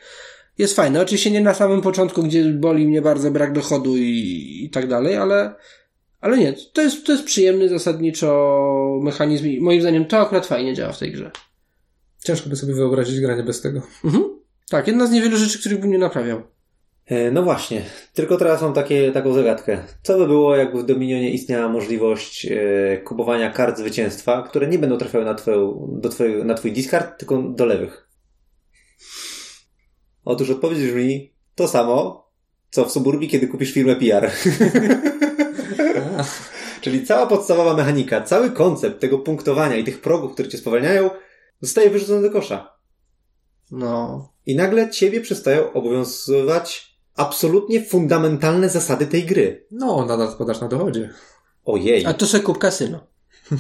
jest 0.60 0.76
fajny. 0.76 1.02
Oczywiście 1.02 1.32
nie 1.32 1.42
na 1.42 1.54
samym 1.54 1.82
początku, 1.82 2.24
gdzie 2.24 2.46
boli 2.46 2.88
mnie 2.88 3.02
bardzo 3.02 3.32
brak 3.32 3.54
dochodu 3.54 3.98
i, 3.98 4.62
i 4.66 4.70
tak 4.70 4.88
dalej, 4.88 5.16
ale, 5.16 5.56
ale 6.22 6.38
nie, 6.38 6.54
to 6.74 6.82
jest, 6.82 7.06
to 7.06 7.12
jest 7.12 7.24
przyjemny 7.24 7.70
zasadniczo 7.70 9.00
mechanizm 9.02 9.48
i 9.48 9.62
moim 9.62 9.82
zdaniem 9.82 10.06
to 10.06 10.18
akurat 10.18 10.46
fajnie 10.46 10.74
działa 10.74 10.92
w 10.92 11.00
tej 11.00 11.12
grze. 11.12 11.32
Ciężko 12.24 12.50
by 12.50 12.56
sobie 12.56 12.74
wyobrazić 12.74 13.20
granie 13.20 13.44
bez 13.44 13.62
tego. 13.62 13.82
Mhm. 14.04 14.24
Tak, 14.70 14.88
jedna 14.88 15.08
z 15.08 15.12
niewielu 15.12 15.38
rzeczy, 15.38 15.60
których 15.60 15.80
bym 15.80 15.92
nie 15.92 15.98
naprawiał. 15.98 16.42
E, 17.10 17.32
No 17.32 17.44
właśnie, 17.44 17.82
tylko 18.14 18.38
teraz 18.38 18.62
mam 18.62 18.74
takie, 18.74 19.12
taką 19.12 19.34
zagadkę. 19.34 19.84
Co 20.04 20.18
by 20.18 20.28
było, 20.28 20.56
jakby 20.56 20.84
w 20.84 20.86
Dominionie 20.86 21.32
istniała 21.32 21.70
możliwość 21.70 22.46
e, 22.46 22.98
kupowania 22.98 23.52
kart 23.52 23.78
zwycięstwa, 23.78 24.44
które 24.44 24.68
nie 24.68 24.80
będą 24.80 24.98
trafiały 24.98 25.26
na, 25.26 25.36
twoją, 25.36 25.88
do 25.92 26.10
twojego, 26.10 26.44
na 26.44 26.54
twój 26.54 26.72
discard, 26.72 27.20
tylko 27.20 27.42
do 27.42 27.66
lewych? 27.66 28.10
Otóż 30.26 30.50
odpowiedź 30.50 30.80
brzmi 30.80 31.34
to 31.56 31.68
samo, 31.68 32.30
co 32.70 32.86
w 32.86 32.92
Suburbii, 32.92 33.30
kiedy 33.30 33.48
kupisz 33.48 33.74
firmę 33.74 33.96
PR. 33.96 34.32
Czyli 36.82 37.06
cała 37.06 37.28
podstawowa 37.28 37.74
mechanika, 37.74 38.22
cały 38.22 38.52
koncept 38.52 39.00
tego 39.00 39.20
punktowania 39.20 39.76
i 39.76 39.84
tych 39.84 40.02
progów, 40.02 40.34
które 40.34 40.50
cię 40.50 40.58
spowalniają, 40.58 41.10
zostaje 41.62 41.90
wyrzucony 41.90 42.22
do 42.22 42.30
kosza. 42.30 42.80
No, 43.72 44.30
I 44.46 44.56
nagle 44.56 44.90
ciebie 44.90 45.22
przestają 45.22 45.74
obowiązywać 45.74 46.89
absolutnie 47.20 47.86
fundamentalne 47.86 48.70
zasady 48.70 49.08
tej 49.08 49.26
gry. 49.26 49.66
No, 49.72 50.06
nadal 50.06 50.32
spadasz 50.32 50.62
na 50.62 50.68
dochodzie. 50.68 51.10
Ojej. 51.66 52.06
a 52.06 52.14
to 52.14 52.26
sobie 52.26 52.44
kup 52.44 52.58
kasyno. 52.58 53.08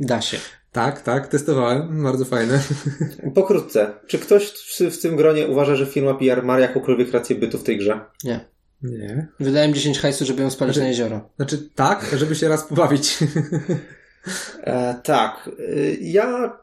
Da 0.00 0.20
się. 0.20 0.38
Tak, 0.72 1.00
tak, 1.00 1.28
testowałem. 1.28 2.02
Bardzo 2.02 2.24
fajne. 2.24 2.60
Pokrótce, 3.34 3.92
czy 4.06 4.18
ktoś 4.18 4.48
w, 4.48 4.80
w 4.80 5.02
tym 5.02 5.16
gronie 5.16 5.46
uważa, 5.48 5.76
że 5.76 5.86
firma 5.86 6.14
PR 6.14 6.42
ma 6.42 6.58
jakąkolwiek 6.58 7.12
rację 7.12 7.36
bytu 7.36 7.58
w 7.58 7.62
tej 7.62 7.78
grze? 7.78 8.00
Nie. 8.24 8.40
Nie. 8.82 9.28
Wydałem 9.40 9.74
10 9.74 9.98
hajsu, 9.98 10.24
żeby 10.24 10.42
ją 10.42 10.50
spalić 10.50 10.74
Znaczy- 10.74 10.84
na 10.84 10.88
jezioro. 10.88 11.30
Znaczy 11.36 11.70
tak, 11.74 12.06
żeby 12.16 12.34
się 12.34 12.48
raz 12.48 12.64
pobawić. 12.64 13.18
E, 14.62 14.94
tak. 15.04 15.50
E, 15.58 15.94
ja 16.00 16.58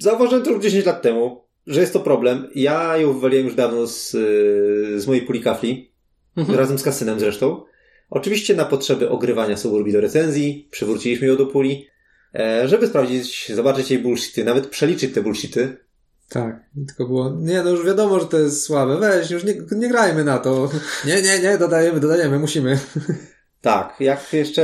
zauważyłem 0.00 0.44
to 0.44 0.50
już 0.50 0.62
10 0.62 0.86
lat 0.86 1.02
temu, 1.02 1.45
że 1.66 1.80
jest 1.80 1.92
to 1.92 2.00
problem. 2.00 2.48
Ja 2.54 2.96
ją 2.96 3.12
wywaliłem 3.12 3.46
już 3.46 3.54
dawno 3.54 3.86
z, 3.86 4.14
e, 4.14 5.00
z 5.00 5.06
mojej 5.06 5.22
puli 5.22 5.40
kafli. 5.40 5.92
Mhm. 6.36 6.58
razem 6.58 6.78
z 6.78 6.82
kasynem 6.82 7.20
zresztą. 7.20 7.64
Oczywiście 8.10 8.54
na 8.54 8.64
potrzeby 8.64 9.08
ogrywania 9.10 9.56
Suburbii 9.56 9.92
do 9.92 10.00
recenzji, 10.00 10.68
przywróciliśmy 10.70 11.26
ją 11.26 11.36
do 11.36 11.46
puli, 11.46 11.88
e, 12.34 12.68
żeby 12.68 12.86
sprawdzić, 12.86 13.52
zobaczyć 13.54 13.90
jej 13.90 14.00
bullshity, 14.00 14.44
nawet 14.44 14.66
przeliczyć 14.66 15.14
te 15.14 15.22
bullshity. 15.22 15.76
tak, 16.28 16.64
tylko 16.86 17.06
było, 17.06 17.36
nie 17.38 17.62
no 17.62 17.70
już 17.70 17.86
wiadomo, 17.86 18.20
że 18.20 18.26
to 18.26 18.38
jest 18.38 18.62
słabe, 18.62 18.96
weź, 19.00 19.30
już 19.30 19.44
nie, 19.44 19.54
nie 19.70 19.88
grajmy 19.88 20.24
na 20.24 20.38
to. 20.38 20.70
Nie, 21.06 21.22
nie, 21.22 21.38
nie, 21.38 21.58
dodajemy, 21.58 22.00
dodajemy, 22.00 22.38
musimy. 22.38 22.78
Tak, 23.60 23.94
jak 24.00 24.32
jeszcze 24.32 24.62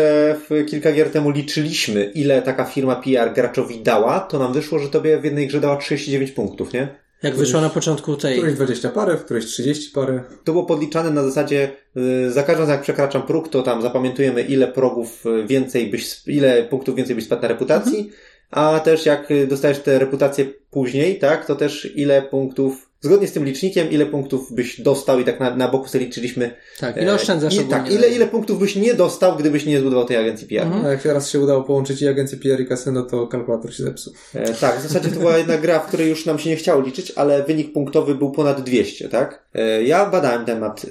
w 0.51 0.66
kilka 0.66 0.93
gier 0.93 1.11
temu 1.11 1.30
liczyliśmy, 1.30 2.05
ile 2.05 2.43
taka 2.43 2.64
firma 2.64 2.97
PR 2.97 3.32
graczowi 3.34 3.82
dała, 3.82 4.20
to 4.20 4.38
nam 4.38 4.53
wyszło, 4.53 4.78
że 4.78 4.88
tobie 4.88 5.18
w 5.18 5.24
jednej 5.24 5.47
grze 5.47 5.61
dała 5.61 5.76
39 5.76 6.30
punktów, 6.30 6.72
nie? 6.72 7.03
Jak 7.22 7.36
wyszła 7.36 7.61
na 7.61 7.70
początku 7.70 8.12
W 8.12 8.22
tej... 8.22 8.36
którejś 8.36 8.57
20 8.57 8.88
parę, 8.88 9.16
w 9.16 9.24
którejś 9.24 9.47
30 9.47 9.90
parę. 9.95 10.22
To 10.45 10.53
było 10.53 10.64
podliczane 10.64 11.11
na 11.11 11.24
zasadzie, 11.24 11.70
y, 11.97 12.32
za 12.32 12.43
każdym 12.43 12.61
razem 12.61 12.72
jak 12.72 12.82
przekraczam 12.82 13.22
próg, 13.22 13.49
to 13.49 13.62
tam 13.62 13.82
zapamiętujemy 13.82 14.43
ile 14.43 14.68
progów 14.68 15.24
więcej 15.47 15.86
byś, 15.86 16.28
ile 16.28 16.64
punktów 16.64 16.97
więcej 16.97 17.16
byś 17.16 17.24
spadł 17.24 17.43
na 17.43 17.49
reputacji, 17.49 18.11
a 18.51 18.80
też 18.80 19.07
jak 19.07 19.30
y, 19.30 19.47
dostajesz 19.47 19.78
tę 19.78 19.99
reputację 19.99 20.47
później, 20.70 21.18
tak, 21.18 21.47
to 21.47 21.57
też 21.57 21.93
ile 21.95 22.22
punktów, 22.22 22.90
zgodnie 23.03 23.26
z 23.26 23.32
tym 23.32 23.44
licznikiem, 23.44 23.90
ile 23.90 24.07
punktów 24.07 24.53
byś 24.53 24.80
dostał 24.80 25.20
i 25.20 25.24
tak 25.24 25.40
na, 25.40 25.57
na 25.57 25.68
boku 25.68 25.88
sobie 25.88 26.05
liczyliśmy. 26.05 26.50
Tak, 26.80 26.96
ile 26.96 27.14
oszczędzasz 27.14 27.55
i, 27.55 27.61
ogólnie 27.61 27.82
Tak, 27.82 27.92
ile, 27.92 28.09
ile 28.09 28.26
punktów 28.26 28.59
byś 28.59 28.76
nie 28.76 28.94
dostał, 28.94 29.36
gdybyś 29.36 29.66
nie 29.66 29.80
zbudował 29.80 30.05
tej 30.05 30.16
agencji 30.16 30.48
PR. 30.48 30.66
Mhm. 30.66 30.84
A 30.84 30.88
jak 30.88 31.05
raz 31.05 31.30
się 31.30 31.40
udało 31.40 31.62
połączyć 31.62 32.03
i 32.03 32.09
agencję 32.09 32.38
PR 32.38 32.61
i 32.61 32.66
kasyno, 32.66 33.03
to 33.03 33.26
kalkulator 33.26 33.74
się 33.74 33.82
zepsuł. 33.82 34.12
E, 34.34 34.55
tak, 34.55 34.78
w 34.78 34.82
zasadzie 34.82 35.09
to 35.09 35.20
była 35.20 35.38
jedna 35.38 35.59
gra, 35.59 35.78
w 35.78 35.86
której 35.86 36.09
już 36.09 36.26
nam 36.26 36.38
się 36.38 36.50
nie 36.50 36.57
chciało 36.57 36.82
liczyć, 36.82 37.12
ale 37.16 37.42
wynik 37.42 37.72
punktowy 37.72 38.14
był 38.14 38.30
ponad 38.30 38.62
200, 38.62 39.09
tak? 39.09 39.46
E, 39.55 39.82
ja 39.82 40.11
badałem 40.11 40.44
temat 40.44 40.86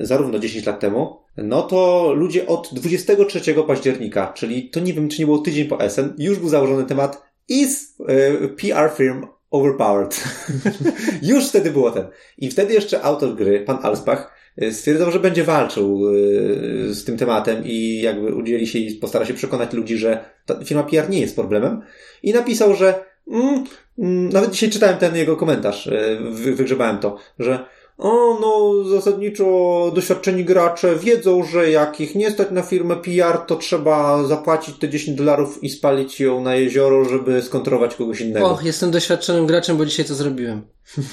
e, 0.00 0.06
zarówno 0.06 0.38
10 0.38 0.66
lat 0.66 0.80
temu, 0.80 1.16
no 1.36 1.62
to 1.62 2.12
ludzie 2.16 2.46
od 2.46 2.68
23 2.72 3.54
października, 3.66 4.32
czyli 4.32 4.70
to 4.70 4.80
nie 4.80 4.92
wiem, 4.92 5.08
czy 5.08 5.18
nie 5.18 5.26
było 5.26 5.38
tydzień 5.38 5.68
po 5.68 5.80
Essen, 5.80 6.14
już 6.18 6.38
był 6.38 6.48
założony 6.48 6.84
temat 6.84 7.22
Is 7.48 7.94
e, 8.08 8.48
PR 8.48 8.90
firm 8.96 9.26
overpowered? 9.50 10.24
już 11.22 11.48
wtedy 11.48 11.70
było 11.70 11.90
ten. 11.90 12.06
I 12.38 12.50
wtedy 12.50 12.74
jeszcze 12.74 13.02
autor 13.02 13.34
gry, 13.34 13.60
pan 13.60 13.78
Alspach, 13.82 14.34
e, 14.56 14.72
stwierdzał, 14.72 15.10
że 15.10 15.20
będzie 15.20 15.44
walczył 15.44 16.08
e, 16.08 16.94
z 16.94 17.04
tym 17.04 17.18
tematem 17.18 17.62
i 17.64 18.00
jakby 18.00 18.34
udzieli 18.34 18.66
się 18.66 18.78
i 18.78 18.94
postara 18.94 19.24
się 19.24 19.34
przekonać 19.34 19.72
ludzi, 19.72 19.98
że 19.98 20.24
ta 20.46 20.64
firma 20.64 20.82
PR 20.82 21.10
nie 21.10 21.20
jest 21.20 21.34
problemem. 21.34 21.82
I 22.22 22.32
napisał, 22.32 22.74
że 22.74 23.04
mm, 23.28 23.64
mm, 23.98 24.28
nawet 24.28 24.50
dzisiaj 24.50 24.70
czytałem 24.70 24.98
ten 24.98 25.16
jego 25.16 25.36
komentarz, 25.36 25.86
e, 25.86 26.18
wy, 26.30 26.54
wygrzebałem 26.54 26.98
to, 26.98 27.18
że 27.38 27.75
o, 27.98 28.38
no, 28.40 28.84
zasadniczo 28.90 29.92
doświadczeni 29.94 30.44
gracze 30.44 30.96
wiedzą, 30.96 31.44
że 31.44 31.70
jak 31.70 32.00
ich 32.00 32.14
nie 32.14 32.30
stać 32.30 32.50
na 32.50 32.62
firmę 32.62 32.96
PR, 32.96 33.38
to 33.38 33.56
trzeba 33.56 34.24
zapłacić 34.24 34.78
te 34.78 34.88
10 34.88 35.18
dolarów 35.18 35.64
i 35.64 35.68
spalić 35.68 36.20
ją 36.20 36.42
na 36.42 36.54
jezioro, 36.54 37.04
żeby 37.04 37.42
skontrolować 37.42 37.94
kogoś 37.94 38.20
innego. 38.20 38.50
Och, 38.50 38.64
jestem 38.64 38.90
doświadczonym 38.90 39.46
graczem, 39.46 39.76
bo 39.76 39.86
dzisiaj 39.86 40.04
to 40.04 40.14
zrobiłem. 40.14 40.62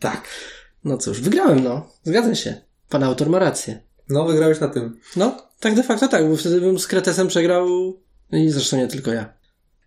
Tak. 0.00 0.28
No 0.84 0.98
cóż, 0.98 1.20
wygrałem 1.20 1.64
no. 1.64 1.86
Zgadzam 2.02 2.34
się. 2.34 2.54
Pan 2.88 3.02
autor 3.02 3.30
ma 3.30 3.38
rację. 3.38 3.82
No, 4.08 4.24
wygrałeś 4.24 4.60
na 4.60 4.68
tym. 4.68 5.00
No, 5.16 5.36
tak 5.60 5.74
de 5.74 5.82
facto 5.82 6.08
tak, 6.08 6.28
bo 6.28 6.36
wtedy 6.36 6.60
bym 6.60 6.78
z 6.78 6.86
Kretesem 6.86 7.28
przegrał 7.28 7.68
i 8.32 8.50
zresztą 8.50 8.76
nie 8.76 8.86
tylko 8.86 9.12
ja. 9.12 9.32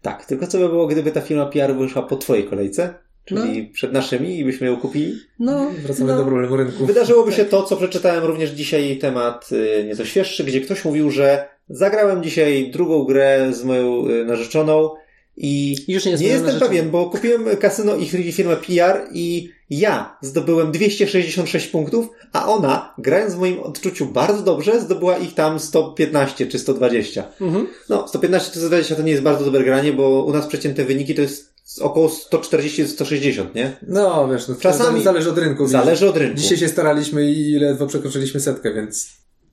Tak, 0.01 0.25
tylko 0.25 0.47
co 0.47 0.57
by 0.57 0.69
było, 0.69 0.87
gdyby 0.87 1.11
ta 1.11 1.21
firma 1.21 1.45
PR 1.45 1.75
wyszła 1.75 2.03
po 2.03 2.15
twojej 2.15 2.45
kolejce? 2.45 2.93
Czyli 3.27 3.63
przed 3.63 3.93
naszymi 3.93 4.39
i 4.39 4.45
byśmy 4.45 4.67
ją 4.67 4.77
kupili? 4.77 5.13
No, 5.39 5.71
Wracamy 5.83 6.11
no. 6.11 6.17
do 6.17 6.25
problemu 6.25 6.57
rynku. 6.57 6.85
Wydarzyłoby 6.85 7.31
się 7.31 7.45
to, 7.45 7.63
co 7.63 7.77
przeczytałem 7.77 8.23
również 8.23 8.49
dzisiaj, 8.49 8.97
temat 8.97 9.49
y, 9.51 9.83
nieco 9.87 10.05
świeższy, 10.05 10.43
gdzie 10.43 10.61
ktoś 10.61 10.85
mówił, 10.85 11.11
że 11.11 11.47
zagrałem 11.69 12.23
dzisiaj 12.23 12.71
drugą 12.71 13.03
grę 13.03 13.47
z 13.53 13.63
moją 13.63 14.07
y, 14.07 14.25
narzeczoną 14.25 14.89
i 15.37 15.75
Już 15.87 16.05
nie, 16.05 16.11
jest 16.11 16.23
nie 16.23 16.29
jestem 16.29 16.45
narzeczoną. 16.45 16.69
pewien, 16.69 16.89
bo 16.89 17.09
kupiłem 17.09 17.57
kasyno 17.57 17.95
i 17.95 18.05
firmę 18.31 18.55
PR 18.55 19.01
i 19.13 19.49
ja 19.69 20.17
zdobyłem 20.21 20.71
266 20.71 21.67
punktów, 21.67 22.09
a 22.33 22.47
ona, 22.47 22.93
grając 22.97 23.33
w 23.33 23.39
moim 23.39 23.59
odczuciu 23.59 24.05
bardzo 24.05 24.43
dobrze, 24.43 24.81
zdobyła 24.81 25.17
ich 25.17 25.33
tam 25.33 25.59
115 25.59 26.47
czy 26.47 26.59
120. 26.59 27.23
Mhm. 27.41 27.67
No, 27.89 28.07
115 28.07 28.51
czy 28.51 28.59
120 28.59 28.95
to 28.95 29.01
nie 29.01 29.11
jest 29.11 29.23
bardzo 29.23 29.45
dobre 29.45 29.63
granie, 29.63 29.93
bo 29.93 30.23
u 30.23 30.33
nas 30.33 30.47
przeciętne 30.47 30.83
wyniki 30.83 31.15
to 31.15 31.21
jest 31.21 31.56
około 31.81 32.09
140-160, 32.31 33.55
nie? 33.55 33.77
No, 33.87 34.27
wiesz, 34.27 34.47
no, 34.47 34.55
Czasami- 34.55 35.03
zależy 35.03 35.29
od 35.29 35.37
rynku. 35.37 35.67
Zależy 35.67 36.09
od 36.09 36.17
rynku. 36.17 36.37
Dzisiaj 36.37 36.57
się 36.57 36.67
staraliśmy 36.67 37.31
i 37.31 37.59
ledwo 37.59 37.87
przekroczyliśmy 37.87 38.39
setkę, 38.39 38.73
więc 38.73 39.09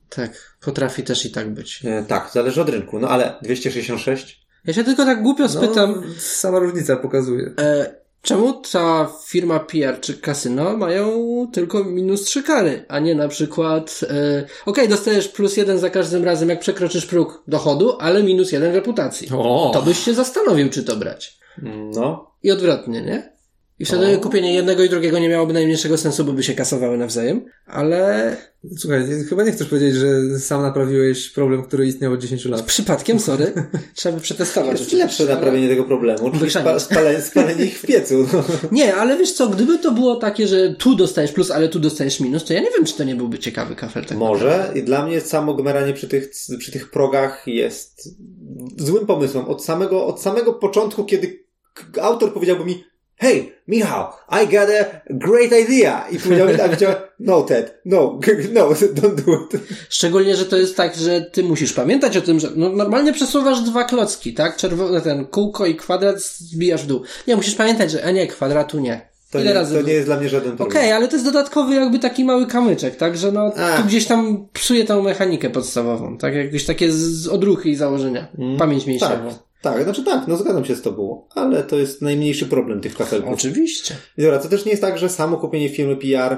Tak, 0.08 0.56
potrafi 0.60 1.02
też 1.02 1.26
i 1.26 1.30
tak 1.30 1.54
być. 1.54 1.82
E, 1.84 2.04
tak, 2.08 2.30
zależy 2.32 2.62
od 2.62 2.68
rynku. 2.68 2.98
No 2.98 3.08
ale 3.08 3.34
266? 3.42 4.44
Ja 4.64 4.72
się 4.74 4.84
tylko 4.84 5.04
tak 5.04 5.22
głupio 5.22 5.48
spytam, 5.48 5.94
no, 6.06 6.14
sama 6.18 6.58
różnica 6.58 6.96
pokazuje. 6.96 7.50
e, 7.58 7.94
czemu 8.24 8.52
ta 8.52 9.10
firma 9.26 9.60
PR 9.60 10.00
czy 10.00 10.14
kasyno 10.14 10.76
mają 10.76 11.10
tylko 11.52 11.84
minus 11.84 12.24
trzy 12.24 12.42
kary, 12.42 12.84
a 12.88 12.98
nie 12.98 13.14
na 13.14 13.28
przykład, 13.28 14.00
e, 14.10 14.44
okej, 14.66 14.88
dostajesz 14.88 15.28
plus 15.28 15.56
jeden 15.56 15.78
za 15.78 15.90
każdym 15.90 16.24
razem, 16.24 16.48
jak 16.48 16.60
przekroczysz 16.60 17.06
próg 17.06 17.42
dochodu, 17.48 17.96
ale 18.00 18.22
minus 18.22 18.52
jeden 18.52 18.74
reputacji. 18.74 19.28
O! 19.32 19.70
To 19.74 19.82
byś 19.82 19.98
się 19.98 20.14
zastanowił, 20.14 20.70
czy 20.70 20.84
to 20.84 20.96
brać. 20.96 21.38
No. 21.94 22.30
I 22.42 22.50
odwrotnie, 22.50 23.02
nie? 23.02 23.33
I 23.78 23.84
wtedy 23.84 24.16
O. 24.16 24.20
kupienie 24.20 24.54
jednego 24.54 24.84
i 24.84 24.88
drugiego 24.88 25.18
nie 25.18 25.28
miałoby 25.28 25.52
najmniejszego 25.52 25.98
sensu, 25.98 26.24
bo 26.24 26.32
by 26.32 26.42
się 26.42 26.54
kasowały 26.54 26.98
nawzajem, 26.98 27.44
ale 27.66 28.36
Słuchaj, 28.78 29.04
chyba 29.28 29.42
nie 29.44 29.52
chcesz 29.52 29.68
powiedzieć, 29.68 29.94
że 29.94 30.38
sam 30.40 30.62
naprawiłeś 30.62 31.30
problem, 31.30 31.62
który 31.62 31.86
istniał 31.86 32.12
od 32.12 32.20
10 32.20 32.44
lat. 32.44 32.62
przypadkiem, 32.62 33.20
sorry, 33.20 33.52
trzeba 33.94 34.14
by 34.16 34.20
przetestować. 34.22 34.80
Jest 34.80 34.92
lepsze 34.92 35.24
ale- 35.24 35.34
naprawienie 35.34 35.68
tego 35.68 35.84
problemu, 35.84 36.30
czyli 36.38 36.50
spa, 36.50 36.78
spalenie, 36.78 37.20
spalenie 37.22 37.64
ich 37.64 37.78
w 37.78 37.86
piecu. 37.86 38.26
No. 38.32 38.44
Nie, 38.72 38.94
ale 38.94 39.16
wiesz 39.18 39.32
co, 39.32 39.48
gdyby 39.48 39.78
to 39.78 39.90
było 39.92 40.16
takie, 40.16 40.46
że 40.48 40.74
tu 40.74 40.94
dostajesz 40.96 41.32
plus, 41.32 41.50
ale 41.50 41.68
tu 41.68 41.80
dostajesz 41.80 42.20
minus, 42.20 42.44
to 42.44 42.52
ja 42.52 42.60
nie 42.60 42.70
wiem, 42.76 42.84
czy 42.84 42.94
to 42.96 43.04
nie 43.04 43.14
byłby 43.16 43.38
ciekawy 43.38 43.76
kafel. 43.76 44.04
Tak 44.04 44.18
Może. 44.18 44.72
I 44.74 44.82
dla 44.82 45.06
mnie 45.06 45.20
samo 45.20 45.54
gmeranie 45.54 45.92
przy 45.92 46.08
tych, 46.08 46.30
przy 46.58 46.72
tych 46.72 46.90
progach 46.90 47.42
jest 47.46 48.08
złym 48.78 49.06
pomysłem. 49.06 49.44
Od 49.44 49.64
samego, 49.64 50.06
od 50.06 50.22
samego 50.22 50.52
początku, 50.52 51.04
kiedy 51.04 51.44
autor 52.02 52.34
powiedziałby 52.34 52.64
mi 52.64 52.84
Hey, 53.16 53.52
Michał, 53.68 54.06
I 54.42 54.46
got 54.46 54.68
a 54.70 55.00
great 55.10 55.52
idea. 55.52 56.08
I 56.08 56.18
powiedziałbym 56.18 56.56
tak, 56.56 56.70
no 57.20 57.42
Ted, 57.42 57.80
no, 57.84 58.18
no, 58.54 58.68
don't 58.70 59.14
do 59.14 59.32
it. 59.32 59.62
Szczególnie, 59.88 60.36
że 60.36 60.44
to 60.44 60.56
jest 60.56 60.76
tak, 60.76 60.94
że 60.94 61.20
ty 61.20 61.42
musisz 61.42 61.72
pamiętać 61.72 62.16
o 62.16 62.20
tym, 62.20 62.40
że 62.40 62.48
no, 62.56 62.68
normalnie 62.68 63.12
przesuwasz 63.12 63.60
dwa 63.60 63.84
klocki, 63.84 64.34
tak? 64.34 64.56
Czerwone, 64.56 65.00
ten 65.00 65.26
kółko 65.26 65.66
i 65.66 65.74
kwadrat 65.74 66.22
zbijasz 66.22 66.82
w 66.82 66.86
dół. 66.86 67.02
Nie, 67.26 67.36
musisz 67.36 67.54
pamiętać, 67.54 67.90
że 67.90 68.04
a 68.04 68.10
nie, 68.10 68.26
kwadratu 68.26 68.80
nie. 68.80 69.14
To, 69.30 69.40
Ile 69.40 69.48
nie, 69.48 69.54
razy 69.54 69.74
to 69.74 69.82
nie 69.82 69.92
jest 69.92 70.06
dla 70.06 70.16
mnie 70.16 70.28
żaden 70.28 70.52
Okej, 70.52 70.66
problem. 70.66 70.92
ale 70.92 71.08
to 71.08 71.16
jest 71.16 71.24
dodatkowy 71.24 71.74
jakby 71.74 71.98
taki 71.98 72.24
mały 72.24 72.46
kamyczek, 72.46 72.96
tak? 72.96 73.16
Że 73.16 73.32
no, 73.32 73.52
A. 73.56 73.76
tu 73.76 73.84
gdzieś 73.84 74.06
tam 74.06 74.48
psuje 74.52 74.84
tą 74.84 75.02
mechanikę 75.02 75.50
podstawową, 75.50 76.18
tak? 76.18 76.34
Jakieś 76.34 76.66
takie 76.66 76.92
z 76.92 77.28
odruchy 77.28 77.68
i 77.68 77.74
założenia. 77.74 78.28
Mm. 78.38 78.56
Pamięć 78.56 78.86
mięśniową. 78.86 79.28
Tak, 79.28 79.38
tak, 79.64 79.82
znaczy 79.84 80.04
tak, 80.04 80.28
no 80.28 80.36
zgadzam 80.36 80.64
się 80.64 80.76
z 80.76 80.82
tobą, 80.82 81.26
ale 81.34 81.62
to 81.62 81.76
jest 81.76 82.02
najmniejszy 82.02 82.46
problem 82.46 82.80
tych 82.80 82.96
kafelków. 82.96 83.32
Oczywiście. 83.32 83.94
I 84.18 84.22
Dobra, 84.22 84.38
to 84.38 84.48
też 84.48 84.64
nie 84.64 84.70
jest 84.70 84.82
tak, 84.82 84.98
że 84.98 85.08
samo 85.08 85.36
kupienie 85.36 85.68
firmy 85.68 85.96
PR 85.96 86.36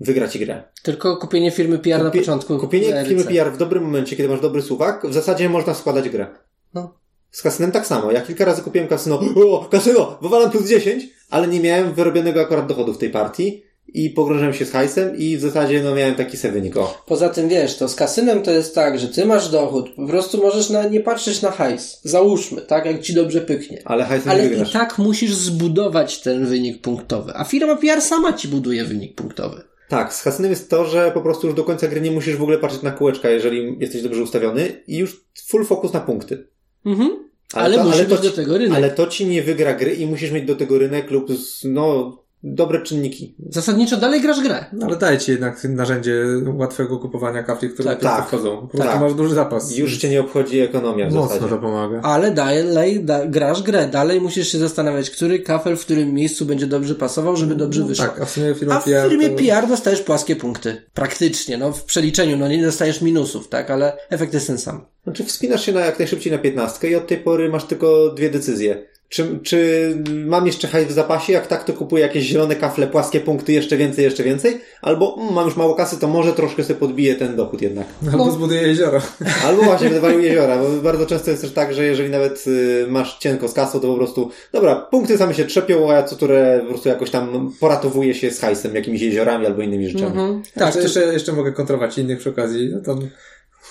wygra 0.00 0.28
ci 0.28 0.38
grę. 0.38 0.62
Tylko 0.82 1.16
kupienie 1.16 1.50
firmy 1.50 1.78
PR 1.78 2.02
na 2.04 2.10
Kupi- 2.10 2.18
początku. 2.18 2.58
Kupienie 2.58 2.96
ERC. 2.96 3.08
firmy 3.08 3.24
PR 3.24 3.52
w 3.52 3.56
dobrym 3.56 3.82
momencie, 3.84 4.16
kiedy 4.16 4.28
masz 4.28 4.40
dobry 4.40 4.62
suwak, 4.62 5.06
w 5.06 5.14
zasadzie 5.14 5.48
można 5.48 5.74
składać 5.74 6.08
grę. 6.08 6.26
No. 6.74 6.94
Z 7.30 7.42
kasynem 7.42 7.72
tak 7.72 7.86
samo. 7.86 8.12
Ja 8.12 8.20
kilka 8.20 8.44
razy 8.44 8.62
kupiłem 8.62 8.88
kasyno, 8.88 9.20
o, 9.36 9.64
kasyno, 9.70 10.18
wywalam 10.22 10.50
plus 10.50 10.68
10, 10.68 11.04
ale 11.30 11.48
nie 11.48 11.60
miałem 11.60 11.94
wyrobionego 11.94 12.40
akurat 12.40 12.66
dochodu 12.66 12.94
w 12.94 12.98
tej 12.98 13.10
partii 13.10 13.62
i 13.94 14.10
pogrążyłem 14.10 14.54
się 14.54 14.64
z 14.64 14.70
hajsem 14.70 15.16
i 15.16 15.36
w 15.36 15.40
zasadzie 15.40 15.82
no 15.82 15.94
miałem 15.94 16.14
taki 16.14 16.36
sobie 16.36 16.52
wynik. 16.54 16.76
O. 16.76 17.02
Poza 17.06 17.28
tym 17.28 17.48
wiesz, 17.48 17.76
to 17.76 17.88
z 17.88 17.94
kasynem 17.94 18.42
to 18.42 18.50
jest 18.50 18.74
tak, 18.74 18.98
że 18.98 19.08
ty 19.08 19.24
masz 19.24 19.48
dochód, 19.50 19.90
po 19.96 20.06
prostu 20.06 20.38
możesz 20.42 20.70
na, 20.70 20.88
nie 20.88 21.00
patrzeć 21.00 21.42
na 21.42 21.50
hajs. 21.50 22.00
Załóżmy, 22.04 22.60
tak, 22.60 22.86
jak 22.86 23.00
ci 23.02 23.14
dobrze 23.14 23.40
pyknie. 23.40 23.82
Ale 23.84 24.04
hajsem 24.04 24.30
Ale 24.30 24.40
nie 24.40 24.46
i 24.46 24.50
wygrasz. 24.50 24.72
tak 24.72 24.98
musisz 24.98 25.34
zbudować 25.34 26.20
ten 26.20 26.46
wynik 26.46 26.80
punktowy. 26.82 27.32
A 27.34 27.44
firma 27.44 27.76
PR 27.76 28.00
sama 28.02 28.32
ci 28.32 28.48
buduje 28.48 28.84
wynik 28.84 29.14
punktowy. 29.14 29.62
Tak, 29.88 30.14
z 30.14 30.22
kasynem 30.22 30.50
jest 30.50 30.70
to, 30.70 30.84
że 30.84 31.10
po 31.14 31.20
prostu 31.20 31.46
już 31.46 31.56
do 31.56 31.64
końca 31.64 31.88
gry 31.88 32.00
nie 32.00 32.10
musisz 32.10 32.36
w 32.36 32.42
ogóle 32.42 32.58
patrzeć 32.58 32.82
na 32.82 32.90
kółeczka, 32.90 33.30
jeżeli 33.30 33.76
jesteś 33.80 34.02
dobrze 34.02 34.22
ustawiony 34.22 34.82
i 34.86 34.96
już 34.96 35.24
full 35.46 35.64
focus 35.64 35.92
na 35.92 36.00
punkty. 36.00 36.46
Mhm. 36.86 37.10
Ale, 37.52 37.76
to- 37.76 37.84
musi 37.84 37.98
to 37.98 38.04
być 38.08 38.20
ci- 38.20 38.30
do 38.30 38.36
tego 38.36 38.58
rynek. 38.58 38.76
Ale 38.76 38.90
to 38.90 39.06
ci 39.06 39.26
nie 39.26 39.42
wygra 39.42 39.74
gry 39.74 39.94
i 39.94 40.06
musisz 40.06 40.30
mieć 40.30 40.44
do 40.44 40.56
tego 40.56 40.78
rynek 40.78 41.10
lub 41.10 41.32
z, 41.32 41.64
no, 41.64 42.18
dobre 42.42 42.82
czynniki. 42.82 43.34
Zasadniczo 43.50 43.96
dalej 43.96 44.20
grasz 44.20 44.40
grę. 44.40 44.64
No, 44.72 44.86
ale 44.86 44.96
daje 44.96 45.18
ci 45.18 45.30
jednak 45.30 45.64
narzędzie 45.64 46.24
łatwego 46.56 46.98
kupowania 46.98 47.42
kafli, 47.42 47.70
które 47.70 47.90
Tak, 47.90 48.00
tak, 48.00 48.16
tak. 48.16 48.26
wchodzą. 48.28 48.56
Po 48.60 48.66
prostu 48.66 48.92
Tak. 48.92 49.00
masz 49.00 49.14
duży 49.14 49.34
zapas. 49.34 49.76
Już 49.76 49.96
cię 49.96 50.08
nie 50.08 50.20
obchodzi 50.20 50.60
ekonomia 50.60 51.10
w 51.10 51.12
Mocno 51.12 51.28
zasadzie. 51.34 51.54
to 51.54 51.58
pomaga. 51.60 52.00
Ale 52.02 52.30
dalej 52.30 53.04
da, 53.04 53.26
grasz 53.26 53.62
grę. 53.62 53.88
Dalej 53.88 54.20
musisz 54.20 54.48
się 54.52 54.58
zastanawiać, 54.58 55.10
który 55.10 55.38
kafel 55.40 55.76
w 55.76 55.80
którym 55.80 56.14
miejscu 56.14 56.46
będzie 56.46 56.66
dobrze 56.66 56.94
pasował, 56.94 57.36
żeby 57.36 57.54
dobrze 57.54 57.84
wyszło. 57.84 58.06
Tak, 58.06 58.20
a 58.20 58.24
w 58.24 58.30
sumie 58.30 58.54
firma 58.54 58.74
A 58.76 58.80
w 58.80 58.84
PR 58.84 59.10
firmie 59.10 59.30
to... 59.30 59.36
PR 59.36 59.68
dostajesz 59.68 60.00
płaskie 60.02 60.36
punkty. 60.36 60.82
Praktycznie, 60.94 61.58
no 61.58 61.72
w 61.72 61.84
przeliczeniu, 61.84 62.36
no 62.36 62.48
nie 62.48 62.62
dostajesz 62.64 63.02
minusów, 63.02 63.48
tak, 63.48 63.70
ale 63.70 63.96
efekt 64.10 64.34
jest 64.34 64.46
ten 64.46 64.58
sam. 64.58 64.84
Znaczy 65.04 65.24
wspinasz 65.24 65.66
się 65.66 65.72
na 65.72 65.80
jak 65.80 65.98
najszybciej 65.98 66.32
na 66.32 66.38
piętnastkę 66.38 66.88
i 66.90 66.94
od 66.96 67.06
tej 67.06 67.18
pory 67.18 67.48
masz 67.48 67.64
tylko 67.64 68.08
dwie 68.16 68.30
decyzje. 68.30 68.84
Czy, 69.08 69.38
czy 69.42 69.94
mam 70.26 70.46
jeszcze 70.46 70.68
hajs 70.68 70.88
w 70.88 70.92
zapasie? 70.92 71.32
Jak 71.32 71.46
tak, 71.46 71.64
to 71.64 71.72
kupuję 71.72 72.02
jakieś 72.02 72.24
zielone 72.24 72.56
kafle, 72.56 72.86
płaskie 72.86 73.20
punkty, 73.20 73.52
jeszcze 73.52 73.76
więcej, 73.76 74.04
jeszcze 74.04 74.24
więcej. 74.24 74.60
Albo 74.82 75.16
mm, 75.20 75.34
mam 75.34 75.44
już 75.44 75.56
mało 75.56 75.74
kasy, 75.74 75.98
to 75.98 76.08
może 76.08 76.32
troszkę 76.32 76.64
sobie 76.64 76.80
podbiję 76.80 77.14
ten 77.14 77.36
dochód 77.36 77.62
jednak. 77.62 77.86
Albo 78.12 78.26
No. 78.26 78.32
zbuduje 78.32 78.62
jezioro. 78.62 79.00
Albo 79.46 79.62
właśnie 79.62 79.88
wywalił 79.88 80.20
jeziora, 80.20 80.58
bo 80.58 80.70
bardzo 80.82 81.06
często 81.06 81.30
jest 81.30 81.42
też 81.42 81.52
tak, 81.52 81.74
że 81.74 81.84
jeżeli 81.84 82.10
nawet 82.10 82.44
y, 82.46 82.86
masz 82.88 83.18
cienko 83.18 83.48
z 83.48 83.52
kasą, 83.52 83.80
to 83.80 83.88
po 83.88 83.96
prostu, 83.96 84.30
dobra, 84.52 84.74
punkty 84.76 85.18
same 85.18 85.34
się 85.34 85.44
trzepią, 85.44 85.90
a 85.90 85.94
ja 85.94 86.02
co 86.02 86.16
turę 86.16 86.60
po 86.62 86.68
prostu 86.68 86.88
jakoś 86.88 87.10
tam 87.10 87.52
poratowuję 87.60 88.14
się 88.14 88.30
z 88.30 88.40
hajsem, 88.40 88.74
jakimiś 88.74 89.02
jeziorami 89.02 89.46
albo 89.46 89.62
innymi 89.62 89.88
rzeczami. 89.88 90.10
Mhm. 90.10 90.42
Tak, 90.54 90.68
to 90.68 90.78
to 90.78 90.80
jeszcze, 90.82 91.12
jeszcze 91.12 91.32
mogę 91.32 91.52
kontrować 91.52 91.98
innych 91.98 92.18
przy 92.18 92.30
okazji. 92.30 92.70
No 92.72 92.80
tam 92.80 93.08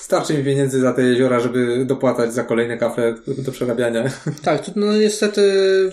starczy 0.08 0.38
mi 0.38 0.44
pieniędzy 0.44 0.80
za 0.80 0.94
te 0.94 1.02
jeziora, 1.02 1.40
żeby 1.40 1.86
dopłatać 1.86 2.34
za 2.34 2.44
kolejne 2.44 2.78
kafle 2.78 3.16
do 3.28 3.52
przerabiania. 3.52 4.04
Tak, 4.44 4.66
tu 4.66 4.72
no 4.76 4.98
niestety 4.98 5.42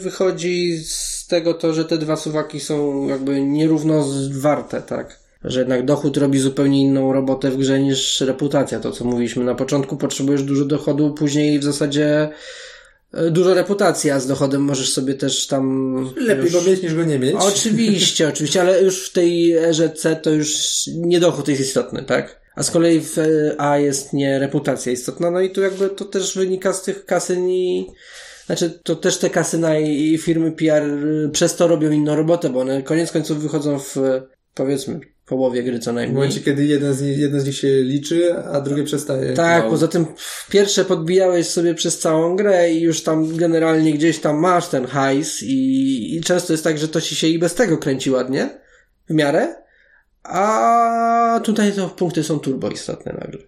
wychodzi 0.01 0.79
z 0.85 1.27
tego 1.27 1.55
to, 1.55 1.73
że 1.73 1.85
te 1.85 1.99
dwa 1.99 2.17
suwaki 2.17 2.61
są 2.61 3.09
jakby 3.09 3.41
nierówno 3.41 4.03
zwarte, 4.03 4.83
tak. 4.83 5.19
Że 5.45 5.61
jednak 5.61 5.85
dochód 5.85 6.17
robi 6.17 6.39
zupełnie 6.39 6.81
inną 6.81 7.13
robotę 7.13 7.51
w 7.51 7.57
grze 7.57 7.81
niż 7.81 8.21
reputacja. 8.21 8.81
To, 8.81 8.93
co 8.93 9.05
mówiliśmy 9.05 9.45
na 9.45 9.55
początku, 9.55 9.97
potrzebujesz 9.97 10.43
dużo 10.43 10.65
dochodu, 10.65 11.15
później 11.15 11.59
w 11.59 11.65
zasadzie 11.65 12.29
e, 13.13 13.31
dużo 13.31 13.55
reputacji, 13.55 14.11
a 14.11 14.21
z 14.21 14.27
dochodem 14.27 14.63
możesz 14.63 14.93
sobie 14.93 15.15
też 15.15 15.47
tam... 15.47 15.95
Lepiej 16.17 16.45
już... 16.45 16.53
go 16.53 16.71
mieć 16.71 16.83
niż 16.83 16.95
go 16.95 17.05
nie 17.05 17.19
mieć. 17.19 17.35
Oczywiście, 17.39 18.29
oczywiście, 18.33 18.61
ale 18.61 18.83
już 18.83 19.09
w 19.09 19.13
tej 19.13 19.53
erze 19.53 19.91
C 19.91 20.17
to 20.17 20.31
już 20.31 20.57
nie 20.87 21.21
dochód 21.21 21.49
jest 21.49 21.61
istotny, 21.61 22.03
tak? 22.03 22.44
A 22.55 22.63
z 22.63 22.71
kolei 22.71 23.01
w 23.01 23.19
e, 23.19 23.25
A 23.61 23.79
jest 23.79 24.13
nie 24.13 24.39
reputacja 24.39 24.93
istotna, 24.93 25.31
no 25.31 25.41
i 25.41 25.51
tu 25.51 25.61
jakby 25.61 25.91
to 25.91 26.05
też 26.05 26.39
wynika 26.39 26.73
z 26.73 26.83
tych 26.83 27.05
kasyn 27.07 27.49
i 27.49 27.87
znaczy 28.47 28.81
to 28.83 28.97
też 28.97 29.19
te 29.19 29.31
kasyna 29.31 29.79
i 29.79 30.13
i 30.13 30.19
firmy 30.19 30.53
PR 30.53 30.83
y, 30.83 31.31
przez 31.33 31.57
to 31.57 31.69
robią 31.69 31.91
inną 31.91 32.17
robotę, 32.17 32.51
bo 32.51 32.61
one 32.61 32.83
koniec 32.83 33.13
końców 33.13 33.43
wychodzą 33.43 33.79
w 33.79 33.97
powiedzmy 34.55 35.01
połowie 35.27 35.63
gry 35.63 35.79
co 35.79 35.91
W 35.91 35.95
najmniej. 35.95 36.15
momencie, 36.15 36.41
kiedy 36.41 36.65
jeden 36.67 36.95
z, 36.95 37.03
nich, 37.03 37.19
jeden 37.19 37.41
z 37.41 37.45
nich 37.47 37.57
się 37.57 37.69
liczy, 37.83 38.35
a 38.35 38.61
drugie 38.61 38.85
przestaje. 38.85 39.33
Tak, 39.33 39.65
No. 39.65 39.71
poza 39.71 39.89
tym 39.89 40.07
w 40.17 40.49
pierwsze 40.51 40.85
podbijałeś 40.85 41.47
sobie 41.47 41.75
przez 41.75 41.99
całą 41.99 42.37
grę 42.37 42.73
i 42.73 42.81
już 42.81 43.03
tam 43.03 43.37
generalnie 43.37 43.93
gdzieś 43.93 44.19
tam 44.19 44.37
masz 44.39 44.69
ten 44.69 44.87
hajs 44.87 45.43
i, 45.43 46.17
i 46.17 46.21
często 46.21 46.53
jest 46.53 46.65
tak, 46.65 46.79
że 46.79 46.89
to 46.89 47.01
ci 47.01 47.15
się 47.17 47.27
i 47.27 47.39
bez 47.39 47.55
tego 47.55 47.79
kręci 47.79 48.11
ładnie, 48.11 48.51
w 49.09 49.15
miarę, 49.15 49.55
a 50.25 51.41
tutaj 51.45 51.73
to 51.73 51.89
punkty 51.89 52.25
są 52.25 52.41
turbo 52.41 52.71
istotne 52.71 53.13
nagle. 53.13 53.43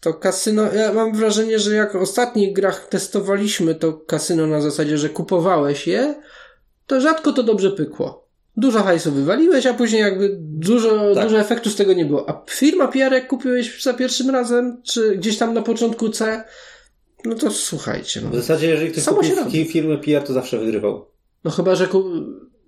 To 0.00 0.14
kasyno, 0.14 0.72
ja 0.72 0.92
mam 0.92 1.14
wrażenie, 1.14 1.58
że 1.58 1.74
jak 1.74 1.92
w 1.92 2.02
ostatnich 2.02 2.52
grach 2.52 2.88
testowaliśmy 2.88 3.74
to 3.74 3.92
kasyno 3.92 4.46
na 4.46 4.60
zasadzie, 4.60 4.98
że 4.98 5.08
kupowałeś 5.08 5.86
je, 5.86 6.14
to 6.86 7.00
rzadko 7.00 7.32
to 7.32 7.42
dobrze 7.42 7.70
pykło. 7.70 8.28
Dużo 8.56 8.82
hajsu 8.82 9.12
wywaliłeś, 9.12 9.66
a 9.66 9.74
później 9.74 10.00
jakby 10.00 10.36
dużo, 10.40 11.14
Tak. 11.14 11.24
dużo 11.24 11.38
efektu 11.38 11.70
z 11.70 11.76
tego 11.76 11.92
nie 11.92 12.04
było. 12.04 12.28
A 12.30 12.44
firma 12.50 12.88
PR 12.88 13.12
jak 13.12 13.28
kupiłeś 13.28 13.82
za 13.82 13.94
pierwszym 13.94 14.30
razem, 14.30 14.82
czy 14.82 15.16
gdzieś 15.16 15.38
tam 15.38 15.54
na 15.54 15.62
początku 15.62 16.08
C, 16.08 16.44
no 17.24 17.34
to 17.34 17.50
słuchajcie, 17.50 18.20
no. 18.20 18.30
W 18.30 18.34
zasadzie, 18.34 18.68
jeżeli 18.68 18.90
ktoś 18.90 19.04
Samo 19.04 19.20
kupił 19.44 19.64
firmy 19.64 19.98
PR, 19.98 20.22
to 20.22 20.32
zawsze 20.32 20.58
wygrywał. 20.58 21.06
No 21.44 21.50
chyba, 21.50 21.74
że 21.74 21.86
ku... 21.86 22.04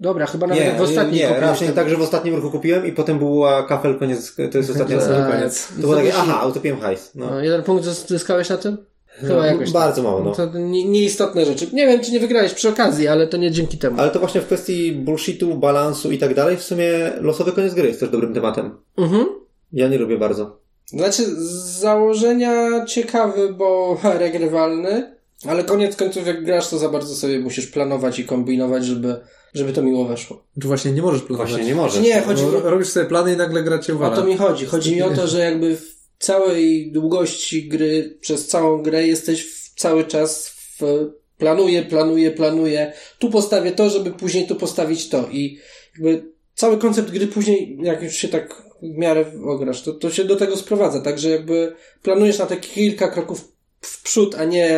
Dobra, 0.01 0.27
chyba 0.27 0.47
nawet 0.47 0.65
Nie, 0.65 0.73
w 0.79 0.81
ostatniej 0.83 1.21
nie, 1.21 1.41
raczej 1.41 1.67
ten- 1.69 1.77
tak, 1.77 1.89
że 1.89 1.97
w 1.97 2.03
ostatnim 2.03 2.35
roku 2.35 2.51
kupiłem 2.51 2.87
i 2.87 2.93
potem 2.93 3.19
była 3.19 3.63
kafel 3.63 3.99
koniec, 3.99 4.35
to 4.53 4.59
jest 4.59 4.71
ostatnia 4.71 4.99
To 4.99 5.05
osoba. 5.05 5.27
koniec. 5.33 5.69
To 5.69 5.81
było 5.81 5.95
takie, 5.97 6.15
aha, 6.15 6.47
utopiłem 6.47 6.81
hajs. 6.81 7.11
No. 7.15 7.27
No, 7.31 7.41
jeden 7.41 7.63
punkt 7.63 7.85
zyskałeś 7.85 8.49
na 8.49 8.57
tym? 8.57 8.77
Chyba 9.07 9.35
No, 9.35 9.45
jakoś. 9.47 9.65
tak. 9.65 9.73
bardzo 9.73 10.03
mało, 10.03 10.21
no. 10.25 10.33
To 10.33 10.47
nie, 10.59 10.85
nieistotne 10.89 11.45
rzeczy. 11.47 11.67
Nie 11.73 11.87
wiem, 11.87 12.01
czy 12.01 12.13
nie 12.13 12.21
wygrałeś 12.21 12.55
przy 12.55 12.69
okazji, 12.69 13.09
ale 13.09 13.27
to 13.27 13.37
nie 13.37 13.51
dzięki 13.51 13.79
temu. 13.79 14.01
Ale 14.01 14.11
to 14.11 14.19
właśnie 14.19 14.41
w 14.41 14.47
kwestii 14.47 14.93
bullshitu, 14.93 15.55
balansu 15.55 16.13
i 16.13 16.19
tak 16.19 16.35
dalej, 16.35 16.57
w 16.57 16.63
sumie 16.63 16.89
losowy 17.21 17.53
koniec 17.53 17.75
gry 17.75 17.89
jest 17.89 18.01
też 18.01 18.09
dobrym 18.09 18.35
tematem. 18.35 18.79
Mhm. 18.99 19.27
Ja 19.73 19.89
nie 19.89 19.99
lubię 19.99 20.19
bardzo. 20.19 20.61
Znaczy, 20.87 21.23
z 21.25 21.81
założenia 21.81 22.85
ciekawy, 22.87 23.53
bo 23.53 23.99
regrywalny. 24.19 25.17
Ale 25.49 25.65
koniec 25.65 25.97
końców, 25.97 26.27
jak 26.27 26.45
grasz, 26.45 26.69
to 26.69 26.79
za 26.79 26.89
bardzo 26.89 27.15
sobie 27.15 27.39
musisz 27.39 27.67
planować 27.67 28.19
i 28.19 28.25
kombinować, 28.25 28.85
żeby, 28.85 29.17
żeby 29.57 29.73
to 29.73 29.83
miło 29.83 30.05
weszło. 30.05 30.45
Czy 30.61 30.69
właśnie 30.69 30.93
nie 30.93 31.03
możesz 31.03 31.23
planować? 31.23 31.51
Właśnie 31.51 31.67
nie 31.67 31.75
możesz. 31.75 32.03
Nie, 32.03 32.21
chodzi 32.21 32.43
robisz 32.63 32.89
sobie 32.89 33.07
plany 33.07 33.33
i 33.33 33.37
nagle 33.37 33.63
gra 33.63 33.79
cię 33.79 34.05
O 34.05 34.11
to 34.11 34.25
mi 34.25 34.37
chodzi. 34.37 34.67
Chodzi 34.67 34.95
mi 34.95 35.03
o 35.03 35.11
to, 35.11 35.27
że 35.27 35.41
jakby 35.41 35.77
w 35.77 35.97
całej 36.19 36.93
długości 36.93 37.69
gry, 37.69 38.19
przez 38.21 38.47
całą 38.47 38.83
grę 38.83 39.07
jesteś 39.07 39.45
w, 39.45 39.75
cały 39.75 40.05
czas 40.05 40.49
w 40.49 40.83
planuję, 41.39 41.83
planuję, 41.83 42.31
planuję. 42.31 42.93
Tu 43.19 43.31
postawię 43.31 43.73
to, 43.73 43.91
żeby 43.91 44.11
później 44.11 44.47
tu 44.47 44.57
postawić 44.57 45.09
to. 45.09 45.29
I 45.31 45.59
jakby 45.95 46.33
cały 46.55 46.79
koncept 46.79 47.11
gry 47.11 47.27
później, 47.27 47.79
jak 47.83 48.03
już 48.03 48.15
się 48.15 48.29
tak 48.29 48.63
w 48.83 48.99
miarę 48.99 49.25
ograsz, 49.47 49.83
to, 49.83 49.93
to 49.93 50.11
się 50.11 50.25
do 50.25 50.37
tego 50.37 50.57
sprowadza. 50.57 51.01
Także 51.01 51.31
jakby 51.31 51.75
planujesz 52.03 52.39
na 52.39 52.47
te 52.47 52.57
kilka 52.57 53.09
kroków 53.09 53.53
w 53.81 54.03
przód, 54.03 54.35
a 54.35 54.45
nie, 54.45 54.71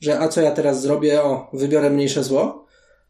że 0.00 0.18
a 0.18 0.28
co 0.28 0.40
ja 0.40 0.50
teraz 0.50 0.82
zrobię? 0.82 1.22
O, 1.22 1.50
wybiorę 1.52 1.90
mniejsze 1.90 2.24
zło. 2.24 2.63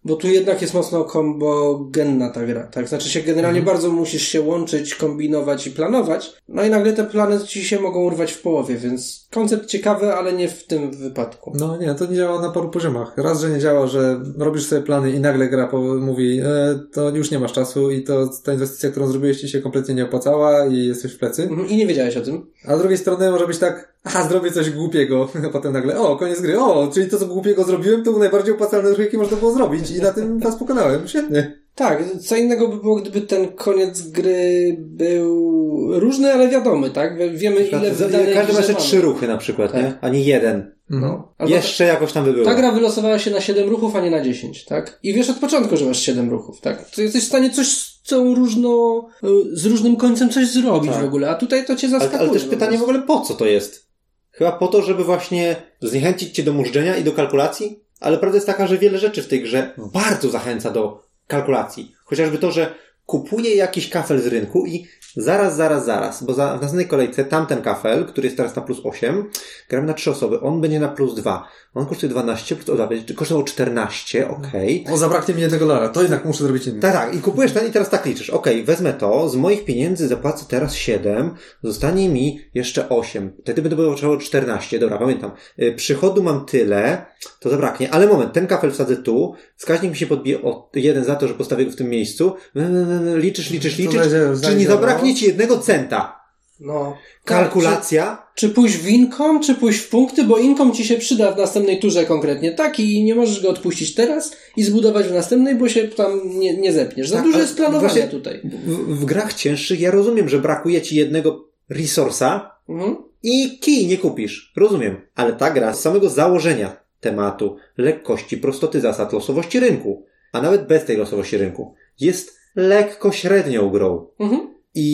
Bo 0.05 0.16
tu 0.16 0.28
jednak 0.28 0.62
jest 0.62 0.74
mocno 0.74 1.05
kombogenna 1.05 2.31
ta 2.31 2.47
gra, 2.47 2.66
tak? 2.66 2.89
Znaczy 2.89 3.10
się 3.10 3.20
generalnie 3.20 3.62
bardzo 3.62 3.90
musisz 3.90 4.22
się 4.22 4.40
łączyć, 4.40 4.94
kombinować 4.94 5.66
i 5.66 5.70
planować. 5.70 6.32
No 6.48 6.64
i 6.64 6.70
nagle 6.70 6.93
te 6.93 7.05
plany 7.05 7.40
ci 7.40 7.64
się 7.64 7.81
mogą 7.81 8.05
urwać 8.05 8.32
w 8.32 8.43
połowie, 8.43 8.76
więc 8.76 9.28
koncept 9.31 9.66
ciekawy, 9.66 10.14
ale 10.14 10.32
nie 10.32 10.48
w 10.48 10.66
tym 10.66 10.90
wypadku. 10.90 11.52
No 11.55 11.76
nie, 11.76 11.94
to 11.94 12.06
nie 12.06 12.16
działa 12.16 12.40
na 12.40 12.51
paru 12.51 12.68
poziomach. 12.68 13.12
Raz, 13.16 13.40
że 13.40 13.51
nie 13.51 13.59
działa, 13.59 13.86
że 13.86 14.20
robisz 14.39 14.66
sobie 14.66 14.82
plany 14.82 15.10
i 15.10 15.20
nagle 15.20 15.48
gra 15.48 15.70
mówi, 16.01 16.40
e, 16.40 16.44
to 16.93 17.10
już 17.10 17.31
nie 17.31 17.39
masz 17.39 17.52
czasu 17.52 17.90
i 17.90 18.02
to 18.02 18.28
ta 18.44 18.52
inwestycja, 18.52 18.90
którą 18.90 19.06
zrobiłeś 19.06 19.40
ci 19.40 19.48
się 19.48 19.60
kompletnie 19.60 19.94
nie 19.94 20.05
opłacała 20.05 20.66
i 20.66 20.86
jesteś 20.86 21.12
w 21.12 21.18
plecy. 21.18 21.43
Mhm, 21.43 21.68
I 21.68 21.76
nie 21.76 21.86
wiedziałeś 21.86 22.16
o 22.16 22.20
tym. 22.20 22.47
A 22.66 22.76
z 22.76 22.78
drugiej 22.78 22.98
strony 22.98 23.31
może 23.31 23.47
być 23.47 23.59
tak, 23.59 23.94
aha, 24.05 24.28
zrobię 24.28 24.51
coś 24.51 24.70
głupiego, 24.70 25.28
a 25.47 25.48
potem 25.48 25.72
nagle, 25.72 26.01
o, 26.01 26.16
koniec 26.16 26.40
gry, 26.40 26.60
o, 26.60 26.90
czyli 26.94 27.10
to, 27.10 27.18
co 27.18 27.26
głupiego 27.26 27.64
zrobiłem, 27.64 28.02
to 28.05 28.10
był 28.10 28.20
najbardziej 28.20 28.55
opłacalny 28.55 28.90
ruch, 28.90 28.98
jaki 28.98 29.18
można 29.18 29.36
było 29.36 29.52
zrobić 29.52 29.90
i 29.97 30.01
na 30.01 30.12
tym 30.12 30.39
was 30.39 30.57
pokonałem. 30.57 31.09
Świetnie. 31.09 31.65
Tak, 31.75 32.05
co 32.21 32.37
innego 32.37 32.69
by 32.69 32.77
było, 32.77 32.97
gdyby 32.97 33.21
ten 33.21 33.49
koniec 33.53 34.03
gry 34.11 34.77
był 34.79 35.55
różny, 36.01 36.33
ale 36.33 36.49
wiadomy, 36.49 36.91
tak? 36.91 37.37
Wiemy, 37.37 37.57
ile 37.61 37.91
w 37.91 37.99
danej 37.99 38.35
Każdy 38.35 38.53
ma 38.53 38.59
jeszcze 38.59 38.75
trzy 38.75 39.01
ruchy 39.01 39.29
na 39.29 39.37
przykład, 39.37 39.73
Tak. 39.73 39.83
nie? 39.83 39.95
A 40.01 40.09
nie 40.09 40.23
jeden. 40.23 40.75
No. 40.91 41.35
Albo 41.39 41.55
Jeszcze 41.55 41.85
jakoś 41.85 42.12
tam 42.12 42.25
by 42.25 42.33
było. 42.33 42.45
Ta 42.45 42.55
gra 42.55 42.73
wylosowała 42.73 43.19
się 43.19 43.31
na 43.31 43.41
7 43.41 43.69
ruchów, 43.71 43.97
a 43.97 44.01
nie 44.01 44.11
na 44.11 44.21
10, 44.21 44.65
tak? 44.65 44.99
I 45.03 45.15
wiesz 45.15 45.31
od 45.31 45.37
początku, 45.37 45.77
że 45.77 45.85
masz 45.85 45.99
7 46.01 46.31
ruchów, 46.31 46.61
tak? 46.61 46.91
To 46.91 47.03
jesteś 47.03 47.25
w 47.25 47.27
stanie 47.27 47.51
coś 47.51 47.69
z 47.69 48.03
całą 48.03 48.35
różną, 48.35 48.99
y, 49.25 49.57
z 49.57 49.66
różnym 49.66 49.97
końcem 49.97 50.31
coś 50.31 50.47
zrobić 50.47 50.93
Tak. 50.93 51.03
w 51.03 51.05
ogóle, 51.05 51.31
a 51.31 51.35
tutaj 51.35 51.65
to 51.66 51.77
cię 51.77 51.87
ale, 51.87 51.99
zaskakuje. 51.99 52.21
ale 52.21 52.31
też 52.31 52.45
po 52.45 52.51
pytanie 52.51 52.79
w 52.79 52.83
ogóle 52.83 53.03
po 53.03 53.21
co 53.21 53.35
to 53.35 53.47
jest? 53.47 53.89
Chyba 54.31 54.53
po 54.53 54.69
to, 54.69 54.83
żeby 54.83 55.05
właśnie 55.05 55.57
zniechęcić 55.81 56.35
cię 56.35 56.43
do 56.43 56.53
mużdżenia 56.53 56.97
i 56.97 57.05
do 57.05 57.12
kalkulacji? 57.12 57.84
Ale 58.05 58.18
prawda 58.18 58.36
jest 58.36 58.47
taka, 58.47 58.66
że 58.66 58.78
wiele 58.78 58.98
rzeczy 58.98 59.22
w 59.22 59.28
tej 59.28 59.43
grze 59.43 59.74
bardzo 59.93 60.31
zachęca 60.31 60.70
do 60.70 61.02
kalkulacji. 61.26 61.94
Chociażby 62.05 62.39
to, 62.39 62.51
że 62.52 62.74
kupuję 63.06 63.55
jakiś 63.55 63.89
kafel 63.89 64.20
z 64.20 64.26
rynku 64.26 64.66
i 64.66 64.86
zaraz, 65.16 65.57
zaraz, 65.57 65.85
zaraz, 65.85 66.24
bo 66.24 66.35
za, 66.35 66.49
w 66.49 66.61
następnej 66.61 66.89
kolejce 66.89 67.24
tamten 67.24 67.62
kafel, 67.62 68.07
który 68.07 68.27
jest 68.27 68.36
teraz 68.36 68.57
na 68.57 68.62
plus 68.62 68.81
8, 68.85 69.31
gram 69.69 69.86
na 69.86 69.95
3 69.95 70.11
osoby, 70.11 70.41
on 70.41 70.61
będzie 70.61 70.81
na 70.81 70.89
plus 70.89 71.15
2. 71.15 71.49
On 71.74 71.86
kosztuje 71.86 72.11
12, 72.11 72.57
plus, 72.57 72.69
o, 72.69 72.73
dobra, 72.73 72.86
będzie 72.86 73.15
kosztował 73.15 73.45
14, 73.45 74.28
okej. 74.28 74.85
O, 74.93 74.97
zabraknie 74.97 75.35
mi 75.35 75.41
jednego 75.41 75.66
dolara, 75.66 75.89
to 75.89 76.03
jednak 76.03 76.24
muszę 76.24 76.45
zrobić 76.45 76.66
inny. 76.66 76.81
Tak, 76.81 76.93
tak. 76.93 77.15
I 77.15 77.19
kupujesz 77.19 77.53
ten 77.53 77.69
i 77.69 77.70
teraz 77.70 77.91
tak 77.91 78.07
liczysz. 78.07 78.31
Okej, 78.31 78.65
wezmę 78.65 78.93
to, 78.93 79.28
z 79.28 79.36
moich 79.36 79.65
pieniędzy 79.65 80.09
zapłacę 80.09 80.45
teraz 80.49 80.74
7, 80.74 81.35
zostanie 81.62 82.09
mi 82.09 82.41
jeszcze 82.55 82.89
8. 82.89 83.32
Wtedy 83.43 83.62
będę 83.62 83.77
potrzebował 83.77 84.20
14. 84.20 84.78
Dobra, 84.78 84.99
pamiętam. 84.99 85.31
Y, 85.59 85.74
Przychodu 85.77 86.23
mam 86.23 86.47
tyle, 86.47 87.07
to 87.41 87.51
zabraknie. 87.51 87.91
Ale 87.91 88.07
moment, 88.07 88.32
ten 88.32 88.47
kafel 88.47 88.73
wsadzę 88.73 88.97
tu, 88.97 89.35
wskaźnik 89.56 89.90
mi 89.90 89.97
się 89.97 90.06
podbije 90.06 90.43
o 90.43 90.70
jeden 90.74 91.05
za 91.05 91.16
to, 91.16 91.28
że 91.28 91.35
postawię 91.35 91.64
go 91.64 91.70
w 91.72 91.76
tym 91.76 91.90
miejscu. 91.90 92.32
Y, 92.56 93.18
Liczysz, 93.18 93.51
liczysz, 93.51 93.76
To 93.76 93.82
liczysz. 93.82 93.97
będzie- 94.01 94.47
Czyli 94.47 94.56
nie 94.56 94.66
zabraknie 94.66 95.14
ci 95.14 95.26
jednego 95.26 95.59
centa. 95.59 96.20
No. 96.60 96.97
Kalkulacja. 97.24 98.26
Czy, 98.35 98.48
czy 98.48 98.55
pójść 98.55 98.76
w 98.76 98.89
inkom, 98.89 99.40
czy 99.43 99.55
pójść 99.55 99.78
w 99.78 99.89
punkty, 99.89 100.24
bo 100.24 100.39
inkom 100.39 100.72
ci 100.72 100.85
się 100.85 100.97
przyda 100.98 101.32
w 101.32 101.39
następnej 101.39 101.81
turze 101.81 102.05
konkretnie 102.06 102.52
tak 102.52 102.81
i 102.81 103.05
nie 103.05 103.14
możesz 103.14 103.43
go 103.43 103.51
odpuścić 103.51 103.94
teraz 103.94 104.36
i 104.56 104.64
zbudować 104.64 105.06
w 105.09 105.12
następnej, 105.12 105.55
bo 105.55 105.68
się 105.68 105.89
tam 105.89 106.20
nie, 106.39 106.56
nie 106.56 106.72
zepniesz. 106.72 107.09
Za 107.09 107.16
Tak, 107.16 107.24
dużo 107.24 107.39
jest 107.39 107.56
planowania 107.56 108.06
tutaj. 108.06 108.40
W, 108.66 109.01
w 109.01 109.05
grach 109.05 109.35
cięższych 109.35 109.81
ja 109.81 109.90
rozumiem, 109.90 110.28
że 110.28 110.39
brakuje 110.39 110.82
ci 110.82 110.97
jednego 110.97 111.48
resursa, 111.68 112.51
Mhm. 112.68 112.97
I 113.22 113.59
kij 113.59 113.86
nie 113.86 113.98
kupisz. 113.98 114.52
Rozumiem. 114.56 114.97
Ale 115.14 115.32
ta 115.32 115.51
gra 115.51 115.74
z 115.74 115.81
samego 115.81 116.09
założenia 116.09 116.76
tematu, 117.05 117.56
lekkości, 117.78 118.36
prostoty 118.39 118.81
zasad, 118.81 119.12
losowości 119.12 119.60
rynku, 119.60 120.05
a 120.32 120.43
nawet 120.43 120.66
bez 120.66 120.85
tej 120.85 120.97
losowości 120.97 121.36
rynku, 121.39 121.74
jest 122.01 122.39
lekko 122.56 123.12
średnią 123.12 123.70
grą. 123.70 124.06
Mhm. 124.18 124.55
I 124.74 124.89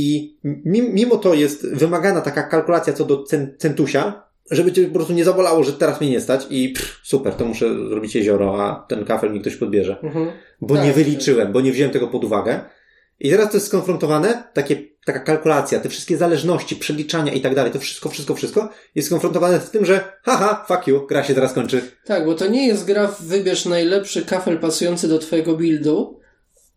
mi- 0.45 0.91
mimo 0.93 1.17
to 1.17 1.35
jest 1.35 1.75
wymagana 1.75 2.21
taka 2.21 2.43
kalkulacja 2.43 2.93
co 2.93 3.05
do 3.05 3.23
cen, 3.23 3.55
centusia, 3.59 4.23
żeby 4.51 4.73
cię 4.73 4.87
po 4.87 4.95
prostu 4.95 5.13
nie 5.13 5.25
zabolało, 5.25 5.65
że 5.65 5.73
teraz 5.73 6.01
mnie 6.01 6.11
nie 6.11 6.21
stać 6.21 6.47
i 6.51 6.69
pff, 6.69 7.01
super, 7.03 7.35
to 7.35 7.45
muszę 7.45 7.89
zrobić 7.89 8.15
jezioro, 8.15 8.65
a 8.65 8.87
ten 8.89 9.05
kafel 9.05 9.33
mi 9.33 9.41
ktoś 9.41 9.57
podbierze. 9.57 9.97
Mhm. 10.03 10.31
Bo 10.61 10.75
Tak, 10.75 10.85
nie 10.85 10.93
wyliczyłem, 10.93 11.53
bo 11.53 11.61
nie 11.61 11.73
wziąłem 11.73 11.93
tego 11.93 12.09
pod 12.09 12.25
uwagę. 12.25 12.61
I 13.21 13.31
teraz 13.31 13.51
to 13.51 13.57
jest 13.57 13.67
skonfrontowane, 13.67 14.45
takie, 14.53 14.77
taka 15.05 15.21
kalkulacja, 15.21 15.81
te 15.81 15.89
wszystkie 15.89 16.17
zależności, 16.17 16.77
przeliczania 16.77 17.33
i 17.33 17.41
tak 17.41 17.55
dalej, 17.55 17.73
to 17.73 17.79
wszystko, 17.79 18.09
wszystko, 18.09 18.35
wszystko 18.35 18.69
jest 18.95 19.09
skonfrontowane 19.09 19.61
z 19.61 19.71
tym, 19.71 19.85
że 19.85 20.13
haha, 20.23 20.65
fuck 20.69 20.87
you, 20.87 21.07
gra 21.07 21.25
się 21.25 21.35
teraz 21.35 21.53
kończy. 21.53 21.83
Tak, 22.05 22.27
bo 22.27 22.35
to 22.35 22.47
nie 22.47 22.67
jest 22.67 22.85
gra 22.85 23.07
w 23.07 23.23
wybierz 23.23 23.65
najlepszy 23.65 24.25
kafel 24.25 24.59
pasujący 24.59 25.09
do 25.09 25.19
twojego 25.19 25.57
buildu, 25.57 26.21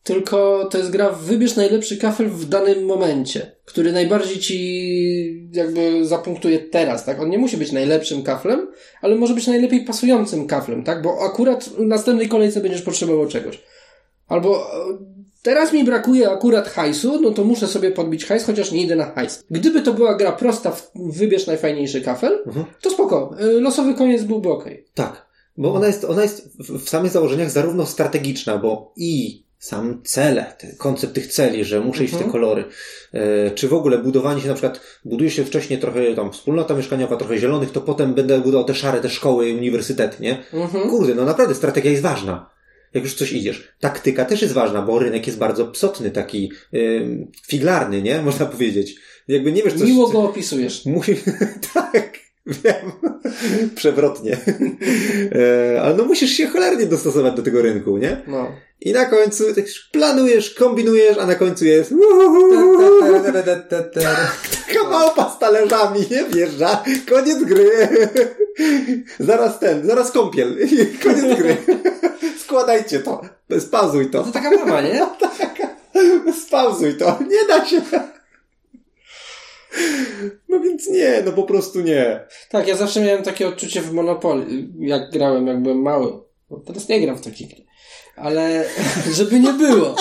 tylko 0.04 0.68
to 0.72 0.78
jest 0.78 0.90
gra 0.90 1.10
w 1.10 1.22
wybierz 1.22 1.56
najlepszy 1.56 1.98
kafel 1.98 2.30
w 2.30 2.46
danym 2.46 2.86
momencie, 2.86 3.56
który 3.66 3.92
najbardziej 3.92 4.40
ci 4.40 5.50
jakby 5.54 6.06
zapunktuje 6.06 6.60
teraz, 6.60 7.06
tak? 7.06 7.20
On 7.20 7.30
nie 7.30 7.38
musi 7.38 7.58
być 7.58 7.72
najlepszym 7.72 8.24
kaflem, 8.24 8.68
ale 9.02 9.16
może 9.16 9.34
być 9.34 9.48
najlepiej 9.48 9.86
pasującym 9.86 10.48
kaflem, 10.48 10.84
tak? 10.84 11.02
Bo 11.02 11.22
akurat 11.22 11.64
w 11.64 11.80
następnej 11.80 12.30
kolejce 12.30 12.62
będziesz 12.62 12.82
potrzebował 12.82 13.28
czegoś. 13.28 13.64
Albo 14.28 14.74
e, 14.74 14.98
teraz 15.44 15.74
mi 15.74 15.84
brakuje 15.84 16.30
akurat 16.30 16.68
hajsu, 16.70 17.22
no 17.22 17.32
to 17.32 17.44
muszę 17.44 17.68
sobie 17.68 17.92
podbić 17.92 18.26
hajs, 18.26 18.44
chociaż 18.46 18.72
nie 18.72 18.82
idę 18.84 18.96
na 18.96 19.06
hajs. 19.12 19.44
Gdyby 19.52 19.82
to 19.82 19.94
była 19.94 20.16
gra 20.16 20.32
prosta, 20.32 20.76
wybierz 20.96 21.48
najfajniejszy 21.48 22.02
kafel, 22.02 22.44
Mhm. 22.48 22.66
to 22.82 22.90
spoko. 22.90 23.36
E, 23.40 23.46
Losowy 23.46 23.94
koniec 23.94 24.24
byłby 24.24 24.50
okej. 24.50 24.86
Tak, 24.94 25.26
bo 25.58 25.74
ona 25.74 25.88
jest, 25.88 26.06
ona 26.06 26.22
jest 26.22 26.50
w, 26.60 26.90
samych 26.90 27.12
założeniach 27.12 27.50
zarówno 27.50 27.86
strategiczna, 27.86 28.58
bo 28.58 28.94
i 28.98 29.44
sam 29.60 30.02
cele, 30.04 30.46
te, 30.60 30.68
koncept 30.78 31.14
tych 31.14 31.28
celi, 31.28 31.64
że 31.64 31.80
muszę 31.82 32.04
iść 32.04 32.14
w 32.14 32.18
te 32.18 32.24
Mhm. 32.26 32.32
kolory, 32.32 32.64
e, 33.14 33.52
czy 33.52 33.68
w 33.68 33.74
ogóle 33.74 33.98
budowanie 33.98 34.42
się 34.42 34.48
na 34.48 34.54
przykład, 34.54 34.80
buduje 35.06 35.30
się 35.32 35.46
wcześniej 35.46 35.80
trochę 35.80 36.16
tam 36.16 36.32
wspólnota 36.32 36.74
mieszkaniowa, 36.76 37.16
trochę 37.18 37.38
zielonych, 37.38 37.72
to 37.72 37.82
potem 37.82 38.14
będę 38.14 38.40
budował 38.40 38.64
te 38.68 38.76
szare, 38.76 39.02
te 39.02 39.10
szkoły, 39.10 39.54
uniwersytety, 39.54 40.24
nie? 40.24 40.44
Mhm. 40.54 40.90
Kurde, 40.90 41.16
no 41.16 41.26
naprawdę 41.26 41.56
strategia 41.56 41.92
jest 41.92 42.04
ważna. 42.04 42.50
Jak 42.94 43.04
już 43.04 43.14
coś 43.14 43.32
idziesz. 43.32 43.68
Taktyka 43.80 44.26
też 44.26 44.42
jest 44.42 44.54
ważna, 44.54 44.82
bo 44.82 45.00
rynek 45.00 45.28
jest 45.28 45.40
bardzo 45.40 45.68
psotny, 45.68 46.12
taki 46.12 46.52
ym, 46.74 47.32
figlarny, 47.48 48.02
nie? 48.02 48.22
Można 48.22 48.46
powiedzieć. 48.46 48.96
Jakby 49.28 49.52
nie 49.52 49.64
wiesz, 49.64 49.74
co... 49.74 49.86
Miło 49.86 50.10
go 50.10 50.24
opisujesz. 50.24 50.86
Musi... 50.86 51.16
tak, 51.74 52.20
wiem. 52.64 52.92
Przewrotnie. 53.76 54.38
e, 55.76 55.82
ale 55.82 55.96
no 55.96 56.04
musisz 56.06 56.32
się 56.32 56.48
cholernie 56.48 56.86
dostosować 56.86 57.34
do 57.36 57.44
tego 57.44 57.62
rynku, 57.62 57.98
nie? 57.98 58.22
No. 58.28 58.52
I 58.82 58.94
na 58.94 59.06
końcu 59.06 59.54
tak 59.56 59.66
planujesz, 59.92 60.54
kombinujesz, 60.54 61.18
a 61.18 61.26
na 61.26 61.36
końcu 61.36 61.66
jest 61.66 61.94
taka 64.68 64.90
małpa 64.90 65.30
z 65.30 65.40
talerzami, 65.40 66.00
nie? 66.12 66.24
Wjeżdża. 66.24 66.84
Koniec 67.10 67.44
gry. 67.44 67.70
zaraz 69.20 69.60
ten, 69.60 69.86
zaraz 69.88 70.12
kąpiel. 70.12 70.58
Koniec 71.04 71.40
gry. 71.40 71.58
Składajcie 72.44 73.00
to. 73.00 73.22
Spauzuj 73.60 74.10
To 74.10 74.24
to. 74.24 74.32
taka 74.32 74.52
mama, 74.52 74.82
nie? 74.82 75.08
Spauzuj 76.46 76.98
to. 76.98 77.20
Nie 77.30 77.48
da 77.48 77.66
się. 77.66 77.82
No 80.50 80.60
więc 80.60 80.88
nie, 80.90 81.22
no 81.26 81.32
po 81.32 81.44
prostu 81.44 81.82
nie. 81.82 82.28
Tak, 82.50 82.68
ja 82.68 82.76
zawsze 82.76 83.02
miałem 83.02 83.24
takie 83.24 83.48
odczucie 83.48 83.82
w 83.82 83.94
Monopoly, 83.94 84.46
jak 84.80 85.12
grałem, 85.12 85.48
jak 85.48 85.62
byłem 85.62 85.82
mały. 85.82 86.12
No, 86.52 86.58
teraz 86.58 86.90
nie 86.90 87.02
gram 87.02 87.18
w 87.18 87.22
takie 87.22 87.46
gry. 87.48 87.66
Ale 88.16 88.66
żeby 89.18 89.40
nie 89.40 89.54
było. 89.54 89.96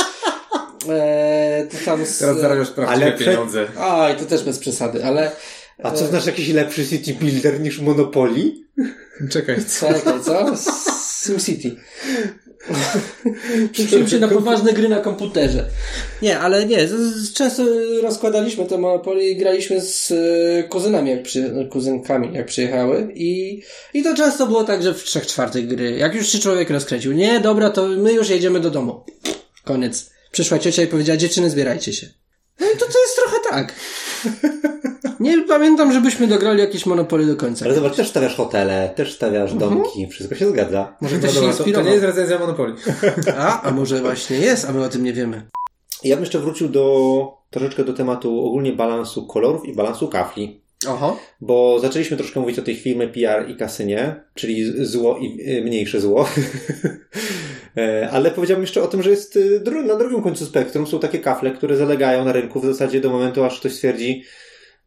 Eee, 0.88 1.68
to 1.68 1.76
tam 1.84 2.06
z... 2.06 2.18
Teraz 2.18 2.40
zarabiasz 2.40 2.70
prawdziwe 2.70 3.04
Ale 3.06 3.16
prze- 3.16 3.24
pieniądze. 3.24 3.66
Oj, 3.80 4.16
to 4.16 4.24
też 4.24 4.44
bez 4.44 4.58
przesady, 4.58 5.04
ale... 5.04 5.30
A 5.82 5.90
co 5.90 6.06
znasz 6.06 6.26
jakiś 6.26 6.48
lepszy 6.48 6.88
city 6.88 7.14
builder 7.14 7.60
niż 7.60 7.80
Monopoly? 7.80 8.52
Czekaj, 9.30 9.64
co? 9.64 9.88
Czekaj, 9.88 10.20
co? 10.20 10.46
SimCity. 11.24 11.76
Przenosimy 13.72 14.08
się 14.08 14.18
na 14.18 14.28
poważne 14.28 14.72
gry 14.72 14.88
na 14.88 15.00
komputerze. 15.00 15.68
Nie, 16.22 16.38
ale 16.38 16.66
nie, 16.66 16.78
często 17.34 17.62
rozkładaliśmy 18.02 18.66
te 18.66 18.78
Monopoly 18.78 19.28
i 19.28 19.36
graliśmy 19.36 19.80
z 19.80 20.12
e, 20.12 20.62
kuzynami, 20.62 21.10
jak 21.10 21.22
przy, 21.22 21.68
kuzynkami, 21.70 22.34
jak 22.34 22.46
przyjechały 22.46 23.12
i, 23.14 23.62
i 23.94 24.02
to 24.02 24.16
często 24.16 24.46
było 24.46 24.64
tak, 24.64 24.82
że 24.82 24.94
w 24.94 25.04
trzech 25.04 25.26
czwartych 25.26 25.66
gry, 25.66 25.96
jak 25.96 26.14
już 26.14 26.28
się 26.28 26.38
człowiek 26.38 26.70
rozkręcił, 26.70 27.12
nie, 27.12 27.40
dobra, 27.40 27.70
to 27.70 27.88
my 27.88 28.12
już 28.12 28.28
jedziemy 28.28 28.60
do 28.60 28.70
domu. 28.70 29.04
Koniec. 29.64 30.10
Przyszła 30.32 30.58
ciocia 30.58 30.82
i 30.82 30.86
powiedziała, 30.86 31.16
dziewczyny, 31.16 31.50
zbierajcie 31.50 31.92
się. 31.92 32.21
No 32.60 32.66
i 32.66 32.76
to 32.78 32.86
to 32.86 32.98
jest 33.00 33.16
trochę 33.16 33.36
tak. 33.50 33.74
Nie 35.20 35.42
pamiętam, 35.42 35.92
żebyśmy 35.92 36.26
dograli 36.26 36.60
jakieś 36.60 36.86
Monopoly 36.86 37.26
do 37.26 37.36
końca. 37.36 37.64
Ale 37.64 37.74
zobacz, 37.74 37.96
też 37.96 38.08
stawiasz 38.08 38.36
hotele, 38.36 38.92
też 38.96 39.14
stawiasz 39.14 39.54
domki, 39.54 40.06
wszystko 40.06 40.34
się 40.34 40.48
zgadza. 40.48 40.96
Może 41.00 41.18
też 41.18 41.30
się 41.30 41.36
to, 41.36 41.42
to 41.42 41.46
inspirował. 41.46 41.84
nie 41.84 41.90
jest 41.90 42.04
recenzja 42.04 42.38
Monopoly. 42.38 42.74
A, 43.38 43.62
a 43.62 43.70
może 43.70 44.00
właśnie 44.00 44.36
jest, 44.38 44.64
a 44.64 44.72
my 44.72 44.84
o 44.84 44.88
tym 44.88 45.04
nie 45.04 45.12
wiemy. 45.12 45.50
Ja 46.04 46.16
bym 46.16 46.22
jeszcze 46.22 46.38
wrócił 46.38 46.68
do 46.68 47.42
troszeczkę 47.50 47.84
do 47.84 47.92
tematu 47.92 48.46
ogólnie 48.46 48.72
balansu 48.72 49.26
kolorów 49.26 49.64
i 49.68 49.74
balansu 49.74 50.08
kafli. 50.08 50.61
Oho. 50.88 51.20
Bo 51.40 51.78
zaczęliśmy 51.80 52.16
troszkę 52.16 52.40
mówić 52.40 52.58
o 52.58 52.62
tej 52.62 52.76
firmie 52.76 53.08
PR 53.08 53.50
i 53.50 53.56
kasynie, 53.56 54.24
czyli 54.34 54.86
zło 54.86 55.18
i 55.18 55.50
y, 55.50 55.62
mniejsze 55.62 56.00
zło. 56.00 56.28
E, 57.76 58.10
Ale 58.10 58.30
powiedziałbym 58.30 58.62
jeszcze 58.62 58.82
o 58.82 58.86
tym, 58.86 59.02
że 59.02 59.10
jest 59.10 59.36
y, 59.36 59.62
na 59.86 59.96
drugim 59.96 60.22
końcu 60.22 60.46
spektrum 60.46 60.86
są 60.86 60.98
takie 60.98 61.18
kafle, 61.18 61.50
które 61.50 61.76
zalegają 61.76 62.24
na 62.24 62.32
rynku 62.32 62.60
w 62.60 62.64
zasadzie 62.64 63.00
do 63.00 63.10
momentu, 63.10 63.44
aż 63.44 63.60
ktoś 63.60 63.72
stwierdzi 63.72 64.24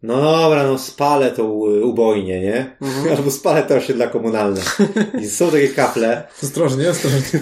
no 0.06 0.22
dobra, 0.22 0.64
no 0.64 0.78
spalę 0.78 1.32
tą 1.32 1.68
y, 1.68 1.86
ubojnię, 1.86 2.42
nie? 2.42 2.76
Mhm. 2.82 3.18
Albo 3.18 3.32
spalę 3.32 3.64
to 3.64 3.76
osiedla 3.76 4.08
komunalne. 4.08 4.62
I 5.22 5.28
są 5.28 5.52
takie 5.52 5.70
kafle, 5.70 6.24
Ostrożnie, 6.44 6.90
ostrożnie. 6.90 7.40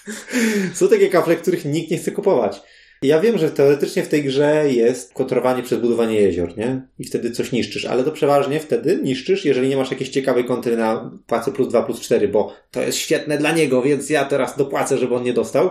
są 0.74 0.88
takie 0.88 1.08
kafle, 1.08 1.36
których 1.36 1.64
nikt 1.64 1.90
nie 1.90 1.98
chce 1.98 2.10
kupować. 2.10 2.62
Ja 3.02 3.20
wiem, 3.20 3.38
że 3.38 3.50
teoretycznie 3.50 4.02
w 4.02 4.08
tej 4.08 4.24
grze 4.24 4.64
jest 4.72 5.14
kontrolowanie 5.14 5.62
przez 5.62 5.80
budowanie 5.80 6.20
jezior, 6.20 6.56
nie? 6.58 6.88
I 6.98 7.04
wtedy 7.04 7.30
coś 7.30 7.52
niszczysz, 7.52 7.84
ale 7.84 8.04
to 8.04 8.12
przeważnie 8.12 8.60
wtedy 8.60 9.00
niszczysz, 9.02 9.44
jeżeli 9.44 9.68
nie 9.68 9.76
masz 9.76 9.90
jakiejś 9.90 10.10
ciekawej 10.10 10.44
kontry 10.44 10.76
na 10.76 11.10
płacę 11.26 11.52
plus 11.52 11.68
2 11.68 11.82
plus 11.82 12.00
4, 12.00 12.28
bo 12.28 12.52
to 12.70 12.82
jest 12.82 12.98
świetne 12.98 13.38
dla 13.38 13.52
niego, 13.52 13.82
więc 13.82 14.10
ja 14.10 14.24
teraz 14.24 14.56
dopłacę, 14.56 14.98
żeby 14.98 15.14
on 15.14 15.22
nie 15.22 15.32
dostał. 15.32 15.70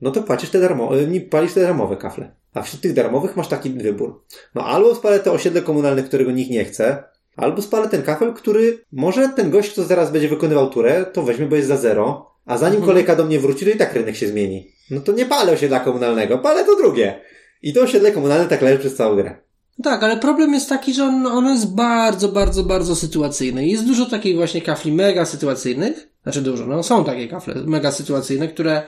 No 0.00 0.10
to 0.10 0.22
płacisz 0.22 0.50
te 0.50 0.60
darmo, 0.60 0.98
e, 0.98 1.06
nie 1.06 1.20
palisz 1.20 1.52
te 1.52 1.60
darmowe 1.60 1.96
kafle. 1.96 2.34
A 2.54 2.62
wśród 2.62 2.80
tych 2.82 2.92
darmowych 2.92 3.36
masz 3.36 3.48
taki 3.48 3.70
wybór. 3.70 4.22
No 4.54 4.64
albo 4.66 4.94
spalę 4.94 5.20
to 5.20 5.32
osiedle 5.32 5.62
komunalne, 5.62 6.02
którego 6.02 6.30
nikt 6.30 6.50
nie 6.50 6.64
chce, 6.64 7.04
albo 7.36 7.62
spalę 7.62 7.88
ten 7.88 8.02
kafel, 8.02 8.32
który 8.32 8.78
może 8.92 9.28
ten 9.28 9.50
gość, 9.50 9.72
kto 9.72 9.84
zaraz 9.84 10.10
będzie 10.12 10.28
wykonywał 10.28 10.70
turę, 10.70 11.06
to 11.12 11.22
weźmie, 11.22 11.46
bo 11.46 11.56
jest 11.56 11.68
za 11.68 11.76
zero, 11.76 12.30
a 12.46 12.58
zanim 12.58 12.76
Mhm. 12.76 12.86
kolejka 12.86 13.16
do 13.16 13.24
mnie 13.24 13.38
wróci, 13.38 13.64
to 13.64 13.70
i 13.70 13.76
tak 13.76 13.94
rynek 13.94 14.16
się 14.16 14.26
zmieni. 14.28 14.73
No 14.90 15.00
to 15.00 15.12
nie 15.12 15.26
palę 15.26 15.52
osiedla 15.52 15.80
komunalnego, 15.80 16.38
palę 16.38 16.64
to 16.64 16.76
drugie. 16.76 17.20
I 17.62 17.72
to 17.72 17.80
osiedle 17.80 18.12
komunalne 18.12 18.48
tak 18.48 18.62
leży 18.62 18.78
przez 18.78 18.96
całą 18.96 19.16
grę. 19.16 19.36
Tak, 19.82 20.02
ale 20.02 20.16
problem 20.16 20.54
jest 20.54 20.68
taki, 20.68 20.94
że 20.94 21.04
on, 21.04 21.26
ono 21.26 21.50
jest 21.50 21.74
bardzo, 21.74 22.28
bardzo, 22.28 22.62
bardzo 22.62 22.96
sytuacyjne. 22.96 23.66
Jest 23.66 23.86
dużo 23.86 24.06
takich 24.06 24.36
właśnie 24.36 24.62
kafli 24.62 24.92
mega 24.92 25.24
sytuacyjnych. 25.24 26.08
Znaczy 26.22 26.42
dużo, 26.42 26.66
no 26.66 26.82
są 26.82 27.04
takie 27.04 27.28
kafle 27.28 27.54
mega 27.54 27.92
sytuacyjne, 27.92 28.48
które 28.48 28.82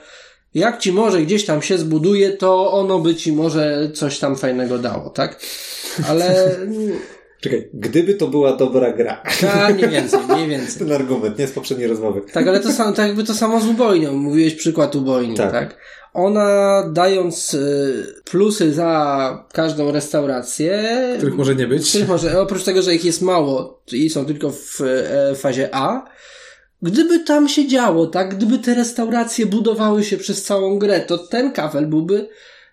jak 0.54 0.78
ci 0.78 0.92
może 0.92 1.22
gdzieś 1.22 1.44
tam 1.44 1.62
się 1.62 1.78
zbuduje, 1.78 2.30
to 2.30 2.72
ono 2.72 2.98
by 2.98 3.14
ci 3.14 3.32
może 3.32 3.90
coś 3.94 4.18
tam 4.18 4.36
fajnego 4.36 4.78
dało, 4.78 5.10
tak? 5.10 5.40
Ale 6.08 6.56
Czekaj, 7.40 7.68
gdyby 7.74 8.14
to 8.14 8.28
była 8.28 8.56
dobra 8.56 8.92
gra. 8.92 9.22
tak, 9.40 9.74
mniej 9.76 9.88
więcej, 9.90 10.20
mniej 10.28 10.48
więcej. 10.58 10.78
Ten 10.78 10.92
argument, 10.92 11.38
nie 11.38 11.46
z 11.46 11.52
poprzedniej 11.52 11.88
rozmowy. 11.88 12.20
Tak, 12.32 12.48
ale 12.48 12.60
to 12.60 12.72
samo, 12.72 12.92
tak 12.92 13.06
jakby 13.06 13.24
to 13.24 13.34
samo 13.34 13.60
z 13.60 13.66
ubojnią. 13.68 14.12
Mówiłeś 14.12 14.54
przykład 14.54 14.96
ubojni, 14.96 15.36
Tak. 15.36 15.52
tak? 15.52 15.76
Ona 16.14 16.82
dając 16.92 17.54
y, 17.54 18.14
plusy 18.24 18.72
za 18.72 19.44
każdą 19.52 19.92
restaurację, 19.92 20.88
Których 21.16 21.34
może 21.36 21.54
nie 21.54 21.66
być. 21.66 21.88
których 21.88 22.08
może, 22.08 22.40
oprócz 22.40 22.64
tego, 22.64 22.82
że 22.82 22.94
ich 22.94 23.04
jest 23.04 23.22
mało 23.22 23.82
i 23.92 24.10
są 24.10 24.26
tylko 24.26 24.50
w 24.50 24.80
e, 24.80 25.34
fazie 25.34 25.68
A, 25.72 26.04
gdyby 26.82 27.18
tam 27.20 27.48
się 27.48 27.68
działo, 27.68 28.06
tak? 28.06 28.36
Gdyby 28.36 28.58
te 28.58 28.74
restauracje 28.74 29.46
budowały 29.46 30.04
się 30.04 30.16
przez 30.16 30.42
całą 30.42 30.78
grę, 30.78 31.00
to 31.00 31.18
ten 31.18 31.52
kafel 31.52 31.86
byłby 31.86 32.28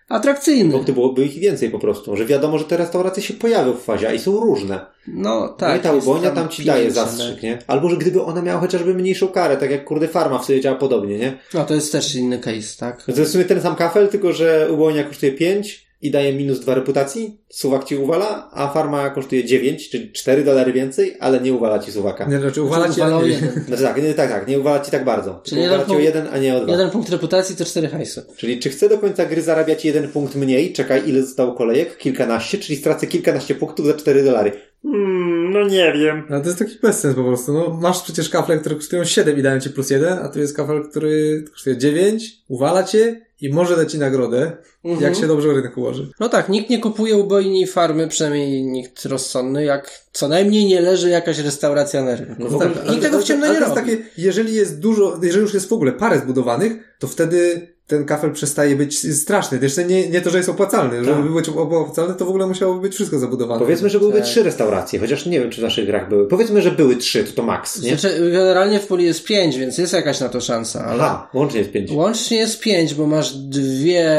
atrakcyjny. 0.08 0.72
Bo 0.72 0.78
gdy 0.78 0.92
byłoby 0.92 1.24
ich 1.24 1.38
więcej 1.38 1.70
po 1.70 1.78
prostu, 1.78 2.16
że 2.16 2.26
wiadomo, 2.26 2.58
że 2.58 2.64
te 2.64 2.76
restauracje 2.76 3.22
się 3.22 3.34
pojawią 3.34 3.72
w 3.72 3.82
fazie, 3.82 4.08
a 4.08 4.12
i 4.12 4.18
są 4.18 4.40
różne. 4.40 4.86
No 5.06 5.48
tak. 5.48 5.68
no 5.68 5.76
i 5.76 5.80
ta 5.80 5.92
jest 5.94 6.06
ubojnia 6.06 6.30
tam 6.30 6.48
ci 6.48 6.64
daje 6.64 6.90
zastrzyk, 6.90 7.42
nie? 7.42 7.58
Albo, 7.66 7.88
że 7.88 7.96
gdyby 7.96 8.22
ona 8.22 8.42
miała 8.42 8.60
chociażby 8.60 8.94
mniejszą 8.94 9.28
karę, 9.28 9.56
tak 9.56 9.70
jak 9.70 9.84
kurde 9.84 10.08
farma 10.08 10.38
w 10.38 10.44
sobie 10.44 10.60
działa 10.60 10.76
podobnie, 10.76 11.18
nie? 11.18 11.38
No 11.54 11.64
to 11.64 11.74
jest 11.74 11.92
też 11.92 12.14
inny 12.14 12.38
case, 12.38 12.78
tak? 12.78 13.02
To 13.02 13.12
jest 13.12 13.22
w 13.22 13.32
sumie 13.32 13.44
ten 13.44 13.62
sam 13.62 13.76
kafel, 13.76 14.08
tylko 14.08 14.32
że 14.32 14.68
ubojnia 14.72 15.04
kosztuje 15.04 15.32
5 15.32 15.83
i 16.04 16.10
daje 16.10 16.32
minus 16.32 16.60
2 16.60 16.74
reputacji, 16.74 17.38
suwak 17.50 17.84
ci 17.84 17.96
uwala, 17.96 18.50
a 18.52 18.68
farma 18.72 19.10
kosztuje 19.10 19.44
9, 19.44 19.90
czyli 19.90 20.12
4 20.12 20.44
dolary 20.44 20.72
więcej, 20.72 21.16
ale 21.20 21.40
nie 21.40 21.52
uwala 21.52 21.78
ci 21.78 21.92
suwaka. 21.92 22.24
Nie, 22.24 22.38
znaczy 22.38 22.62
uwala 22.62 22.86
cię, 22.88 22.92
Uwalał 22.94 23.18
ale 23.18 23.28
nie. 23.28 23.34
jeden. 23.34 23.64
Znaczy 23.68 23.82
tak, 23.82 24.02
nie, 24.02 24.14
tak, 24.14 24.30
tak, 24.30 24.48
nie 24.48 24.58
uwala 24.60 24.80
ci 24.80 24.90
tak 24.90 25.04
bardzo. 25.04 25.40
Czyli 25.44 25.60
uwala 25.60 25.72
jeden 25.72 25.86
ci 25.86 25.92
o 25.92 25.94
punkt- 25.94 26.04
jeden, 26.04 26.26
a 26.32 26.38
nie 26.38 26.56
o 26.56 26.60
dwa. 26.60 26.72
Jeden 26.72 26.90
punkt 26.90 27.08
reputacji 27.10 27.56
to 27.56 27.64
cztery 27.64 27.88
hajsy. 27.88 28.22
Czyli 28.36 28.58
czy 28.58 28.70
chcę 28.70 28.88
do 28.88 28.98
końca 28.98 29.24
gry 29.26 29.42
zarabiać 29.42 29.84
jeden 29.84 30.08
punkt 30.08 30.34
mniej, 30.34 30.72
czekaj 30.72 31.08
ile 31.08 31.22
zostało 31.22 31.52
kolejek? 31.52 31.98
Kilkanaście, 31.98 32.58
czyli 32.58 32.78
stracę 32.78 33.06
kilkanaście 33.06 33.54
punktów 33.54 33.86
za 33.86 33.94
4 33.94 34.22
dolary. 34.24 34.52
Hmm, 34.84 35.52
no 35.52 35.68
nie 35.68 35.92
wiem. 35.92 36.22
No 36.30 36.40
to 36.40 36.46
jest 36.46 36.58
taki 36.58 36.78
bezsens 36.82 37.14
po 37.16 37.24
prostu. 37.24 37.52
No, 37.52 37.78
masz 37.82 38.02
przecież 38.02 38.28
kafle, 38.28 38.58
które 38.58 38.74
kosztują 38.74 39.04
7 39.04 39.38
i 39.38 39.42
dają 39.42 39.60
ci 39.60 39.70
plus 39.70 39.90
1, 39.90 40.18
a 40.18 40.28
tu 40.28 40.38
jest 40.40 40.56
kafel, 40.56 40.82
który 40.90 41.44
kosztuje 41.52 41.76
9, 41.76 42.42
uwala 42.48 42.82
cię 42.82 43.20
i 43.40 43.48
może 43.52 43.76
dać 43.76 43.92
ci 43.92 43.98
nagrodę, 43.98 44.52
Mhm. 44.84 45.02
jak 45.02 45.14
się 45.20 45.26
dobrze 45.26 45.48
rynek 45.52 45.78
ułoży. 45.78 46.10
No 46.20 46.28
tak, 46.28 46.48
nikt 46.48 46.70
nie 46.70 46.78
kupuje 46.78 47.16
ubojni 47.16 47.66
farmy, 47.66 48.08
przynajmniej 48.08 48.62
nikt 48.64 49.04
rozsądny, 49.04 49.64
jak 49.64 49.90
co 50.12 50.28
najmniej 50.28 50.64
nie 50.66 50.80
leży 50.80 51.08
jakaś 51.10 51.38
restauracja 51.38 52.02
na 52.04 52.16
rynku. 52.16 52.34
No 52.38 52.48
w 52.48 52.54
ogóle- 52.54 52.70
Nikt 52.90 53.02
tego 53.02 53.18
w 53.18 53.24
ciemno 53.24 53.46
ale 53.46 53.54
nie 53.54 53.60
to 53.60 53.66
jest 53.66 53.76
robi. 53.78 53.90
takie, 53.90 54.02
jeżeli 54.18 54.54
jest 54.54 54.80
dużo, 54.80 55.18
jeżeli 55.22 55.42
już 55.42 55.54
jest 55.54 55.68
w 55.68 55.72
ogóle 55.72 55.92
parę 55.92 56.18
zbudowanych, 56.18 56.72
to 56.98 57.06
wtedy 57.08 57.68
ten 57.86 58.04
kafel 58.04 58.32
przestaje 58.32 58.76
być 58.76 59.14
straszny. 59.16 59.58
Jeszcze 59.62 59.84
nie, 59.84 60.08
nie 60.10 60.20
to, 60.20 60.30
że 60.30 60.36
jest 60.36 60.48
opłacalny. 60.48 61.04
Żeby 61.04 61.30
być 61.30 61.48
opłacalny, 61.48 62.14
to 62.14 62.24
w 62.24 62.28
ogóle 62.28 62.46
musiałoby 62.46 62.80
być 62.80 62.94
wszystko 62.94 63.18
zabudowane. 63.18 63.60
Powiedzmy, 63.60 63.90
że 63.90 63.98
byłyby 63.98 64.18
Tak. 64.18 64.26
trzy 64.26 64.42
restauracje, 64.42 64.98
chociaż 65.00 65.26
nie 65.26 65.40
wiem, 65.40 65.50
czy 65.50 65.60
w 65.60 65.64
naszych 65.64 65.86
grach 65.86 66.08
były. 66.08 66.26
Powiedzmy, 66.28 66.62
że 66.62 66.70
były 66.70 66.96
trzy, 66.96 67.24
to 67.24 67.32
to 67.32 67.42
max, 67.42 67.82
nie? 67.82 67.96
Znaczy, 67.96 68.30
generalnie 68.32 68.78
w 68.80 68.86
puli 68.86 69.04
jest 69.04 69.24
pięć, 69.24 69.56
więc 69.58 69.78
jest 69.78 69.92
jakaś 69.92 70.20
na 70.20 70.28
to 70.28 70.40
szansa, 70.40 70.84
ale 70.84 71.02
Aha, 71.04 71.30
łącznie 71.34 71.58
jest 71.60 71.72
pięć. 71.72 71.90
łącznie 71.90 72.36
jest 72.36 72.60
pięć, 72.60 72.94
bo 72.94 73.06
masz 73.06 73.34
dwie 73.36 74.16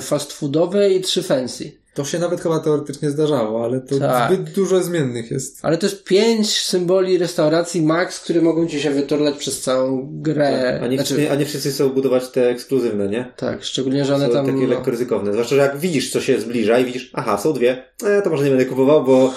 fast 0.00 0.32
foodowe 0.32 0.90
i 0.90 1.00
trzy 1.00 1.22
fancy. 1.22 1.72
To 1.96 2.04
się 2.04 2.18
nawet 2.18 2.40
chyba 2.40 2.60
teoretycznie 2.60 3.10
zdarzało, 3.10 3.64
ale 3.64 3.80
to 3.80 3.98
Tak. 3.98 4.32
zbyt 4.32 4.50
dużo 4.50 4.82
zmiennych 4.82 5.30
jest. 5.30 5.58
Ale 5.62 5.78
to 5.78 5.86
jest 5.86 6.04
pięć 6.04 6.60
symboli 6.60 7.18
restauracji 7.18 7.82
max, 7.82 8.20
które 8.20 8.40
mogą 8.40 8.66
ci 8.66 8.80
się 8.80 8.90
wyturlać 8.90 9.36
przez 9.36 9.60
całą 9.60 10.08
grę. 10.12 10.80
A 10.82 10.86
nie, 10.86 10.96
znaczy, 10.96 11.30
a 11.30 11.34
nie 11.34 11.44
wszyscy 11.44 11.70
chcą 11.70 11.88
budować 11.88 12.28
te 12.28 12.48
ekskluzywne, 12.48 13.08
nie? 13.08 13.32
tak, 13.36 13.64
szczególnie, 13.64 14.04
że 14.04 14.14
one 14.14 14.26
Są 14.26 14.32
tam... 14.32 14.46
takie 14.46 14.58
no, 14.58 14.66
lekko 14.66 14.90
ryzykowne. 14.90 15.32
Zwłaszcza, 15.32 15.54
że 15.56 15.62
jak 15.62 15.78
widzisz, 15.78 16.10
co 16.10 16.20
się 16.20 16.40
zbliża 16.40 16.78
i 16.78 16.84
widzisz, 16.84 17.10
aha, 17.14 17.38
są 17.38 17.52
dwie, 17.52 17.82
e, 18.04 18.22
to 18.22 18.30
może 18.30 18.44
nie 18.44 18.50
będę 18.50 18.64
kupował, 18.64 19.04
bo 19.04 19.32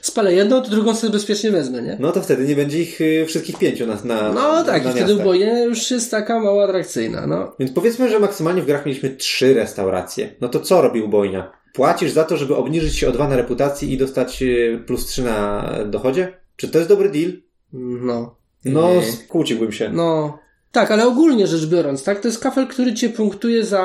Spalę 0.00 0.34
jedną, 0.34 0.62
to 0.62 0.70
drugą 0.70 0.94
sobie 0.94 1.12
bezpiecznie 1.12 1.50
wezmę, 1.50 1.82
nie? 1.82 1.96
no 2.00 2.12
to 2.12 2.22
wtedy 2.22 2.44
nie 2.44 2.56
będzie 2.56 2.82
ich 2.82 3.00
y, 3.00 3.24
wszystkich 3.26 3.58
pięciu 3.58 3.86
na, 3.86 3.94
na 4.04 4.32
No 4.32 4.64
tak, 4.64 4.84
na 4.84 4.90
i 4.90 4.94
wtedy 4.94 5.14
ubojnie 5.14 5.64
już 5.64 5.90
jest 5.90 6.10
taka 6.10 6.40
mało 6.40 6.64
atrakcyjna, 6.64 7.26
no. 7.26 7.56
Więc 7.58 7.72
powiedzmy, 7.72 8.08
że 8.10 8.18
maksymalnie 8.18 8.62
w 8.62 8.66
grach 8.66 8.86
mieliśmy 8.86 9.10
trzy 9.10 9.54
restauracje. 9.54 10.34
No 10.40 10.48
to 10.48 10.60
co 10.60 10.82
robi 10.82 11.02
ubojnia? 11.02 11.63
Płacisz 11.74 12.12
za 12.12 12.24
to, 12.24 12.36
żeby 12.36 12.56
obniżyć 12.56 12.96
się 12.96 13.08
o 13.08 13.12
dwa 13.12 13.28
na 13.28 13.36
reputacji 13.36 13.92
i 13.92 13.98
dostać 13.98 14.42
y, 14.42 14.82
plus 14.86 15.06
trzy 15.06 15.22
na 15.22 15.70
dochodzie? 15.86 16.32
Czy 16.56 16.68
to 16.68 16.78
jest 16.78 16.90
dobry 16.90 17.08
deal? 17.10 17.32
No. 17.72 18.36
No, 18.64 18.94
Nie. 18.94 19.12
skłóciłbym 19.12 19.72
się. 19.72 19.90
No. 19.92 20.38
Tak, 20.72 20.90
ale 20.90 21.06
ogólnie 21.06 21.46
rzecz 21.46 21.66
biorąc, 21.66 22.04
tak, 22.04 22.20
to 22.20 22.28
jest 22.28 22.40
kafel, 22.40 22.66
który 22.66 22.94
cię 22.94 23.08
punktuje 23.08 23.64
za 23.64 23.82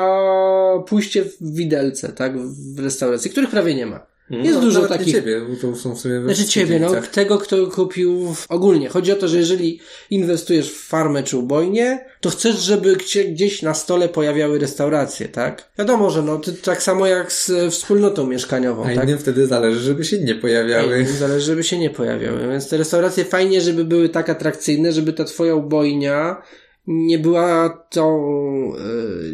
pójście 0.86 1.24
w 1.24 1.36
widelce, 1.40 2.08
tak, 2.12 2.38
w 2.38 2.78
restauracji, 2.78 3.30
których 3.30 3.50
prawie 3.50 3.74
nie 3.74 3.86
ma. 3.86 4.06
Mhm. 4.30 4.44
Jest 4.44 4.56
No, 4.56 4.62
dużo 4.64 4.86
takich. 4.88 5.14
ciebie, 5.14 5.40
to 5.60 5.76
są 5.76 5.94
w 5.94 6.00
sumie 6.00 6.20
Znaczy 6.22 6.44
ciebie, 6.44 6.80
no, 6.80 6.90
tego, 7.12 7.38
kto 7.38 7.66
kupił 7.66 8.34
w... 8.34 8.46
ogólnie. 8.50 8.88
Chodzi 8.88 9.12
o 9.12 9.16
to, 9.16 9.28
że 9.28 9.38
jeżeli 9.38 9.80
inwestujesz 10.10 10.72
w 10.72 10.86
farmę 10.86 11.22
czy 11.22 11.36
ubojnię, 11.36 12.04
to 12.20 12.30
chcesz, 12.30 12.56
żeby 12.58 12.96
gdzie- 12.96 13.24
gdzieś 13.24 13.62
na 13.62 13.74
stole 13.74 14.08
pojawiały 14.08 14.58
restauracje, 14.58 15.28
tak? 15.28 15.70
Wiadomo, 15.78 16.10
że 16.10 16.22
no, 16.22 16.38
ty, 16.38 16.52
tak 16.52 16.82
samo 16.82 17.06
jak 17.06 17.32
z 17.32 17.50
e, 17.50 17.70
wspólnotą 17.70 18.26
mieszkaniową, 18.26 18.84
A 18.84 18.94
tak? 18.94 19.04
innym 19.04 19.18
wtedy 19.18 19.46
zależy, 19.46 19.80
żeby 19.80 20.04
się 20.04 20.18
nie 20.18 20.34
pojawiały. 20.34 20.94
Ej, 20.94 21.06
Zależy, 21.06 21.46
żeby 21.46 21.62
się 21.64 21.78
nie 21.78 21.90
pojawiały. 21.90 22.48
Więc 22.48 22.68
te 22.68 22.76
restauracje 22.76 23.24
fajnie, 23.24 23.60
żeby 23.60 23.84
były 23.84 24.08
tak 24.08 24.28
atrakcyjne, 24.30 24.92
żeby 24.92 25.12
ta 25.12 25.24
twoja 25.24 25.54
ubojnia 25.54 26.42
nie 26.86 27.18
była 27.18 27.68
tą, 27.90 28.22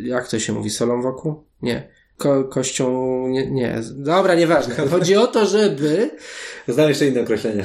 y, 0.01 0.03
jak 0.09 0.29
to 0.29 0.39
się 0.39 0.53
mówi, 0.53 0.71
solą 0.71 1.03
wokół? 1.03 1.35
Nie. 1.63 1.96
Ko 2.19 2.45
kością, 2.45 2.93
nie, 3.29 3.51
nie, 3.51 3.81
dobra, 3.95 4.35
nieważne. 4.35 4.75
Chodzi 4.91 5.17
o 5.17 5.27
to, 5.27 5.47
żeby, 5.47 6.11
Znam 6.69 6.89
jeszcze 6.89 7.07
inne 7.07 7.21
określenia. 7.21 7.65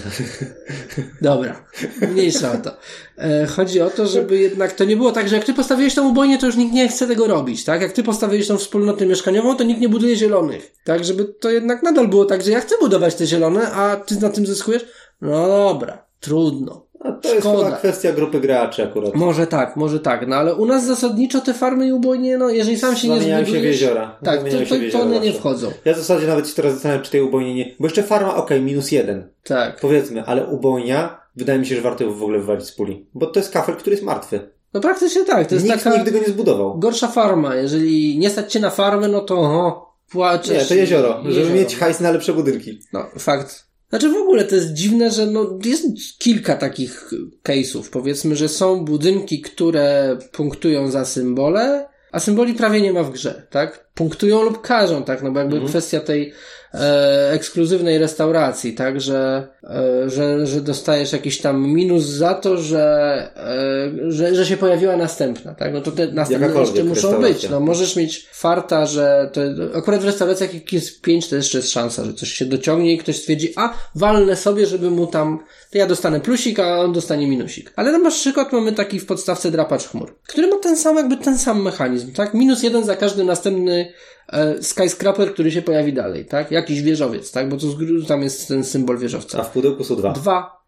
dobra, 1.22 1.66
mniejsza 2.12 2.52
o 2.52 2.58
to. 2.58 2.72
E, 3.18 3.46
chodzi 3.46 3.82
o 3.82 3.90
to, 3.90 4.08
żeby 4.08 4.38
jednak 4.38 4.72
to 4.72 4.86
nie 4.86 4.98
było 4.98 5.12
tak, 5.12 5.30
że 5.30 5.36
jak 5.36 5.46
ty 5.46 5.54
postawiłeś 5.54 5.96
tą 5.96 6.10
ubojnię, 6.10 6.38
to 6.38 6.46
już 6.46 6.56
nikt 6.56 6.74
nie 6.74 6.88
chce 6.90 7.08
tego 7.08 7.28
robić, 7.28 7.64
tak? 7.64 7.82
Jak 7.82 7.92
ty 7.92 8.04
postawiłeś 8.04 8.48
tą 8.48 8.58
wspólnotę 8.58 9.06
mieszkaniową, 9.06 9.56
to 9.56 9.64
nikt 9.64 9.82
nie 9.82 9.90
buduje 9.90 10.16
zielonych. 10.16 10.72
Tak, 10.84 11.06
żeby 11.06 11.26
to 11.26 11.50
jednak 11.52 11.84
nadal 11.84 12.08
było 12.08 12.26
tak, 12.26 12.42
że 12.42 12.52
ja 12.52 12.60
chcę 12.60 12.76
budować 12.82 13.16
te 13.16 13.26
zielone, 13.26 13.72
a 13.72 13.96
ty 13.96 14.16
na 14.16 14.30
tym 14.30 14.46
zyskujesz? 14.46 14.86
No 15.22 15.48
dobra, 15.48 16.06
trudno. 16.20 16.91
A 17.04 17.12
to 17.12 17.30
jest 17.30 17.40
Szkoda. 17.48 17.66
chyba 17.66 17.78
kwestia 17.78 18.12
grupy 18.12 18.40
graczy 18.40 18.84
akurat. 18.84 19.16
Może 19.16 19.48
tak, 19.48 19.76
może 19.76 20.00
tak, 20.00 20.28
no 20.28 20.36
ale 20.36 20.56
u 20.56 20.66
nas 20.66 20.86
zasadniczo 20.86 21.42
te 21.42 21.54
farmy 21.54 21.88
i 21.88 21.92
ubojnie, 21.94 22.38
no 22.38 22.50
jeżeli 22.50 22.78
sam 22.78 22.96
się 22.96 23.08
nie 23.08 23.16
Zamieniają 23.16 23.40
się 23.40 23.46
w 23.46 23.54
zbudujesz... 23.54 23.82
jeziora. 23.82 24.18
Tak, 24.24 24.36
to, 24.44 24.52
Zamieniają 24.52 24.66
to, 24.92 24.98
to 24.98 25.04
one 25.04 25.20
nie 25.20 25.26
zawsze. 25.26 25.40
wchodzą. 25.40 25.72
Ja 25.86 25.94
w 25.94 25.98
zasadzie 25.98 26.28
nawet 26.28 26.48
się 26.50 26.56
teraz 26.56 26.74
zastanawiam, 26.74 27.04
czy 27.04 27.12
tej 27.12 27.22
ubojni 27.22 27.54
nie... 27.56 27.76
Bo 27.80 27.86
jeszcze 27.86 28.04
farma, 28.04 28.36
okej, 28.36 28.62
minus 28.62 28.92
jeden. 28.92 29.30
Tak. 29.44 29.80
Powiedzmy, 29.80 30.24
ale 30.26 30.46
ubojnia 30.48 31.22
wydaje 31.36 31.60
mi 31.60 31.66
się, 31.66 31.76
że 31.76 31.82
warto 31.82 32.12
w 32.12 32.24
ogóle 32.24 32.40
wywalić 32.40 32.66
z 32.66 32.72
puli. 32.72 33.06
Bo 33.14 33.26
to 33.26 33.40
jest 33.40 33.52
kafel, 33.54 33.76
który 33.76 33.92
jest 33.94 34.06
martwy. 34.06 34.40
No 34.74 34.80
praktycznie 34.82 35.26
tak, 35.26 35.48
to 35.48 35.56
jest 35.56 35.68
Nikt 35.68 35.84
taka 35.84 35.98
nigdy 35.98 36.12
go 36.12 36.20
nie 36.20 36.26
zbudował. 36.28 36.80
gorsza 36.80 37.08
farma. 37.08 37.56
Jeżeli 37.56 38.18
nie 38.20 38.30
stać 38.30 38.54
cię 38.54 38.60
na 38.60 38.70
farmę, 38.70 39.08
no 39.08 39.22
to 39.22 39.40
oho, 39.40 39.96
płaczesz. 40.12 40.58
Nie, 40.58 40.66
to 40.66 40.74
jezioro. 40.76 41.10
i- 41.22 41.24
Żeby 41.24 41.40
jezioro. 41.40 41.56
mieć 41.56 41.76
hajs 41.78 42.00
na 42.00 42.12
lepsze 42.12 42.34
budynki. 42.34 42.80
No, 42.94 43.06
fakt. 43.20 43.66
Znaczy 43.92 44.10
w 44.10 44.16
ogóle 44.16 44.44
to 44.44 44.56
jest 44.56 44.74
dziwne, 44.74 45.12
że 45.12 45.26
no, 45.26 45.60
jest 45.66 45.86
kilka 46.20 46.56
takich 46.56 47.12
case'ów. 47.44 47.90
Powiedzmy, 47.92 48.36
że 48.36 48.50
są 48.50 48.86
budynki, 48.86 49.42
które 49.42 50.18
punktują 50.32 50.92
za 50.92 51.06
symbole, 51.06 51.90
a 52.12 52.20
symboli 52.20 52.54
prawie 52.54 52.82
nie 52.82 52.94
ma 52.94 53.04
w 53.04 53.12
grze, 53.12 53.48
tak? 53.50 53.88
Punktują 53.94 54.44
lub 54.44 54.62
każą, 54.62 55.04
tak? 55.04 55.24
No 55.24 55.32
bo 55.32 55.40
jakby 55.40 55.62
kwestia 55.62 56.00
tej 56.00 56.34
ekskluzywnej 57.32 57.98
restauracji, 57.98 58.74
tak? 58.74 59.02
Że, 59.02 59.48
e, 59.64 60.10
że, 60.10 60.48
że 60.48 60.62
dostajesz 60.62 61.14
jakiś 61.14 61.42
tam 61.42 61.68
minus 61.68 62.04
za 62.04 62.34
to, 62.34 62.58
że, 62.58 62.84
e, 63.38 64.12
że, 64.12 64.36
że 64.36 64.46
się 64.46 64.58
pojawiła 64.58 64.98
następna, 64.98 65.56
tak? 65.56 65.74
No 65.74 65.82
to 65.82 65.92
te 65.92 66.08
następne 66.08 66.60
jeszcze 66.60 66.84
muszą 66.84 67.22
być. 67.22 67.50
No 67.50 67.60
możesz 67.60 67.96
mieć 67.96 68.28
farta, 68.34 68.86
że 68.86 69.30
to, 69.34 69.42
akurat 69.78 70.02
w 70.02 70.06
restauracjach 70.06 70.54
jak 70.54 70.74
jest 70.74 71.02
pięć, 71.02 71.30
to 71.30 71.36
jeszcze 71.36 71.58
jest 71.58 71.72
szansa, 71.72 72.06
że 72.06 72.14
coś 72.14 72.30
się 72.30 72.46
dociągnie 72.46 72.94
i 72.94 72.98
ktoś 72.98 73.16
stwierdzi, 73.16 73.54
a 73.56 73.74
walnę 73.96 74.36
sobie, 74.36 74.66
żeby 74.66 74.92
mu 74.92 75.08
tam, 75.08 75.40
to 75.72 75.78
ja 75.78 75.88
dostanę 75.88 76.20
plusik, 76.20 76.60
a 76.60 76.80
on 76.80 76.94
dostanie 76.94 77.28
minusik. 77.28 77.74
Ale 77.76 78.00
na 78.00 78.10
przykład 78.10 78.54
mamy 78.54 78.72
taki 78.72 79.00
w 79.00 79.06
podstawce 79.06 79.52
drapacz 79.52 79.88
chmur, 79.88 80.16
który 80.28 80.48
ma 80.48 80.58
ten 80.58 80.78
sam, 80.78 80.96
jakby 80.96 81.18
ten 81.18 81.38
sam 81.38 81.62
mechanizm, 81.62 82.12
tak? 82.12 82.34
Minus 82.34 82.64
jeden 82.64 82.84
za 82.84 82.96
każdy 82.96 83.24
następny 83.24 83.94
e, 84.30 84.64
skyscraper, 84.64 85.34
który 85.34 85.52
się 85.52 85.62
pojawi 85.62 85.94
dalej, 85.94 86.26
tak? 86.26 86.52
Jakiś 86.52 86.82
wieżowiec, 86.82 87.32
tak? 87.32 87.50
Bo 87.50 87.58
to 87.58 87.68
z 87.68 88.08
tam 88.08 88.22
jest 88.22 88.48
ten 88.48 88.64
symbol 88.64 88.98
wieżowca. 88.98 89.40
A 89.40 89.44
w 89.44 89.52
pudełku 89.52 89.84
są 89.84 89.96
dwa. 89.96 90.12
Dwa. 90.12 90.62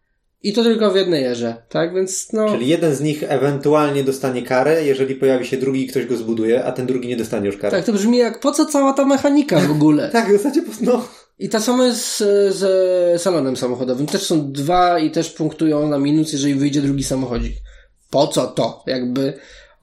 I 0.44 0.54
to 0.54 0.64
tylko 0.64 0.92
w 0.92 0.96
jednej 0.96 1.24
erze, 1.24 1.56
tak? 1.70 1.94
Więc 1.94 2.34
no... 2.34 2.50
Czyli 2.50 2.68
jeden 2.68 2.96
z 2.96 3.02
nich 3.02 3.24
ewentualnie 3.28 4.04
dostanie 4.04 4.42
karę, 4.42 4.86
jeżeli 4.86 5.16
pojawi 5.16 5.46
się 5.46 5.58
drugi 5.58 5.84
i 5.84 5.88
ktoś 5.88 6.06
go 6.06 6.18
zbuduje, 6.18 6.66
a 6.66 6.72
ten 6.72 6.86
drugi 6.86 7.08
nie 7.08 7.18
dostanie 7.18 7.46
już 7.46 7.58
kary. 7.58 7.78
Tak, 7.78 7.86
to 7.86 7.94
brzmi 7.94 8.18
jak 8.18 8.40
po 8.40 8.52
co 8.52 8.66
cała 8.66 8.94
ta 8.94 9.06
mechanika 9.06 9.60
w 9.60 9.72
ogóle? 9.72 10.10
Tak, 10.14 10.30
w 10.30 10.32
zasadzie 10.32 10.62
po 10.62 10.72
no. 10.82 11.08
I 11.40 11.50
to 11.50 11.62
samo 11.62 11.84
jest 11.84 12.18
z, 12.18 12.56
z 12.56 13.22
salonem 13.22 13.58
samochodowym. 13.58 14.08
Też 14.08 14.24
są 14.24 14.52
dwa 14.52 15.00
i 15.00 15.12
też 15.12 15.30
punktują 15.30 15.88
na 15.88 15.98
minus, 15.98 16.34
jeżeli 16.34 16.56
wyjdzie 16.56 16.82
drugi 16.82 17.04
samochodzik. 17.04 17.54
Po 18.10 18.28
co 18.28 18.48
to? 18.48 18.84
Jakby, 18.88 19.34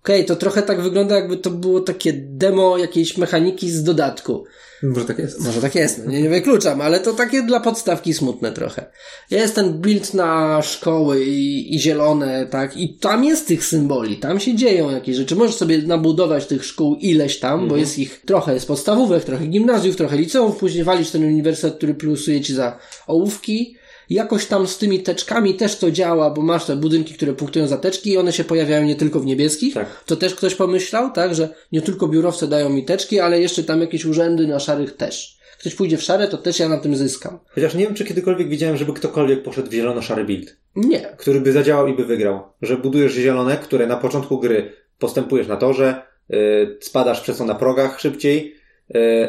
okej, 0.02 0.24
to 0.24 0.36
trochę 0.36 0.62
tak 0.62 0.80
wygląda, 0.80 1.14
jakby 1.14 1.36
to 1.36 1.50
było 1.50 1.80
takie 1.80 2.12
demo 2.12 2.78
jakiejś 2.78 3.16
mechaniki 3.16 3.70
z 3.70 3.82
dodatku. 3.82 4.44
Może 4.82 5.04
tak 5.04 5.18
jest. 5.18 5.40
Może 5.40 5.60
tak 5.60 5.74
jest, 5.74 6.04
no 6.04 6.12
nie, 6.12 6.22
nie 6.22 6.28
wykluczam, 6.28 6.80
ale 6.80 7.00
to 7.00 7.12
takie 7.12 7.42
dla 7.42 7.60
podstawki 7.60 8.14
smutne 8.14 8.52
trochę. 8.52 8.86
Jest 9.30 9.54
ten 9.54 9.72
build 9.72 10.14
na 10.14 10.62
szkoły 10.62 11.24
i, 11.24 11.74
i 11.74 11.80
zielone, 11.80 12.46
tak, 12.46 12.76
i 12.76 12.94
tam 12.94 13.24
jest 13.24 13.46
tych 13.46 13.64
symboli, 13.64 14.16
tam 14.16 14.40
się 14.40 14.54
dzieją 14.54 14.90
jakieś 14.90 15.16
rzeczy. 15.16 15.36
Możesz 15.36 15.56
sobie 15.56 15.78
nabudować 15.82 16.46
tych 16.46 16.64
szkół 16.64 16.94
ileś 16.94 17.38
tam, 17.38 17.68
bo 17.68 17.76
jest 17.76 17.98
ich 17.98 18.22
trochę 18.26 18.54
jest 18.54 18.66
podstawówek, 18.66 19.24
trochę 19.24 19.46
gimnazjów, 19.46 19.96
trochę 19.96 20.16
liceów, 20.16 20.56
później 20.56 20.84
walisz 20.84 21.10
ten 21.10 21.24
uniwersytet, 21.24 21.76
który 21.76 21.94
plusuje 21.94 22.40
ci 22.40 22.54
za 22.54 22.78
ołówki. 23.06 23.79
Jakoś 24.10 24.46
tam 24.46 24.66
z 24.66 24.78
tymi 24.78 25.02
teczkami 25.02 25.54
też 25.54 25.76
to 25.78 25.90
działa, 25.90 26.30
bo 26.30 26.42
masz 26.42 26.64
te 26.64 26.76
budynki, 26.76 27.14
które 27.14 27.32
punktują 27.32 27.66
za 27.66 27.78
teczki 27.78 28.10
i 28.10 28.18
one 28.18 28.32
się 28.32 28.44
pojawiają 28.44 28.84
nie 28.84 28.96
tylko 28.96 29.20
w 29.20 29.26
niebieskich. 29.26 29.74
Tak. 29.74 30.04
To 30.06 30.16
też 30.16 30.34
ktoś 30.34 30.54
pomyślał, 30.54 31.12
tak, 31.12 31.34
że 31.34 31.48
nie 31.72 31.82
tylko 31.82 32.08
biurowce 32.08 32.48
dają 32.48 32.68
mi 32.68 32.84
teczki, 32.84 33.20
ale 33.20 33.40
jeszcze 33.40 33.64
tam 33.64 33.80
jakieś 33.80 34.04
urzędy 34.04 34.46
na 34.46 34.60
szarych 34.60 34.96
też. 34.96 35.40
Ktoś 35.58 35.74
pójdzie 35.74 35.96
w 35.96 36.02
szare, 36.02 36.28
to 36.28 36.38
też 36.38 36.58
ja 36.58 36.68
na 36.68 36.78
tym 36.78 36.96
zyskam. 36.96 37.38
Chociaż 37.48 37.74
nie 37.74 37.84
wiem, 37.84 37.94
czy 37.94 38.04
kiedykolwiek 38.04 38.48
widziałem, 38.48 38.76
żeby 38.76 38.92
ktokolwiek 38.92 39.42
poszedł 39.42 39.70
w 39.70 39.72
zielono-szary 39.72 40.24
build, 40.24 40.56
Nie. 40.76 41.00
który 41.18 41.40
by 41.40 41.52
zadziałał 41.52 41.88
i 41.88 41.94
by 41.94 42.04
wygrał. 42.04 42.40
Że 42.62 42.76
budujesz 42.76 43.12
zielone, 43.12 43.56
które 43.56 43.86
na 43.86 43.96
początku 43.96 44.38
gry 44.38 44.72
postępujesz 44.98 45.48
na 45.48 45.56
torze, 45.56 46.02
yy, 46.28 46.78
spadasz 46.80 47.20
przez 47.20 47.38
to 47.38 47.44
na 47.44 47.54
progach 47.54 48.00
szybciej, 48.00 48.59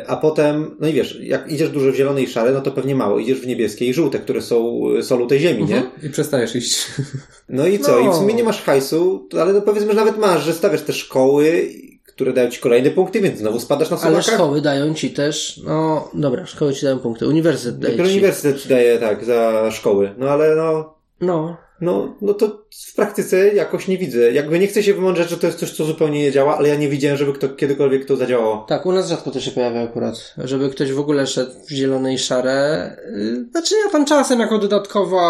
a 0.08 0.16
potem, 0.18 0.76
no 0.80 0.88
i 0.88 0.94
wiesz, 0.94 1.20
jak 1.22 1.52
idziesz 1.52 1.70
dużo 1.70 1.92
w 1.92 1.96
zielone 1.96 2.22
i 2.22 2.28
szare, 2.28 2.52
no 2.52 2.62
to 2.62 2.72
pewnie 2.72 2.96
mało. 2.96 3.20
Idziesz 3.20 3.40
w 3.40 3.48
niebieskie 3.48 3.86
i 3.86 3.94
żółte, 3.94 4.20
które 4.20 4.42
są 4.42 4.82
solą 5.02 5.28
tej 5.28 5.40
ziemi, 5.40 5.64
nie? 5.66 5.76
Mhm. 5.78 5.92
I 6.04 6.10
przestajesz 6.10 6.56
iść. 6.56 6.88
No 7.50 7.68
i 7.68 7.80
co? 7.80 7.92
No. 8.04 8.10
I 8.10 8.14
w 8.14 8.16
sumie 8.16 8.34
nie 8.34 8.44
masz 8.44 8.62
hajsu, 8.64 9.28
ale 9.42 9.54
no 9.54 9.62
powiedzmy, 9.62 9.90
że 9.90 9.96
nawet 10.00 10.18
masz, 10.18 10.44
że 10.44 10.54
stawiasz 10.54 10.82
te 10.82 10.94
szkoły, 10.94 11.70
które 12.06 12.34
dają 12.34 12.50
ci 12.50 12.60
kolejne 12.62 12.90
punkty, 12.92 13.22
więc 13.22 13.40
znowu 13.40 13.60
spadasz 13.60 13.90
na 13.90 13.98
Ale 13.98 14.06
suwakach. 14.16 14.34
szkoły 14.34 14.62
dają 14.62 14.94
ci 14.94 15.10
też, 15.10 15.62
no 15.66 16.10
dobra, 16.14 16.46
szkoły 16.46 16.74
ci 16.74 16.86
dają 16.86 17.00
punkty, 17.00 17.28
uniwersytet 17.28 17.80
daje 17.80 17.92
Dopiero 17.94 18.10
ci. 18.10 18.14
uniwersytet 18.16 18.62
ci 18.62 18.70
daje 18.70 18.98
tak 18.98 19.26
za 19.26 19.72
szkoły. 19.72 20.12
No 20.18 20.30
ale 20.30 20.56
no, 20.56 20.94
No, 21.22 21.58
no, 21.82 22.16
no 22.22 22.34
to 22.34 22.66
w 22.90 22.95
praktyce 22.95 23.53
jakoś 23.53 23.88
nie 23.88 23.98
widzę. 23.98 24.32
Jakby 24.32 24.60
nie 24.60 24.68
chcę 24.68 24.84
się 24.84 24.94
wymądrzeć, 24.94 25.30
że 25.30 25.38
to 25.38 25.48
jest 25.48 25.60
coś, 25.60 25.72
co 25.72 25.86
zupełnie 25.86 26.20
nie 26.20 26.32
działa, 26.32 26.58
ale 26.58 26.70
ja 26.70 26.76
nie 26.76 26.90
widziałem, 26.90 27.18
żeby 27.18 27.34
kto, 27.34 27.49
kiedykolwiek 27.49 28.06
to 28.06 28.16
zadziałało. 28.16 28.66
tak, 28.70 28.86
u 28.86 28.91
nas 28.91 29.10
rzadko 29.10 29.32
to 29.32 29.40
się 29.40 29.52
pojawia 29.52 29.82
akurat, 29.82 30.34
żeby 30.38 30.70
ktoś 30.70 30.91
w 30.91 30.99
ogóle 30.99 31.28
szedł 31.28 31.52
w 31.68 31.72
zielone 31.72 32.14
i 32.14 32.18
szare. 32.18 32.98
Yy, 33.16 33.45
Znaczy 33.52 33.76
ja 33.86 33.91
tam 33.91 34.06
czasem 34.06 34.40
jako 34.40 34.58
dodatkowa 34.58 35.22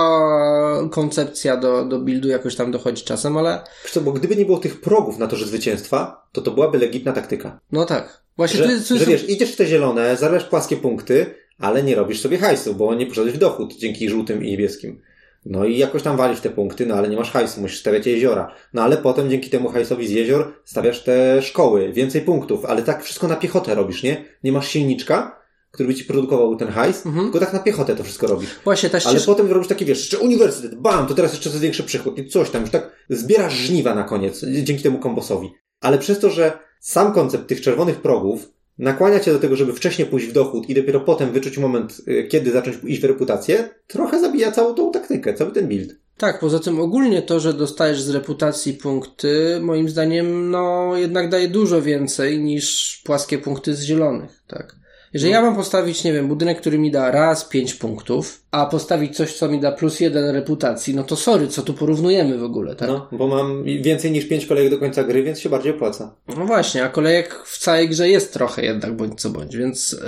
koncepcja 0.92 1.58
do, 1.58 1.86
do 1.86 2.00
buildu 2.00 2.28
jakoś 2.28 2.56
tam 2.56 2.72
dochodzi 2.72 3.04
czasem, 3.04 3.38
ale 3.38 3.62
Wiesz 3.84 3.92
co, 3.92 4.02
bo 4.02 4.12
gdyby 4.12 4.36
nie 4.36 4.46
było 4.46 4.58
tych 4.58 4.82
progów 4.82 5.18
na 5.18 5.28
torze 5.28 5.46
zwycięstwa, 5.46 6.28
to 6.32 6.42
to 6.42 6.52
byłaby 6.52 6.78
legitna 6.78 7.12
taktyka. 7.12 7.60
no 7.72 7.86
tak. 7.86 8.22
Właśnie 8.38 8.58
Że, 8.58 8.66
to 8.66 8.72
jest, 8.72 8.90
to 8.90 8.98
że 8.98 9.06
wiesz, 9.06 9.30
idziesz 9.30 9.52
w 9.52 9.56
te 9.56 9.66
zielone, 9.66 10.18
zarabiasz 10.18 10.44
płaskie 10.46 10.78
punkty, 10.78 11.26
ale 11.60 11.84
nie 11.84 11.96
robisz 11.96 12.22
sobie 12.22 12.38
hajsu, 12.38 12.76
bo 12.76 12.96
nie 12.96 13.06
poszedłeś 13.06 13.34
w 13.34 13.38
dochód 13.38 13.74
dzięki 13.78 14.10
żółtym 14.10 14.44
i 14.44 14.52
niebieskim. 14.52 15.02
No 15.46 15.66
i 15.66 15.78
jakoś 15.78 16.04
tam 16.04 16.18
walisz 16.18 16.40
te 16.40 16.50
punkty, 16.50 16.86
no 16.86 16.96
ale 16.96 17.10
nie 17.10 17.18
masz 17.18 17.32
hajsu, 17.32 17.62
musisz 17.62 17.80
stawiać 17.80 18.08
jeziora. 18.08 18.56
No 18.74 18.82
ale 18.84 18.98
potem 18.98 19.30
dzięki 19.30 19.50
temu 19.50 19.70
hajsowi 19.70 20.08
z 20.08 20.12
jezior 20.12 20.54
stawiasz 20.66 21.04
te 21.04 21.42
szkoły, 21.42 21.94
więcej 21.94 22.22
punktów, 22.22 22.66
ale 22.66 22.82
tak 22.84 23.04
wszystko 23.04 23.28
na 23.28 23.36
piechotę 23.36 23.76
robisz, 23.76 24.04
nie? 24.04 24.26
Nie 24.44 24.52
masz 24.52 24.68
silniczka, 24.68 25.42
który 25.72 25.88
by 25.88 25.96
ci 25.96 26.06
produkował 26.06 26.56
ten 26.56 26.68
hajs, 26.68 27.06
Mhm. 27.06 27.26
tylko 27.26 27.40
tak 27.40 27.54
na 27.54 27.60
piechotę 27.60 27.96
to 27.96 28.04
wszystko 28.04 28.28
robisz. 28.28 28.50
Właśnie 28.64 28.90
ta 28.90 28.98
Ale 28.98 29.02
ścieżka. 29.02 29.26
potem 29.32 29.52
robisz 29.52 29.68
taki, 29.68 29.86
wiesz, 29.86 30.00
jeszcze 30.00 30.20
uniwersytet, 30.20 30.76
bam, 30.76 31.08
to 31.08 31.14
teraz 31.14 31.32
jeszcze 31.32 31.50
coraz 31.50 31.62
większy 31.62 31.84
przychód 31.84 32.18
i 32.20 32.28
coś 32.30 32.50
tam, 32.50 32.62
już 32.62 32.72
tak 32.72 32.92
zbierasz 33.10 33.54
żniwa 33.54 33.96
na 33.96 34.04
koniec, 34.04 34.46
dzięki 34.64 34.84
temu 34.84 35.00
kombosowi. 35.00 35.52
Ale 35.82 35.98
przez 35.98 36.20
to, 36.20 36.30
że 36.30 36.52
sam 36.80 37.14
koncept 37.14 37.48
tych 37.48 37.62
czerwonych 37.62 38.02
progów 38.02 38.50
nakłania 38.82 39.20
cię 39.20 39.34
do 39.34 39.40
tego, 39.40 39.56
żeby 39.56 39.74
wcześniej 39.74 40.08
pójść 40.08 40.28
w 40.28 40.32
dochód 40.32 40.70
i 40.70 40.76
dopiero 40.76 41.00
potem 41.00 41.32
wyczuć 41.32 41.58
moment, 41.58 42.02
y, 42.08 42.28
kiedy 42.28 42.52
zacząć 42.52 42.78
iść 42.84 43.02
w 43.02 43.06
reputację, 43.06 43.70
trochę 43.88 44.20
zabija 44.20 44.52
całą 44.52 44.74
tą 44.74 44.92
taktykę, 44.92 45.34
cały 45.34 45.52
ten 45.52 45.68
build. 45.68 45.96
Tak, 46.18 46.40
poza 46.40 46.60
tym 46.60 46.80
ogólnie 46.80 47.22
to, 47.22 47.40
że 47.40 47.54
dostajesz 47.54 48.02
z 48.02 48.10
reputacji 48.10 48.74
punkty, 48.74 49.60
moim 49.62 49.90
zdaniem, 49.90 50.52
no 50.52 50.94
jednak 50.98 51.30
daje 51.30 51.48
dużo 51.48 51.82
więcej 51.82 52.40
niż 52.40 52.98
płaskie 53.06 53.38
punkty 53.38 53.76
z 53.76 53.82
zielonych, 53.84 54.44
tak. 54.48 54.81
Jeżeli 55.14 55.34
ja 55.34 55.42
mam 55.42 55.56
postawić, 55.56 56.04
nie 56.04 56.14
wiem, 56.14 56.28
budynek, 56.28 56.62
który 56.62 56.80
mi 56.80 56.92
da 56.92 57.12
raz 57.12 57.46
pięć 57.46 57.74
punktów, 57.74 58.42
a 58.52 58.66
postawić 58.66 59.18
coś, 59.18 59.34
co 59.34 59.50
mi 59.50 59.60
da 59.60 59.72
plus 59.72 60.00
jeden 60.00 60.30
reputacji, 60.30 60.96
no 60.96 61.04
to 61.04 61.16
sorry, 61.16 61.48
co 61.48 61.62
tu 61.62 61.74
porównujemy 61.74 62.38
w 62.38 62.44
ogóle, 62.44 62.76
tak? 62.76 62.90
No, 62.90 63.08
bo 63.12 63.28
mam 63.28 63.64
więcej 63.64 64.12
niż 64.12 64.26
pięć 64.26 64.46
kolejek 64.46 64.72
do 64.72 64.78
końca 64.78 65.04
gry, 65.04 65.24
więc 65.24 65.40
się 65.40 65.50
bardziej 65.50 65.72
opłaca. 65.72 66.16
No 66.38 66.46
właśnie, 66.46 66.84
a 66.84 66.90
kolejek 66.90 67.44
w 67.46 67.60
całej 67.60 67.90
grze 67.90 68.10
jest 68.10 68.34
trochę 68.34 68.66
jednak, 68.66 68.96
bądź 68.96 69.22
co 69.22 69.30
bądź, 69.30 69.58
więc, 69.58 69.92
yy, 69.92 70.00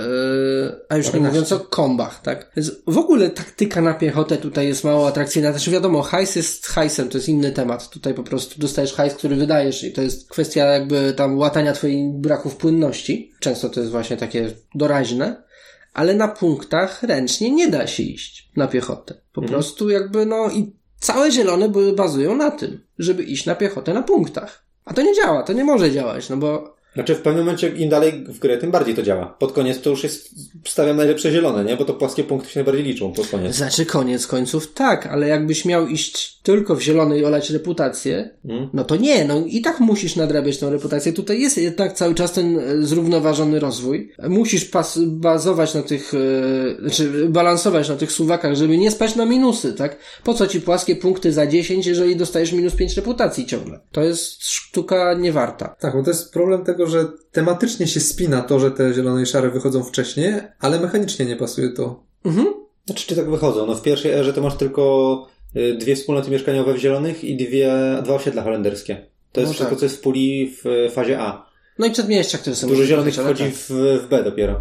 a 0.88 0.96
już 0.96 1.06
nie 1.06 1.10
14. 1.10 1.28
mówiąc 1.28 1.52
o 1.52 1.60
kombach, 1.60 2.22
tak? 2.22 2.50
Więc 2.56 2.72
w 2.86 2.98
ogóle 2.98 3.30
taktyka 3.30 3.80
na 3.80 3.94
piechotę 3.94 4.36
tutaj 4.36 4.66
jest 4.66 4.84
mało 4.84 5.08
atrakcyjna. 5.08 5.50
Znaczy 5.50 5.70
wiadomo, 5.70 6.02
hajs 6.02 6.36
jest 6.36 6.66
hajsem, 6.66 7.08
to 7.08 7.18
jest 7.18 7.28
inny 7.28 7.52
temat. 7.52 7.88
Tutaj 7.88 8.14
po 8.14 8.22
prostu 8.22 8.60
dostajesz 8.60 8.92
hajs, 8.92 9.14
który 9.14 9.36
wydajesz 9.36 9.84
i 9.84 9.92
to 9.92 10.02
jest 10.02 10.28
kwestia 10.28 10.64
jakby 10.64 11.14
tam 11.16 11.38
łatania 11.38 11.72
twoich 11.72 12.12
braków 12.12 12.56
płynności. 12.56 13.32
Często 13.40 13.68
to 13.68 13.80
jest 13.80 13.92
właśnie 13.92 14.16
takie 14.16 14.50
doraźne. 14.94 15.44
Ale 15.92 16.14
na 16.14 16.28
punktach 16.28 17.02
ręcznie 17.02 17.50
nie 17.50 17.68
da 17.68 17.86
się 17.86 18.02
iść 18.02 18.50
na 18.56 18.68
piechotę. 18.68 19.14
Po 19.32 19.42
prostu 19.42 19.90
jakby 19.90 20.26
no 20.26 20.50
i 20.50 20.72
całe 20.98 21.30
zielone 21.30 21.68
bazują 21.96 22.36
na 22.36 22.50
tym, 22.50 22.80
żeby 22.98 23.22
iść 23.22 23.46
na 23.46 23.54
piechotę 23.54 23.94
na 23.94 24.02
punktach. 24.02 24.64
A 24.84 24.94
to 24.94 25.02
nie 25.02 25.14
działa, 25.14 25.42
to 25.42 25.52
nie 25.52 25.64
może 25.64 25.90
działać, 25.90 26.28
no 26.28 26.36
bo 26.36 26.73
Znaczy 26.94 27.14
w 27.14 27.20
pewnym 27.20 27.44
momencie 27.44 27.68
im 27.68 27.88
dalej 27.88 28.24
w 28.28 28.38
grę, 28.38 28.58
tym 28.58 28.70
bardziej 28.70 28.94
to 28.94 29.02
działa. 29.02 29.26
Pod 29.26 29.52
koniec 29.52 29.80
to 29.80 29.90
już 29.90 30.02
jest, 30.02 30.30
stawiam 30.66 30.96
najlepsze 30.96 31.32
zielone, 31.32 31.64
nie? 31.64 31.76
Bo 31.76 31.84
to 31.84 31.94
płaskie 31.94 32.24
punkty 32.24 32.50
się 32.50 32.60
najbardziej 32.60 32.84
liczą 32.84 33.12
pod 33.12 33.26
koniec. 33.26 33.56
Znaczy 33.56 33.86
koniec 33.86 34.26
końców 34.26 34.72
tak, 34.72 35.06
ale 35.06 35.28
jakbyś 35.28 35.64
miał 35.64 35.86
iść 35.88 36.34
tylko 36.42 36.76
w 36.76 36.80
zielony 36.80 37.18
i 37.18 37.24
olać 37.24 37.50
reputację, 37.50 38.30
Mm. 38.44 38.68
no 38.72 38.84
to 38.84 38.96
nie, 38.96 39.24
no 39.24 39.42
i 39.46 39.60
tak 39.60 39.80
musisz 39.80 40.16
nadrabiać 40.16 40.58
tą 40.58 40.70
reputację. 40.70 41.12
Tutaj 41.12 41.40
jest 41.40 41.58
jednak 41.58 41.92
cały 41.92 42.14
czas 42.14 42.32
ten 42.32 42.58
e, 42.58 42.82
zrównoważony 42.82 43.60
rozwój. 43.60 44.12
Musisz 44.28 44.64
pas, 44.64 44.98
bazować 45.06 45.74
na 45.74 45.82
tych, 45.82 46.12
e, 46.14 46.80
znaczy 46.80 47.28
balansować 47.28 47.88
na 47.88 47.96
tych 47.96 48.12
suwakach, 48.12 48.54
żeby 48.54 48.78
nie 48.78 48.90
spać 48.90 49.16
na 49.16 49.26
minusy, 49.26 49.72
tak? 49.72 49.96
Po 50.24 50.34
co 50.34 50.46
ci 50.46 50.60
płaskie 50.60 50.96
punkty 50.96 51.32
za 51.32 51.46
10, 51.46 51.86
jeżeli 51.86 52.16
dostajesz 52.16 52.52
minus 52.52 52.74
5 52.74 52.96
reputacji 52.96 53.46
ciągle? 53.46 53.80
To 53.92 54.02
jest 54.02 54.46
sztuka 54.50 55.14
niewarta. 55.14 55.76
Tak, 55.80 55.96
bo 55.96 56.02
to 56.02 56.10
jest 56.10 56.32
problem 56.32 56.64
tego, 56.64 56.83
że 56.86 57.06
tematycznie 57.32 57.86
się 57.86 58.00
spina 58.00 58.42
to, 58.42 58.60
że 58.60 58.70
te 58.70 58.94
zielone 58.94 59.22
i 59.22 59.26
szare 59.26 59.50
wychodzą 59.50 59.82
wcześniej, 59.84 60.34
ale 60.60 60.80
mechanicznie 60.80 61.26
nie 61.26 61.36
pasuje 61.36 61.68
to. 61.68 62.02
Mhm. 62.24 62.46
Znaczy, 62.86 63.06
czy 63.06 63.16
tak 63.16 63.30
wychodzą? 63.30 63.66
No 63.66 63.74
w 63.74 63.82
pierwszej 63.82 64.12
erze 64.12 64.32
to 64.32 64.42
masz 64.42 64.56
tylko 64.56 65.26
y, 65.56 65.74
dwie 65.80 65.96
wspólnoty 65.96 66.30
mieszkaniowe 66.30 66.74
w 66.74 66.78
zielonych 66.78 67.24
i 67.24 67.36
dwie, 67.36 67.72
dwa 68.04 68.14
osiedla 68.14 68.42
holenderskie. 68.42 68.94
To 69.32 69.40
jest 69.40 69.50
No 69.50 69.54
wszystko, 69.54 69.70
tak. 69.70 69.78
co 69.78 69.84
jest 69.84 69.96
w 69.96 70.00
puli 70.00 70.54
w 70.62 70.66
y, 70.66 70.90
fazie 70.90 71.20
A. 71.20 71.46
No 71.78 71.86
i 71.86 71.90
przedmieścia, 71.90 72.38
które 72.38 72.56
są... 72.56 72.68
Dużo 72.68 72.84
zielonych 72.84 73.14
wchodzi 73.14 73.44
tak. 73.44 73.52
w, 73.54 73.70
w 74.04 74.08
B 74.08 74.24
dopiero. 74.24 74.60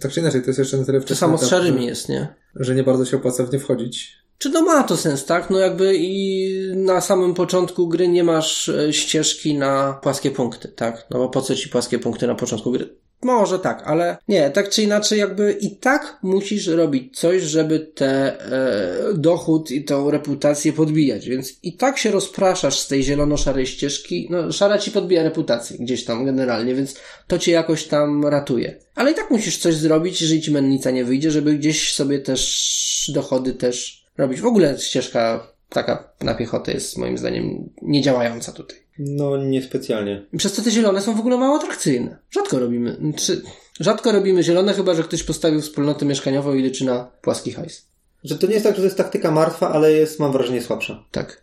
Tak 0.00 0.12
czy 0.12 0.20
inaczej, 0.20 0.40
to 0.40 0.46
jest 0.46 0.58
jeszcze 0.58 0.76
na 0.76 0.84
tyle 0.84 0.98
To 1.00 1.06
wcześniej. 1.06 1.20
samo 1.20 1.38
z 1.38 1.46
szarymi 1.48 1.86
jest, 1.86 2.08
nie? 2.08 2.34
Że 2.54 2.74
nie 2.74 2.82
bardzo 2.82 3.04
się 3.04 3.16
opłaca 3.16 3.44
w 3.44 3.52
nie 3.52 3.58
wchodzić. 3.58 4.19
Czy 4.42 4.50
to 4.50 4.62
ma 4.62 4.82
to 4.82 4.96
sens, 4.96 5.24
tak? 5.24 5.50
No 5.50 5.58
jakby 5.58 5.96
i 5.96 6.52
na 6.76 7.00
samym 7.00 7.34
początku 7.34 7.88
gry 7.88 8.08
nie 8.08 8.24
masz 8.24 8.68
e, 8.68 8.92
ścieżki 8.92 9.54
na 9.58 9.92
płaskie 10.02 10.30
punkty, 10.30 10.68
tak? 10.68 11.06
No 11.10 11.18
bo 11.18 11.28
po 11.28 11.42
co 11.42 11.54
ci 11.54 11.68
płaskie 11.68 11.98
punkty 11.98 12.26
na 12.26 12.34
początku 12.34 12.70
gry? 12.70 12.96
Może 13.22 13.58
tak, 13.58 13.82
ale 13.86 14.16
nie, 14.28 14.50
tak 14.50 14.68
czy 14.68 14.82
inaczej 14.82 15.18
jakby 15.18 15.52
i 15.52 15.76
tak 15.76 16.18
musisz 16.22 16.66
robić 16.66 17.18
coś, 17.18 17.42
żeby 17.42 17.78
te 17.78 18.40
e, 18.40 19.14
dochód 19.14 19.70
i 19.70 19.84
tą 19.84 20.10
reputację 20.10 20.72
podbijać, 20.72 21.28
więc 21.28 21.52
i 21.62 21.76
tak 21.76 21.98
się 21.98 22.10
rozpraszasz 22.10 22.78
z 22.78 22.88
tej 22.88 23.02
zielono-szarej 23.02 23.66
ścieżki, 23.66 24.28
no 24.30 24.52
szara 24.52 24.78
ci 24.78 24.90
podbija 24.90 25.22
reputację 25.22 25.76
gdzieś 25.78 26.04
tam 26.04 26.24
generalnie, 26.24 26.74
więc 26.74 26.94
to 27.26 27.38
cię 27.38 27.52
jakoś 27.52 27.84
tam 27.84 28.26
ratuje. 28.26 28.80
Ale 28.94 29.10
i 29.10 29.14
tak 29.14 29.30
musisz 29.30 29.58
coś 29.58 29.74
zrobić, 29.74 30.20
jeżeli 30.20 30.42
ci 30.42 30.50
mennica 30.50 30.90
nie 30.90 31.04
wyjdzie, 31.04 31.30
żeby 31.30 31.54
gdzieś 31.54 31.92
sobie 31.92 32.18
też 32.18 33.10
dochody 33.14 33.54
też 33.54 33.99
robić. 34.20 34.40
W 34.40 34.46
ogóle 34.46 34.78
ścieżka 34.78 35.46
taka 35.68 36.12
na 36.20 36.34
piechotę 36.34 36.72
jest 36.72 36.98
moim 36.98 37.18
zdaniem 37.18 37.70
niedziałająca 37.82 38.52
tutaj. 38.52 38.76
No, 38.98 39.36
niespecjalnie. 39.36 40.26
I 40.32 40.36
Przez 40.38 40.52
to 40.52 40.62
te 40.62 40.70
zielone 40.70 41.00
są 41.00 41.14
w 41.16 41.20
ogóle 41.20 41.36
mało 41.38 41.56
atrakcyjne. 41.56 42.18
Rzadko 42.30 42.58
robimy. 42.58 42.96
Czy, 43.16 43.42
rzadko 43.80 44.12
robimy 44.12 44.42
zielone, 44.42 44.74
chyba 44.74 44.94
że 44.94 45.02
ktoś 45.02 45.22
postawił 45.22 45.60
wspólnotę 45.60 46.06
mieszkaniową 46.06 46.54
i 46.54 46.62
liczy 46.62 46.84
na 46.84 47.10
płaski 47.22 47.52
hajs. 47.52 47.86
Że 48.24 48.38
to 48.38 48.46
nie 48.46 48.52
jest 48.52 48.64
tak, 48.66 48.74
że 48.74 48.80
to 48.80 48.84
jest 48.84 48.96
taktyka 48.96 49.30
martwa, 49.30 49.70
ale 49.72 49.92
jest, 49.92 50.20
mam 50.20 50.32
wrażenie, 50.32 50.62
słabsza. 50.62 51.04
Tak. 51.10 51.42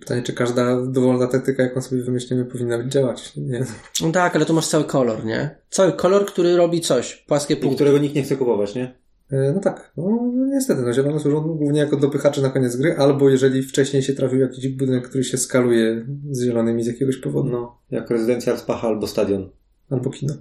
Pytanie, 0.00 0.22
czy 0.22 0.32
każda 0.32 0.86
dowolna 0.86 1.26
taktyka, 1.26 1.62
jaką 1.62 1.82
sobie 1.82 2.02
wymyślimy, 2.02 2.44
powinna 2.44 2.88
działać. 2.88 3.32
Nie. 3.36 3.64
No 4.02 4.12
tak, 4.12 4.36
ale 4.36 4.46
tu 4.46 4.54
masz 4.54 4.66
cały 4.68 4.84
kolor, 4.84 5.24
nie? 5.24 5.56
Cały 5.70 5.92
kolor, 5.92 6.26
który 6.26 6.56
robi 6.56 6.80
coś. 6.80 7.24
Płaskie 7.26 7.54
I 7.54 7.56
punkty. 7.56 7.74
którego 7.74 7.98
nikt 7.98 8.14
nie 8.14 8.22
chce 8.22 8.36
kupować, 8.36 8.74
nie? 8.74 8.94
E, 9.34 9.52
No 9.54 9.60
tak, 9.60 9.92
no, 9.96 10.04
no 10.34 10.46
niestety, 10.46 10.82
no 10.82 10.92
zielone 10.92 11.20
służą 11.20 11.40
głównie 11.40 11.80
jako 11.80 11.96
dopychacze 11.96 12.40
na 12.42 12.50
koniec 12.50 12.76
gry, 12.76 12.96
albo 12.98 13.30
jeżeli 13.30 13.62
wcześniej 13.62 14.02
się 14.02 14.12
trafił 14.12 14.40
jakiś 14.40 14.68
budynek, 14.68 15.08
który 15.08 15.24
się 15.24 15.38
skaluje 15.38 16.06
z 16.30 16.42
zielonymi 16.44 16.82
z 16.84 16.86
jakiegoś 16.86 17.16
powodu, 17.16 17.48
No, 17.50 17.78
jak 17.90 18.10
rezydencja 18.10 18.56
Spacha 18.56 18.88
albo 18.88 19.06
stadion. 19.06 19.50
albo 19.90 20.10
kino. 20.10 20.34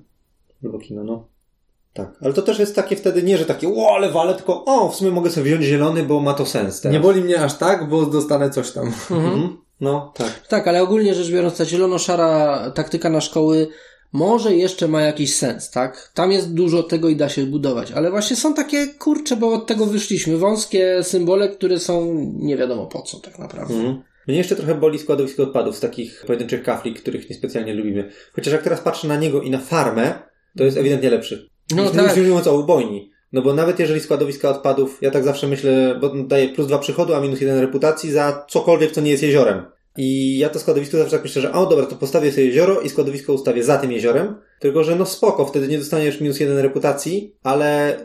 Albo 0.64 0.80
kino, 0.80 1.04
no. 1.04 1.28
Tak. 1.94 2.18
Ale 2.22 2.34
to 2.34 2.42
też 2.42 2.60
jest 2.60 2.76
takie 2.76 2.96
wtedy 2.96 3.24
nie, 3.24 3.38
że 3.38 3.46
takie, 3.46 3.68
o, 3.76 3.96
ale 3.96 4.12
wale, 4.12 4.34
tylko 4.36 4.66
o, 4.66 4.90
w 4.90 4.96
sumie 4.96 5.12
mogę 5.12 5.30
sobie 5.30 5.46
wziąć 5.46 5.64
zielony, 5.64 6.04
bo 6.04 6.20
ma 6.20 6.34
to 6.34 6.46
sens 6.46 6.82
teraz. 6.82 6.94
Nie 6.94 7.00
boli 7.00 7.22
mnie 7.22 7.42
aż 7.42 7.58
tak, 7.58 7.90
bo 7.90 8.06
dostanę 8.06 8.50
coś 8.50 8.72
tam. 8.72 8.86
Mhm. 8.88 9.26
Mhm. 9.26 9.58
No, 9.82 10.14
tak. 10.16 10.48
Tak, 10.48 10.68
ale 10.68 10.84
ogólnie 10.84 11.14
rzecz 11.14 11.32
biorąc, 11.32 11.58
ta 11.58 11.66
zielono-szara 11.66 12.72
taktyka 12.72 13.10
na 13.10 13.22
szkoły 13.22 13.68
może 14.14 14.56
jeszcze 14.56 14.88
ma 14.88 15.02
jakiś 15.02 15.36
sens, 15.36 15.70
tak? 15.70 16.12
Tam 16.14 16.32
jest 16.32 16.54
dużo 16.54 16.84
tego 16.84 17.10
i 17.10 17.16
da 17.16 17.30
się 17.30 17.46
budować, 17.46 17.92
ale 17.92 18.12
właśnie 18.12 18.36
są 18.36 18.54
takie, 18.54 18.88
kurcze, 18.88 19.38
bo 19.38 19.54
od 19.54 19.68
tego 19.68 19.86
wyszliśmy, 19.86 20.38
wąskie 20.38 21.04
symbole, 21.04 21.50
które 21.50 21.80
są 21.80 22.16
nie 22.34 22.58
wiadomo 22.58 22.86
po 22.86 23.02
co 23.02 23.20
tak 23.20 23.40
naprawdę. 23.40 23.74
Mhm. 23.74 24.04
Mnie 24.28 24.38
jeszcze 24.38 24.56
trochę 24.56 24.76
boli 24.76 25.00
składowisko 25.00 25.44
odpadów 25.44 25.76
z 25.76 25.80
takich 25.80 26.24
pojedynczych 26.28 26.64
kafli, 26.64 26.94
których 26.94 27.30
niespecjalnie 27.30 27.74
lubimy. 27.74 28.12
Chociaż 28.34 28.54
jak 28.54 28.64
teraz 28.64 28.82
patrzę 28.82 29.08
na 29.08 29.18
niego 29.18 29.42
i 29.42 29.50
na 29.50 29.60
farmę, 29.60 30.14
to 30.58 30.64
jest 30.64 30.78
ewidentnie 30.78 31.10
lepszy. 31.10 31.50
No 31.76 31.84
Już 31.84 31.92
tak. 31.92 32.18
Nie 32.18 32.24
mówiąc 32.24 32.48
o 32.48 32.60
ubojni. 32.60 33.12
No 33.34 33.42
bo 33.42 33.54
nawet 33.54 33.80
jeżeli 33.80 34.00
składowiska 34.00 34.50
odpadów, 34.50 34.98
ja 35.02 35.12
tak 35.12 35.24
zawsze 35.24 35.48
myślę, 35.48 35.98
bo 36.02 36.24
daje 36.24 36.50
plus 36.50 36.68
dwa 36.68 36.80
przychodu, 36.80 37.14
a 37.14 37.22
minus 37.22 37.42
jeden 37.42 37.60
reputacji 37.60 38.12
za 38.12 38.46
cokolwiek, 38.50 38.92
co 38.92 39.02
nie 39.02 39.12
jest 39.12 39.24
jeziorem. 39.24 39.66
I 39.98 40.38
ja 40.38 40.50
to 40.50 40.60
składowisko 40.60 40.98
zawsze 40.98 41.12
tak 41.12 41.24
myślę, 41.24 41.42
że 41.42 41.54
o 41.54 41.66
dobra, 41.66 41.86
to 41.86 41.96
postawię 41.96 42.32
sobie 42.32 42.46
jezioro 42.46 42.82
i 42.82 42.90
składowisko 42.90 43.34
ustawię 43.34 43.64
za 43.64 43.78
tym 43.78 43.92
jeziorem. 43.92 44.36
Tylko, 44.64 44.84
że 44.84 44.96
no 44.96 45.06
spoko, 45.06 45.46
wtedy 45.46 45.68
nie 45.68 45.78
dostaniesz 45.78 46.22
minus 46.22 46.40
jeden 46.40 46.58
reputacji, 46.58 47.36
ale 47.44 47.98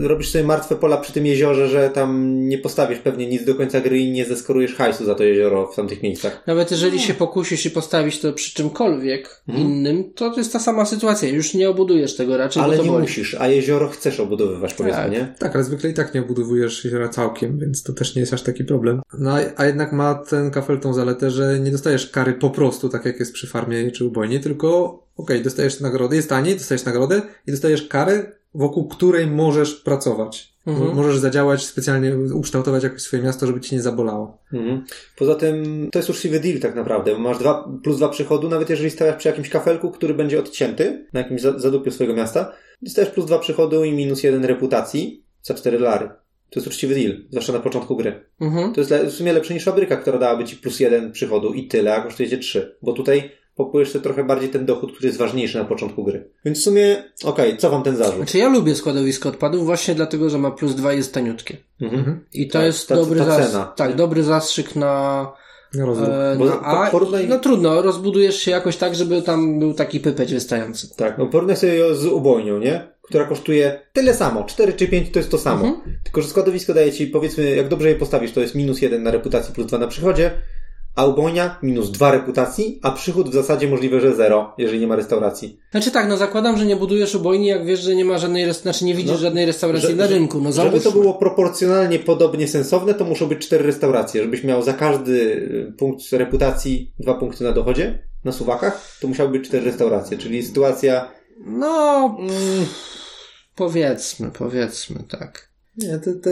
yy, 0.00 0.08
robisz 0.08 0.30
sobie 0.30 0.44
martwe 0.44 0.76
pola 0.76 0.96
przy 0.96 1.12
tym 1.12 1.26
jeziorze, 1.26 1.68
że 1.68 1.90
tam 1.90 2.38
nie 2.48 2.58
postawisz 2.58 2.98
pewnie 2.98 3.26
nic 3.28 3.44
do 3.44 3.54
końca 3.54 3.80
gry 3.80 3.98
i 3.98 4.10
nie 4.10 4.24
zeskorujesz 4.24 4.74
hajsu 4.74 5.04
za 5.04 5.14
to 5.14 5.24
jezioro 5.24 5.66
w 5.72 5.76
tamtych 5.76 6.02
miejscach. 6.02 6.42
Nawet 6.46 6.70
jeżeli 6.70 7.00
się 7.00 7.14
pokusisz 7.14 7.66
i 7.66 7.70
postawić 7.70 8.20
to 8.20 8.32
przy 8.32 8.54
czymkolwiek 8.54 9.42
Mhm. 9.48 9.66
innym, 9.68 10.12
to 10.14 10.30
to 10.30 10.38
jest 10.38 10.52
ta 10.52 10.58
sama 10.58 10.84
sytuacja. 10.84 11.28
Już 11.28 11.54
nie 11.54 11.70
obudujesz 11.70 12.16
tego 12.16 12.36
raczej, 12.36 12.62
Ale 12.62 12.72
bo 12.76 12.78
to 12.78 12.84
nie 12.84 12.90
boli. 12.92 13.02
musisz, 13.02 13.34
a 13.40 13.48
jezioro 13.48 13.88
chcesz 13.88 14.20
obudowywać, 14.20 14.74
powiedzmy, 14.74 15.02
Tak. 15.02 15.12
nie? 15.12 15.34
Tak, 15.38 15.54
ale 15.54 15.64
zwykle 15.64 15.90
i 15.90 15.94
tak 15.94 16.14
nie 16.14 16.20
obudowujesz 16.20 16.84
jeziora 16.84 17.08
całkiem, 17.08 17.58
więc 17.58 17.82
to 17.82 17.92
też 17.92 18.14
nie 18.14 18.20
jest 18.20 18.34
aż 18.34 18.42
taki 18.42 18.64
problem. 18.64 19.02
No, 19.18 19.36
a- 19.56 19.66
jednak 19.66 19.92
ma 19.92 20.14
ten 20.14 20.50
kafel 20.50 20.80
tą 20.80 20.92
zaletę, 20.94 21.30
że 21.30 21.60
nie 21.60 21.70
dostajesz 21.70 22.10
kary 22.10 22.32
po 22.34 22.50
prostu, 22.50 22.88
tak 22.88 23.04
jak 23.04 23.20
jest 23.20 23.32
przy 23.32 23.46
farmie 23.46 23.90
czy 23.90 24.04
ubojni, 24.04 24.40
tylko 24.40 24.98
okej, 25.18 25.42
dostajesz 25.42 25.80
nagrodę, 25.80 26.16
jest 26.16 26.28
taniej, 26.28 26.54
dostajesz 26.56 26.84
nagrodę 26.84 27.22
i 27.46 27.50
dostajesz 27.50 27.88
karę, 27.88 28.32
wokół 28.54 28.88
której 28.88 29.26
możesz 29.26 29.74
pracować. 29.74 30.54
Mhm. 30.66 30.96
Możesz 30.96 31.18
zadziałać, 31.18 31.66
specjalnie 31.66 32.16
ukształtować 32.34 32.82
jakoś 32.82 33.02
swoje 33.02 33.22
miasto, 33.22 33.46
żeby 33.46 33.60
ci 33.60 33.74
nie 33.74 33.82
zabolało. 33.82 34.42
Mhm. 34.52 34.84
Poza 35.16 35.34
tym 35.34 35.88
to 35.92 35.98
jest 35.98 36.10
uczciwy 36.10 36.40
deal 36.40 36.58
tak 36.58 36.74
naprawdę, 36.74 37.12
bo 37.12 37.18
masz 37.18 37.38
dwa, 37.38 37.68
plus 37.82 37.96
dwa 37.96 38.08
przychodu, 38.08 38.48
nawet 38.48 38.70
jeżeli 38.70 38.90
stawiasz 38.90 39.16
przy 39.16 39.28
jakimś 39.28 39.48
kafelku, 39.48 39.90
który 39.90 40.14
będzie 40.14 40.38
odcięty 40.38 41.06
na 41.12 41.20
jakimś 41.20 41.40
za- 41.40 41.58
zadupiu 41.58 41.90
swojego 41.90 42.14
miasta, 42.14 42.52
dostajesz 42.82 43.10
plus 43.10 43.26
dwa 43.26 43.38
przychodu 43.38 43.84
i 43.84 43.92
minus 43.92 44.22
jeden 44.22 44.44
reputacji 44.44 45.24
za 45.42 45.54
4 45.54 45.78
dolary. 45.78 46.08
To 46.50 46.60
jest 46.60 46.66
uczciwy 46.66 46.94
deal, 46.94 47.16
zwłaszcza 47.30 47.52
na 47.52 47.58
początku 47.60 47.96
gry. 47.96 48.24
Mhm. 48.40 48.72
To 48.72 48.80
jest 48.80 48.92
w 48.92 49.12
sumie 49.12 49.32
lepsze 49.32 49.54
niż 49.54 49.64
fabryka, 49.64 49.96
która 49.96 50.18
dałaby 50.18 50.44
ci 50.44 50.56
plus 50.56 50.80
jeden 50.80 51.12
przychodu 51.12 51.52
i 51.52 51.66
tyle, 51.68 51.94
a 51.94 52.02
kosztuje 52.02 52.28
cię 52.28 52.38
trzy. 52.38 52.76
Bo 52.82 52.92
tutaj 52.92 53.30
popujesz 53.58 53.90
sobie 53.90 54.02
trochę 54.02 54.24
bardziej 54.24 54.48
ten 54.48 54.66
dochód, 54.66 54.92
który 54.92 55.06
jest 55.06 55.18
ważniejszy 55.18 55.58
na 55.58 55.64
początku 55.64 56.04
gry. 56.04 56.28
Więc 56.44 56.58
w 56.58 56.62
sumie, 56.62 57.04
okej, 57.24 57.56
co 57.56 57.70
wam 57.70 57.82
ten 57.82 57.96
zarzut? 57.96 58.16
Znaczy 58.16 58.38
ja 58.38 58.48
lubię 58.48 58.74
składowisko 58.74 59.28
odpadów 59.28 59.66
właśnie 59.66 59.94
dlatego, 59.94 60.30
że 60.30 60.38
ma 60.38 60.50
plus 60.50 60.74
dwa 60.74 60.92
i 60.92 60.96
jest 60.96 61.14
taniutkie. 61.14 61.56
Mhm. 61.80 62.24
I 62.34 62.46
to 62.48 62.52
Tak, 62.52 62.66
jest 62.66 62.88
ta- 62.88 62.94
dobry, 62.96 63.20
ta 63.20 63.24
zas- 63.26 63.74
tak, 63.76 63.96
dobry 63.96 64.22
zastrzyk 64.22 64.76
na, 64.76 64.92
Na 65.74 65.86
rozwój. 65.86 66.06
e, 66.08 66.36
na 66.44 66.60
A. 66.60 66.90
po- 66.90 66.98
porównaj- 66.98 67.28
No 67.28 67.38
trudno, 67.38 67.82
rozbudujesz 67.82 68.36
się 68.36 68.50
jakoś 68.50 68.76
tak, 68.76 68.94
żeby 68.94 69.22
tam 69.22 69.58
był 69.58 69.74
taki 69.74 70.00
pypeć 70.00 70.34
wystający. 70.34 70.96
Tak, 70.96 71.18
no 71.18 71.26
porównaj 71.26 71.56
sobie 71.56 71.74
ją 71.74 71.94
z 71.94 72.06
ubojnią, 72.06 72.58
nie? 72.58 72.88
Która 73.02 73.24
kosztuje 73.24 73.80
tyle 73.92 74.14
samo, 74.14 74.44
4 74.44 74.72
czy 74.72 74.88
5 74.88 75.10
to 75.10 75.18
jest 75.18 75.30
to 75.30 75.38
samo. 75.38 75.66
Mhm. 75.66 75.98
Tylko, 76.04 76.22
że 76.22 76.28
składowisko 76.28 76.74
daje 76.74 76.92
ci, 76.92 77.06
powiedzmy, 77.06 77.56
jak 77.56 77.68
dobrze 77.68 77.88
je 77.88 77.94
postawisz, 77.94 78.32
to 78.32 78.40
jest 78.40 78.54
minus 78.54 78.82
1 78.82 79.02
na 79.02 79.10
reputacji, 79.10 79.54
plus 79.54 79.66
2 79.66 79.78
na 79.78 79.86
przychodzie, 79.86 80.30
a 80.98 81.06
ubojnia 81.06 81.58
minus 81.62 81.90
2 81.90 82.10
reputacji, 82.10 82.80
a 82.82 82.90
przychód 82.90 83.30
w 83.30 83.34
zasadzie 83.34 83.68
możliwe, 83.68 84.00
że 84.00 84.14
0, 84.14 84.54
jeżeli 84.58 84.80
nie 84.80 84.86
ma 84.86 84.96
restauracji. 84.96 85.58
Znaczy 85.70 85.90
tak, 85.90 86.08
no 86.08 86.16
zakładam, 86.16 86.58
że 86.58 86.66
nie 86.66 86.76
budujesz 86.76 87.14
ubojni, 87.14 87.46
jak 87.46 87.66
wiesz, 87.66 87.80
że 87.80 87.94
nie 87.96 88.04
ma 88.04 88.18
żadnej, 88.18 88.46
rest- 88.46 88.62
znaczy 88.62 88.84
nie 88.84 88.94
widzisz 88.94 89.12
No, 89.12 89.18
żadnej 89.18 89.46
restauracji 89.46 89.88
że- 89.88 89.94
na 89.96 90.06
rynku, 90.06 90.40
no 90.40 90.52
Żeby 90.52 90.70
to 90.70 90.78
załóżmy. 90.80 91.00
było 91.00 91.14
proporcjonalnie 91.14 91.98
podobnie 91.98 92.48
sensowne, 92.48 92.94
to 92.94 93.04
muszą 93.04 93.26
być 93.26 93.38
4 93.46 93.64
restauracje. 93.64 94.22
Żebyś 94.22 94.44
miał 94.44 94.62
za 94.62 94.72
każdy 94.72 95.12
y, 95.12 95.72
punkt 95.78 96.12
reputacji 96.12 96.92
2 97.00 97.14
punkty 97.14 97.44
na 97.44 97.52
dochodzie, 97.52 98.02
na 98.24 98.32
suwakach, 98.32 98.98
to 99.00 99.08
musiały 99.08 99.28
być 99.30 99.44
4 99.48 99.64
restauracje. 99.64 100.18
Czyli 100.18 100.42
sytuacja 100.42 101.10
No, 101.46 102.16
mm, 102.20 102.30
powiedzmy, 103.56 104.30
powiedzmy, 104.38 104.96
tak. 105.08 105.48
Nie, 105.76 105.98
te, 105.98 106.14
te, 106.14 106.30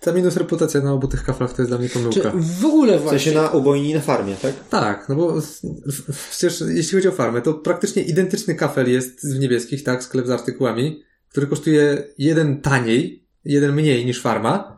ta 0.00 0.12
minus 0.12 0.36
reputacja 0.36 0.80
na 0.80 0.92
obu 0.92 1.08
tych 1.08 1.24
kaflach 1.24 1.52
to 1.52 1.62
jest 1.62 1.70
dla 1.70 1.78
mnie 1.78 1.88
Czy 1.88 1.94
pomyłka. 1.94 2.32
w 2.60 2.64
ogóle 2.64 2.98
w 2.98 3.02
właśnie... 3.02 3.18
sensie 3.18 3.38
na 3.40 3.50
ubojni 3.50 3.90
i 3.90 3.94
na 3.94 4.00
farmie, 4.00 4.34
tak? 4.42 4.52
Tak, 4.70 5.08
no 5.08 5.14
bo 5.14 5.40
w- 5.40 6.30
przecież 6.30 6.64
jeśli 6.68 6.98
chodzi 6.98 7.08
o 7.08 7.12
farmę, 7.12 7.42
to 7.42 7.54
praktycznie 7.54 8.02
identyczny 8.02 8.54
kafel 8.54 8.90
jest 8.92 9.34
w 9.34 9.38
niebieskich, 9.38 9.82
tak, 9.82 10.02
sklep 10.04 10.26
z 10.26 10.30
artykułami, 10.30 11.02
który 11.30 11.46
kosztuje 11.46 12.04
jeden 12.18 12.60
taniej, 12.60 13.26
jeden 13.44 13.72
mniej 13.74 14.06
niż 14.06 14.20
farma 14.22 14.76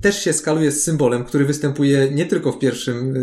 też 0.00 0.22
się 0.22 0.32
skaluje 0.32 0.72
z 0.72 0.82
symbolem, 0.84 1.24
który 1.24 1.44
występuje 1.44 2.10
nie 2.10 2.26
tylko 2.26 2.52
w 2.52 2.58
pierwszym 2.58 3.14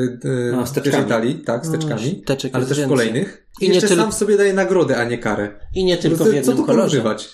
A, 0.62 0.66
w 0.66 0.74
pierwszej 0.74 1.06
talii, 1.06 1.36
tak, 1.36 1.66
steczkami, 1.66 2.22
Teczek 2.26 2.56
ale 2.56 2.66
też 2.66 2.82
w 2.82 2.88
kolejnych. 2.88 3.48
I 3.62 3.66
I 3.66 3.68
nie 3.70 3.76
jeszcze 3.76 3.88
tyl- 3.90 3.98
sam 3.98 4.12
sobie 4.12 4.38
daje 4.38 4.54
nagrodę, 4.54 4.98
a 4.98 5.04
nie 5.04 5.18
karę. 5.18 5.60
I 5.76 5.86
nie 5.86 5.98
tylko 5.98 6.26
No 6.26 6.32
w 6.32 6.34
jednym 6.34 6.56
co 6.56 6.62
tu 6.62 6.68
kolorze. 6.68 6.82
porównywać? 6.98 7.30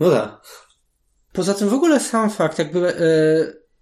No 0.00 0.10
tak. 0.10 0.40
Poza 1.32 1.54
tym 1.54 1.68
w 1.68 1.74
ogóle 1.74 2.00
sam 2.00 2.30
fakt, 2.30 2.58
jakby 2.58 2.88
e, 2.88 2.92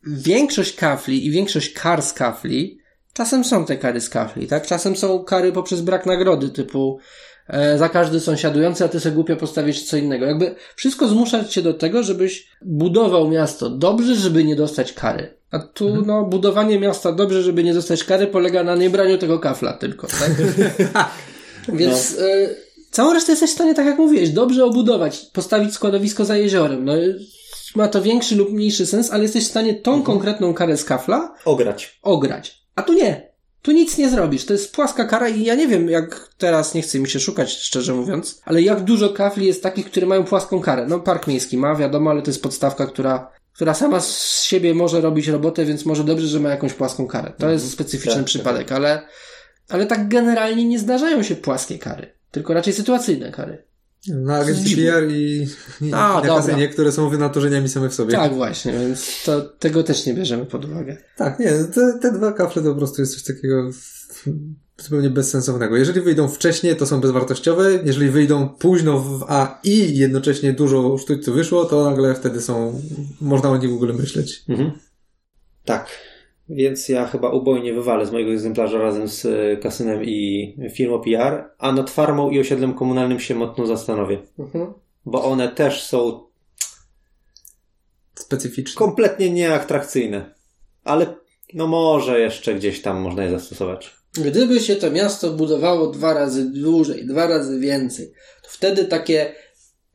większość 0.07 0.77
kafli 0.77 1.27
i 1.27 1.31
większość 1.31 1.73
kar 1.73 2.03
z 2.03 2.13
kafli, 2.13 2.79
czasem 3.13 3.45
są 3.45 3.65
te 3.65 3.77
kary 3.77 4.01
z 4.01 4.09
kafli, 4.09 4.47
tak? 4.47 4.67
Czasem 4.67 4.97
są 4.97 5.25
kary 5.25 5.53
poprzez 5.53 5.81
brak 5.81 6.07
nagrody, 6.07 6.49
typu 6.49 6.99
e, 7.49 7.79
za 7.79 7.89
każdy 7.89 8.21
sąsiadujący, 8.21 8.85
a 8.85 8.89
ty 8.89 9.01
sobie 9.01 9.15
głupio 9.15 9.37
postawisz 9.37 9.85
co 9.85 9.97
innego. 9.97 10.27
Jakby 10.27 10.55
wszystko 10.77 11.09
zmusza 11.09 11.45
cię 11.45 11.63
do 11.63 11.75
tego, 11.75 12.03
żebyś 12.03 12.49
budował 12.63 13.29
miasto 13.29 13.71
dobrze, 13.71 14.15
żeby 14.15 14.45
nie 14.45 14.57
dostać 14.57 14.93
kary. 14.93 15.35
A 15.51 15.59
tu, 15.59 16.05
no, 16.07 16.25
budowanie 16.25 16.79
miasta 16.79 17.13
dobrze, 17.13 17.43
żeby 17.43 17.65
nie 17.65 17.75
dostać 17.75 18.05
kary, 18.05 18.27
polega 18.27 18.65
na 18.65 18.77
niebraniu 18.77 19.19
tego 19.19 19.39
kafla 19.39 19.73
tylko, 19.73 20.07
tak? 20.07 20.33
Więc 21.79 22.19
e, 22.19 22.49
całą 22.91 23.13
resztę 23.13 23.33
jesteś 23.33 23.51
w 23.51 23.55
stanie, 23.55 23.75
tak 23.75 23.87
jak 23.87 23.99
mówiłeś, 23.99 24.31
dobrze 24.31 24.65
obudować, 24.65 25.19
postawić 25.33 25.75
składowisko 25.75 26.25
za 26.25 26.37
jeziorem. 26.37 26.85
No, 26.85 26.93
ma 27.77 27.89
to 27.89 28.03
większy 28.03 28.37
lub 28.37 28.53
mniejszy 28.53 28.87
sens, 28.87 29.11
ale 29.11 29.23
jesteś 29.23 29.45
w 29.45 29.51
stanie 29.51 29.75
tą 29.75 30.03
konkretną 30.03 30.55
karę 30.55 30.77
z 30.77 30.85
kafla 30.85 31.35
Ograć. 31.45 31.99
ograć. 32.03 32.65
A 32.75 32.83
tu 32.83 32.93
nie. 32.93 33.31
Tu 33.63 33.73
nic 33.73 33.99
nie 33.99 34.11
zrobisz. 34.11 34.45
To 34.45 34.53
jest 34.53 34.75
płaska 34.75 35.05
kara 35.05 35.29
i 35.29 35.45
ja 35.45 35.55
nie 35.55 35.69
wiem, 35.69 35.89
jak 35.89 36.29
teraz, 36.39 36.75
nie 36.75 36.83
chce 36.83 36.99
mi 36.99 37.09
się 37.09 37.21
szukać, 37.21 37.53
szczerze 37.53 37.95
mówiąc, 37.95 38.41
ale 38.45 38.63
jak 38.63 38.81
dużo 38.85 39.09
kafli 39.09 39.47
jest 39.47 39.63
takich, 39.63 39.87
które 39.87 40.07
mają 40.07 40.25
płaską 40.25 40.61
karę. 40.61 40.87
No, 40.87 41.01
Park 41.01 41.27
Miejski 41.27 41.57
ma, 41.59 41.75
wiadomo, 41.75 42.11
ale 42.11 42.23
to 42.23 42.31
jest 42.31 42.43
podstawka, 42.43 42.87
która, 42.87 43.31
która 43.53 43.75
sama 43.75 44.01
z 44.01 44.43
siebie 44.43 44.75
może 44.75 45.01
robić 45.01 45.29
robotę, 45.29 45.65
więc 45.65 45.87
może 45.87 46.05
dobrze, 46.05 46.27
że 46.27 46.41
ma 46.41 46.49
jakąś 46.49 46.73
płaską 46.73 47.07
karę. 47.07 47.33
To 47.39 47.51
jest 47.51 47.71
specyficzny 47.73 48.17
Tak, 48.17 48.25
przypadek, 48.25 48.73
ale, 48.73 49.03
ale 49.69 49.87
tak 49.87 50.09
generalnie 50.09 50.65
nie 50.65 50.79
zdarzają 50.79 51.23
się 51.23 51.37
płaskie 51.37 51.79
kary. 51.79 52.13
Tylko 52.31 52.55
raczej 52.55 52.73
sytuacyjne 52.73 53.33
kary. 53.33 53.65
Na 54.09 54.37
agencji 54.37 54.77
PR 54.77 55.11
i, 55.11 55.47
i 55.81 55.93
A, 55.93 56.23
na 56.23 56.67
które 56.73 56.93
są 56.93 57.09
wynaturzeniami 57.09 57.69
same 57.69 57.89
w 57.89 57.95
sobie. 57.95 58.13
Tak, 58.13 58.35
właśnie, 58.35 58.73
więc 58.73 59.23
to, 59.25 59.41
tego 59.41 59.83
też 59.83 60.07
nie 60.07 60.15
bierzemy 60.15 60.47
pod 60.47 60.65
uwagę. 60.65 60.97
Tak, 61.17 61.39
nie, 61.39 61.51
te, 61.75 61.99
te 62.03 62.13
dwa 62.13 62.33
kafle 62.33 62.63
to 62.63 62.73
po 62.73 62.79
prostu 62.79 63.03
jest 63.03 63.15
coś 63.15 63.23
takiego 63.37 63.71
zupełnie 64.79 65.11
bezsensownego. 65.11 65.77
Jeżeli 65.77 66.01
wyjdą 66.01 66.29
wcześniej, 66.29 66.77
to 66.77 66.87
są 66.87 67.01
bezwartościowe. 67.01 67.79
Jeżeli 67.85 68.11
wyjdą 68.11 68.49
późno 68.49 69.01
w 69.01 69.25
A 69.29 69.61
i 69.65 69.99
jednocześnie 69.99 70.53
dużo 70.53 70.99
sztućców 70.99 71.35
wyszło, 71.35 71.65
to 71.65 71.91
nagle 71.91 72.15
wtedy 72.15 72.41
są, 72.41 72.81
można 73.21 73.51
o 73.51 73.57
nich 73.57 73.71
w 73.71 73.75
ogóle 73.75 73.95
myśleć. 73.95 74.45
Mhm. 74.49 74.73
Tak. 75.65 75.89
Więc 76.51 76.89
ja 76.89 77.07
chyba 77.07 77.31
ubojnie 77.31 77.75
wywalę 77.75 78.07
z 78.07 78.13
mojego 78.13 78.33
egzemplarza 78.33 78.79
razem 78.79 79.09
z 79.09 79.27
e, 79.27 79.57
kasynem 79.57 80.05
i 80.05 80.57
firmą 80.75 81.01
PR, 81.01 81.45
a 81.59 81.73
nad 81.73 81.91
farmą 81.91 82.31
i 82.31 82.41
osiedlem 82.41 82.75
komunalnym 82.75 83.21
się 83.21 83.35
mocno 83.35 83.67
zastanowię. 83.67 84.19
Mhm. 84.39 84.73
Bo 85.07 85.25
one 85.25 85.49
też 85.49 85.83
są 85.83 86.21
Specyficzne. 88.15 88.79
kompletnie 88.79 89.31
nieatrakcyjne. 89.31 90.35
Ale 90.85 91.15
no 91.55 91.67
może 91.67 92.21
jeszcze 92.21 92.55
gdzieś 92.55 92.83
tam 92.83 93.01
można 93.01 93.25
je 93.25 93.31
zastosować. 93.31 93.95
Gdyby 94.15 94.61
się 94.61 94.77
to 94.77 94.91
miasto 94.91 95.31
budowało 95.31 95.87
dwa 95.87 96.15
razy 96.15 96.53
dłużej, 96.53 97.07
dwa 97.07 97.27
razy 97.27 97.61
więcej, 97.61 98.13
to 98.43 98.49
wtedy 98.51 98.85
takie 98.85 99.33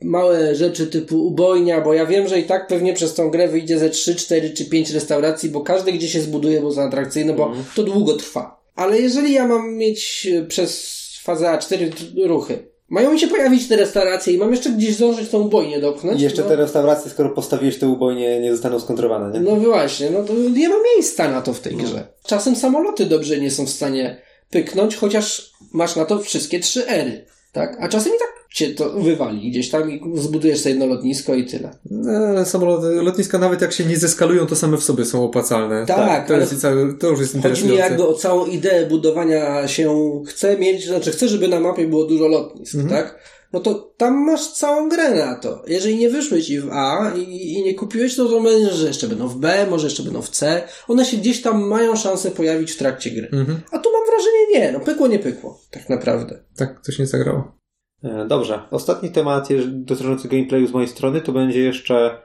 małe 0.06 0.56
rzeczy 0.56 0.88
typu 0.88 1.28
ubojnia, 1.28 1.82
bo 1.82 1.94
ja 1.94 2.06
wiem, 2.06 2.28
że 2.28 2.40
i 2.40 2.44
tak 2.44 2.68
pewnie 2.68 2.94
przez 2.94 3.14
tą 3.14 3.30
grę 3.30 3.48
wyjdzie 3.48 3.80
ze 3.80 3.90
3, 3.90 4.16
4 4.16 4.50
czy 4.50 4.66
5 4.66 4.92
restauracji, 4.92 5.50
bo 5.50 5.62
każdy 5.62 5.92
gdzie 5.92 6.08
się 6.08 6.22
zbuduje, 6.22 6.62
bo 6.62 6.72
są 6.72 6.82
atrakcyjne, 6.82 7.34
bo 7.34 7.52
to 7.76 7.84
długo 7.84 8.14
trwa. 8.14 8.62
Ale 8.76 9.00
jeżeli 9.00 9.34
ja 9.34 9.48
mam 9.48 9.74
mieć 9.74 10.28
e, 10.34 10.44
przez 10.44 10.96
fazę 11.24 11.50
A 11.50 11.58
4 11.58 11.92
ruchy, 12.26 12.68
mają 12.90 13.14
mi 13.14 13.20
się 13.20 13.28
pojawić 13.28 13.68
te 13.68 13.76
restauracje 13.76 14.34
i 14.34 14.38
mam 14.38 14.52
jeszcze 14.52 14.70
gdzieś 14.70 14.96
zdążyć 14.96 15.30
tą 15.30 15.40
ubojnię 15.40 15.80
dopchnąć. 15.80 16.22
I 16.22 16.24
jeszcze 16.24 16.42
no, 16.42 16.48
te 16.48 16.56
restauracje, 16.56 17.12
skoro 17.12 17.30
postawiłeś 17.30 17.78
te 17.78 17.88
ubojnie, 17.88 18.40
nie 18.40 18.52
zostaną 18.52 18.80
skontrowane, 18.80 19.40
nie? 19.40 19.40
No 19.40 19.56
właśnie, 19.56 20.10
no 20.10 20.24
to 20.24 20.34
nie 20.34 20.70
ma 20.70 20.76
miejsca 20.96 21.32
na 21.32 21.42
to 21.42 21.54
w 21.54 21.60
tej 21.60 21.76
grze. 21.76 22.08
Czasem 22.26 22.56
samoloty 22.56 23.06
dobrze 23.06 23.38
nie 23.38 23.52
są 23.52 23.66
w 23.66 23.70
stanie 23.70 24.22
pyknąć, 24.50 24.96
chociaż 24.96 25.52
masz 25.74 25.96
na 25.96 26.06
to 26.06 26.20
wszystkie 26.20 26.60
trzy 26.60 26.88
ery, 26.88 27.26
tak? 27.52 27.78
A 27.80 27.88
czasem 27.88 28.16
i 28.16 28.20
tak 28.20 28.35
cię 28.56 28.70
to 28.74 28.90
wywali 28.90 29.52
gdzieś 29.52 29.70
tam 29.70 29.92
i 29.92 30.02
zbudujesz 30.16 30.60
sobie 30.60 30.70
jedno 30.70 30.86
lotnisko 30.86 31.36
i 31.36 31.46
tyle. 31.46 31.78
No, 31.92 32.46
samoloty, 32.46 32.88
lotniska 32.88 33.38
nawet 33.38 33.62
jak 33.62 33.74
się 33.74 33.86
nie 33.86 33.98
zeskalują, 33.98 34.46
to 34.48 34.56
same 34.56 34.78
w 34.78 34.84
sobie 34.84 35.06
są 35.06 35.24
opłacalne. 35.24 35.86
Tak, 35.86 36.28
to, 36.28 36.34
ale- 36.34 36.44
jest 36.44 36.62
cały, 36.62 36.94
to 36.98 37.08
już 37.08 37.20
jest 37.20 37.32
Chodzi 37.34 37.44
mi 37.44 37.50
interesujące. 37.50 37.84
jakby 37.84 38.08
o 38.08 38.14
całą 38.14 38.46
ideę 38.46 38.86
budowania 38.86 39.68
się 39.68 40.12
chce 40.28 40.58
mieć, 40.58 40.88
znaczy 40.88 41.12
chcę, 41.12 41.28
żeby 41.28 41.48
na 41.48 41.60
mapie 41.60 41.88
było 41.88 42.06
dużo 42.06 42.28
lotnisk, 42.28 42.76
tak? 42.90 43.20
No 43.54 43.60
to 43.60 43.94
tam 43.98 44.14
masz 44.26 44.52
całą 44.52 44.90
grę 44.90 45.16
na 45.16 45.36
to. 45.36 45.64
Jeżeli 45.68 45.96
nie 45.98 46.10
wyszły 46.10 46.42
ci 46.42 46.60
w 46.60 46.70
A 46.72 47.14
i, 47.18 47.54
i 47.54 47.64
nie 47.64 47.74
kupiłeś, 47.74 48.18
no 48.18 48.26
to 48.26 48.42
będzie, 48.42 48.70
że 48.74 48.88
jeszcze 48.88 49.08
będą 49.08 49.28
w 49.28 49.38
B, 49.38 49.68
może 49.70 49.88
jeszcze 49.88 50.04
będą 50.04 50.22
w 50.22 50.30
C. 50.30 50.62
One 50.88 51.06
się 51.06 51.18
gdzieś 51.18 51.42
tam 51.42 51.68
mają 51.68 51.96
szansę 51.96 52.32
pojawić 52.32 52.72
w 52.72 52.78
trakcie 52.78 53.12
gry. 53.12 53.30
Mhm. 53.34 53.60
A 53.72 53.80
tu 53.80 53.90
mam 53.92 54.02
wrażenie 54.08 54.48
nie, 54.54 54.72
no 54.72 54.80
pykło 54.80 55.08
nie 55.08 55.20
pykło, 55.20 55.60
tak 55.72 55.90
naprawdę. 55.90 56.40
Tak, 56.58 56.82
coś 56.82 57.00
nie 57.00 57.06
zagrało. 57.08 57.56
E, 58.04 58.26
Dobrze. 58.28 58.60
Ostatni 58.72 59.10
temat 59.12 59.48
dotyczący 59.68 60.28
gameplayu 60.28 60.68
z 60.68 60.72
mojej 60.72 60.88
strony 60.90 61.22
to 61.22 61.32
będzie 61.32 61.60
jeszcze 61.60 62.22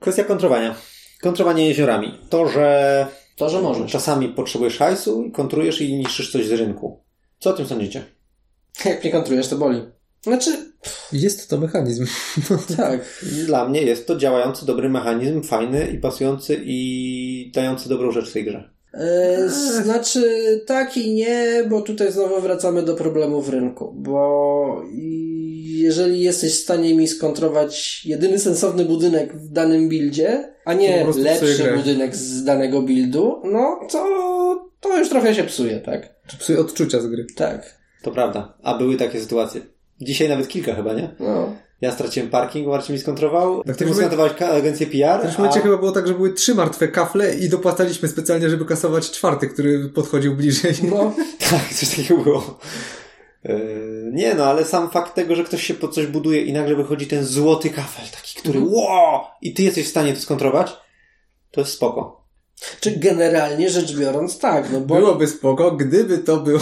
kwestia 0.00 0.24
kontrowania. 0.24 0.74
Kontrowanie 1.22 1.68
jeziorami. 1.68 2.18
To, 2.30 2.48
że 2.48 3.06
To, 3.36 3.48
że 3.48 3.62
możesz. 3.62 3.92
czasami 3.92 4.28
potrzebujesz 4.28 4.78
hajsu 4.78 5.24
i 5.24 5.30
kontrujesz 5.32 5.80
i 5.80 5.96
niszczysz 5.96 6.32
coś 6.32 6.46
z 6.46 6.52
rynku. 6.52 7.04
Co 7.38 7.50
o 7.50 7.52
tym 7.52 7.66
sądzicie? 7.66 8.04
Jak 8.84 9.02
mnie 9.04 9.12
kontrujesz, 9.12 9.48
to 9.48 9.56
boli. 9.56 9.82
Znaczy, 10.22 10.50
Jest 11.12 11.50
to 11.50 11.58
mechanizm. 11.58 12.06
tak. 12.76 13.22
Dla 13.46 13.68
mnie 13.68 13.82
jest 13.82 14.06
to 14.06 14.16
działający 14.16 14.66
dobry 14.66 14.88
mechanizm, 14.88 15.42
fajny 15.42 15.86
i 15.86 15.98
pasujący 15.98 16.62
i 16.64 17.50
dający 17.54 17.88
dobrą 17.88 18.10
rzecz 18.10 18.30
w 18.30 18.32
tej 18.32 18.44
grze. 18.44 18.73
E, 18.94 19.48
znaczy, 19.82 20.22
tak 20.66 20.96
i 20.96 21.14
nie, 21.14 21.64
bo 21.70 21.82
tutaj 21.82 22.12
znowu 22.12 22.40
wracamy 22.40 22.82
do 22.82 22.94
problemów 22.94 23.48
rynku, 23.48 23.94
bo 23.96 24.82
jeżeli 25.64 26.20
jesteś 26.20 26.52
w 26.52 26.62
stanie 26.62 26.94
mi 26.94 27.08
skontrować 27.08 28.02
jedyny 28.06 28.38
sensowny 28.38 28.84
budynek 28.84 29.36
w 29.36 29.52
danym 29.52 29.88
buildzie, 29.88 30.54
a 30.64 30.74
nie 30.74 31.06
lepszy 31.16 31.72
budynek 31.76 32.16
z 32.16 32.44
danego 32.44 32.82
buildu, 32.82 33.42
no 33.44 33.80
to, 33.90 34.70
to 34.80 34.98
już 34.98 35.08
trochę 35.08 35.34
się 35.34 35.44
psuje, 35.44 35.80
tak? 35.80 36.14
Czy 36.26 36.36
psuje 36.36 36.60
odczucia 36.60 37.00
z 37.00 37.06
gry. 37.06 37.26
Tak. 37.36 37.78
To 38.02 38.10
prawda. 38.10 38.58
A 38.62 38.78
były 38.78 38.96
takie 38.96 39.20
sytuacje. 39.20 39.60
Dzisiaj 40.00 40.28
nawet 40.28 40.48
kilka 40.48 40.74
chyba, 40.74 40.94
nie? 40.94 41.14
No. 41.20 41.56
Ja 41.84 41.92
straciłem 41.92 42.30
parking, 42.30 42.68
Marcin 42.68 42.94
mi 42.94 43.00
skontrował. 43.00 43.64
Tak, 43.64 43.76
Ty 43.76 43.84
ka- 44.38 44.48
agencję 44.48 44.86
PR. 44.86 45.18
W 45.18 45.22
tym 45.22 45.30
a... 45.34 45.38
momencie 45.38 45.60
chyba 45.60 45.76
było 45.76 45.92
tak, 45.92 46.06
że 46.06 46.14
były 46.14 46.32
trzy 46.32 46.54
martwe 46.54 46.88
kafle 46.88 47.34
i 47.34 47.48
dopłacaliśmy 47.48 48.08
specjalnie, 48.08 48.50
żeby 48.50 48.64
kasować 48.64 49.10
czwarty, 49.10 49.48
który 49.48 49.88
podchodził 49.88 50.36
bliżej. 50.36 50.72
no. 50.82 51.14
Tak, 51.50 51.74
coś 51.74 51.88
takiego 51.96 52.22
było. 52.22 52.58
Yy, 53.44 54.10
Nie 54.12 54.34
no, 54.34 54.44
ale 54.44 54.64
sam 54.64 54.90
fakt 54.90 55.14
tego, 55.14 55.34
że 55.36 55.44
ktoś 55.44 55.62
się 55.62 55.74
pod 55.74 55.94
coś 55.94 56.06
buduje 56.06 56.42
i 56.42 56.52
nagle 56.52 56.74
wychodzi 56.76 57.06
ten 57.06 57.24
złoty 57.24 57.70
kafel, 57.70 58.04
taki, 58.16 58.38
który 58.38 58.58
Mhm. 58.58 58.74
wow! 58.76 59.20
I 59.42 59.54
ty 59.54 59.62
jesteś 59.62 59.86
w 59.86 59.90
stanie 59.90 60.14
to 60.14 60.20
skontrować, 60.20 60.72
to 61.50 61.60
jest 61.60 61.72
spoko. 61.72 62.24
Czy 62.80 62.90
generalnie 62.90 63.70
rzecz 63.70 63.96
biorąc, 63.96 64.38
tak, 64.38 64.72
no 64.72 64.80
bo 64.80 64.94
Byłoby 64.94 65.26
spoko, 65.26 65.70
gdyby 65.72 66.18
to 66.18 66.36
było... 66.36 66.60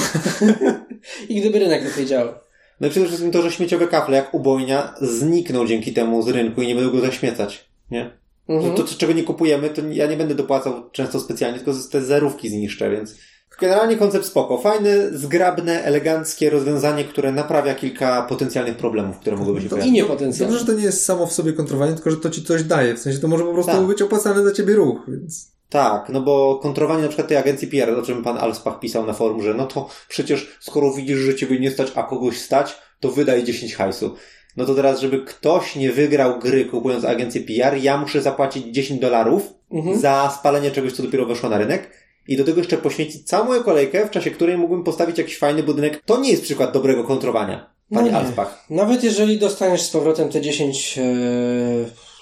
i 1.28 1.40
gdyby 1.40 1.59
rynek 1.59 1.85
lepiej 1.85 2.07
działał. 2.07 2.35
No 2.81 2.86
i 2.86 2.90
przede 2.90 3.07
wszystkim 3.07 3.31
to, 3.31 3.43
że 3.43 3.51
śmieciowe 3.51 3.86
kafle, 3.89 4.16
jak 4.16 4.35
ubojnia, 4.35 4.94
znikną 5.01 5.66
dzięki 5.66 5.93
temu 5.93 6.23
z 6.23 6.28
rynku 6.28 6.62
i 6.62 6.66
nie 6.66 6.74
będą 6.74 6.90
go 6.90 7.01
zaśmiecać. 7.01 7.69
Nie? 7.90 8.11
Mhm. 8.49 8.74
To, 8.77 8.82
to, 8.82 8.94
czego 8.99 9.12
nie 9.12 9.23
kupujemy, 9.24 9.70
to 9.70 9.82
ja 9.90 10.07
nie 10.07 10.16
będę 10.16 10.35
dopłacał 10.35 10.90
często 10.90 11.20
specjalnie, 11.20 11.59
tylko 11.59 11.81
te 11.90 12.03
zerówki 12.03 12.49
zniszczę, 12.49 12.90
więc 12.90 13.15
generalnie 13.61 13.97
koncept 13.97 14.24
spoko. 14.27 14.59
Fajne, 14.59 15.19
zgrabne, 15.19 15.85
eleganckie 15.85 16.51
rozwiązanie, 16.51 17.05
które 17.05 17.32
naprawia 17.32 17.74
kilka 17.74 18.23
potencjalnych 18.23 18.77
problemów, 18.77 19.19
które 19.19 19.36
mogłyby 19.36 19.61
się 19.61 19.66
I 19.66 19.70
pojawić. 19.70 19.93
niepotencjalnie. 19.93 20.53
Dobrze, 20.53 20.66
że 20.66 20.73
to 20.73 20.78
nie 20.78 20.85
jest 20.85 21.05
samo 21.05 21.27
w 21.27 21.32
sobie 21.32 21.53
kontrowanie, 21.53 21.94
tylko 21.94 22.11
że 22.11 22.16
to 22.16 22.31
ci 22.31 22.44
coś 22.44 22.62
daje. 22.62 22.94
W 22.94 22.99
sensie 22.99 23.19
to 23.19 23.28
może 23.28 23.44
po 23.44 23.53
prostu 23.53 23.73
Tak. 23.73 23.86
być 23.86 24.03
opłacany 24.03 24.43
dla 24.43 24.53
ciebie 24.53 24.74
ruch, 24.74 24.99
więc... 25.09 25.51
Tak, 25.73 26.09
no 26.09 26.20
bo 26.20 26.59
kontrowanie 26.62 27.03
na 27.03 27.09
przykład 27.09 27.28
tej 27.28 27.36
agencji 27.36 27.69
PR, 27.69 27.90
o 27.90 28.03
czym 28.03 28.23
pan 28.23 28.39
Alspach 28.39 28.81
pisał 28.81 29.07
na 29.07 29.12
forum, 29.12 29.43
że 29.43 29.55
no 29.55 29.66
to 29.66 29.89
przecież 30.09 30.57
skoro 30.61 30.93
widzisz, 30.93 31.19
że 31.19 31.35
ciebie 31.35 31.61
nie 31.61 31.70
stać, 31.70 31.93
a 31.94 32.03
kogoś 32.03 32.39
stać, 32.39 32.74
to 33.01 33.11
wydaj 33.11 33.44
10 33.44 33.74
hajsu. 33.74 34.15
No 34.57 34.66
to 34.66 34.74
teraz, 34.74 35.01
żeby 35.01 35.20
ktoś 35.24 35.77
nie 35.77 35.93
wygrał 35.93 36.39
gry 36.39 36.65
kupując 36.65 37.05
agencję 37.05 37.40
PR, 37.40 37.77
ja 37.82 37.97
muszę 37.97 38.23
zapłacić 38.23 38.66
10 38.66 39.01
dolarów 39.01 39.43
Mhm. 39.73 40.01
za 40.01 40.35
spalenie 40.40 40.70
czegoś, 40.70 40.93
co 40.93 41.03
dopiero 41.03 41.27
weszło 41.27 41.49
na 41.49 41.59
rynek. 41.59 41.90
I 42.28 42.36
do 42.36 42.44
tego 42.44 42.59
jeszcze 42.59 42.77
poświęcić 42.77 43.28
całą 43.28 43.44
moją 43.44 43.62
kolejkę, 43.62 44.07
w 44.07 44.11
czasie 44.11 44.31
której 44.31 44.59
mógłbym 44.59 44.85
postawić 44.85 45.19
jakiś 45.19 45.39
fajny 45.39 45.62
budynek. 45.62 46.03
To 46.07 46.20
nie 46.20 46.31
jest 46.31 46.43
przykład 46.43 46.73
dobrego 46.73 47.05
kontrowania, 47.05 47.70
panie 47.94 48.11
No. 48.11 48.19
Alspach. 48.19 48.65
Nawet 48.70 49.05
jeżeli 49.05 49.39
dostaniesz 49.39 49.82
z 49.82 49.90
powrotem 49.90 50.28
te 50.28 50.40
10 50.40 50.99
e, 50.99 51.03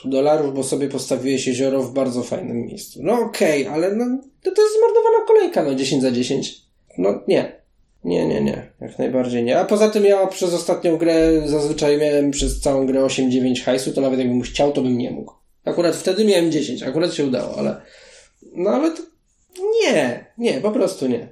dolarów, 0.04 0.54
bo 0.54 0.62
sobie 0.62 0.88
postawiłeś 0.88 1.46
jezioro 1.46 1.82
w 1.82 1.92
bardzo 1.92 2.22
fajnym 2.22 2.56
miejscu. 2.56 3.00
No 3.02 3.12
okej, 3.12 3.62
okay, 3.62 3.74
ale 3.74 3.94
no, 3.94 4.04
to, 4.42 4.50
to 4.50 4.62
jest 4.62 4.74
zmarnowana 4.78 5.26
kolejka, 5.26 5.62
no 5.62 5.74
10 5.74 6.02
za 6.02 6.10
10. 6.10 6.62
No 6.98 7.22
nie. 7.28 7.60
Nie, 8.04 8.26
nie, 8.26 8.40
nie. 8.40 8.72
Jak 8.80 8.98
najbardziej 8.98 9.44
nie. 9.44 9.58
A 9.58 9.64
poza 9.64 9.90
tym 9.90 10.04
ja 10.04 10.26
przez 10.26 10.54
ostatnią 10.54 10.96
grę 10.96 11.42
zazwyczaj 11.44 11.98
miałem 11.98 12.30
przez 12.30 12.60
całą 12.60 12.86
grę 12.86 13.00
8-9 13.00 13.62
hajsu, 13.64 13.92
to 13.92 14.00
nawet 14.00 14.18
jakbym 14.18 14.42
chciał, 14.42 14.72
to 14.72 14.82
bym 14.82 14.98
nie 14.98 15.10
mógł. 15.10 15.32
Akurat 15.64 15.96
wtedy 15.96 16.24
miałem 16.24 16.52
10, 16.52 16.82
akurat 16.82 17.14
się 17.14 17.24
udało, 17.24 17.56
ale... 17.58 17.80
No 18.52 18.70
ale 18.70 18.90
to... 18.90 19.02
Nie, 19.82 20.26
nie, 20.38 20.60
po 20.60 20.70
prostu 20.70 21.08
nie. 21.08 21.28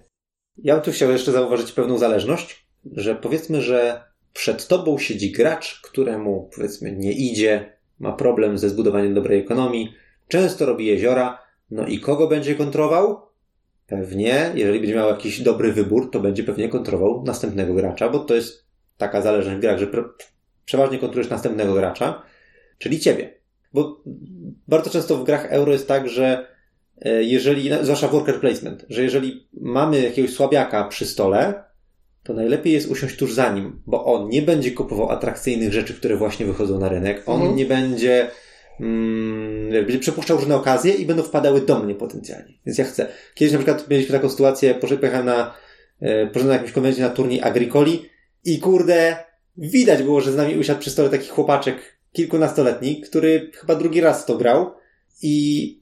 Ja 0.59 0.75
bym 0.75 0.85
tu 0.85 0.93
chciał 0.93 1.11
jeszcze 1.11 1.33
zauważyć 1.33 1.73
pewną 1.73 1.99
zależność, 1.99 2.67
że 2.93 3.15
powiedzmy, 3.15 3.63
że 3.63 4.03
przed 4.33 4.67
tobą 4.67 4.99
siedzi 4.99 5.33
gracz, 5.33 5.81
któremu 5.81 6.51
powiedzmy 6.57 6.93
nie 6.93 7.13
idzie, 7.13 7.78
ma 7.99 8.13
problem 8.13 8.59
ze 8.59 8.69
zbudowaniem 8.69 9.15
dobrej 9.15 9.41
ekonomii, 9.41 9.95
często 10.29 10.67
robi 10.67 10.87
jeziora, 10.87 11.39
no 11.71 11.87
i 11.87 12.01
kogo 12.01 12.29
będzie 12.29 12.55
kontrował? 12.55 13.21
Pewnie, 13.87 14.53
jeżeli 14.55 14.81
będzie 14.81 14.95
miał 14.95 15.09
jakiś 15.09 15.41
dobry 15.41 15.73
wybór, 15.73 16.11
to 16.11 16.21
będzie 16.21 16.45
pewnie 16.45 16.69
kontrował 16.69 17.23
następnego 17.27 17.75
gracza, 17.75 18.09
bo 18.09 18.19
to 18.19 18.35
jest 18.35 18.67
taka 18.97 19.23
zależność 19.23 19.59
w 19.59 19.61
grach, 19.61 19.79
że 19.79 19.87
przeważnie 20.65 20.99
kontrolujesz 20.99 21.31
następnego 21.31 21.75
gracza, 21.75 22.23
czyli 22.79 23.01
ciebie. 23.01 23.35
Bo 23.73 24.03
bardzo 24.69 24.91
często 24.91 25.17
w 25.17 25.25
grach 25.25 25.47
euro 25.53 25.73
jest 25.73 25.89
tak, 25.89 26.09
że 26.09 26.47
e, 27.01 27.23
jeżeli, 27.23 27.71
zwłaszcza 27.83 28.09
worker 28.09 28.41
placement, 28.41 28.87
że 28.89 29.03
jeżeli 29.03 29.49
mamy 29.53 30.03
jakiegoś 30.03 30.35
słabiaka 30.35 30.85
przy 30.85 31.07
stole, 31.07 31.68
to 32.29 32.35
najlepiej 32.35 32.73
jest 32.73 32.89
usiąść 32.91 33.17
tuż 33.17 33.35
za 33.35 33.53
nim, 33.53 33.83
bo 33.87 34.05
on 34.05 34.29
nie 34.29 34.43
będzie 34.43 34.71
kupował 34.71 35.11
atrakcyjnych 35.11 35.73
rzeczy, 35.73 35.95
które 35.95 36.17
właśnie 36.17 36.47
wychodzą 36.47 36.81
na 36.81 36.89
rynek, 36.89 37.23
on 37.27 37.41
Mhm. 37.41 37.57
nie 37.57 37.65
będzie, 37.67 38.31
mm, 38.81 39.71
będzie 39.71 39.99
przepuszczał 39.99 40.37
różne 40.37 40.57
okazje 40.57 40.95
i 40.95 41.07
będą 41.07 41.23
wpadały 41.23 41.61
do 41.61 41.79
mnie 41.79 41.95
potencjalnie. 41.95 42.55
Więc 42.67 42.79
ja 42.79 42.85
chcę. 42.85 43.07
Kiedyś 43.35 43.53
na 43.53 43.59
przykład 43.59 43.91
mieliśmy 43.91 44.13
taką 44.13 44.29
sytuację, 44.29 44.75
pojechałem 44.75 45.27
na, 45.27 45.55
e, 46.01 46.27
poszedłem 46.27 46.49
na 46.49 46.55
jakimś 46.55 46.73
konwencie 46.73 47.03
na 47.03 47.11
turniej 47.11 47.43
Agricoli 47.43 48.09
i 48.45 48.59
kurde, 48.59 49.17
widać 49.57 50.03
było, 50.03 50.21
że 50.21 50.33
z 50.33 50.37
nami 50.37 50.59
usiadł 50.59 50.81
przy 50.81 50.91
stole 50.91 51.11
taki 51.11 51.29
chłopaczek 51.29 51.77
kilkunastoletni, 52.13 53.01
który 53.01 53.51
chyba 53.55 53.75
drugi 53.75 54.01
raz 54.01 54.27
to 54.27 54.37
grał 54.37 54.71
i 55.23 55.35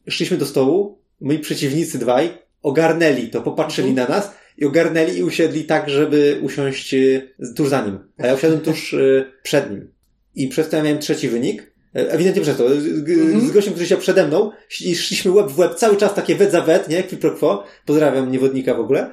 szliśmy 0.09 0.36
do 0.36 0.47
stołu, 0.47 0.98
moi 1.20 1.39
przeciwnicy 1.39 1.98
dwaj 1.98 2.31
ogarnęli 2.62 3.28
to, 3.28 3.43
popatrzyli 3.43 3.93
na 3.93 4.09
nas 4.09 4.32
i 4.59 4.65
ogarnęli 4.65 5.19
i 5.19 5.23
usiedli 5.23 5.65
tak, 5.65 5.89
żeby 5.91 6.39
usiąść 6.43 6.95
y, 6.95 7.31
tuż 7.57 7.69
za 7.69 7.87
nim. 7.87 7.99
A 8.19 8.27
ja 8.27 8.35
usiadłem 8.35 8.61
tuż 8.61 8.93
y, 8.93 9.33
przed 9.43 9.70
nim. 9.70 9.91
I 10.35 10.49
przez 10.49 10.69
to 10.69 10.77
ja 10.77 10.83
miałem 10.83 10.99
trzeci 10.99 11.28
wynik. 11.28 11.73
E, 11.97 12.11
Ewidentnie 12.12 12.43
przez 12.43 12.57
to. 12.57 12.81
Z, 12.81 12.87
Mhm. 12.87 13.51
gościem, 13.53 13.73
który 13.73 13.87
siedział 13.87 13.99
przede 13.99 14.27
mną 14.27 14.51
i 14.81 14.95
szliśmy 14.97 15.31
łeb 15.33 15.49
w 15.49 15.59
łeb 15.59 15.74
cały 15.74 15.97
czas 15.97 16.15
takie 16.15 16.35
wet 16.35 16.53
za 16.53 16.61
wet, 16.61 16.89
nie? 16.89 17.03
Quid 17.03 17.20
pro 17.20 17.31
quo. 17.31 17.65
Pozdrawiam 17.87 18.33
niewodnika 18.33 18.74
w 18.74 18.81
ogóle. 18.81 19.12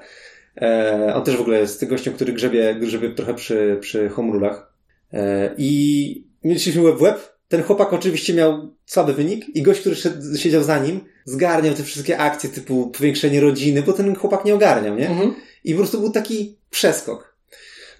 E, 0.62 1.12
on 1.16 1.24
też 1.24 1.38
w 1.38 1.42
ogóle 1.42 1.60
jest 1.60 1.86
gościem, 1.88 2.14
który 2.14 2.34
grzebie, 2.34 2.76
grzebie 2.76 3.10
trochę 3.10 3.34
przy, 3.34 3.78
przy 3.82 4.10
home 4.10 4.34
rulach. 4.34 4.74
E, 5.14 5.56
I 5.58 6.24
mieliśmy 6.44 6.82
łeb 6.82 6.96
w 6.98 7.02
łeb. 7.02 7.33
Ten 7.54 7.64
chłopak 7.64 7.94
oczywiście 7.94 8.34
miał 8.34 8.76
słaby 8.86 9.14
wynik 9.14 9.56
i 9.56 9.62
gość, 9.62 9.80
który 9.80 9.96
szedł, 9.96 10.38
siedział 10.38 10.64
za 10.64 10.80
nim, 10.80 11.02
zgarniał 11.26 11.74
te 11.74 11.84
wszystkie 11.84 12.18
akcje 12.18 12.50
typu 12.50 12.88
powiększenie 12.88 13.42
rodziny, 13.42 13.84
bo 13.84 13.94
ten 13.94 14.16
chłopak 14.16 14.46
nie 14.46 14.56
ogarniał, 14.56 14.96
nie? 14.96 15.10
Mhm. 15.10 15.34
I 15.64 15.74
po 15.74 15.78
prostu 15.78 16.00
był 16.00 16.10
taki 16.10 16.58
przeskok. 16.70 17.38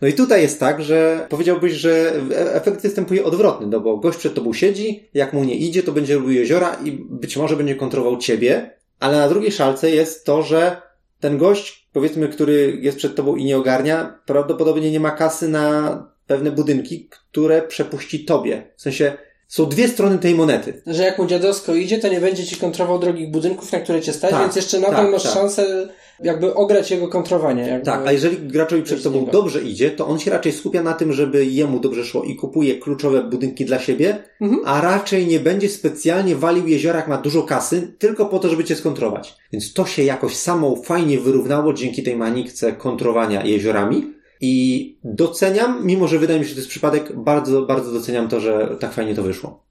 No 0.02 0.08
i 0.08 0.14
tutaj 0.14 0.42
jest 0.42 0.60
tak, 0.60 0.84
że 0.84 1.28
powiedziałbyś, 1.30 1.74
że 1.74 2.14
efekt 2.54 2.82
występuje 2.82 3.24
odwrotny, 3.24 3.68
no 3.68 3.80
bo 3.80 3.98
gość 3.98 4.18
przed 4.18 4.34
tobą 4.34 4.54
siedzi, 4.54 5.10
jak 5.14 5.34
mu 5.34 5.44
nie 5.44 5.56
idzie, 5.56 5.84
to 5.84 5.92
będzie 5.92 6.16
robił 6.16 6.32
jeziora 6.32 6.78
i 6.84 6.92
być 6.92 7.38
może 7.38 7.58
będzie 7.58 7.76
kontrolował 7.76 8.18
ciebie, 8.18 8.78
ale 9.00 9.18
na 9.18 9.30
drugiej 9.30 9.52
szalce 9.52 9.92
jest 9.92 10.26
to, 10.26 10.44
że 10.44 10.82
ten 11.20 11.38
gość, 11.38 11.90
powiedzmy, 11.92 12.28
który 12.28 12.78
jest 12.82 12.98
przed 12.98 13.16
tobą 13.16 13.36
i 13.36 13.44
nie 13.44 13.58
ogarnia, 13.58 14.20
prawdopodobnie 14.26 14.92
nie 14.92 15.00
ma 15.00 15.12
kasy 15.12 15.50
na 15.50 15.98
pewne 16.28 16.52
budynki, 16.52 17.10
które 17.10 17.62
przepuści 17.62 18.26
tobie. 18.26 18.72
W 18.76 18.82
sensie, 18.82 19.18
są 19.54 19.66
dwie 19.66 19.88
strony 19.88 20.18
tej 20.18 20.36
monety. 20.36 20.82
Że 20.88 21.04
jak 21.04 21.18
mu 21.20 21.26
dziadowsko 21.26 21.76
idzie, 21.76 21.98
to 21.98 22.08
nie 22.08 22.20
będzie 22.22 22.46
ci 22.46 22.56
kontrował 22.56 23.00
drogich 23.00 23.32
budynków, 23.32 23.72
na 23.72 23.80
które 23.80 24.02
cię 24.02 24.14
stać, 24.14 24.32
Tak, 24.32 24.42
więc 24.42 24.56
jeszcze 24.56 24.80
nadal 24.80 25.04
tak, 25.04 25.12
masz 25.12 25.24
tak. 25.24 25.34
szansę 25.34 25.88
jakby 26.24 26.54
ograć 26.54 26.92
jego 26.92 27.08
kontrowanie. 27.08 27.68
Jakby... 27.68 27.86
Tak, 27.86 28.08
a 28.08 28.12
jeżeli 28.12 28.38
graczowi 28.38 28.82
przed 28.84 29.04
tobą 29.04 29.26
dobrze 29.32 29.62
idzie, 29.62 29.92
to 29.92 30.08
on 30.08 30.20
się 30.20 30.32
raczej 30.32 30.52
skupia 30.52 30.84
na 30.84 30.94
tym, 30.94 31.14
żeby 31.14 31.46
jemu 31.46 31.80
dobrze 31.80 32.06
szło 32.06 32.24
i 32.24 32.36
kupuje 32.36 32.76
kluczowe 32.80 33.24
budynki 33.24 33.66
dla 33.66 33.80
siebie, 33.80 34.24
Mhm. 34.42 34.62
a 34.66 34.82
raczej 34.82 35.28
nie 35.28 35.40
będzie 35.40 35.70
specjalnie 35.70 36.36
walił 36.36 36.68
jeziora, 36.68 37.00
jak 37.00 37.08
ma 37.08 37.18
dużo 37.18 37.44
kasy, 37.44 37.94
tylko 38.00 38.26
po 38.26 38.40
to, 38.40 38.50
żeby 38.50 38.64
cię 38.64 38.76
skontrować. 38.76 39.36
Więc 39.52 39.74
to 39.74 39.86
się 39.86 40.04
jakoś 40.04 40.36
samo 40.36 40.76
fajnie 40.76 41.20
wyrównało 41.20 41.74
dzięki 41.74 42.04
tej 42.04 42.16
manikce 42.16 42.72
kontrowania 42.72 43.46
jeziorami. 43.46 44.14
I 44.46 44.98
doceniam, 45.04 45.86
mimo 45.86 46.08
że 46.08 46.20
wydaje 46.20 46.40
mi 46.40 46.46
się, 46.46 46.50
że 46.50 46.56
to 46.56 46.62
jest 46.62 46.70
przypadek, 46.70 47.16
bardzo, 47.16 47.66
bardzo 47.66 47.92
doceniam 47.92 48.30
to, 48.30 48.40
że 48.40 48.78
tak 48.80 48.94
fajnie 48.94 49.16
to 49.16 49.24
wyszło. 49.24 49.66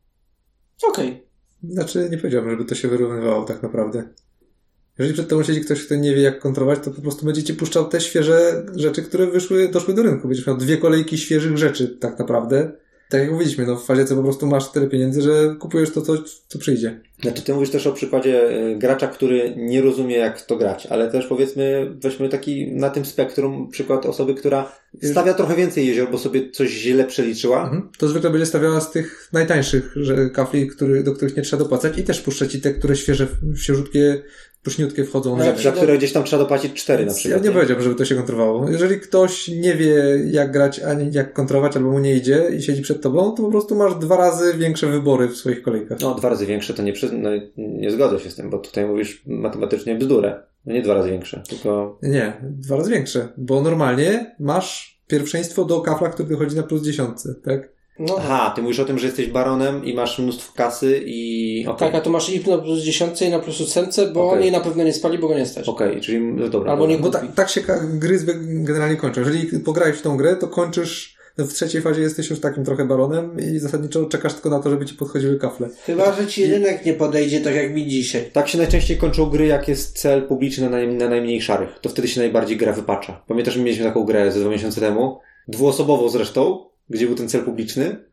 Okej. 0.88 1.22
Znaczy, 1.62 2.08
nie 2.10 2.18
powiedziałbym, 2.18 2.50
żeby 2.50 2.64
to 2.64 2.74
się 2.74 2.88
wyrównywało 2.88 3.44
tak 3.44 3.62
naprawdę. 3.62 4.08
Jeżeli 4.98 5.14
przed 5.14 5.28
tobą 5.28 5.42
siedzi 5.42 5.60
ktoś, 5.60 5.86
kto 5.86 5.94
nie 5.94 6.14
wie, 6.14 6.22
jak 6.22 6.38
kontrolować, 6.38 6.78
to 6.84 6.90
po 6.90 7.02
prostu 7.02 7.26
będzie 7.26 7.42
ci 7.42 7.54
puszczał 7.54 7.88
te 7.88 8.00
świeże 8.00 8.66
rzeczy, 8.76 9.02
które 9.02 9.26
wyszły, 9.26 9.68
doszły 9.68 9.94
do 9.94 10.02
rynku. 10.02 10.28
Będziesz 10.28 10.46
miał 10.46 10.56
dwie 10.56 10.76
kolejki 10.76 11.18
świeżych 11.18 11.58
rzeczy, 11.58 11.88
tak 11.88 12.18
naprawdę. 12.18 12.72
Tak 13.12 13.20
jak 13.20 13.30
mówiliśmy, 13.30 13.66
no 13.66 13.76
w 13.76 13.84
fazie 13.84 14.04
co 14.04 14.16
po 14.16 14.22
prostu 14.22 14.46
masz 14.46 14.72
tyle 14.72 14.86
pieniędzy, 14.86 15.22
że 15.22 15.56
kupujesz 15.58 15.90
to, 15.90 16.02
co, 16.02 16.12
co 16.48 16.58
przyjdzie. 16.58 17.00
Znaczy, 17.22 17.42
ty 17.42 17.54
mówisz 17.54 17.70
też 17.70 17.86
o 17.86 17.92
przykładzie 17.92 18.50
y, 18.72 18.76
gracza, 18.78 19.06
który 19.08 19.54
nie 19.56 19.82
rozumie, 19.82 20.16
jak 20.16 20.42
to 20.42 20.56
grać, 20.56 20.86
ale 20.86 21.10
też 21.10 21.26
powiedzmy, 21.26 21.94
weźmy 22.00 22.28
taki 22.28 22.72
na 22.72 22.90
tym 22.90 23.04
spektrum 23.04 23.68
przykład 23.70 24.06
osoby, 24.06 24.34
która 24.34 24.72
stawia 25.02 25.34
trochę 25.34 25.56
więcej 25.56 25.86
jezior, 25.86 26.10
bo 26.10 26.18
sobie 26.18 26.50
coś 26.50 26.70
źle 26.70 27.04
przeliczyła. 27.04 27.62
Mhm. 27.62 27.88
To 27.98 28.08
zwykle 28.08 28.30
będzie 28.30 28.46
stawiała 28.46 28.80
z 28.80 28.90
tych 28.90 29.28
najtańszych 29.32 29.92
że 29.96 30.30
kafli, 30.30 30.66
który, 30.66 31.02
do 31.02 31.12
których 31.12 31.36
nie 31.36 31.42
trzeba 31.42 31.62
dopłacać 31.62 31.98
i 31.98 32.02
też 32.02 32.20
puszcza 32.20 32.46
ci 32.46 32.60
te, 32.60 32.74
które 32.74 32.96
świeże, 32.96 33.26
świeżutkie, 33.56 34.22
puszniutkie 34.62 35.04
wchodzą 35.04 35.36
na 35.36 35.44
Tak, 35.44 35.46
rynek. 35.46 35.62
Za 35.62 35.72
które 35.72 35.98
gdzieś 35.98 36.12
tam 36.12 36.24
trzeba 36.24 36.42
dopłacić 36.42 36.72
cztery 36.72 36.98
na 36.98 37.06
Więc 37.06 37.18
przykład. 37.18 37.42
Ja 37.42 37.48
nie 37.48 37.54
powiedziałbym, 37.54 37.84
żeby 37.84 37.96
to 37.96 38.04
się 38.04 38.14
kontrolowało. 38.14 38.70
Jeżeli 38.70 39.00
ktoś 39.00 39.48
nie 39.48 39.74
wie, 39.74 39.94
jak 40.30 40.52
grać, 40.52 40.80
ani 40.80 41.12
jak 41.12 41.32
kontrolować, 41.32 41.76
albo 41.76 41.90
mu 41.90 41.98
nie 41.98 42.14
idzie 42.14 42.48
i 42.56 42.62
siedzi 42.62 42.82
przed 42.82 43.02
tobą, 43.02 43.30
to 43.30 43.42
po 43.42 43.50
prostu 43.50 43.74
masz 43.74 43.94
dwa 43.94 44.16
razy 44.16 44.54
większe 44.54 44.86
wybory 44.86 45.28
w 45.28 45.36
swoich 45.36 45.62
kolejkach. 45.62 46.00
No, 46.00 46.14
dwa 46.14 46.28
razy 46.28 46.46
większe 46.46 46.74
to 46.74 46.82
nie, 46.82 46.92
przy... 46.92 47.12
no, 47.12 47.30
nie 47.56 47.90
zgodzę 47.90 48.20
się 48.20 48.30
z 48.30 48.34
tym, 48.34 48.50
bo 48.50 48.58
tutaj 48.58 48.86
mówisz 48.86 49.22
matematycznie 49.26 49.94
bzdurę. 49.94 50.42
No 50.66 50.72
nie 50.72 50.82
dwa 50.82 50.94
razy 50.94 51.10
większe, 51.10 51.42
tylko... 51.48 51.98
Nie, 52.02 52.32
dwa 52.42 52.76
razy 52.76 52.90
większe, 52.90 53.28
bo 53.36 53.62
normalnie 53.62 54.34
masz 54.40 55.00
pierwszeństwo 55.06 55.64
do 55.64 55.80
kafla, 55.80 56.08
który 56.08 56.28
wychodzi 56.28 56.56
na 56.56 56.62
plus 56.62 56.82
dziesiątce, 56.82 57.34
tak? 57.44 57.71
No, 57.98 58.16
Aha, 58.18 58.52
ty 58.56 58.62
mówisz 58.62 58.78
o 58.80 58.84
tym, 58.84 58.98
że 58.98 59.06
jesteś 59.06 59.26
baronem 59.26 59.84
i 59.84 59.94
masz 59.94 60.18
mnóstwo 60.18 60.52
kasy 60.56 61.02
i... 61.06 61.64
okej. 61.68 61.78
tak, 61.88 61.94
a 61.94 62.00
tu 62.04 62.10
masz 62.10 62.30
i 62.30 62.50
na 62.50 62.58
plus 62.58 62.80
10 62.80 63.22
i 63.22 63.30
na 63.30 63.38
plus 63.38 63.60
8, 63.76 63.86
bo 64.12 64.26
Okej. 64.26 64.38
on 64.38 64.42
jej 64.42 64.52
na 64.52 64.60
pewno 64.60 64.84
nie 64.84 64.92
spali, 64.92 65.18
bo 65.18 65.28
go 65.28 65.38
nie 65.38 65.46
stać. 65.46 65.68
Okej, 65.68 66.00
czyli 66.00 66.20
no 66.20 66.48
dobra. 66.48 66.72
Albo 66.72 66.86
nie 66.86 66.98
Bo 66.98 67.10
kupi. 67.10 67.28
tak, 67.34 67.50
się 67.50 67.60
gry 67.94 68.18
generalnie 68.40 68.96
kończą. 68.96 69.20
Jeżeli 69.20 69.60
pograłeś 69.60 69.96
w 69.96 70.02
tą 70.02 70.16
grę, 70.16 70.36
to 70.36 70.48
kończysz 70.48 71.16
no 71.38 71.44
w 71.44 71.52
trzeciej 71.52 71.82
fazie 71.82 72.00
jesteś 72.00 72.30
już 72.30 72.40
takim 72.40 72.64
trochę 72.64 72.84
baronem 72.84 73.36
i 73.54 73.58
zasadniczo 73.58 74.06
czekasz 74.06 74.34
tylko 74.34 74.50
na 74.50 74.60
to, 74.60 74.70
żeby 74.70 74.86
ci 74.86 74.94
podchodziły 74.94 75.38
kafle. 75.38 75.68
Chyba, 75.86 76.12
że 76.12 76.26
ci 76.26 76.46
rynek 76.46 76.86
nie 76.86 76.94
podejdzie 76.94 77.40
tak 77.40 77.54
jak 77.54 77.74
mi 77.74 77.86
dzisiaj. 77.86 78.30
Tak 78.32 78.48
się 78.48 78.58
najczęściej 78.58 78.96
kończą 78.96 79.26
gry, 79.26 79.46
jak 79.46 79.68
jest 79.68 79.98
cel 79.98 80.22
publiczny 80.22 80.64
na, 80.64 80.70
naj, 80.70 80.88
na 80.88 81.08
najmniej 81.08 81.42
szarych. 81.42 81.78
To 81.80 81.88
wtedy 81.88 82.08
się 82.08 82.20
najbardziej 82.20 82.56
gra 82.56 82.72
wypacza. 82.72 83.22
Pamiętasz, 83.28 83.54
że 83.54 83.60
mieliśmy 83.60 83.84
taką 83.84 84.04
grę 84.04 84.32
ze 84.32 84.40
dwa 84.40 84.50
miesiące 84.50 84.80
temu? 84.80 85.18
Dwuosobową 85.48 86.08
zresztą, 86.08 86.71
gdzie 86.90 87.06
był 87.06 87.14
ten 87.14 87.28
cel 87.28 87.42
publiczny. 87.42 88.04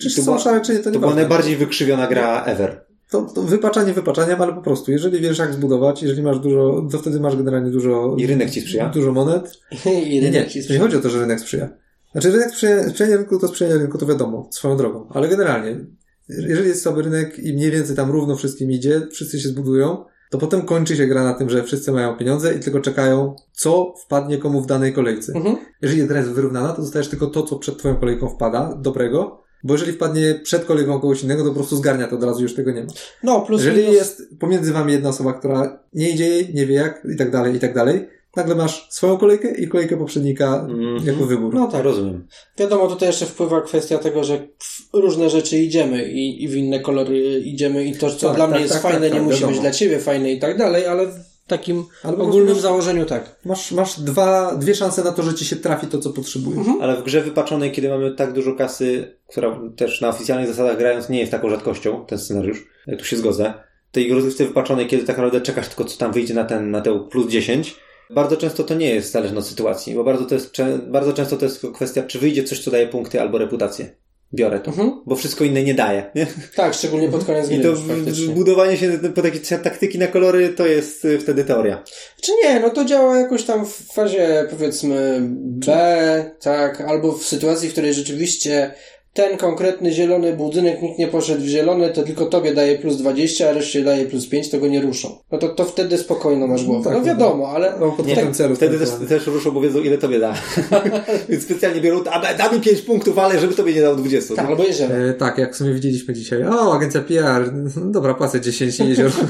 Czy 0.00 0.16
To 0.16 0.22
są 0.22 0.38
była- 0.38 0.60
czy 0.60 0.72
nie, 0.72 0.78
to, 0.78 0.84
To 0.84 0.90
nie 0.90 0.98
była 0.98 1.14
najbardziej 1.14 1.56
wykrzywiona 1.56 2.06
gra 2.06 2.44
ever. 2.44 2.84
To, 3.10 3.22
to 3.22 3.42
wypaczanie 3.42 3.92
wypaczaniem, 3.92 4.42
ale 4.42 4.52
po 4.52 4.62
prostu, 4.62 4.90
jeżeli 4.92 5.20
wiesz 5.20 5.38
jak 5.38 5.52
zbudować, 5.54 6.02
jeżeli 6.02 6.22
masz 6.22 6.38
dużo, 6.38 6.88
to 6.92 6.98
wtedy 6.98 7.20
masz 7.20 7.36
generalnie 7.36 7.70
dużo... 7.70 8.16
I 8.18 8.26
rynek 8.26 8.50
ci 8.50 8.60
sprzyja? 8.60 8.88
Dużo 8.88 9.12
monet. 9.12 9.52
I 9.84 9.88
Nie, 9.88 10.10
nie, 10.10 10.20
rynek 10.20 10.48
ci 10.48 10.66
to 10.66 10.72
nie 10.72 10.78
chodzi 10.78 10.96
o 10.96 11.00
to, 11.00 11.10
że 11.10 11.20
rynek 11.20 11.40
sprzyja. 11.40 11.68
Znaczy 12.12 12.30
rynek 12.30 12.50
sprzyja, 12.50 12.88
sprzyjanie 12.88 13.16
rynku 13.16 13.38
to 13.38 13.48
sprzyjanie 13.48 13.78
rynku, 13.78 13.98
to 13.98 14.06
wiadomo, 14.06 14.48
swoją 14.52 14.76
drogą. 14.76 15.08
Ale 15.10 15.28
generalnie, 15.28 15.86
jeżeli 16.28 16.68
jest 16.68 16.82
słaby 16.82 17.02
rynek 17.02 17.38
i 17.38 17.52
mniej 17.54 17.70
więcej 17.70 17.96
tam 17.96 18.10
równo 18.10 18.36
wszystkim 18.36 18.70
idzie, 18.70 19.06
wszyscy 19.12 19.40
się 19.40 19.48
zbudują, 19.48 20.04
to 20.34 20.38
potem 20.38 20.62
kończy 20.62 20.96
się 20.96 21.06
gra 21.06 21.24
na 21.24 21.34
tym, 21.34 21.50
że 21.50 21.62
wszyscy 21.62 21.92
mają 21.92 22.16
pieniądze 22.16 22.54
i 22.54 22.60
tylko 22.60 22.80
czekają, 22.80 23.36
co 23.52 23.94
wpadnie 24.04 24.38
komu 24.38 24.60
w 24.60 24.66
danej 24.66 24.92
kolejce. 24.92 25.32
Mhm. 25.32 25.56
Jeżeli 25.82 26.06
gra 26.06 26.18
jest 26.18 26.30
wyrównana, 26.30 26.72
to 26.72 26.82
dostajesz 26.82 27.08
tylko 27.08 27.26
to, 27.26 27.42
co 27.42 27.56
przed 27.56 27.78
twoją 27.78 27.96
kolejką 27.96 28.28
wpada, 28.28 28.78
dobrego, 28.82 29.42
bo 29.64 29.74
jeżeli 29.74 29.92
wpadnie 29.92 30.40
przed 30.42 30.64
kolejką 30.64 31.00
kogoś 31.00 31.22
innego, 31.22 31.42
to 31.42 31.48
po 31.48 31.54
prostu 31.54 31.76
zgarnia 31.76 32.08
to 32.08 32.16
od 32.16 32.24
razu, 32.24 32.42
już 32.42 32.54
tego 32.54 32.72
nie 32.72 32.80
ma. 32.84 32.92
No, 33.22 33.40
plus 33.40 33.62
Jeżeli 33.62 33.82
minus... 33.82 33.94
jest 33.94 34.22
pomiędzy 34.40 34.72
wami 34.72 34.92
jedna 34.92 35.08
osoba, 35.08 35.32
która 35.32 35.78
nie 35.92 36.10
idzie 36.10 36.52
nie 36.54 36.66
wie 36.66 36.74
jak 36.74 37.06
i 37.14 37.16
tak 37.16 37.30
dalej, 37.30 37.56
i 37.56 37.60
tak 37.60 37.74
dalej, 37.74 38.08
nagle 38.36 38.54
masz 38.54 38.86
swoją 38.90 39.16
kolejkę 39.16 39.56
i 39.56 39.68
kolejkę 39.68 39.96
poprzednika 39.96 40.66
Mhm. 40.70 41.06
jako 41.06 41.26
wybór. 41.26 41.54
No 41.54 41.66
tak. 41.66 41.84
Rozumiem. 41.84 42.26
Wiadomo, 42.58 42.86
tutaj 42.88 43.08
jeszcze 43.08 43.26
wpływa 43.26 43.60
kwestia 43.60 43.98
tego, 43.98 44.24
że 44.24 44.38
w 44.58 44.88
różne 44.92 45.30
rzeczy 45.30 45.58
idziemy 45.58 46.08
i, 46.12 46.44
i 46.44 46.48
w 46.48 46.56
inne 46.56 46.80
kolory 46.80 47.18
idziemy 47.44 47.84
i 47.84 47.96
to, 47.96 48.10
co 48.10 48.26
Tak, 48.26 48.36
dla 48.36 48.44
tak, 48.44 48.54
mnie 48.54 48.60
jest 48.62 48.72
tak, 48.72 48.82
fajne, 48.82 49.00
tak, 49.00 49.08
nie 49.10 49.14
tak, 49.16 49.22
musi 49.22 49.34
wiadomo. 49.34 49.52
być 49.52 49.60
dla 49.60 49.70
ciebie 49.70 49.98
fajne 49.98 50.32
i 50.32 50.38
tak 50.40 50.58
dalej, 50.58 50.86
ale 50.86 51.06
w 51.06 51.46
takim 51.46 51.84
ogólnym 52.04 52.44
prostu- 52.46 52.62
założeniu 52.62 53.04
tak. 53.06 53.36
Masz, 53.44 53.72
masz 53.72 54.00
dwa, 54.00 54.54
dwie 54.56 54.74
szanse 54.74 55.04
na 55.04 55.12
to, 55.12 55.22
że 55.22 55.34
ci 55.34 55.44
się 55.44 55.56
trafi 55.56 55.86
to, 55.86 55.98
co 55.98 56.10
potrzebujesz. 56.10 56.58
Mhm. 56.58 56.82
Ale 56.82 56.96
w 56.96 57.02
grze 57.04 57.20
wypaczonej, 57.22 57.72
kiedy 57.72 57.88
mamy 57.88 58.14
tak 58.14 58.32
dużo 58.32 58.54
kasy, 58.54 59.16
która 59.30 59.60
też 59.76 60.00
na 60.00 60.08
oficjalnych 60.08 60.48
zasadach 60.48 60.78
grając 60.78 61.08
nie 61.08 61.18
jest 61.20 61.32
taką 61.32 61.50
rzadkością, 61.50 62.04
ten 62.06 62.18
scenariusz, 62.18 62.66
tu 62.98 63.04
się 63.04 63.16
zgodzę, 63.16 63.54
tej 63.92 64.12
rozgrywce 64.12 64.44
wypaczonej, 64.46 64.86
kiedy 64.86 65.04
tak 65.04 65.16
naprawdę 65.16 65.40
czekasz 65.40 65.68
tylko, 65.68 65.84
co 65.84 65.98
tam 65.98 66.12
wyjdzie 66.12 66.34
na 66.34 66.44
ten, 66.44 66.70
na 66.70 66.80
tę 66.80 67.06
plus 67.10 67.28
10, 67.32 67.76
bardzo 68.10 68.36
często 68.36 68.64
to 68.64 68.74
nie 68.74 68.94
jest 68.94 69.12
zależne 69.12 69.38
od 69.38 69.46
sytuacji, 69.46 69.94
bo 69.94 70.04
bardzo, 70.04 70.24
to 70.24 70.34
jest, 70.34 70.60
bardzo 70.86 71.12
często 71.12 71.36
to 71.36 71.44
jest 71.44 71.66
kwestia, 71.74 72.02
czy 72.02 72.18
wyjdzie 72.18 72.44
coś, 72.44 72.64
co 72.64 72.70
daje 72.70 72.88
punkty 72.88 73.20
albo 73.20 73.38
reputację. 73.38 73.96
Biorę 74.34 74.60
to. 74.60 74.70
Mhm. 74.70 75.02
Bo 75.06 75.16
wszystko 75.16 75.44
inne 75.44 75.62
nie 75.62 75.74
daje. 75.74 76.10
Nie? 76.14 76.26
Tak, 76.56 76.74
szczególnie 76.74 77.08
pod 77.08 77.24
koniec 77.24 77.48
gry 77.48 77.56
I 77.58 77.62
to 77.62 77.76
faktycznie. 77.76 78.34
budowanie 78.34 78.76
się 78.76 78.98
po 79.14 79.22
takie 79.22 79.58
taktyki 79.58 79.98
na 79.98 80.06
kolory 80.06 80.48
to 80.48 80.66
jest 80.66 81.04
y, 81.04 81.18
wtedy 81.18 81.44
teoria. 81.44 81.84
Czy 82.22 82.32
nie, 82.44 82.60
no 82.60 82.70
to 82.70 82.84
działa 82.84 83.18
jakoś 83.18 83.42
tam 83.44 83.66
w 83.66 83.74
fazie 83.94 84.46
powiedzmy 84.50 85.18
B, 85.38 86.34
tak, 86.40 86.80
albo 86.80 87.12
w 87.12 87.24
sytuacji, 87.24 87.68
w 87.68 87.72
której 87.72 87.94
rzeczywiście 87.94 88.74
ten 89.14 89.36
konkretny 89.36 89.92
zielony 89.92 90.32
budynek, 90.32 90.82
nikt 90.82 90.98
nie 90.98 91.08
poszedł 91.08 91.40
w 91.42 91.46
zielony, 91.46 91.90
to 91.90 92.02
tylko 92.02 92.26
tobie 92.26 92.54
daje 92.54 92.78
plus 92.78 92.96
20, 92.96 93.48
a 93.48 93.52
reszcie 93.52 93.84
daje 93.84 94.04
plus 94.06 94.26
5, 94.28 94.50
to 94.50 94.58
go 94.58 94.66
nie 94.66 94.80
ruszą. 94.80 95.18
No 95.32 95.38
to, 95.38 95.48
to 95.48 95.64
wtedy 95.64 95.98
spokojno 95.98 96.46
masz 96.46 96.64
głowę. 96.64 96.84
tak, 96.90 96.98
No 96.98 97.04
wiadomo, 97.04 97.48
ale 97.48 97.74
No, 97.80 97.92
pod 97.92 98.06
Nie, 98.06 98.32
celu. 98.32 98.56
Wtedy 98.56 98.78
też, 98.78 98.88
też 99.08 99.26
ruszą, 99.26 99.50
bo 99.50 99.60
wiedzą 99.60 99.80
ile 99.80 99.98
tobie 99.98 100.18
da. 100.18 100.34
Więc 101.28 101.44
specjalnie 101.44 101.80
biorą, 101.80 102.04
a 102.10 102.34
da 102.34 102.52
mi 102.52 102.60
5 102.60 102.80
punktów, 102.80 103.18
ale 103.18 103.40
żeby 103.40 103.54
tobie 103.54 103.74
nie 103.74 103.82
dał 103.82 103.96
20. 103.96 104.34
tak, 104.34 104.46
albo 104.46 104.64
jezioro. 104.64 104.94
E, 104.94 105.14
tak, 105.14 105.38
jak 105.38 105.54
w 105.54 105.56
sumie 105.56 105.74
widzieliśmy 105.74 106.14
dzisiaj. 106.14 106.44
O, 106.44 106.74
agencja 106.74 107.00
PR. 107.00 107.52
Dobra, 107.76 108.14
płacę 108.14 108.40
10 108.40 108.78
jezior. 108.80 109.10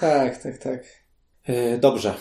Tak, 0.00 0.42
tak, 0.42 0.58
tak. 0.58 0.84
E, 1.46 1.78
Dobrze. 1.78 2.14